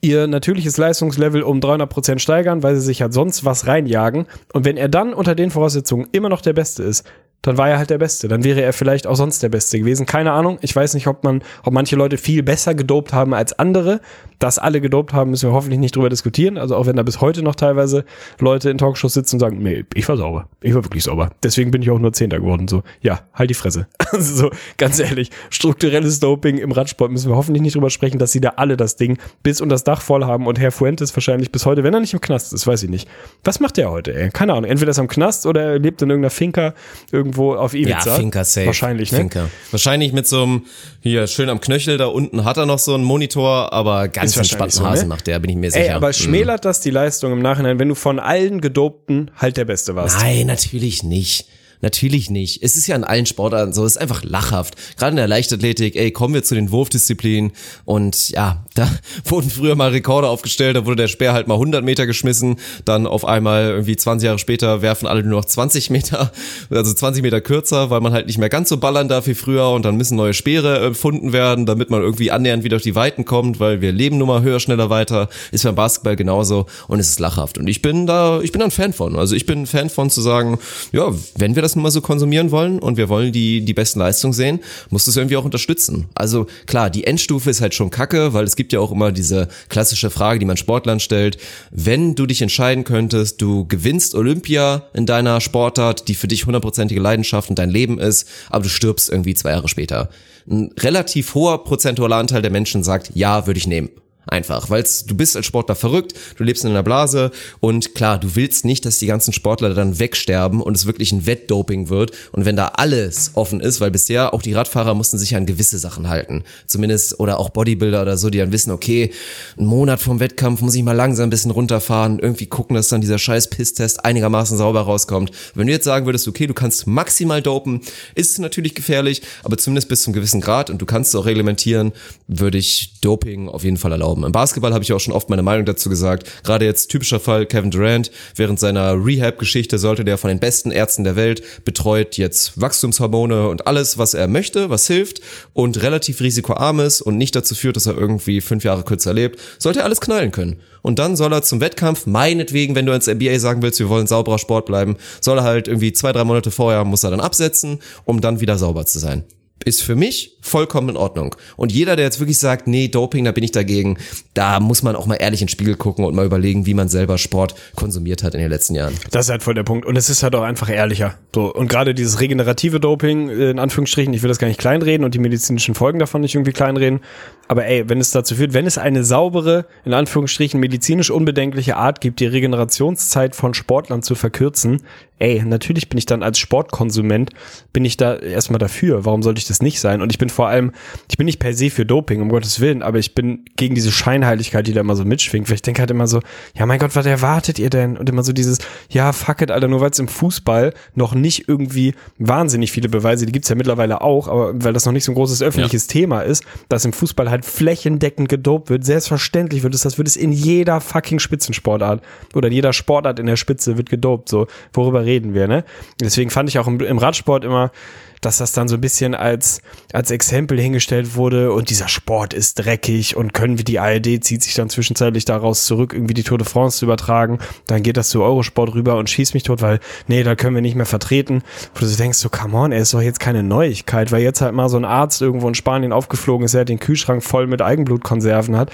ihr 0.03 0.26
natürliches 0.26 0.76
Leistungslevel 0.76 1.43
um 1.43 1.61
300 1.61 1.89
Prozent 1.89 2.20
steigern, 2.20 2.62
weil 2.62 2.74
sie 2.76 2.82
sich 2.82 3.01
halt 3.03 3.14
sonst 3.14 3.45
was 3.45 3.66
reinjagen. 3.66 4.26
Und 4.53 4.64
wenn 4.64 4.76
er 4.76 4.89
dann 4.89 5.14
unter 5.14 5.34
den 5.34 5.51
Voraussetzungen 5.51 6.07
immer 6.12 6.28
noch 6.28 6.43
der 6.43 6.53
Beste 6.53 6.82
ist, 6.82 7.05
dann 7.43 7.57
war 7.57 7.68
er 7.68 7.78
halt 7.78 7.91
der 7.91 7.99
Beste. 7.99 8.28
Dann 8.28 8.45
wäre 8.45 8.62
er 8.62 8.72
vielleicht 8.72 9.07
auch 9.07 9.14
sonst 9.14 9.43
der 9.43 9.49
Beste 9.49 9.78
gewesen. 9.78 10.07
Keine 10.07 10.32
Ahnung. 10.32 10.59
Ich 10.61 10.74
weiß 10.74 10.95
nicht, 10.95 11.07
ob 11.07 11.22
man, 11.24 11.43
ob 11.62 11.72
manche 11.72 11.97
Leute 11.97 12.18
viel 12.18 12.43
besser 12.43 12.74
gedopt 12.74 13.12
haben 13.12 13.32
als 13.32 13.59
andere. 13.59 14.01
Dass 14.39 14.59
alle 14.59 14.80
gedopt 14.80 15.12
haben, 15.12 15.30
müssen 15.30 15.49
wir 15.49 15.55
hoffentlich 15.55 15.80
nicht 15.80 15.97
drüber 15.97 16.09
diskutieren. 16.09 16.59
Also 16.59 16.76
auch 16.76 16.86
wenn 16.86 16.97
da 16.97 17.03
bis 17.03 17.20
heute 17.20 17.43
noch 17.43 17.55
teilweise 17.55 18.05
Leute 18.39 18.70
in 18.70 18.78
Talkshows 18.78 19.14
sitzen 19.14 19.36
und 19.36 19.41
sagen, 19.41 19.62
nee, 19.62 19.84
ich 19.95 20.09
war 20.09 20.16
sauber. 20.16 20.49
Ich 20.61 20.74
war 20.74 20.84
wirklich 20.84 21.05
sauber. 21.05 21.30
Deswegen 21.43 21.70
bin 21.70 21.82
ich 21.82 21.91
auch 21.91 21.99
nur 21.99 22.12
Zehnter 22.12 22.39
geworden. 22.39 22.68
So, 22.68 22.82
ja, 23.01 23.20
halt 23.34 23.51
die 23.51 23.55
Fresse. 23.55 23.86
Also 24.11 24.34
so, 24.34 24.51
ganz 24.78 24.99
ehrlich, 24.99 25.30
strukturelles 25.51 26.18
Doping 26.18 26.57
im 26.57 26.72
Radsport 26.72 27.11
müssen 27.11 27.30
wir 27.30 27.36
hoffentlich 27.36 27.61
nicht 27.61 27.76
drüber 27.76 27.91
sprechen, 27.91 28.18
dass 28.18 28.32
sie 28.32 28.41
da 28.41 28.55
alle 28.57 28.78
das 28.78 28.97
Ding 28.97 29.18
bis 29.43 29.61
und 29.61 29.68
das 29.68 29.84
Dach 29.84 30.01
voll 30.01 30.24
haben 30.24 30.47
und 30.47 30.59
Herr 30.59 30.72
Fuentes 30.72 31.14
wahrscheinlich 31.14 31.53
bis 31.53 31.66
heute, 31.66 31.84
wenn 31.84 31.93
er 31.93 32.01
nicht 32.01 32.14
im 32.14 32.20
Knast 32.22 32.55
ist, 32.55 32.66
weiß 32.66 32.84
ich 32.84 32.89
nicht. 32.89 33.07
Was 33.45 33.61
macht 33.61 33.76
der 33.76 33.91
heute, 33.91 34.14
ey? 34.14 34.30
Keine 34.30 34.55
Ahnung. 34.55 34.64
Entweder 34.70 34.93
ist 34.93 34.99
er 34.99 35.03
im 35.03 35.09
Knast 35.09 35.45
oder 35.45 35.62
er 35.62 35.78
lebt 35.78 36.01
in 36.01 36.09
irgendeiner 36.09 36.30
Finca 36.30 36.72
irgendwo 37.12 37.55
auf 37.55 37.74
Ibiza. 37.74 37.99
Ja, 38.07 38.14
Finca 38.14 38.45
safe. 38.45 38.66
Wahrscheinlich, 38.66 39.12
ne? 39.12 39.18
Finca. 39.18 39.51
Wahrscheinlich 39.72 40.14
mit 40.14 40.26
so 40.26 40.43
einem, 40.43 40.62
hier 41.01 41.26
schön 41.26 41.51
am 41.51 41.61
Knöchel, 41.61 41.99
da 41.99 42.07
unten 42.07 42.45
hat 42.45 42.57
er 42.57 42.64
noch 42.64 42.78
so 42.78 42.95
einen 42.95 43.05
Monitor, 43.05 43.74
aber 43.74 44.09
ganz 44.09 44.28
Ist 44.33 44.37
wahrscheinlich 44.39 44.64
entspannten 44.74 44.97
so, 44.97 45.03
ne? 45.03 45.09
Macht 45.09 45.26
der, 45.26 45.39
bin 45.39 45.51
ich 45.51 45.57
mir 45.57 45.70
sicher. 45.70 45.85
Ey, 45.85 45.91
aber 45.91 46.09
Mhm. 46.09 46.12
schmälert 46.14 46.64
das 46.64 46.81
die 46.81 46.91
Leistung 46.91 47.33
im 47.33 47.41
Nachhinein, 47.41 47.79
wenn 47.79 47.89
du 47.89 47.95
von 47.95 48.18
allen 48.18 48.61
Gedopten 48.61 49.31
halt 49.37 49.57
der 49.57 49.64
Beste 49.64 49.95
warst? 49.95 50.18
Nein, 50.18 50.47
natürlich 50.47 51.03
nicht. 51.03 51.47
Natürlich 51.81 52.29
nicht. 52.29 52.62
Es 52.62 52.76
ist 52.76 52.87
ja 52.89 52.97
in 52.97 53.05
allen 53.05 53.26
Sportarten 53.26 53.72
so, 53.72 53.85
es 53.85 53.93
ist 53.93 54.03
einfach 54.03 54.24
lachhaft. 54.24 54.74
Gerade 54.97 55.11
in 55.11 55.16
der 55.16 55.29
Leichtathletik, 55.29 55.95
ey, 55.97 56.11
kommen 56.11 56.35
wir 56.35 56.43
zu 56.43 56.55
den 56.55 56.72
Wurfdisziplinen 56.72 57.53
und 57.85 58.31
ja, 58.31 58.64
da 58.74 58.91
wurden 59.24 59.51
früher 59.51 59.74
mal 59.74 59.91
Rekorde 59.91 60.29
aufgestellt, 60.29 60.76
da 60.76 60.87
wurde 60.87 60.97
der 60.97 61.09
Speer 61.09 61.33
halt 61.33 61.47
mal 61.47 61.55
100 61.55 61.85
Meter 61.85 62.07
geschmissen, 62.07 62.57
dann 62.85 63.07
auf 63.07 63.24
einmal 63.24 63.70
irgendwie 63.70 63.97
20 63.97 64.26
Jahre 64.26 64.39
später 64.39 64.83
werfen 64.83 65.07
alle 65.07 65.22
nur 65.22 65.41
noch 65.41 65.45
20 65.45 65.91
Meter, 65.91 66.33
also 66.70 66.93
20 66.93 67.22
Meter 67.22 67.41
kürzer, 67.41 67.91
weil 67.91 68.01
man 68.01 68.12
halt 68.12 68.26
nicht 68.26 68.39
mehr 68.39 68.49
ganz 68.49 68.68
so 68.68 68.79
ballern 68.79 69.09
darf 69.09 69.26
wie 69.26 69.35
früher 69.35 69.70
und 69.70 69.85
dann 69.85 69.97
müssen 69.97 70.16
neue 70.16 70.35
Speere 70.35 70.79
erfunden 70.79 71.33
werden, 71.33 71.66
damit 71.66 71.91
man 71.91 72.03
irgendwie 72.03 72.31
annähernd 72.31 72.64
wieder 72.64 72.76
auf 72.76 72.83
die 72.83 72.95
Weiten 72.95 73.24
kommt, 73.24 73.61
weil 73.61 73.81
wir 73.81 73.93
leben 73.93 74.18
nun 74.18 74.29
mal 74.29 74.43
höher, 74.43 74.61
schneller, 74.61 74.91
weiter. 74.91 75.29
Ist 75.53 75.64
beim 75.64 75.74
Basketball 75.74 76.16
genauso 76.16 76.66
und 76.89 76.99
es 77.01 77.11
ist 77.11 77.20
lachhaft 77.20 77.59
und 77.59 77.68
ich 77.68 77.83
bin 77.83 78.07
da, 78.07 78.41
ich 78.41 78.53
bin 78.53 78.61
da 78.61 78.66
ein 78.66 78.70
Fan 78.70 78.93
von. 78.93 79.16
Also 79.16 79.35
ich 79.35 79.47
bin 79.47 79.62
ein 79.62 79.66
Fan 79.66 79.91
von 79.91 80.11
zu 80.11 80.20
sagen, 80.20 80.59
ja, 80.93 81.12
wenn 81.37 81.55
wir 81.55 81.62
das 81.62 81.68
nun 81.77 81.83
mal 81.83 81.91
so 81.91 82.01
konsumieren 82.01 82.51
wollen 82.51 82.79
und 82.79 82.97
wir 82.97 83.09
wollen 83.09 83.33
die, 83.33 83.64
die 83.64 83.75
besten 83.75 83.99
Leistungen 84.01 84.33
sehen, 84.33 84.61
muss 84.91 85.05
das 85.05 85.16
irgendwie 85.16 85.37
auch 85.37 85.45
unterstützen. 85.45 86.07
Also 86.14 86.47
klar, 86.66 86.91
die 86.91 87.05
Endstufe 87.05 87.51
ist 87.51 87.61
halt 87.61 87.75
schon 87.75 87.91
kacke, 87.91 88.35
weil 88.35 88.45
es 88.45 88.57
gibt 88.57 88.73
ja 88.73 88.81
auch 88.81 88.93
immer 88.93 89.12
diese 89.12 89.49
klassische 89.69 90.11
Frage, 90.11 90.39
die 90.39 90.47
man 90.47 90.57
Sportlern 90.57 91.01
stellt. 91.01 91.39
Wenn 91.71 92.14
du 92.14 92.27
dich 92.27 92.43
entscheiden 92.43 92.85
könntest, 92.85 93.41
du 93.41 93.66
gewinnst 93.66 94.14
Olympia 94.14 94.85
in 94.95 95.07
deiner 95.07 95.41
Sportart, 95.41 96.09
die 96.09 96.14
für 96.14 96.29
dich 96.29 96.47
hundertprozentige 96.47 97.01
Leidenschaft 97.01 97.51
und 97.51 97.59
dein 97.59 97.71
Leben 97.71 97.99
ist, 97.99 98.29
aber 98.51 98.64
du 98.64 98.69
stirbst 98.69 99.11
irgendwie 99.11 99.35
zwei 99.35 99.51
Jahre 99.51 99.69
später. 99.69 100.09
Ein 100.51 100.71
relativ 100.79 101.35
hoher 101.35 101.64
prozentualer 101.64 102.16
Anteil 102.16 102.43
der 102.43 102.51
Menschen 102.51 102.83
sagt, 102.83 103.11
ja, 103.14 103.47
würde 103.47 103.59
ich 103.59 103.66
nehmen. 103.66 103.91
Einfach, 104.31 104.68
weil 104.68 104.85
du 105.07 105.16
bist 105.16 105.37
als 105.37 105.47
Sportler 105.47 105.74
verrückt, 105.74 106.12
du 106.37 106.45
lebst 106.45 106.62
in 106.62 106.70
einer 106.70 106.83
Blase 106.83 107.31
und 107.61 107.95
klar, 107.95 108.18
du 108.18 108.37
willst 108.37 108.66
nicht, 108.66 108.85
dass 108.85 108.99
die 108.99 109.07
ganzen 109.07 109.33
Sportler 109.33 109.72
dann 109.72 109.99
wegsterben 109.99 110.61
und 110.61 110.76
es 110.76 110.85
wirklich 110.85 111.12
ein 111.12 111.24
Wettdoping 111.24 111.89
wird 111.89 112.12
und 112.33 112.45
wenn 112.45 112.55
da 112.55 112.72
alles 112.74 113.31
offen 113.35 113.61
ist, 113.61 113.81
weil 113.81 113.91
bisher 113.91 114.35
auch 114.35 114.43
die 114.43 114.53
Radfahrer 114.53 114.93
mussten 114.93 115.16
sich 115.16 115.35
an 115.35 115.47
gewisse 115.47 115.79
Sachen 115.79 116.11
halten, 116.11 116.45
zumindest 116.66 117.18
oder 117.20 117.41
auch 117.41 117.49
Bodybuilder 117.49 118.03
oder 118.03 118.18
so, 118.18 118.29
die 118.29 118.37
dann 118.37 118.53
wissen, 118.53 118.70
okay, 118.70 119.12
einen 119.57 119.66
Monat 119.66 120.01
vom 120.01 120.20
Wettkampf 120.20 120.61
muss 120.61 120.74
ich 120.74 120.83
mal 120.83 120.93
langsam 120.93 121.29
ein 121.29 121.31
bisschen 121.31 121.51
runterfahren, 121.51 122.18
irgendwie 122.18 122.47
gucken, 122.47 122.76
dass 122.76 122.89
dann 122.89 123.01
dieser 123.01 123.18
scheiß 123.18 123.49
Pisstest 123.49 124.05
einigermaßen 124.05 124.59
sauber 124.59 124.83
rauskommt. 124.83 125.31
Wenn 125.55 125.68
du 125.68 125.72
jetzt 125.72 125.85
sagen 125.85 126.05
würdest, 126.05 126.29
okay, 126.29 126.47
du 126.47 126.55
kannst 126.55 126.87
maximal 126.87 127.41
dopen, 127.41 127.81
ist 128.14 128.33
es 128.33 128.39
natürlich 128.39 128.74
gefährlich, 128.74 129.22
aber 129.43 129.57
zumindest 129.57 129.89
bis 129.89 130.03
zum 130.03 130.12
gewissen 130.12 130.43
Grad 130.43 130.68
und 130.68 130.83
du 130.83 130.87
kannst 130.87 131.14
es 131.14 131.14
auch 131.14 131.24
reglementieren, 131.24 131.93
würde 132.26 132.59
ich 132.59 133.01
Doping 133.01 133.49
auf 133.49 133.64
jeden 133.64 133.79
Fall 133.79 133.93
erlauben. 133.93 134.18
Im 134.25 134.33
Basketball 134.33 134.73
habe 134.73 134.85
ich 134.85 134.93
auch 134.93 135.01
schon 135.01 135.14
oft 135.14 135.31
meine 135.31 135.43
Meinung 135.43 135.64
dazu 135.64 135.89
gesagt. 135.89 136.45
Gerade 136.45 136.64
jetzt 136.64 136.89
typischer 136.89 137.21
Fall 137.21 137.47
Kevin 137.47 137.71
Durant. 137.71 138.11
Während 138.37 138.61
seiner 138.61 138.95
Rehab-Geschichte 139.05 139.79
sollte 139.79 140.05
der 140.05 140.19
von 140.19 140.29
den 140.29 140.39
besten 140.39 140.71
Ärzten 140.71 141.05
der 141.05 141.16
Welt 141.16 141.43
betreut 141.64 142.16
jetzt 142.16 142.61
Wachstumshormone 142.61 143.49
und 143.49 143.66
alles, 143.66 143.99
was 143.99 144.14
er 144.14 144.29
möchte, 144.29 144.71
was 144.71 144.87
hilft 144.87 145.21
und 145.53 145.83
relativ 145.83 146.21
risikoarm 146.21 146.81
ist 146.81 147.01
und 147.01 147.16
nicht 147.16 147.35
dazu 147.35 147.55
führt, 147.55 147.77
dass 147.77 147.87
er 147.87 147.97
irgendwie 147.97 148.41
fünf 148.41 148.64
Jahre 148.64 148.85
kürzer 148.85 149.12
lebt, 149.12 149.39
sollte 149.59 149.81
er 149.81 149.85
alles 149.85 150.01
knallen 150.01 150.33
können. 150.33 150.61
Und 150.83 150.99
dann 150.99 151.16
soll 151.16 151.33
er 151.33 151.43
zum 151.43 151.61
Wettkampf, 151.61 152.07
meinetwegen, 152.07 152.75
wenn 152.75 152.87
du 152.87 152.93
ins 152.93 153.07
NBA 153.07 153.39
sagen 153.39 153.62
willst, 153.62 153.79
wir 153.81 153.89
wollen 153.89 154.07
sauberer 154.07 154.39
Sport 154.39 154.66
bleiben, 154.66 154.97
soll 155.21 155.39
er 155.39 155.45
halt 155.45 155.69
irgendwie 155.69 155.93
zwei, 155.93 156.12
drei 156.12 156.25
Monate 156.25 156.51
vorher, 156.51 156.85
muss 156.85 157.05
er 157.05 157.11
dann 157.11 157.21
absetzen, 157.21 157.81
um 158.05 158.21
dann 158.21 158.41
wieder 158.41 158.59
sauber 158.59 158.87
zu 158.87 158.99
sein 158.99 159.25
ist 159.65 159.83
für 159.83 159.97
mich 159.97 160.37
vollkommen 160.41 160.91
in 160.91 160.97
Ordnung. 160.97 161.35
Und 161.57 161.73
jeder, 161.73 161.97
der 161.97 162.05
jetzt 162.05 162.21
wirklich 162.21 162.39
sagt, 162.39 162.67
nee, 162.67 162.89
Doping, 162.89 163.25
da 163.25 163.33
bin 163.33 163.45
ich 163.45 163.53
dagegen, 163.53 163.99
da 164.35 164.61
muss 164.61 164.83
man 164.83 164.97
auch 164.97 165.07
mal 165.07 165.17
ehrlich 165.17 165.41
in 165.41 165.47
den 165.47 165.51
Spiegel 165.51 165.77
gucken 165.77 166.05
und 166.05 166.15
mal 166.15 166.25
überlegen, 166.25 166.67
wie 166.67 166.75
man 166.75 166.89
selber 166.89 167.19
Sport 167.19 167.55
konsumiert 167.75 168.23
hat 168.23 168.35
in 168.35 168.41
den 168.41 168.51
letzten 168.51 168.75
Jahren. 168.75 168.95
Das 169.11 169.27
ist 169.27 169.31
halt 169.31 169.43
voll 169.43 169.55
der 169.55 169.65
Punkt. 169.65 169.87
Und 169.87 169.97
es 169.97 170.09
ist 170.09 170.23
halt 170.23 170.35
auch 170.35 170.43
einfach 170.43 170.71
ehrlicher. 170.71 171.19
So. 171.35 171.53
Und 171.53 171.69
gerade 171.69 171.95
dieses 171.95 172.21
regenerative 172.21 172.81
Doping, 172.81 173.29
äh, 173.29 173.51
in 173.51 173.59
Anführungsstrichen, 173.59 174.13
ich 174.15 174.23
will 174.23 174.29
das 174.29 174.39
gar 174.39 174.49
nicht 174.49 174.61
kleinreden 174.61 175.05
und 175.05 175.15
die 175.15 175.19
medizinischen 175.19 175.75
Folgen 175.75 175.99
davon 175.99 176.21
nicht 176.21 176.35
irgendwie 176.35 176.53
kleinreden. 176.53 177.01
Aber 177.49 177.67
ey, 177.67 177.89
wenn 177.89 178.01
es 178.01 178.11
dazu 178.11 178.37
führt, 178.37 178.53
wenn 178.53 178.67
es 178.67 178.79
eine 178.79 179.05
saubere, 179.05 179.67
in 179.85 179.95
Anführungsstrichen 179.95 180.61
medizinisch 180.61 181.11
unbedenkliche 181.11 181.77
Art 181.77 182.01
gibt, 182.01 182.21
die 182.21 182.27
Regenerationszeit 182.27 183.35
von 183.35 183.55
Sportlern 183.55 184.03
zu 184.03 184.15
verkürzen, 184.15 184.83
ey, 185.19 185.43
natürlich 185.45 185.89
bin 185.89 185.99
ich 185.99 186.07
dann 186.07 186.23
als 186.23 186.39
Sportkonsument, 186.39 187.31
bin 187.73 187.85
ich 187.85 187.97
da 187.97 188.16
erstmal 188.16 188.59
dafür. 188.59 189.05
Warum 189.05 189.23
sollte 189.23 189.39
ich 189.39 189.47
das 189.47 189.62
nicht 189.62 189.81
sein? 189.81 190.03
Und 190.03 190.11
ich 190.11 190.19
bin 190.19 190.29
vor 190.29 190.49
allem, 190.49 190.73
ich 191.11 191.16
bin 191.16 191.27
nicht 191.27 191.39
per 191.39 191.55
se 191.55 191.71
für 191.71 191.85
Doping, 191.85 192.21
um 192.21 192.29
Gottes 192.29 192.61
Willen, 192.61 192.83
aber 192.83 192.99
ich 192.99 193.14
bin 193.14 193.45
gegen 193.57 193.75
diese 193.75 193.93
Scheinheiligkeit, 193.93 194.66
die 194.66 194.73
da 194.73 194.81
immer 194.81 194.97
so 194.97 195.05
mitschwingt. 195.05 195.49
Weil 195.49 195.57
ich 195.57 195.62
denke 195.62 195.81
halt 195.81 195.91
immer 195.91 196.07
so, 196.07 196.21
ja 196.55 196.66
mein 196.66 196.79
Gott, 196.79 196.95
was 196.95 197.07
erwartet 197.07 197.59
ihr 197.59 197.71
denn? 197.71 197.97
Und 197.97 198.09
immer 198.09 198.23
so 198.23 198.33
dieses, 198.33 198.59
ja 198.91 199.12
fuck 199.12 199.43
it, 199.43 199.51
Alter, 199.51 199.69
nur 199.69 199.81
weil 199.81 199.91
es 199.91 199.99
im 199.99 200.09
Fußball 200.09 200.73
noch 200.95 201.14
nicht 201.14 201.49
irgendwie 201.49 201.95
wahnsinnig 202.19 202.73
viele 202.73 202.89
Beweise, 202.89 203.27
die 203.27 203.33
gibt's 203.33 203.49
ja 203.49 203.57
mittlerweile 203.57 204.01
auch, 204.01 204.29
aber 204.29 204.53
weil 204.62 204.73
das 204.73 204.87
noch 204.87 204.93
nicht 204.93 205.05
so 205.05 205.12
ein 205.12 205.14
großes 205.14 205.43
öffentliches 205.43 205.87
Thema 205.87 206.21
ist, 206.21 206.45
dass 206.69 206.85
im 206.85 206.93
Fußball 206.93 207.31
halt 207.31 207.45
flächendeckend 207.45 208.29
gedopt 208.29 208.71
wird, 208.71 208.85
selbstverständlich 208.85 209.62
wird 209.62 209.75
es, 209.75 209.83
das 209.83 209.99
wird 209.99 210.09
es 210.09 210.16
in 210.16 210.33
jeder 210.33 210.81
fucking 210.81 211.19
Spitzensportart 211.19 212.03
oder 212.35 212.49
in 212.49 212.55
jeder 212.55 212.73
Sportart 212.73 213.19
in 213.19 213.27
der 213.27 213.37
Spitze 213.37 213.77
wird 213.77 213.91
gedopt, 213.91 214.29
so, 214.29 214.47
worüber 214.73 215.05
reden 215.09 215.35
wir, 215.35 215.49
ne? 215.49 215.65
Deswegen 216.01 216.31
fand 216.31 216.49
ich 216.49 216.59
auch 216.59 216.67
im, 216.67 216.79
im 216.81 216.99
Radsport 216.99 217.45
immer, 217.45 217.73
dass 218.21 218.39
das 218.39 218.53
dann 218.53 218.69
so 218.69 218.77
ein 218.77 218.81
bisschen 218.81 219.15
als, 219.15 219.61
als 219.93 220.11
Exempel 220.11 220.61
hingestellt 220.61 221.15
wurde 221.15 221.53
und 221.53 221.71
dieser 221.71 221.89
Sport 221.89 222.35
ist 222.35 222.55
dreckig 222.55 223.17
und 223.17 223.33
können 223.33 223.59
wir 223.59 223.65
die 223.65 223.79
ARD 223.79 224.23
zieht 224.23 224.43
sich 224.43 224.55
dann 224.55 224.71
zwischenzeitlich 224.71 225.25
daraus 225.25 225.65
zurück, 225.65 225.93
irgendwie 225.93 226.15
die 226.15 226.23
Tour 226.23 226.39
de 226.39 226.47
France 226.47 226.79
zu 226.79 226.85
übertragen. 226.85 227.39
Dann 227.67 227.83
geht 227.83 227.97
das 227.97 228.11
zu 228.11 228.23
Eurosport 228.23 228.75
rüber 228.75 228.97
und 228.97 229.09
schießt 229.09 229.35
mich 229.35 229.43
tot, 229.43 229.63
weil, 229.63 229.81
nee, 230.07 230.23
da 230.23 230.35
können 230.35 230.55
wir 230.55 230.63
nicht 230.63 230.75
mehr 230.75 230.87
vertreten. 230.87 231.43
Wo 231.75 231.81
du 231.81 231.87
denkst, 231.87 232.19
so, 232.19 232.29
come 232.29 232.57
on, 232.57 232.73
ey, 232.73 232.81
ist 232.81 232.95
doch 232.95 233.03
jetzt 233.03 233.21
keine 233.21 233.43
Neuigkeit, 233.43 234.13
weil 234.13 234.23
jetzt 234.23 234.41
halt 234.41 234.55
mal 234.55 234.69
so 234.69 234.77
ein 234.77 234.85
Arzt 234.85 235.23
irgendwo 235.23 235.49
in 235.49 235.55
Spanien 235.55 235.93
aufgeflogen 235.93 236.45
ist, 236.45 236.55
der 236.55 236.65
den 236.65 236.81
Kühlschrank 236.81 237.23
voll 237.23 237.47
mit 237.47 237.63
Eigenblutkonserven 237.63 238.57
hat. 238.57 238.71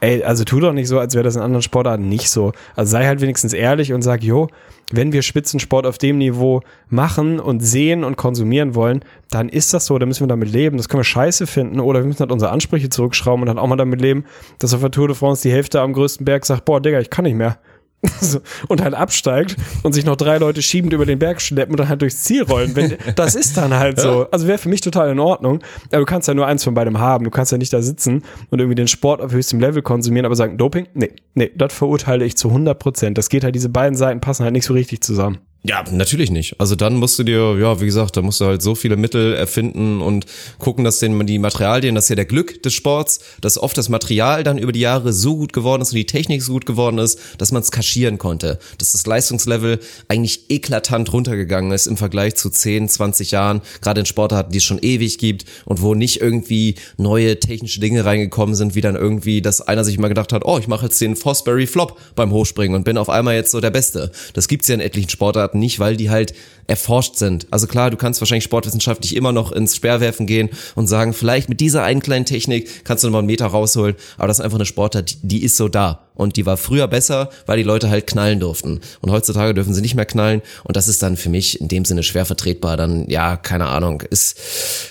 Ey, 0.00 0.22
also 0.22 0.44
tu 0.44 0.60
doch 0.60 0.72
nicht 0.72 0.86
so, 0.86 1.00
als 1.00 1.14
wäre 1.14 1.24
das 1.24 1.34
in 1.34 1.42
anderen 1.42 1.62
Sportarten 1.62 2.08
nicht 2.08 2.30
so. 2.30 2.52
Also 2.76 2.92
sei 2.92 3.06
halt 3.06 3.20
wenigstens 3.20 3.52
ehrlich 3.52 3.92
und 3.92 4.02
sag, 4.02 4.22
jo, 4.22 4.48
wenn 4.92 5.12
wir 5.12 5.22
Spitzensport 5.22 5.86
auf 5.86 5.98
dem 5.98 6.18
Niveau 6.18 6.60
machen 6.88 7.40
und 7.40 7.60
sehen 7.60 8.04
und 8.04 8.16
konsumieren 8.16 8.76
wollen, 8.76 9.04
dann 9.30 9.48
ist 9.48 9.74
das 9.74 9.86
so, 9.86 9.98
dann 9.98 10.08
müssen 10.08 10.22
wir 10.22 10.28
damit 10.28 10.52
leben. 10.52 10.76
Das 10.76 10.88
können 10.88 11.00
wir 11.00 11.04
scheiße 11.04 11.48
finden 11.48 11.80
oder 11.80 12.00
wir 12.00 12.06
müssen 12.06 12.20
halt 12.20 12.32
unsere 12.32 12.52
Ansprüche 12.52 12.88
zurückschrauben 12.88 13.42
und 13.42 13.46
dann 13.48 13.58
auch 13.58 13.66
mal 13.66 13.76
damit 13.76 14.00
leben, 14.00 14.24
dass 14.60 14.72
auf 14.72 14.80
der 14.80 14.92
Tour 14.92 15.08
de 15.08 15.16
France 15.16 15.42
die 15.42 15.52
Hälfte 15.52 15.80
am 15.80 15.92
größten 15.92 16.24
Berg 16.24 16.46
sagt, 16.46 16.64
boah, 16.64 16.80
Digga, 16.80 17.00
ich 17.00 17.10
kann 17.10 17.24
nicht 17.24 17.36
mehr. 17.36 17.58
So, 18.20 18.40
und 18.68 18.80
halt 18.80 18.94
absteigt 18.94 19.56
und 19.82 19.92
sich 19.92 20.04
noch 20.04 20.16
drei 20.16 20.38
Leute 20.38 20.62
schiebend 20.62 20.92
über 20.92 21.06
den 21.06 21.18
Berg 21.18 21.40
schleppen 21.40 21.72
und 21.72 21.80
dann 21.80 21.88
halt 21.88 22.02
durchs 22.02 22.22
Ziel 22.22 22.42
rollen. 22.42 22.76
Wenn, 22.76 22.96
das 23.16 23.34
ist 23.34 23.56
dann 23.56 23.74
halt 23.74 24.00
so. 24.00 24.28
Also 24.30 24.46
wäre 24.46 24.58
für 24.58 24.68
mich 24.68 24.80
total 24.80 25.10
in 25.10 25.18
Ordnung. 25.18 25.60
Aber 25.90 26.00
du 26.00 26.04
kannst 26.04 26.28
ja 26.28 26.34
nur 26.34 26.46
eins 26.46 26.64
von 26.64 26.74
beidem 26.74 26.98
haben. 26.98 27.24
Du 27.24 27.30
kannst 27.30 27.52
ja 27.52 27.58
nicht 27.58 27.72
da 27.72 27.82
sitzen 27.82 28.22
und 28.50 28.58
irgendwie 28.58 28.76
den 28.76 28.88
Sport 28.88 29.20
auf 29.20 29.32
höchstem 29.32 29.60
Level 29.60 29.82
konsumieren, 29.82 30.26
aber 30.26 30.36
sagen, 30.36 30.58
Doping? 30.58 30.86
Nee, 30.94 31.12
nee, 31.34 31.50
das 31.56 31.72
verurteile 31.74 32.24
ich 32.24 32.36
zu 32.36 32.48
100 32.48 32.78
Prozent. 32.78 33.18
Das 33.18 33.28
geht 33.28 33.44
halt, 33.44 33.54
diese 33.54 33.68
beiden 33.68 33.96
Seiten 33.96 34.20
passen 34.20 34.44
halt 34.44 34.52
nicht 34.52 34.66
so 34.66 34.74
richtig 34.74 35.00
zusammen. 35.00 35.38
Ja, 35.64 35.84
natürlich 35.90 36.30
nicht. 36.30 36.60
Also 36.60 36.76
dann 36.76 36.96
musst 36.96 37.18
du 37.18 37.24
dir, 37.24 37.58
ja, 37.58 37.80
wie 37.80 37.84
gesagt, 37.84 38.16
da 38.16 38.22
musst 38.22 38.40
du 38.40 38.44
halt 38.44 38.62
so 38.62 38.76
viele 38.76 38.96
Mittel 38.96 39.34
erfinden 39.34 40.00
und 40.00 40.24
gucken, 40.58 40.84
dass 40.84 41.00
denn 41.00 41.26
die 41.26 41.38
Materialien, 41.40 41.96
das 41.96 42.04
ist 42.04 42.10
ja 42.10 42.16
der 42.16 42.26
Glück 42.26 42.62
des 42.62 42.74
Sports, 42.74 43.18
dass 43.40 43.58
oft 43.58 43.76
das 43.76 43.88
Material 43.88 44.44
dann 44.44 44.56
über 44.56 44.70
die 44.70 44.80
Jahre 44.80 45.12
so 45.12 45.36
gut 45.36 45.52
geworden 45.52 45.82
ist 45.82 45.90
und 45.90 45.96
die 45.96 46.06
Technik 46.06 46.42
so 46.42 46.52
gut 46.52 46.64
geworden 46.64 46.98
ist, 46.98 47.18
dass 47.38 47.50
man 47.50 47.62
es 47.62 47.72
kaschieren 47.72 48.18
konnte. 48.18 48.60
Dass 48.78 48.92
das 48.92 49.04
Leistungslevel 49.04 49.80
eigentlich 50.06 50.48
eklatant 50.48 51.12
runtergegangen 51.12 51.72
ist 51.72 51.88
im 51.88 51.96
Vergleich 51.96 52.36
zu 52.36 52.50
10, 52.50 52.88
20 52.88 53.32
Jahren, 53.32 53.60
gerade 53.80 54.00
in 54.00 54.06
Sportarten, 54.06 54.52
die 54.52 54.58
es 54.58 54.64
schon 54.64 54.78
ewig 54.78 55.18
gibt 55.18 55.44
und 55.64 55.82
wo 55.82 55.96
nicht 55.96 56.20
irgendwie 56.20 56.76
neue 56.98 57.40
technische 57.40 57.80
Dinge 57.80 58.04
reingekommen 58.04 58.54
sind, 58.54 58.76
wie 58.76 58.80
dann 58.80 58.94
irgendwie, 58.94 59.42
dass 59.42 59.60
einer 59.60 59.84
sich 59.84 59.98
mal 59.98 60.08
gedacht 60.08 60.32
hat, 60.32 60.44
oh, 60.44 60.58
ich 60.58 60.68
mache 60.68 60.86
jetzt 60.86 61.00
den 61.00 61.16
Fosbury 61.16 61.66
Flop 61.66 61.98
beim 62.14 62.30
Hochspringen 62.30 62.76
und 62.76 62.84
bin 62.84 62.96
auf 62.96 63.10
einmal 63.10 63.34
jetzt 63.34 63.50
so 63.50 63.60
der 63.60 63.70
Beste. 63.70 64.12
Das 64.34 64.46
gibt's 64.46 64.68
ja 64.68 64.74
in 64.74 64.80
etlichen 64.80 65.10
Sportarten 65.10 65.48
Sportarten 65.48 65.57
nicht, 65.58 65.78
weil 65.78 65.96
die 65.96 66.10
halt 66.10 66.34
erforscht 66.68 67.16
sind. 67.16 67.46
Also 67.50 67.66
klar, 67.66 67.90
du 67.90 67.96
kannst 67.96 68.20
wahrscheinlich 68.20 68.44
sportwissenschaftlich 68.44 69.16
immer 69.16 69.32
noch 69.32 69.50
ins 69.50 69.74
Speerwerfen 69.74 70.26
gehen 70.26 70.50
und 70.76 70.86
sagen, 70.86 71.14
vielleicht 71.14 71.48
mit 71.48 71.60
dieser 71.60 71.82
einen 71.82 72.00
kleinen 72.00 72.26
Technik 72.26 72.84
kannst 72.84 73.02
du 73.02 73.08
nochmal 73.08 73.20
einen 73.20 73.26
Meter 73.26 73.46
rausholen, 73.46 73.96
aber 74.18 74.28
das 74.28 74.38
ist 74.38 74.44
einfach 74.44 74.58
eine 74.58 74.66
Sportart, 74.66 75.16
die 75.22 75.42
ist 75.42 75.56
so 75.56 75.68
da. 75.68 76.08
Und 76.18 76.34
die 76.34 76.46
war 76.46 76.56
früher 76.56 76.88
besser, 76.88 77.30
weil 77.46 77.58
die 77.58 77.62
Leute 77.62 77.90
halt 77.90 78.08
knallen 78.08 78.40
durften. 78.40 78.80
Und 79.00 79.12
heutzutage 79.12 79.54
dürfen 79.54 79.72
sie 79.72 79.80
nicht 79.80 79.94
mehr 79.94 80.04
knallen. 80.04 80.42
Und 80.64 80.76
das 80.76 80.88
ist 80.88 81.00
dann 81.00 81.16
für 81.16 81.28
mich 81.28 81.60
in 81.60 81.68
dem 81.68 81.84
Sinne 81.84 82.02
schwer 82.02 82.26
vertretbar. 82.26 82.76
Dann, 82.76 83.08
ja, 83.08 83.36
keine 83.36 83.66
Ahnung, 83.66 84.02
ist 84.02 84.36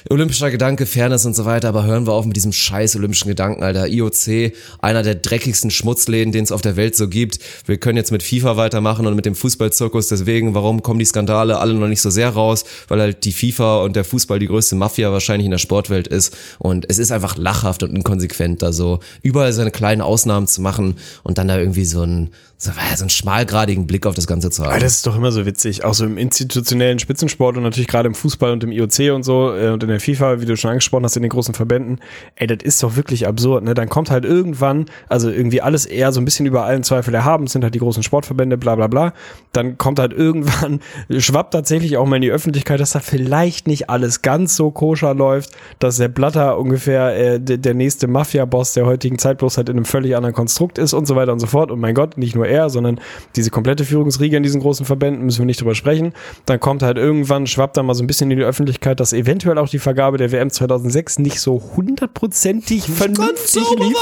olympischer 0.10 0.50
Gedanke, 0.52 0.86
Fairness 0.86 1.26
und 1.26 1.36
so 1.36 1.44
weiter. 1.44 1.68
Aber 1.68 1.84
hören 1.84 2.08
wir 2.08 2.14
auf 2.14 2.26
mit 2.26 2.38
diesem 2.38 2.54
scheiß 2.54 2.96
olympischen 2.96 3.28
Gedanken, 3.28 3.62
Alter. 3.62 3.90
IOC, 3.90 4.54
einer 4.80 5.04
der 5.04 5.16
dreckigsten 5.16 5.70
Schmutzläden, 5.70 6.32
den 6.32 6.46
es 6.46 6.54
auf 6.54 6.62
der 6.62 6.78
Welt 6.78 6.96
so 6.96 7.10
gibt. 7.10 7.40
Wir 7.66 7.76
können 7.76 7.98
jetzt 7.98 8.14
mit 8.14 8.24
FIFA 8.24 8.56
weitermachen 8.56 9.06
und 9.06 9.16
mit 9.18 9.26
dem 9.26 9.36
Fußballzirkus. 9.36 10.08
Deswegen, 10.08 10.56
warum 10.56 10.82
kommen 10.82 11.00
die 11.00 11.06
Skandale 11.06 11.58
alle 11.68 11.80
noch 11.80 11.88
nicht 11.88 12.02
so 12.02 12.10
sehr 12.10 12.30
raus? 12.30 12.66
Weil 12.88 13.02
halt 13.02 13.26
die 13.26 13.32
FIFA 13.32 13.84
und 13.84 13.96
der 13.96 14.04
Fußball 14.04 14.40
die 14.40 14.48
größte 14.48 14.76
Mafia 14.76 15.12
wahrscheinlich 15.12 15.46
in 15.46 15.52
der 15.52 15.58
Sportwelt 15.58 16.08
ist. 16.08 16.36
Und 16.60 16.86
es 16.90 16.98
ist 16.98 17.12
einfach 17.12 17.38
lachhaft 17.38 17.84
und 17.84 17.96
inkonsequent, 17.96 18.62
da 18.62 18.72
so 18.74 19.00
überall 19.22 19.54
seine 19.54 19.72
kleinen 19.72 20.02
Ausnahmen 20.02 20.48
zu 20.48 20.62
machen 20.62 20.96
und 21.24 21.38
dann 21.38 21.48
da 21.48 21.58
irgendwie 21.58 21.86
so 21.86 22.04
ein 22.04 22.30
so, 22.60 22.72
so 22.72 23.04
einen 23.04 23.10
schmalgradigen 23.10 23.86
Blick 23.86 24.08
auf 24.08 24.16
das 24.16 24.26
Ganze 24.26 24.50
zu 24.50 24.64
haben. 24.64 24.72
Aber 24.72 24.80
das 24.80 24.94
ist 24.94 25.06
doch 25.06 25.16
immer 25.16 25.32
so 25.32 25.46
witzig, 25.46 25.86
auch 25.86 25.94
so 25.94 26.06
im 26.06 26.18
institutionellen 26.18 26.98
Spitzensport 26.98 27.56
und 27.56 27.62
natürlich 27.62 27.88
gerade 27.88 28.08
im 28.08 28.16
Fußball 28.16 28.52
und 28.52 28.64
im 28.64 28.72
IOC 28.72 29.14
und 29.14 29.22
so 29.22 29.56
äh, 29.56 29.70
und 29.70 29.84
in 29.84 29.90
der 29.90 30.00
FIFA, 30.00 30.42
wie 30.42 30.46
du 30.46 30.58
schon 30.58 30.72
angesprochen 30.72 31.04
hast, 31.04 31.16
in 31.16 31.22
den 31.22 31.30
großen 31.30 31.54
Verbänden. 31.54 32.00
Ey, 32.36 32.48
das 32.48 32.64
ist 32.64 32.82
doch 32.82 32.96
wirklich 32.96 33.28
absurd, 33.28 33.64
ne? 33.64 33.76
Dann 33.76 33.90
kommt 33.90 34.10
halt 34.10 34.26
irgendwann, 34.26 34.88
also 35.08 35.30
irgendwie 35.30 35.62
alles 35.62 35.86
eher 35.86 36.12
so 36.12 36.20
ein 36.20 36.26
bisschen 36.26 36.48
über 36.48 36.66
allen 36.66 36.82
Zweifel 36.82 37.14
erhaben, 37.14 37.46
sind 37.46 37.64
halt 37.64 37.76
die 37.76 37.80
großen 37.80 38.02
Sportverbände, 38.02 38.58
bla 38.58 38.76
bla 38.76 38.88
bla. 38.88 39.14
Dann 39.52 39.78
kommt 39.78 40.00
halt 40.00 40.14
irgendwann, 40.14 40.80
schwappt 41.16 41.54
tatsächlich 41.54 41.98
auch 41.98 42.08
mal 42.08 42.16
in 42.16 42.24
die 42.24 42.32
Öffentlichkeit, 42.32 42.80
dass 42.80 42.92
da 42.92 43.02
vielleicht 43.02 43.68
nicht 43.68 43.92
alles 43.92 44.24
ganz 44.24 44.56
so 44.56 44.72
koscher 44.72 45.14
läuft, 45.14 45.52
dass 45.78 45.98
der 45.98 46.08
Blatter 46.08 46.58
ungefähr 46.58 47.16
äh, 47.16 47.40
der, 47.40 47.58
der 47.60 47.76
nächste 47.76 48.08
Mafia-Boss 48.08 48.74
der 48.74 48.88
heutigen 48.88 49.20
Zeit 49.20 49.38
bloß 49.38 49.58
halt 49.58 49.70
in 49.70 49.76
einem 49.76 49.86
völlig 49.86 50.16
anderen 50.16 50.34
Konstrukt 50.34 50.80
ist 50.80 50.94
und 50.94 51.06
so 51.06 51.16
weiter 51.16 51.34
und 51.34 51.40
so 51.40 51.46
fort. 51.46 51.70
Und 51.70 51.80
mein 51.80 51.94
Gott, 51.94 52.18
nicht 52.18 52.36
nur 52.36 52.47
er, 52.48 52.70
sondern 52.70 53.00
diese 53.36 53.50
komplette 53.50 53.86
Führungsriege 53.86 54.38
in 54.38 54.44
diesen 54.44 54.62
großen 54.62 54.86
Verbänden, 54.86 55.26
müssen 55.26 55.40
wir 55.40 55.46
nicht 55.46 55.62
drüber 55.62 55.76
sprechen. 55.76 56.14
Dann 56.46 56.60
kommt 56.60 56.84
halt 56.84 56.98
irgendwann, 56.98 57.48
schwappt 57.48 57.78
da 57.78 57.84
mal 57.84 57.94
so 57.94 58.04
ein 58.04 58.08
bisschen 58.08 58.32
in 58.32 58.38
die 58.38 58.44
Öffentlichkeit, 58.44 59.00
dass 59.00 59.14
eventuell 59.14 59.58
auch 59.58 59.70
die 59.70 59.80
Vergabe 59.80 60.18
der 60.18 60.32
WM 60.32 60.50
2006 60.50 61.20
nicht 61.20 61.40
so 61.40 61.62
hundertprozentig 61.76 62.84
vernünftig 62.84 63.64
lief. 63.78 63.98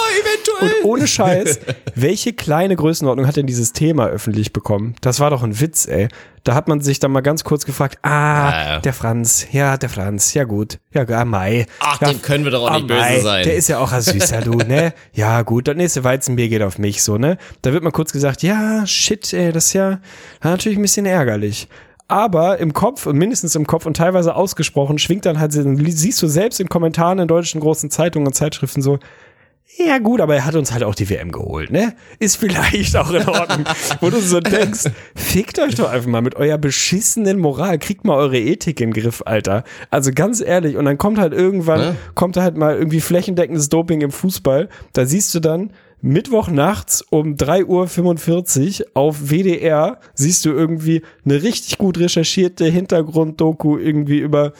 Und 0.61 0.71
ohne 0.83 1.07
Scheiß, 1.07 1.59
welche 1.95 2.33
kleine 2.33 2.75
Größenordnung 2.75 3.27
hat 3.27 3.35
denn 3.35 3.47
dieses 3.47 3.73
Thema 3.73 4.07
öffentlich 4.07 4.53
bekommen? 4.53 4.95
Das 5.01 5.19
war 5.19 5.29
doch 5.29 5.43
ein 5.43 5.59
Witz, 5.59 5.87
ey. 5.87 6.07
Da 6.45 6.53
hat 6.53 6.67
man 6.67 6.79
sich 6.79 6.99
dann 6.99 7.11
mal 7.11 7.21
ganz 7.21 7.43
kurz 7.43 7.65
gefragt, 7.65 7.97
ah, 8.03 8.49
Ja. 8.73 8.79
der 8.79 8.93
Franz, 8.93 9.47
ja, 9.51 9.77
der 9.77 9.89
Franz, 9.89 10.35
ja 10.35 10.43
gut, 10.43 10.77
ja, 10.93 11.03
ah, 11.09 11.25
Mai. 11.25 11.65
Ach, 11.79 11.99
ja, 11.99 12.09
dem 12.09 12.21
können 12.21 12.43
wir 12.43 12.51
doch 12.51 12.61
auch 12.61 12.69
ah, 12.71 12.75
nicht 12.75 12.87
böse 12.87 12.99
Mai, 12.99 13.19
sein. 13.19 13.43
Der 13.45 13.55
ist 13.55 13.67
ja 13.67 13.79
auch 13.79 13.91
ein 13.91 14.01
Süßer, 14.01 14.41
du, 14.41 14.51
ne? 14.53 14.93
Ja, 15.13 15.41
gut, 15.41 15.67
das 15.67 15.75
nächste 15.75 16.03
Weizenbier 16.03 16.47
geht 16.47 16.61
auf 16.61 16.77
mich, 16.77 17.01
so, 17.01 17.17
ne? 17.17 17.39
Da 17.63 17.73
wird 17.73 17.83
mal 17.83 17.89
kurz 17.89 18.13
gesagt, 18.13 18.43
ja, 18.43 18.85
shit, 18.85 19.33
ey, 19.33 19.51
das 19.51 19.65
ist 19.65 19.73
ja 19.73 19.99
natürlich 20.43 20.77
ein 20.77 20.83
bisschen 20.83 21.07
ärgerlich. 21.07 21.67
Aber 22.07 22.59
im 22.59 22.73
Kopf 22.73 23.07
mindestens 23.07 23.55
im 23.55 23.65
Kopf 23.65 23.87
und 23.87 23.97
teilweise 23.97 24.35
ausgesprochen 24.35 24.99
schwingt 24.99 25.25
dann 25.25 25.39
halt, 25.39 25.51
siehst 25.53 26.21
du 26.21 26.27
selbst 26.27 26.59
in 26.59 26.69
Kommentaren 26.69 27.17
in 27.17 27.27
deutschen 27.27 27.59
großen 27.59 27.89
Zeitungen 27.89 28.27
und 28.27 28.33
Zeitschriften 28.33 28.83
so, 28.83 28.99
ja 29.77 29.97
gut, 29.97 30.21
aber 30.21 30.35
er 30.35 30.45
hat 30.45 30.55
uns 30.55 30.71
halt 30.71 30.83
auch 30.83 30.95
die 30.95 31.09
WM 31.09 31.31
geholt, 31.31 31.69
ne? 31.69 31.95
Ist 32.19 32.37
vielleicht 32.37 32.95
auch 32.95 33.11
in 33.11 33.27
Ordnung. 33.27 33.65
Wo 33.99 34.09
du 34.09 34.21
so 34.21 34.39
denkst, 34.39 34.85
fickt 35.15 35.59
euch 35.59 35.75
doch 35.75 35.89
einfach 35.89 36.07
mal 36.09 36.21
mit 36.21 36.35
eurer 36.35 36.57
beschissenen 36.57 37.39
Moral, 37.39 37.77
kriegt 37.77 38.05
mal 38.05 38.15
eure 38.15 38.39
Ethik 38.39 38.79
in 38.79 38.91
den 38.91 39.01
Griff, 39.01 39.21
Alter. 39.25 39.63
Also 39.91 40.11
ganz 40.15 40.39
ehrlich, 40.39 40.77
und 40.77 40.85
dann 40.85 40.97
kommt 40.97 41.17
halt 41.17 41.33
irgendwann, 41.33 41.81
Ja. 41.81 41.95
kommt 42.13 42.37
halt 42.37 42.55
mal 42.55 42.75
irgendwie 42.77 43.01
flächendeckendes 43.01 43.67
Doping 43.69 43.99
im 44.01 44.11
Fußball. 44.11 44.69
Da 44.93 45.05
siehst 45.05 45.35
du 45.35 45.41
dann 45.41 45.71
Mittwoch 46.01 46.47
nachts 46.49 47.01
um 47.01 47.35
3.45 47.35 48.81
Uhr 48.81 48.87
auf 48.93 49.29
WDR 49.31 49.99
siehst 50.13 50.45
du 50.45 50.51
irgendwie 50.51 51.01
eine 51.25 51.41
richtig 51.41 51.77
gut 51.79 51.97
recherchierte 51.97 52.65
Hintergrunddoku 52.65 53.77
irgendwie 53.77 54.19
über 54.19 54.53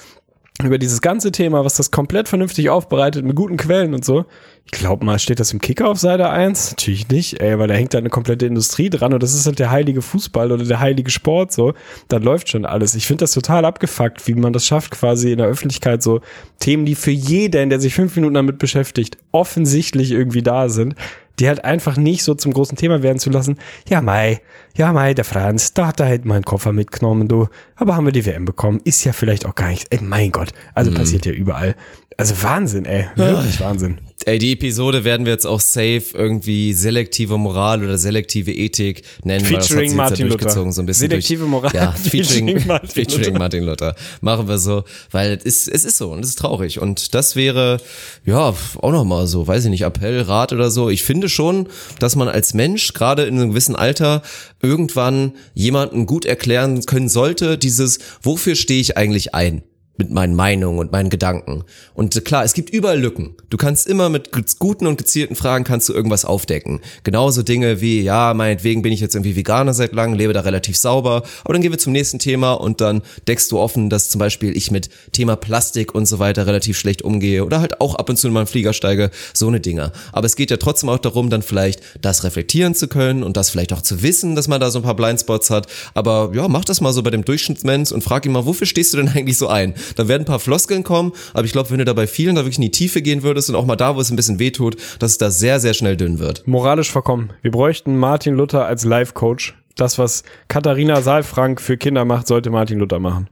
über 0.64 0.78
dieses 0.78 1.02
ganze 1.02 1.34
Thema, 1.34 1.66
was 1.66 1.76
das 1.76 1.92
komplett 1.92 2.30
vernünftig 2.30 2.70
aufbereitet 2.70 3.26
mit 3.26 3.36
guten 3.36 3.58
Quellen 3.58 3.94
und 3.94 4.06
so. 4.06 4.24
Ich 4.66 4.80
glaube 4.80 5.06
mal, 5.06 5.20
steht 5.20 5.40
das 5.40 5.54
im 5.54 5.62
Kicker 5.62 5.88
auf 5.88 6.00
Seite 6.00 6.30
1? 6.30 6.72
Natürlich 6.72 7.08
nicht, 7.10 7.40
ey, 7.40 7.58
weil 7.60 7.68
da 7.68 7.76
hängt 7.76 7.94
da 7.94 8.00
eine 8.00 8.10
komplette 8.10 8.48
Industrie 8.48 8.90
dran 8.90 9.14
und 9.14 9.22
das 9.22 9.34
ist 9.34 9.46
halt 9.46 9.60
der 9.60 9.70
heilige 9.70 10.02
Fußball 10.02 10.52
oder 10.52 10.66
der 10.66 10.80
heilige 10.80 11.12
Sport 11.12 11.54
so. 11.54 11.74
Da 12.08 12.18
läuft 12.18 12.50
schon 12.50 12.66
alles. 12.66 12.96
Ich 12.96 13.06
finde 13.06 13.22
das 13.22 13.32
total 13.32 13.64
abgefuckt, 13.64 14.28
wie 14.28 14.34
man 14.34 14.54
das 14.54 14.66
schafft, 14.66 14.92
quasi 14.92 15.32
in 15.32 15.38
der 15.38 15.48
Öffentlichkeit 15.48 16.02
so 16.02 16.22
Themen, 16.60 16.86
die 16.86 16.96
für 16.96 17.12
jeden, 17.12 17.70
der 17.70 17.80
sich 17.80 17.94
fünf 17.94 18.16
Minuten 18.16 18.34
damit 18.34 18.58
beschäftigt, 18.58 19.18
offensichtlich 19.32 20.12
irgendwie 20.12 20.42
da 20.42 20.68
sind, 20.68 20.96
die 21.40 21.48
halt 21.48 21.64
einfach 21.64 21.98
nicht 21.98 22.24
so 22.24 22.34
zum 22.34 22.54
großen 22.54 22.78
Thema 22.78 23.04
werden 23.04 23.20
zu 23.20 23.30
lassen. 23.30 23.58
Ja, 23.88 24.02
Mai, 24.02 24.42
ja, 24.76 24.94
Mai, 24.94 25.14
der 25.14 25.26
Franz, 25.26 25.74
da 25.74 25.88
hat 25.88 26.00
er 26.00 26.08
halt 26.08 26.26
meinen 26.26 26.46
Koffer 26.46 26.74
mitgenommen, 26.74 27.28
du. 27.28 27.48
Aber 27.76 27.96
haben 27.96 28.06
wir 28.06 28.12
die 28.12 28.26
WM 28.26 28.46
bekommen? 28.46 28.82
Ist 28.84 29.04
ja 29.04 29.14
vielleicht 29.14 29.46
auch 29.46 29.56
gar 29.56 29.70
nichts. 29.70 29.86
Ey, 29.90 30.00
mein 30.02 30.32
Gott. 30.32 30.50
Also 30.74 30.92
passiert 30.92 31.26
ja 31.26 31.34
überall. 31.34 31.76
Also 32.18 32.34
Wahnsinn, 32.42 32.86
ey. 32.86 33.08
Wirklich 33.16 33.60
Wahnsinn. 33.60 33.98
Ey, 34.26 34.40
die 34.40 34.54
Episode 34.54 35.04
werden 35.04 35.26
wir 35.26 35.34
jetzt 35.34 35.46
auch 35.46 35.60
safe 35.60 36.06
irgendwie 36.14 36.72
selektive 36.74 37.38
Moral 37.38 37.84
oder 37.84 37.98
selektive 37.98 38.54
Ethik 38.54 39.04
nennen. 39.24 39.44
weil 39.44 39.62
Featuring 39.62 39.86
jetzt 39.90 39.96
Martin 39.96 40.28
Luther. 40.30 40.50
So 40.72 40.82
ein 40.82 40.86
bisschen 40.86 41.10
Selektive 41.10 41.40
durch, 41.42 41.50
Moral, 41.52 41.76
Ja, 41.76 41.92
featuring 41.92 42.48
featuring, 42.48 42.68
Martin 42.68 42.90
featuring 42.94 43.26
Luther. 43.26 43.38
Martin 43.40 43.64
Luther. 43.66 43.96
Machen 44.22 44.48
wir 44.48 44.58
so, 44.58 44.84
weil 45.12 45.34
es 45.34 45.44
ist, 45.44 45.68
es 45.68 45.84
ist 45.84 45.98
so 45.98 46.12
und 46.12 46.24
es 46.24 46.30
ist 46.30 46.40
traurig. 46.40 46.80
Und 46.82 47.14
das 47.14 47.36
wäre, 47.36 47.78
ja, 48.26 48.56
auch 48.82 48.92
nochmal 48.92 49.28
so, 49.28 49.46
weiß 49.46 49.66
ich 49.66 49.70
nicht, 49.70 49.84
Appell, 49.84 50.22
Rat 50.22 50.54
oder 50.54 50.72
so. 50.72 50.90
Ich 50.90 51.04
finde 51.04 51.28
schon, 51.28 51.68
dass 52.00 52.16
man 52.16 52.30
als 52.30 52.54
Mensch, 52.54 52.94
gerade 52.94 53.26
in 53.26 53.36
einem 53.38 53.50
gewissen 53.50 53.76
Alter, 53.76 54.22
irgendwann 54.62 55.34
jemanden 55.54 56.06
gut 56.06 56.26
erklären 56.26 56.84
können 56.86 57.10
sollte, 57.10 57.58
dieses, 57.58 58.00
wofür 58.24 58.56
stehe 58.56 58.80
ich 58.80 58.96
eigentlich 58.98 59.36
ein? 59.36 59.64
Mit 59.98 60.12
meinen 60.12 60.36
Meinungen 60.36 60.80
und 60.80 60.92
meinen 60.92 61.10
Gedanken. 61.10 61.64
Und 61.94 62.26
klar, 62.26 62.44
es 62.44 62.54
gibt 62.54 62.70
überall 62.70 63.00
Lücken. 63.00 63.36
Du 63.50 63.58
kannst 63.58 63.88
immer 63.88 64.10
mit 64.10 64.32
guten 64.60 64.88
und 64.88 64.98
gezielten 64.98 65.36
Fragen 65.36 65.64
kannst 65.64 65.88
du 65.90 65.94
irgendwas 65.94 66.26
aufdecken. 66.26 66.82
Genauso 67.04 67.44
Dinge 67.44 67.82
wie, 67.82 68.02
ja, 68.02 68.34
meinetwegen 68.34 68.82
bin 68.82 68.92
ich 68.92 69.00
jetzt 69.00 69.16
irgendwie 69.16 69.36
Veganer 69.36 69.74
seit 69.74 69.94
langem, 69.94 70.18
lebe 70.18 70.34
da 70.34 70.42
relativ 70.42 70.78
sauber. 70.78 71.24
Aber 71.44 71.54
dann 71.54 71.62
gehen 71.62 71.72
wir 71.72 71.80
zum 71.80 71.94
nächsten 71.94 72.20
Thema 72.20 72.54
und 72.54 72.82
dann 72.82 73.02
deckst 73.28 73.52
du 73.52 73.60
offen, 73.60 73.90
dass 73.90 74.10
zum 74.10 74.20
Beispiel 74.20 74.56
ich 74.56 74.72
mit 74.72 74.90
Thema 75.12 75.36
Plastik 75.36 75.96
und 75.96 76.06
so 76.06 76.20
weiter 76.20 76.48
relativ 76.48 76.78
schlecht 76.78 77.02
umgehe 77.02 77.46
oder 77.46 77.62
halt 77.62 77.80
auch 77.82 77.96
ab 77.96 78.10
und 78.10 78.18
zu 78.18 78.28
in 78.28 78.34
meinen 78.34 78.48
Flieger 78.48 78.74
steige, 78.74 79.12
so 79.34 79.48
eine 79.48 79.60
Dinger. 79.60 79.92
Aber 80.12 80.26
es 80.26 80.36
geht 80.36 80.52
ja 80.52 80.58
trotzdem 80.58 80.90
auch 80.90 81.00
darum, 81.00 81.30
dann 81.30 81.42
vielleicht 81.42 81.82
das 82.02 82.24
reflektieren 82.24 82.76
zu 82.76 82.88
können 82.88 83.24
und 83.24 83.38
das 83.38 83.50
vielleicht 83.50 83.74
auch 83.74 83.82
zu 83.82 84.04
wissen, 84.04 84.36
dass 84.36 84.48
man 84.48 84.60
da 84.60 84.70
so 84.72 84.80
ein 84.80 84.84
paar 84.84 84.96
Blindspots 84.96 85.50
hat. 85.50 85.68
Aber 85.94 86.32
ja, 86.34 86.48
mach 86.48 86.66
das 86.66 86.82
mal 86.82 86.94
so 86.94 87.04
bei 87.04 87.12
dem 87.12 87.24
Durchschnittsmensch 87.24 87.92
und 87.92 88.04
frag 88.04 88.26
ihn 88.26 88.32
mal, 88.32 88.46
wofür 88.46 88.68
stehst 88.68 88.94
du 88.94 88.98
denn 88.98 89.10
eigentlich 89.16 89.38
so 89.38 89.48
ein? 89.48 89.74
Da 89.96 90.08
werden 90.08 90.24
ein 90.24 90.26
paar 90.26 90.40
Floskeln 90.40 90.84
kommen, 90.84 91.14
aber 91.34 91.46
ich 91.46 91.52
glaube, 91.52 91.70
wenn 91.70 91.80
du 91.80 91.86
da 91.86 91.94
bei 91.94 92.08
vielen 92.08 92.36
da 92.36 92.42
wirklich 92.42 92.58
in 92.58 92.64
die 92.64 92.72
Tiefe 92.72 93.02
gehen 93.02 93.24
würdest 93.24 93.50
und 93.50 93.56
auch 93.56 93.66
mal 93.66 93.76
da, 93.76 93.96
wo 93.96 94.02
es 94.02 94.10
ein 94.10 94.16
bisschen 94.16 94.40
wehtut, 94.40 94.78
dass 95.00 95.12
es 95.12 95.18
da 95.18 95.32
sehr, 95.32 95.60
sehr 95.60 95.74
schnell 95.74 95.98
dünn 95.98 96.20
wird. 96.20 96.48
Moralisch 96.48 96.92
verkommen. 96.92 97.32
Wir 97.42 97.52
bräuchten 97.52 97.98
Martin 97.98 98.36
Luther 98.36 98.66
als 98.66 98.86
Life-Coach. 98.86 99.56
Das, 99.76 99.98
was 99.98 100.24
Katharina 100.48 101.02
Saalfrank 101.02 101.60
für 101.60 101.78
Kinder 101.78 102.06
macht, 102.06 102.28
sollte 102.28 102.50
Martin 102.50 102.80
Luther 102.80 103.00
machen. 103.00 103.30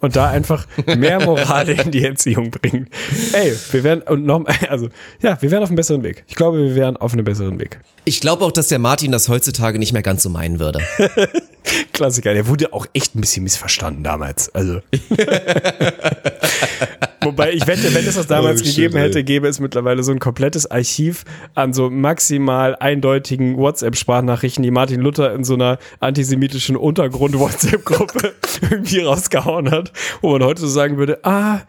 Und 0.00 0.16
da 0.16 0.28
einfach 0.28 0.66
mehr 0.96 1.24
Moral 1.24 1.68
in 1.70 1.90
die 1.90 2.04
Erziehung 2.04 2.50
bringen. 2.50 2.88
Ey, 3.32 3.54
wir 3.70 3.84
wären, 3.84 4.02
und 4.02 4.26
noch, 4.26 4.44
also, 4.68 4.88
ja, 5.22 5.40
wir 5.40 5.50
wären 5.50 5.62
auf 5.62 5.70
einem 5.70 5.76
besseren 5.76 6.02
Weg. 6.02 6.24
Ich 6.26 6.34
glaube, 6.34 6.58
wir 6.58 6.74
wären 6.74 6.96
auf 6.96 7.12
einem 7.12 7.24
besseren 7.24 7.58
Weg. 7.58 7.80
Ich 8.04 8.20
glaube 8.20 8.44
auch, 8.44 8.52
dass 8.52 8.68
der 8.68 8.78
Martin 8.78 9.12
das 9.12 9.28
heutzutage 9.28 9.78
nicht 9.78 9.92
mehr 9.92 10.02
ganz 10.02 10.22
so 10.22 10.28
meinen 10.28 10.58
würde. 10.58 10.80
Klassiker, 11.92 12.34
der 12.34 12.46
wurde 12.46 12.72
auch 12.72 12.86
echt 12.92 13.14
ein 13.14 13.20
bisschen 13.20 13.44
missverstanden 13.44 14.04
damals. 14.04 14.54
Also. 14.54 14.80
Wobei 17.22 17.52
ich 17.52 17.66
wette, 17.66 17.94
wenn 17.94 18.06
es 18.06 18.16
das 18.16 18.26
damals 18.26 18.60
Oh, 18.60 18.64
gegeben 18.64 18.96
ey. 18.96 19.04
hätte, 19.04 19.24
gäbe 19.24 19.48
es 19.48 19.58
mittlerweile 19.58 20.02
so 20.02 20.12
ein 20.12 20.18
komplettes 20.18 20.70
Archiv 20.70 21.24
an 21.54 21.72
so 21.72 21.88
maximal 21.88 22.76
eindeutigen 22.76 23.56
WhatsApp-Sprachnachrichten, 23.56 24.62
die 24.62 24.70
Martin 24.70 25.00
Luther 25.00 25.32
in 25.32 25.42
so 25.44 25.54
einer 25.54 25.78
antisemitischen 26.00 26.76
Untergrund-WhatsApp-Gruppe 26.76 28.34
irgendwie 28.70 29.00
rausgehauen 29.00 29.70
hat, 29.70 29.92
wo 30.20 30.32
man 30.32 30.44
heute 30.44 30.60
so 30.60 30.68
sagen 30.68 30.98
würde, 30.98 31.20
ah, 31.24 31.60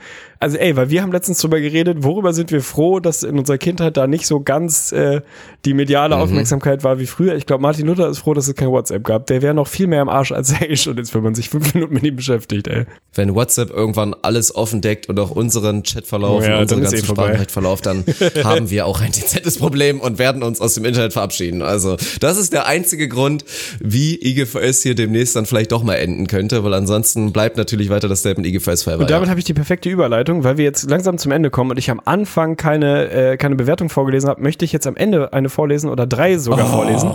Also 0.45 0.57
ey, 0.57 0.75
weil 0.75 0.91
wir 0.91 1.01
haben 1.01 1.11
letztens 1.11 1.39
drüber 1.39 1.59
geredet, 1.59 2.03
worüber 2.03 2.31
sind 2.31 2.51
wir 2.51 2.61
froh, 2.61 2.99
dass 2.99 3.23
in 3.23 3.39
unserer 3.39 3.57
Kindheit 3.57 3.97
da 3.97 4.05
nicht 4.05 4.27
so 4.27 4.41
ganz 4.41 4.91
äh, 4.91 5.21
die 5.65 5.73
mediale 5.73 6.17
Aufmerksamkeit 6.17 6.83
war 6.83 6.99
wie 6.99 7.07
früher. 7.07 7.35
Ich 7.35 7.47
glaube, 7.47 7.63
Martin 7.63 7.87
Luther 7.87 8.07
ist 8.09 8.19
froh, 8.19 8.35
dass 8.35 8.47
es 8.47 8.53
kein 8.53 8.69
WhatsApp 8.69 9.03
gab. 9.03 9.25
Der 9.25 9.41
wäre 9.41 9.55
noch 9.55 9.67
viel 9.67 9.87
mehr 9.87 10.01
am 10.01 10.07
Arsch, 10.07 10.31
als 10.31 10.51
er 10.61 10.69
eh 10.69 10.75
schon 10.75 10.99
ist, 10.99 11.15
wenn 11.15 11.23
man 11.23 11.33
sich 11.33 11.49
fünf 11.49 11.73
Minuten 11.73 11.95
mit 11.95 12.03
ihm 12.03 12.15
beschäftigt, 12.15 12.67
ey. 12.67 12.85
Wenn 13.15 13.33
WhatsApp 13.33 13.71
irgendwann 13.71 14.13
alles 14.21 14.53
offen 14.53 14.81
deckt 14.81 15.09
und 15.09 15.19
auch 15.19 15.31
unseren 15.31 15.81
Chatverlauf 15.81 16.43
Oh 16.43 16.47
ja, 16.47 16.57
und 16.57 16.61
unseren 16.61 16.79
eh 16.79 16.83
ganzen 16.83 17.05
vorbei. 17.05 17.23
Sprachnachrichtverlauf, 17.23 17.81
dann 17.81 18.03
haben 18.43 18.69
wir 18.69 18.85
auch 18.85 19.01
ein 19.01 19.13
dezentes 19.13 19.57
Problem 19.57 19.99
und 19.99 20.19
werden 20.19 20.43
uns 20.43 20.61
aus 20.61 20.75
dem 20.75 20.85
Internet 20.85 21.13
verabschieden. 21.13 21.63
Also 21.63 21.97
das 22.19 22.37
ist 22.37 22.53
der 22.53 22.67
einzige 22.67 23.07
Grund, 23.07 23.45
wie 23.79 24.21
IGVS 24.21 24.83
hier 24.83 24.93
demnächst 24.93 25.35
dann 25.35 25.47
vielleicht 25.47 25.71
doch 25.71 25.81
mal 25.81 25.95
enden 25.95 26.27
könnte, 26.27 26.63
weil 26.63 26.75
ansonsten 26.75 27.31
bleibt 27.31 27.57
natürlich 27.57 27.89
weiter 27.89 28.07
das 28.07 28.19
Statement 28.19 28.45
IGVS 28.45 28.83
Forever. 28.83 29.01
Und 29.01 29.09
damit 29.09 29.25
ja. 29.25 29.31
habe 29.31 29.39
ich 29.39 29.45
die 29.45 29.55
perfekte 29.55 29.89
Überleitung, 29.89 30.34
weil 30.43 30.57
wir 30.57 30.65
jetzt 30.65 30.89
langsam 30.89 31.17
zum 31.17 31.31
Ende 31.31 31.49
kommen 31.49 31.71
und 31.71 31.77
ich 31.77 31.89
am 31.89 32.01
Anfang 32.03 32.57
keine, 32.57 33.09
äh, 33.09 33.38
keine 33.38 33.55
Bewertung 33.55 33.89
vorgelesen 33.89 34.29
habe, 34.29 34.41
möchte 34.41 34.65
ich 34.65 34.71
jetzt 34.71 34.88
am 34.88 34.95
Ende 34.95 35.33
eine 35.33 35.49
vorlesen 35.49 35.89
oder 35.89 36.05
drei 36.05 36.38
sogar 36.38 36.67
vorlesen. 36.67 37.11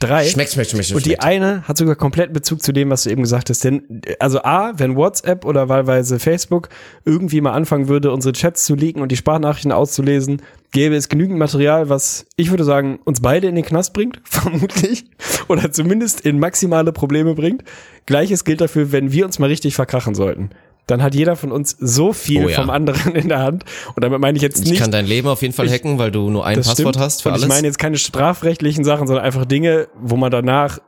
Drei. 0.00 0.26
Schmeckt, 0.26 0.52
schmeckt, 0.52 0.70
schmeckt, 0.70 0.92
Und 0.92 1.06
die 1.06 1.20
eine 1.20 1.66
hat 1.68 1.78
sogar 1.78 1.94
komplett 1.94 2.32
Bezug 2.32 2.62
zu 2.62 2.72
dem, 2.72 2.90
was 2.90 3.04
du 3.04 3.10
eben 3.10 3.22
gesagt 3.22 3.48
hast. 3.48 3.62
Denn, 3.64 4.02
äh, 4.04 4.16
also 4.18 4.42
A, 4.42 4.72
wenn 4.76 4.96
WhatsApp 4.96 5.44
oder 5.44 5.68
wahlweise 5.68 6.18
Facebook 6.18 6.68
irgendwie 7.04 7.40
mal 7.40 7.52
anfangen 7.52 7.88
würde, 7.88 8.10
unsere 8.10 8.32
Chats 8.32 8.64
zu 8.64 8.74
leaken 8.74 9.02
und 9.02 9.12
die 9.12 9.16
Sprachnachrichten 9.16 9.72
auszulesen, 9.72 10.42
gäbe 10.72 10.96
es 10.96 11.08
genügend 11.08 11.38
Material, 11.38 11.88
was, 11.88 12.26
ich 12.36 12.50
würde 12.50 12.64
sagen, 12.64 12.98
uns 13.04 13.20
beide 13.20 13.46
in 13.46 13.54
den 13.54 13.64
Knast 13.64 13.92
bringt, 13.94 14.20
vermutlich. 14.24 15.04
Oder 15.48 15.70
zumindest 15.70 16.22
in 16.22 16.38
maximale 16.38 16.92
Probleme 16.92 17.34
bringt. 17.34 17.62
Gleiches 18.06 18.44
gilt 18.44 18.60
dafür, 18.60 18.90
wenn 18.92 19.12
wir 19.12 19.24
uns 19.24 19.38
mal 19.38 19.46
richtig 19.46 19.74
verkrachen 19.74 20.14
sollten. 20.14 20.50
Dann 20.86 21.02
hat 21.02 21.14
jeder 21.14 21.34
von 21.36 21.50
uns 21.50 21.76
so 21.80 22.12
viel 22.12 22.44
Oh 22.44 22.48
ja. 22.48 22.60
vom 22.60 22.68
anderen 22.70 23.14
in 23.14 23.28
der 23.28 23.38
Hand. 23.40 23.64
Und 23.94 24.04
damit 24.04 24.20
meine 24.20 24.36
ich 24.36 24.42
jetzt 24.42 24.62
Ich 24.64 24.70
nicht 24.70 24.80
kann 24.82 24.90
dein 24.90 25.06
Leben 25.06 25.28
auf 25.28 25.40
jeden 25.42 25.54
Fall 25.54 25.68
hacken, 25.70 25.98
weil 25.98 26.10
du 26.10 26.28
nur 26.30 26.44
ein 26.44 26.56
Passwort 26.56 26.76
stimmt. 26.78 26.98
hast 26.98 27.22
für 27.22 27.28
und 27.30 27.34
alles. 27.34 27.44
ich 27.44 27.48
meine 27.48 27.66
jetzt 27.66 27.78
keine 27.78 27.96
strafrechtlichen 27.96 28.84
Sachen, 28.84 29.06
sondern 29.06 29.24
einfach 29.24 29.46
Dinge, 29.46 29.88
wo 29.98 30.16
man 30.16 30.30
danach 30.30 30.78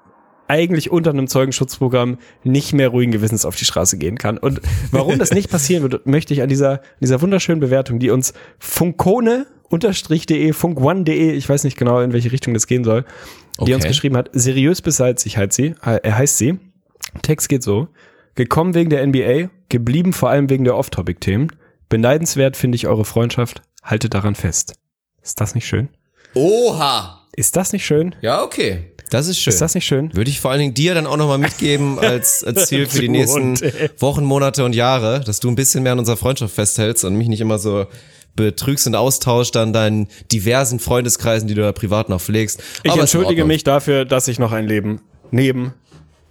eigentlich 0.48 0.90
unter 0.92 1.10
einem 1.10 1.26
Zeugenschutzprogramm 1.26 2.18
nicht 2.44 2.72
mehr 2.72 2.88
ruhigen 2.88 3.10
Gewissens 3.10 3.44
auf 3.44 3.56
die 3.56 3.64
Straße 3.64 3.98
gehen 3.98 4.16
kann. 4.18 4.38
Und 4.38 4.60
warum 4.92 5.18
das 5.18 5.32
nicht 5.32 5.50
passieren 5.50 5.82
wird, 5.82 6.06
möchte 6.06 6.34
ich 6.34 6.42
an 6.42 6.48
dieser, 6.48 6.82
dieser 7.00 7.20
wunderschönen 7.20 7.58
Bewertung, 7.60 7.98
die 7.98 8.10
uns 8.10 8.32
funkone 8.58 9.46
unterstrich.de, 9.70 10.52
funkone.de, 10.52 11.32
ich 11.32 11.48
weiß 11.48 11.64
nicht 11.64 11.76
genau, 11.76 12.00
in 12.00 12.12
welche 12.12 12.30
Richtung 12.30 12.54
das 12.54 12.66
gehen 12.68 12.84
soll, 12.84 13.02
die 13.58 13.62
Okay. 13.62 13.74
uns 13.74 13.84
geschrieben 13.86 14.16
hat, 14.16 14.30
seriös 14.32 14.82
bis 14.82 14.98
salzig 14.98 15.36
heißt 15.38 15.54
sie, 15.54 15.74
äh, 15.84 15.98
er 16.02 16.18
heißt 16.18 16.38
sie. 16.38 16.58
Text 17.22 17.48
geht 17.48 17.62
so. 17.62 17.88
Gekommen 18.36 18.74
wegen 18.74 18.90
der 18.90 19.04
NBA, 19.06 19.48
geblieben 19.68 20.12
vor 20.12 20.30
allem 20.30 20.48
wegen 20.50 20.64
der 20.64 20.76
Off-Topic-Themen. 20.76 21.48
Beneidenswert 21.88 22.56
finde 22.56 22.76
ich 22.76 22.86
eure 22.86 23.04
Freundschaft. 23.04 23.62
Haltet 23.82 24.14
daran 24.14 24.34
fest. 24.34 24.74
Ist 25.22 25.40
das 25.40 25.54
nicht 25.54 25.66
schön? 25.66 25.88
Oha! 26.34 27.26
Ist 27.36 27.56
das 27.56 27.72
nicht 27.72 27.84
schön? 27.84 28.14
Ja, 28.20 28.42
okay. 28.42 28.92
Das 29.10 29.28
ist 29.28 29.38
schön. 29.38 29.52
Ist 29.52 29.60
das 29.60 29.74
nicht 29.74 29.84
schön? 29.84 30.14
Würde 30.14 30.30
ich 30.30 30.40
vor 30.40 30.50
allen 30.50 30.60
Dingen 30.60 30.74
dir 30.74 30.94
dann 30.94 31.06
auch 31.06 31.16
nochmal 31.16 31.38
mitgeben 31.38 31.98
als, 32.00 32.42
als 32.42 32.66
Ziel 32.66 32.86
für 32.86 33.00
die 33.00 33.08
nächsten. 33.08 33.54
Wochen, 33.98 34.24
Monate 34.24 34.64
und 34.64 34.74
Jahre, 34.74 35.20
dass 35.20 35.40
du 35.40 35.48
ein 35.48 35.54
bisschen 35.54 35.82
mehr 35.82 35.92
an 35.92 35.98
unserer 35.98 36.16
Freundschaft 36.16 36.54
festhältst 36.54 37.04
und 37.04 37.14
mich 37.16 37.28
nicht 37.28 37.40
immer 37.40 37.58
so 37.58 37.86
betrügst 38.34 38.86
und 38.86 38.94
austauscht 38.94 39.56
an 39.56 39.72
deinen 39.72 40.08
diversen 40.30 40.78
Freundeskreisen, 40.78 41.48
die 41.48 41.54
du 41.54 41.62
da 41.62 41.72
privat 41.72 42.08
noch 42.08 42.20
pflegst. 42.20 42.62
Ich 42.82 42.90
Aber 42.90 42.96
in 42.96 43.00
entschuldige 43.02 43.44
mich 43.44 43.64
dafür, 43.64 44.04
dass 44.04 44.28
ich 44.28 44.38
noch 44.38 44.52
ein 44.52 44.66
Leben 44.66 45.00
neben 45.30 45.74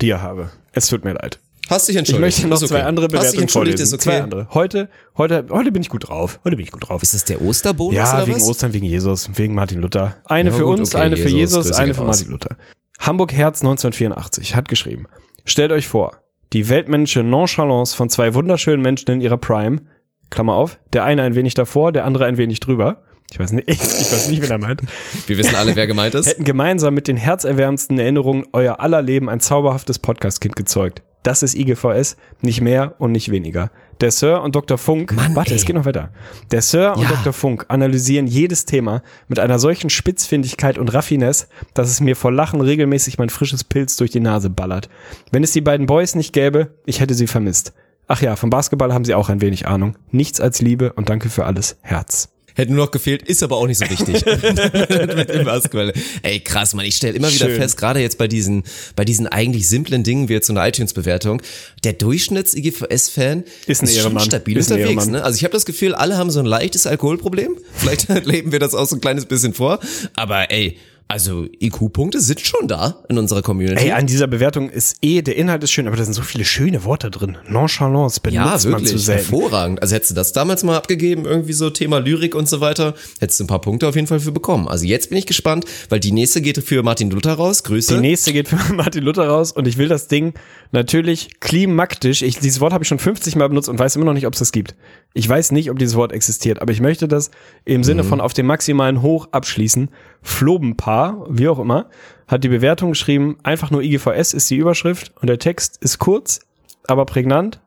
dir 0.02 0.22
habe. 0.22 0.52
Es 0.72 0.88
tut 0.88 1.04
mir 1.04 1.14
leid. 1.14 1.40
Hast 1.70 1.88
dich 1.88 1.96
Ich 1.96 2.00
entschuldigt. 2.00 2.22
möchte 2.22 2.48
noch 2.48 2.58
okay. 2.58 2.68
zwei 2.68 2.84
andere 2.84 3.06
Hast 3.06 3.12
dich 3.12 3.20
Bewertungen 3.20 3.42
entschuldigt, 3.44 3.78
vorlesen. 3.80 3.96
ist 3.96 4.06
okay. 4.06 4.18
Zwei 4.18 4.24
andere. 4.24 4.48
Heute, 4.54 4.90
heute, 5.18 5.46
heute 5.50 5.72
bin 5.72 5.82
ich 5.82 5.90
gut 5.90 6.08
drauf. 6.10 6.40
Heute 6.44 6.56
bin 6.58 6.66
ich 6.66 6.72
gut 6.72 6.88
drauf. 6.88 7.02
Ist 7.02 7.14
das 7.14 7.24
der 7.26 7.42
Osterbonus 7.42 7.96
Ja, 7.96 8.14
oder 8.18 8.28
wegen 8.28 8.38
was? 8.40 8.48
Ostern, 8.48 8.74
wegen 8.74 8.86
Jesus, 8.86 9.30
wegen 9.36 9.56
Martin 9.56 9.82
Luther. 9.82 10.16
Eine 10.26 10.50
Ja, 10.52 10.56
für 10.56 10.64
gut, 10.66 10.80
uns, 10.80 10.94
okay, 10.94 11.04
eine 11.04 11.18
für 11.18 11.30
Jesus, 11.30 11.72
eine 11.72 11.94
für. 11.94 12.04
Martin 12.04 12.30
Luther. 12.32 12.56
Hamburg 13.00 13.34
Herz 13.34 13.62
1984 13.62 14.56
hat 14.56 14.68
geschrieben. 14.70 15.08
Stellt 15.44 15.72
euch 15.72 15.88
vor, 15.88 16.18
die 16.54 16.70
weltmännische 16.70 17.24
Nonchalance 17.24 17.96
von 17.96 18.10
zwei 18.10 18.34
wunderschönen 18.34 18.82
Menschen 18.82 19.10
in 19.12 19.22
ihrer 19.22 19.38
Prime, 19.38 19.82
Klammer 20.30 20.54
auf, 20.56 20.80
der 20.94 21.04
eine 21.04 21.22
ein 21.24 21.36
wenig 21.36 21.54
davor, 21.56 21.92
der 21.92 22.06
andere 22.06 22.26
ein 22.26 22.38
wenig 22.38 22.60
drüber. 22.60 23.04
Ich 23.32 23.40
weiß 23.40 23.52
nicht, 23.54 23.68
ich 23.70 23.80
weiß 23.80 24.30
nicht, 24.30 24.42
wen 24.44 24.52
er 24.52 24.58
meint. 24.60 24.82
Wir 25.28 25.38
wissen 25.38 25.56
alle, 25.56 25.76
wer 25.76 25.88
gemeint 25.88 26.14
ist. 26.16 26.28
hätten 26.28 26.44
gemeinsam 26.44 26.94
mit 26.94 27.08
den 27.08 27.18
herzerwärmendsten 27.18 27.98
Erinnerungen 28.00 28.46
euer 28.54 28.80
aller 28.80 29.02
Leben 29.02 29.30
ein 29.30 29.40
zauberhaftes 29.40 29.98
Podcast-Kind 30.00 30.56
gezeugt. 30.56 31.02
Das 31.26 31.42
ist 31.42 31.56
IGVS, 31.56 32.18
nicht 32.42 32.62
mehr 32.62 32.94
und 33.00 33.12
nicht 33.12 33.32
weniger. 33.32 33.72
Der 34.00 34.12
Sir 34.12 34.44
und 34.44 34.56
Dr. 34.56 34.78
Funk, 34.78 35.16
warte, 35.34 35.52
ey. 35.52 35.56
es 35.56 35.66
geht 35.66 35.76
noch 35.76 35.86
weiter. 35.86 36.10
Der 36.52 36.62
Sir 36.62 36.94
und 36.96 37.02
Ja. 37.02 37.10
Dr. 37.10 37.34
Funk 37.34 37.66
analysieren 37.70 38.28
jedes 38.28 38.66
Thema 38.66 39.02
mit 39.28 39.40
einer 39.40 39.58
solchen 39.58 39.90
Spitzfindigkeit 39.90 40.78
und 40.78 40.94
Raffinesse, 40.94 41.48
dass 41.74 41.90
es 41.90 42.00
mir 42.00 42.16
vor 42.16 42.32
Lachen 42.32 42.62
regelmäßig 42.62 43.18
mein 43.18 43.30
frisches 43.30 43.64
Pilz 43.64 43.98
durch 43.98 44.12
die 44.12 44.20
Nase 44.20 44.52
ballert. 44.52 44.88
Wenn 45.32 45.44
es 45.44 45.52
die 45.52 45.62
beiden 45.62 45.88
Boys 45.88 46.14
nicht 46.14 46.32
gäbe, 46.32 46.76
ich 46.86 47.00
hätte 47.00 47.16
sie 47.16 47.28
vermisst. 47.28 47.74
Ach 48.08 48.22
ja, 48.22 48.36
vom 48.36 48.52
Basketball 48.52 48.94
haben 48.94 49.06
sie 49.06 49.16
auch 49.16 49.30
ein 49.30 49.42
wenig 49.42 49.68
Ahnung. 49.68 49.98
Nichts 50.12 50.40
als 50.40 50.62
Liebe 50.62 50.94
und 50.94 51.10
danke 51.10 51.30
für 51.30 51.46
alles. 51.46 51.78
Herz. 51.82 52.35
Hätte 52.56 52.72
nur 52.72 52.86
noch 52.86 52.92
gefehlt, 52.92 53.22
ist 53.24 53.44
aber 53.44 53.58
auch 53.58 53.68
nicht 53.68 53.78
so 53.78 53.90
wichtig. 53.90 54.26
mit 55.16 55.30
dem 55.30 55.44
Basketball. 55.46 55.92
Ey, 56.24 56.40
krass, 56.40 56.74
man. 56.74 56.86
Ich 56.86 56.96
stelle 56.96 57.14
immer 57.14 57.32
wieder 57.32 57.48
Schön. 57.48 57.58
fest, 57.58 57.78
gerade 57.78 58.00
jetzt 58.00 58.18
bei 58.18 58.28
diesen, 58.30 58.64
bei 58.96 59.04
diesen 59.04 59.28
eigentlich 59.28 59.68
simplen 59.68 60.04
Dingen 60.04 60.30
wie 60.30 60.34
jetzt 60.34 60.48
so 60.48 60.54
eine 60.54 60.68
iTunes-Bewertung, 60.68 61.42
der 61.84 61.94
Durchschnitts-IGVS-Fan 61.94 63.44
Ist 63.68 63.82
ein 63.84 63.88
schon 63.88 63.98
Ehrenmann. 63.98 64.24
stabil 64.24 64.58
Ist 64.58 64.72
unterwegs. 64.72 65.08
Ne? 65.08 65.22
Also 65.24 65.36
ich 65.36 65.44
habe 65.44 65.52
das 65.52 65.66
Gefühl, 65.66 65.94
alle 65.96 66.18
haben 66.18 66.32
so 66.32 66.40
ein 66.40 66.46
leichtes 66.46 66.88
Alkoholproblem. 66.88 67.58
Vielleicht 67.74 68.08
leben 68.26 68.52
wir 68.54 68.60
das 68.60 68.74
auch 68.74 68.88
so 68.88 68.96
ein 68.96 69.02
kleines 69.02 69.26
bisschen 69.26 69.54
vor. 69.54 69.80
Aber 70.16 70.50
ey, 70.50 70.78
also 71.08 71.46
IQ-Punkte 71.62 72.20
sind 72.20 72.40
schon 72.42 72.68
da 72.68 73.04
in 73.10 73.18
unserer 73.20 73.42
Community. 73.44 73.86
Ey, 73.86 73.92
an 73.92 74.08
dieser 74.08 74.26
Bewertung 74.26 74.70
ist 74.72 74.98
eh, 75.04 75.22
der 75.22 75.36
Inhalt 75.36 75.64
ist 75.64 75.72
schön, 75.72 75.88
aber 75.88 75.96
da 75.98 76.04
sind 76.04 76.14
so 76.14 76.24
viele 76.24 76.46
schöne 76.46 76.84
Worte 76.84 77.12
drin. 77.12 77.38
Nonchalance 77.48 78.20
benutzt 78.20 78.36
Ja, 78.36 78.46
man 78.46 78.60
zu 78.60 78.70
wirklich. 78.94 79.06
selten. 79.06 79.30
Hervorragend. 79.30 79.82
Also 79.84 79.94
hättest 79.96 80.12
du 80.12 80.16
das 80.16 80.34
damals 80.34 80.64
mal 80.64 80.76
abgegeben, 80.76 81.26
irgendwie 81.26 81.54
so 81.54 81.70
Thema 81.70 82.00
Lyrik 82.00 82.34
und 82.34 82.50
so 82.50 82.60
weiter, 82.60 82.96
hättest 83.20 83.40
du 83.40 83.44
ein 83.44 83.48
paar 83.48 83.62
Punkte 83.62 83.88
auf 83.88 83.96
jeden 83.96 84.08
Fall 84.08 84.20
für 84.20 84.32
bekommen. 84.32 84.68
Also 84.68 84.86
jetzt 84.86 85.10
bin 85.10 85.18
ich 85.20 85.28
gespannt, 85.28 85.66
weil 85.90 86.00
die 86.00 86.12
nächste 86.12 86.42
geht 86.42 86.58
für 86.64 86.82
Martin 86.82 87.12
Luther 87.12 87.34
raus. 87.34 87.64
Grüße. 87.64 87.94
Die 87.94 88.00
nächste 88.02 88.34
geht 88.34 88.48
für 88.48 88.56
Martin 88.74 89.04
Luther 89.04 89.28
raus 89.28 89.52
und 89.52 89.68
ich 89.68 89.78
will 89.78 89.88
das 89.88 90.08
Ding 90.08 90.34
natürlich 90.72 91.40
klimaktisch, 91.40 92.24
ich, 92.24 92.40
dieses 92.40 92.60
Wort 92.60 92.74
habe 92.74 92.84
ich 92.84 92.88
schon 92.88 93.00
50 93.00 93.36
Mal 93.36 93.48
benutzt 93.48 93.70
und 93.70 93.78
weiß 93.78 93.96
immer 93.96 94.06
noch 94.06 94.14
nicht, 94.14 94.26
ob 94.28 94.34
es 94.34 94.40
das 94.40 94.52
gibt. 94.52 94.76
Ich 95.14 95.30
weiß 95.30 95.52
nicht, 95.52 95.70
ob 95.72 95.80
dieses 95.80 95.96
Wort 95.96 96.12
existiert, 96.12 96.62
aber 96.62 96.74
ich 96.74 96.82
möchte 96.82 97.08
das 97.08 97.30
im 97.64 97.84
Sinne 97.84 98.04
Mhm. 98.04 98.08
von 98.08 98.22
auf 98.22 98.34
dem 98.34 98.48
maximalen 98.48 99.02
Hoch 99.02 99.28
abschließen. 99.32 99.90
Flobenpaar, 100.22 100.95
wie 101.30 101.48
auch 101.48 101.60
immer, 101.60 101.90
hat 102.28 102.44
die 102.44 102.50
Bewertung 102.50 102.90
geschrieben, 102.92 103.38
einfach 103.44 103.72
nur 103.72 103.82
IGVS 103.82 104.34
ist 104.34 104.50
die 104.50 104.58
Überschrift 104.58 105.14
und 105.22 105.28
der 105.28 105.40
Text 105.40 105.78
ist 105.82 106.00
kurz, 106.00 106.40
aber 106.88 107.06
prägnant. 107.06 107.62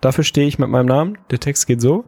Dafür 0.00 0.24
stehe 0.24 0.46
ich 0.46 0.58
mit 0.58 0.68
meinem 0.68 0.86
Namen. 0.86 1.18
Der 1.30 1.40
Text 1.40 1.66
geht 1.66 1.80
so. 1.80 2.04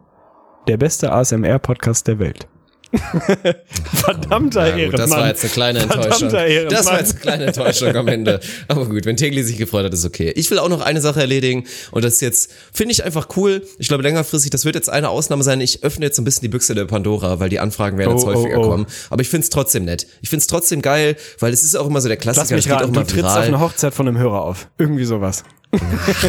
Der 0.67 0.77
beste 0.77 1.11
ASMR-Podcast 1.11 2.07
der 2.07 2.19
Welt. 2.19 2.47
Verdammter 3.93 4.65
Ja, 4.67 4.71
gut, 4.71 4.79
Ehrenmann. 4.79 4.97
das 5.01 5.11
war 5.11 5.27
jetzt 5.27 5.43
eine 5.43 5.53
kleine 5.53 5.79
Enttäuschung. 5.79 6.29
Das 6.29 6.85
war 6.85 6.99
jetzt 6.99 7.11
eine 7.11 7.19
kleine 7.21 7.45
Enttäuschung 7.45 7.95
am 7.95 8.07
Ende. 8.07 8.39
Aber 8.67 8.85
gut, 8.87 9.05
wenn 9.05 9.15
Tegli 9.17 9.43
sich 9.43 9.57
gefreut 9.57 9.85
hat, 9.85 9.93
ist 9.93 10.05
okay. 10.05 10.31
Ich 10.35 10.49
will 10.49 10.59
auch 10.59 10.69
noch 10.69 10.81
eine 10.81 11.01
Sache 11.01 11.19
erledigen 11.21 11.65
und 11.91 12.03
das 12.03 12.15
ist 12.15 12.21
jetzt, 12.21 12.51
finde 12.73 12.93
ich 12.93 13.03
einfach 13.03 13.27
cool. 13.37 13.63
Ich 13.77 13.87
glaube 13.87 14.03
längerfristig, 14.03 14.49
das 14.51 14.65
wird 14.65 14.75
jetzt 14.75 14.89
eine 14.89 15.09
Ausnahme 15.09 15.43
sein. 15.43 15.61
Ich 15.61 15.83
öffne 15.83 16.05
jetzt 16.05 16.15
so 16.15 16.21
ein 16.21 16.25
bisschen 16.25 16.41
die 16.41 16.49
Büchse 16.49 16.73
der 16.75 16.85
Pandora, 16.85 17.39
weil 17.39 17.49
die 17.49 17.59
Anfragen 17.59 17.97
werden 17.97 18.13
jetzt 18.15 18.23
Oh, 18.25 18.33
häufiger 18.33 18.57
oh, 18.59 18.63
oh. 18.65 18.69
kommen. 18.69 18.85
Aber 19.09 19.21
ich 19.21 19.29
finde 19.29 19.43
es 19.43 19.49
trotzdem 19.49 19.85
nett. 19.85 20.07
Ich 20.21 20.29
finde 20.29 20.41
es 20.41 20.47
trotzdem 20.47 20.81
geil, 20.81 21.15
weil 21.39 21.53
es 21.53 21.63
ist 21.63 21.75
auch 21.75 21.87
immer 21.87 22.01
so 22.01 22.07
der 22.07 22.17
Klassiker. 22.17 22.55
Lass 22.55 22.65
mich 22.65 22.73
raten, 22.73 22.85
auch 22.85 22.91
du 22.91 22.99
trittst 23.03 23.25
auf 23.25 23.33
viral. 23.35 23.47
eine 23.47 23.59
Hochzeit 23.59 23.93
von 23.93 24.07
einem 24.07 24.17
Hörer 24.17 24.41
auf. 24.43 24.67
Irgendwie 24.77 25.05
sowas. 25.05 25.43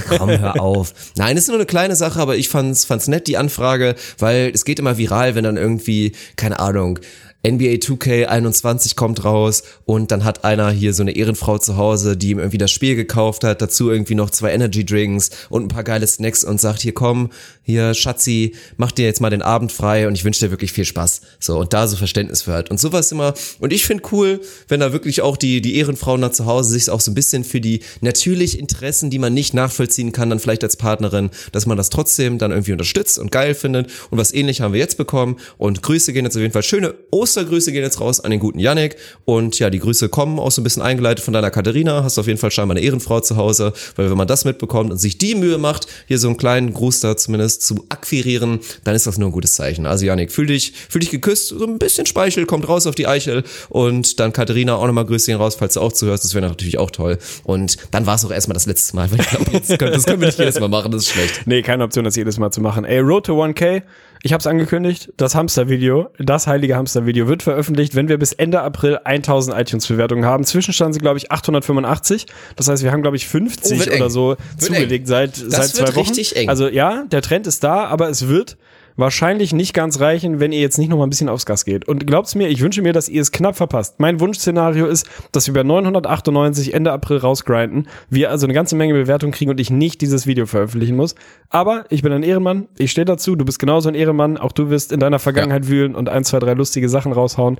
Komm, 0.08 0.30
hör 0.30 0.60
auf. 0.60 0.92
Nein, 1.16 1.36
ist 1.36 1.48
nur 1.48 1.56
eine 1.56 1.66
kleine 1.66 1.96
Sache, 1.96 2.20
aber 2.20 2.36
ich 2.36 2.48
fand's, 2.48 2.84
fand's 2.84 3.08
nett, 3.08 3.26
die 3.26 3.36
Anfrage, 3.36 3.94
weil 4.18 4.50
es 4.54 4.64
geht 4.64 4.78
immer 4.78 4.98
viral, 4.98 5.34
wenn 5.34 5.44
dann 5.44 5.56
irgendwie, 5.56 6.12
keine 6.36 6.58
Ahnung, 6.58 6.98
NBA 7.46 7.76
2K21 7.76 8.96
kommt 8.96 9.24
raus 9.24 9.62
und 9.86 10.10
dann 10.10 10.24
hat 10.24 10.44
einer 10.44 10.70
hier 10.70 10.92
so 10.92 11.02
eine 11.02 11.12
Ehrenfrau 11.12 11.58
zu 11.58 11.76
Hause, 11.76 12.16
die 12.16 12.30
ihm 12.30 12.38
irgendwie 12.38 12.58
das 12.58 12.70
Spiel 12.70 12.96
gekauft 12.96 13.44
hat, 13.44 13.62
dazu 13.62 13.90
irgendwie 13.90 14.14
noch 14.14 14.30
zwei 14.30 14.52
Energy 14.52 14.84
Drinks 14.84 15.30
und 15.48 15.64
ein 15.64 15.68
paar 15.68 15.84
geile 15.84 16.06
Snacks 16.06 16.44
und 16.44 16.60
sagt, 16.60 16.82
hier 16.82 16.92
komm, 16.92 17.30
hier 17.62 17.94
Schatzi, 17.94 18.54
mach 18.76 18.92
dir 18.92 19.06
jetzt 19.06 19.20
mal 19.20 19.30
den 19.30 19.42
Abend 19.42 19.72
frei 19.72 20.06
und 20.06 20.14
ich 20.14 20.24
wünsche 20.24 20.44
dir 20.44 20.50
wirklich 20.50 20.72
viel 20.72 20.84
Spaß. 20.84 21.22
So, 21.38 21.58
und 21.58 21.72
da 21.72 21.86
so 21.86 21.96
Verständnis 21.96 22.42
für 22.42 22.52
hat. 22.52 22.70
Und 22.70 22.78
sowas 22.78 23.10
immer, 23.12 23.32
und 23.60 23.72
ich 23.72 23.86
finde 23.86 24.02
cool, 24.12 24.40
wenn 24.68 24.80
da 24.80 24.92
wirklich 24.92 25.22
auch 25.22 25.36
die, 25.36 25.60
die 25.60 25.76
Ehrenfrauen 25.76 26.20
da 26.20 26.32
zu 26.32 26.46
Hause 26.46 26.70
sich 26.70 26.90
auch 26.90 27.00
so 27.00 27.10
ein 27.10 27.14
bisschen 27.14 27.44
für 27.44 27.60
die 27.60 27.80
natürlich 28.00 28.58
Interessen, 28.58 29.08
die 29.08 29.18
man 29.18 29.32
nicht 29.32 29.54
nachvollziehen 29.54 30.12
kann, 30.12 30.30
dann 30.30 30.40
vielleicht 30.40 30.64
als 30.64 30.76
Partnerin, 30.76 31.30
dass 31.52 31.66
man 31.66 31.76
das 31.76 31.90
trotzdem 31.90 32.38
dann 32.38 32.50
irgendwie 32.50 32.72
unterstützt 32.72 33.18
und 33.18 33.30
geil 33.30 33.54
findet. 33.54 33.90
Und 34.10 34.18
was 34.18 34.34
ähnlich 34.34 34.60
haben 34.60 34.72
wir 34.72 34.80
jetzt 34.80 34.96
bekommen. 34.96 35.36
Und 35.56 35.82
Grüße 35.82 36.12
gehen 36.12 36.24
jetzt 36.24 36.36
auf 36.36 36.42
jeden 36.42 36.52
Fall. 36.52 36.62
Schöne 36.62 36.94
Ostergrüße 37.30 37.70
gehen 37.70 37.84
jetzt 37.84 38.00
raus 38.00 38.18
an 38.18 38.32
den 38.32 38.40
guten 38.40 38.58
Yannick. 38.58 38.96
Und 39.24 39.58
ja, 39.60 39.70
die 39.70 39.78
Grüße 39.78 40.08
kommen 40.08 40.40
auch 40.40 40.50
so 40.50 40.60
ein 40.60 40.64
bisschen 40.64 40.82
eingeleitet 40.82 41.24
von 41.24 41.32
deiner 41.32 41.50
Katharina. 41.50 42.02
Hast 42.02 42.18
auf 42.18 42.26
jeden 42.26 42.40
Fall 42.40 42.50
scheinbar 42.50 42.76
eine 42.76 42.84
Ehrenfrau 42.84 43.20
zu 43.20 43.36
Hause, 43.36 43.72
weil 43.94 44.10
wenn 44.10 44.16
man 44.16 44.26
das 44.26 44.44
mitbekommt 44.44 44.90
und 44.90 44.98
sich 44.98 45.16
die 45.16 45.36
Mühe 45.36 45.58
macht, 45.58 45.86
hier 46.08 46.18
so 46.18 46.26
einen 46.26 46.36
kleinen 46.36 46.72
Gruß 46.72 46.98
da 47.00 47.16
zumindest 47.16 47.62
zu 47.62 47.84
akquirieren, 47.88 48.58
dann 48.82 48.96
ist 48.96 49.06
das 49.06 49.16
nur 49.16 49.28
ein 49.28 49.32
gutes 49.32 49.54
Zeichen. 49.54 49.86
Also 49.86 50.06
Yannick, 50.06 50.32
fühl 50.32 50.46
dich, 50.46 50.72
fühl 50.88 51.00
dich 51.00 51.10
geküsst, 51.10 51.48
so 51.48 51.64
ein 51.64 51.78
bisschen 51.78 52.06
Speichel 52.06 52.46
kommt 52.46 52.68
raus 52.68 52.88
auf 52.88 52.96
die 52.96 53.06
Eichel 53.06 53.44
und 53.68 54.18
dann 54.18 54.32
Katharina 54.32 54.74
auch 54.74 54.86
nochmal 54.86 55.06
Grüßchen 55.06 55.36
raus, 55.36 55.54
falls 55.54 55.74
du 55.74 55.80
auch 55.80 55.92
zuhörst. 55.92 56.24
Das 56.24 56.34
wäre 56.34 56.48
natürlich 56.48 56.78
auch 56.78 56.90
toll. 56.90 57.18
Und 57.44 57.76
dann 57.92 58.06
war 58.06 58.16
es 58.16 58.24
auch 58.24 58.32
erstmal 58.32 58.54
das 58.54 58.66
letzte 58.66 58.96
Mal, 58.96 59.08
weil 59.12 59.20
ich 59.20 59.78
können, 59.78 59.92
das 59.92 60.04
können 60.04 60.20
wir 60.20 60.26
nicht 60.26 60.38
jedes 60.38 60.58
Mal 60.58 60.68
machen, 60.68 60.90
das 60.90 61.02
ist 61.02 61.10
schlecht. 61.10 61.42
Nee, 61.46 61.62
keine 61.62 61.84
Option, 61.84 62.04
das 62.04 62.16
jedes 62.16 62.38
Mal 62.38 62.50
zu 62.50 62.60
machen. 62.60 62.84
Ey, 62.84 62.98
Road 62.98 63.26
to 63.26 63.40
1K, 63.40 63.82
ich 64.22 64.32
hab's 64.32 64.46
angekündigt, 64.46 65.12
das 65.16 65.34
Hamster-Video, 65.34 66.10
das 66.18 66.46
heilige 66.46 66.76
Hamster-Video 66.76 67.26
wird 67.28 67.42
veröffentlicht, 67.42 67.94
wenn 67.94 68.08
wir 68.08 68.18
bis 68.18 68.32
Ende 68.32 68.60
April 68.60 68.98
1000 69.04 69.56
iTunes-Bewertungen 69.58 70.24
haben. 70.26 70.44
Zwischenstand 70.44 70.94
sind, 70.94 71.02
glaube 71.02 71.18
ich, 71.18 71.30
885. 71.32 72.26
Das 72.56 72.68
heißt, 72.68 72.82
wir 72.82 72.92
haben, 72.92 73.02
glaube 73.02 73.16
ich, 73.16 73.26
50 73.26 73.80
Oh, 73.80 73.90
eng. 73.90 74.00
oder 74.00 74.10
so 74.10 74.28
Wird 74.30 74.38
zugelegt 74.58 75.08
seit, 75.08 75.34
seit 75.36 75.68
zwei 75.68 75.88
Wochen. 75.88 75.98
richtig 76.00 76.36
eng. 76.36 76.48
Also 76.48 76.68
ja, 76.68 77.04
der 77.10 77.22
Trend 77.22 77.46
ist 77.46 77.64
da, 77.64 77.84
aber 77.86 78.08
es 78.10 78.28
wird 78.28 78.56
wahrscheinlich 78.96 79.52
nicht 79.52 79.74
ganz 79.74 80.00
reichen, 80.00 80.40
wenn 80.40 80.52
ihr 80.52 80.60
jetzt 80.60 80.78
nicht 80.78 80.88
noch 80.88 80.98
mal 80.98 81.04
ein 81.04 81.10
bisschen 81.10 81.28
aufs 81.28 81.46
Gas 81.46 81.64
geht. 81.64 81.88
Und 81.88 82.06
glaubt's 82.06 82.34
mir, 82.34 82.48
ich 82.48 82.60
wünsche 82.60 82.82
mir, 82.82 82.92
dass 82.92 83.08
ihr 83.08 83.22
es 83.22 83.32
knapp 83.32 83.56
verpasst. 83.56 83.98
Mein 83.98 84.20
Wunschszenario 84.20 84.86
ist, 84.86 85.08
dass 85.32 85.46
wir 85.46 85.54
bei 85.54 85.62
998 85.62 86.74
Ende 86.74 86.92
April 86.92 87.18
rausgrinden, 87.18 87.88
wir 88.08 88.30
also 88.30 88.46
eine 88.46 88.54
ganze 88.54 88.76
Menge 88.76 88.94
Bewertungen 88.94 89.32
kriegen 89.32 89.50
und 89.50 89.60
ich 89.60 89.70
nicht 89.70 90.00
dieses 90.00 90.26
Video 90.26 90.46
veröffentlichen 90.46 90.96
muss. 90.96 91.14
Aber 91.48 91.84
ich 91.90 92.02
bin 92.02 92.12
ein 92.12 92.22
Ehrenmann, 92.22 92.68
ich 92.78 92.90
stehe 92.90 93.04
dazu, 93.04 93.36
du 93.36 93.44
bist 93.44 93.58
genauso 93.58 93.88
ein 93.88 93.94
Ehrenmann, 93.94 94.36
auch 94.36 94.52
du 94.52 94.70
wirst 94.70 94.92
in 94.92 95.00
deiner 95.00 95.18
Vergangenheit 95.18 95.68
wühlen 95.68 95.94
und 95.94 96.08
ein, 96.08 96.24
zwei, 96.24 96.38
drei 96.38 96.54
lustige 96.54 96.88
Sachen 96.88 97.12
raushauen. 97.12 97.58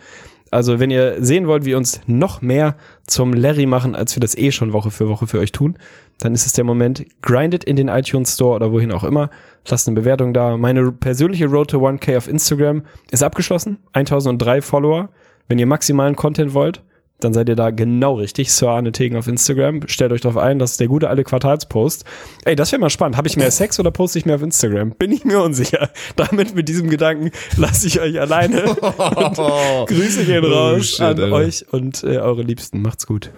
Also 0.51 0.81
wenn 0.81 0.91
ihr 0.91 1.23
sehen 1.23 1.47
wollt, 1.47 1.65
wie 1.65 1.75
uns 1.75 2.01
noch 2.07 2.43
mehr 2.43 2.75
zum 3.07 3.33
Larry 3.33 3.67
machen, 3.67 3.95
als 3.95 4.17
wir 4.17 4.21
das 4.21 4.37
eh 4.37 4.51
schon 4.51 4.73
Woche 4.73 4.91
für 4.91 5.09
Woche 5.09 5.27
für 5.27 5.39
euch 5.39 5.53
tun, 5.53 5.77
dann 6.19 6.35
ist 6.35 6.45
es 6.45 6.53
der 6.53 6.65
Moment, 6.65 7.07
grindet 7.23 7.65
in 7.65 7.77
den 7.77 7.89
iTunes 7.89 8.35
Store 8.35 8.57
oder 8.57 8.73
wohin 8.73 8.93
auch 8.93 9.05
immer, 9.05 9.31
lasst 9.69 9.87
eine 9.89 9.95
Bewertung 9.95 10.35
da. 10.35 10.57
Meine 10.57 10.91
persönliche 10.93 11.47
Road 11.47 11.71
to 11.71 11.87
1K 11.87 12.17
auf 12.17 12.29
Instagram 12.29 12.83
ist 13.11 13.23
abgeschlossen, 13.23 13.79
1003 13.93 14.61
Follower. 14.61 15.09
Wenn 15.49 15.59
ihr 15.59 15.67
maximalen 15.67 16.17
Content 16.17 16.55
wollt, 16.55 16.83
dann 17.25 17.33
seid 17.33 17.49
ihr 17.49 17.57
da 17.57 17.71
genau 17.71 18.15
richtig. 18.15 18.53
Sir 18.53 18.69
Arne 18.71 18.93
Tegen 18.93 19.17
auf 19.17 19.27
Instagram. 19.27 19.83
Stellt 19.87 20.13
euch 20.13 20.21
darauf 20.21 20.37
ein, 20.37 20.59
das 20.59 20.73
ist 20.73 20.81
der 20.81 20.89
gute 20.89 21.09
alte 21.09 21.25
Quartalspost. 21.25 22.05
Ey, 22.45 22.57
das 22.57 22.73
wäre 22.73 22.81
mal 22.81 22.91
spannend. 22.91 23.17
Habe 23.17 23.29
ich 23.29 23.37
mehr 23.37 23.51
Sex 23.51 23.79
oder 23.81 23.91
poste 23.91 24.19
ich 24.19 24.27
mehr 24.27 24.37
auf 24.37 24.43
Instagram? 24.43 24.91
Bin 24.93 25.13
ich 25.13 25.25
mir 25.25 25.41
unsicher. 25.43 25.91
Damit 26.17 26.55
mit 26.55 26.69
diesem 26.69 26.91
Gedanken 26.91 27.31
lasse 27.57 27.87
ich 27.87 28.01
euch 28.01 28.21
alleine. 28.21 28.63
Grüße 29.87 30.25
gehen 30.25 30.45
Oh, 30.45 30.49
raus 30.49 30.87
shit, 30.91 31.01
an 31.01 31.07
Alter. 31.21 31.33
euch 31.33 31.65
und 31.73 32.03
äh, 32.05 32.19
eure 32.19 32.43
Liebsten. 32.43 32.83
Macht's 32.83 33.07
gut. 33.07 33.31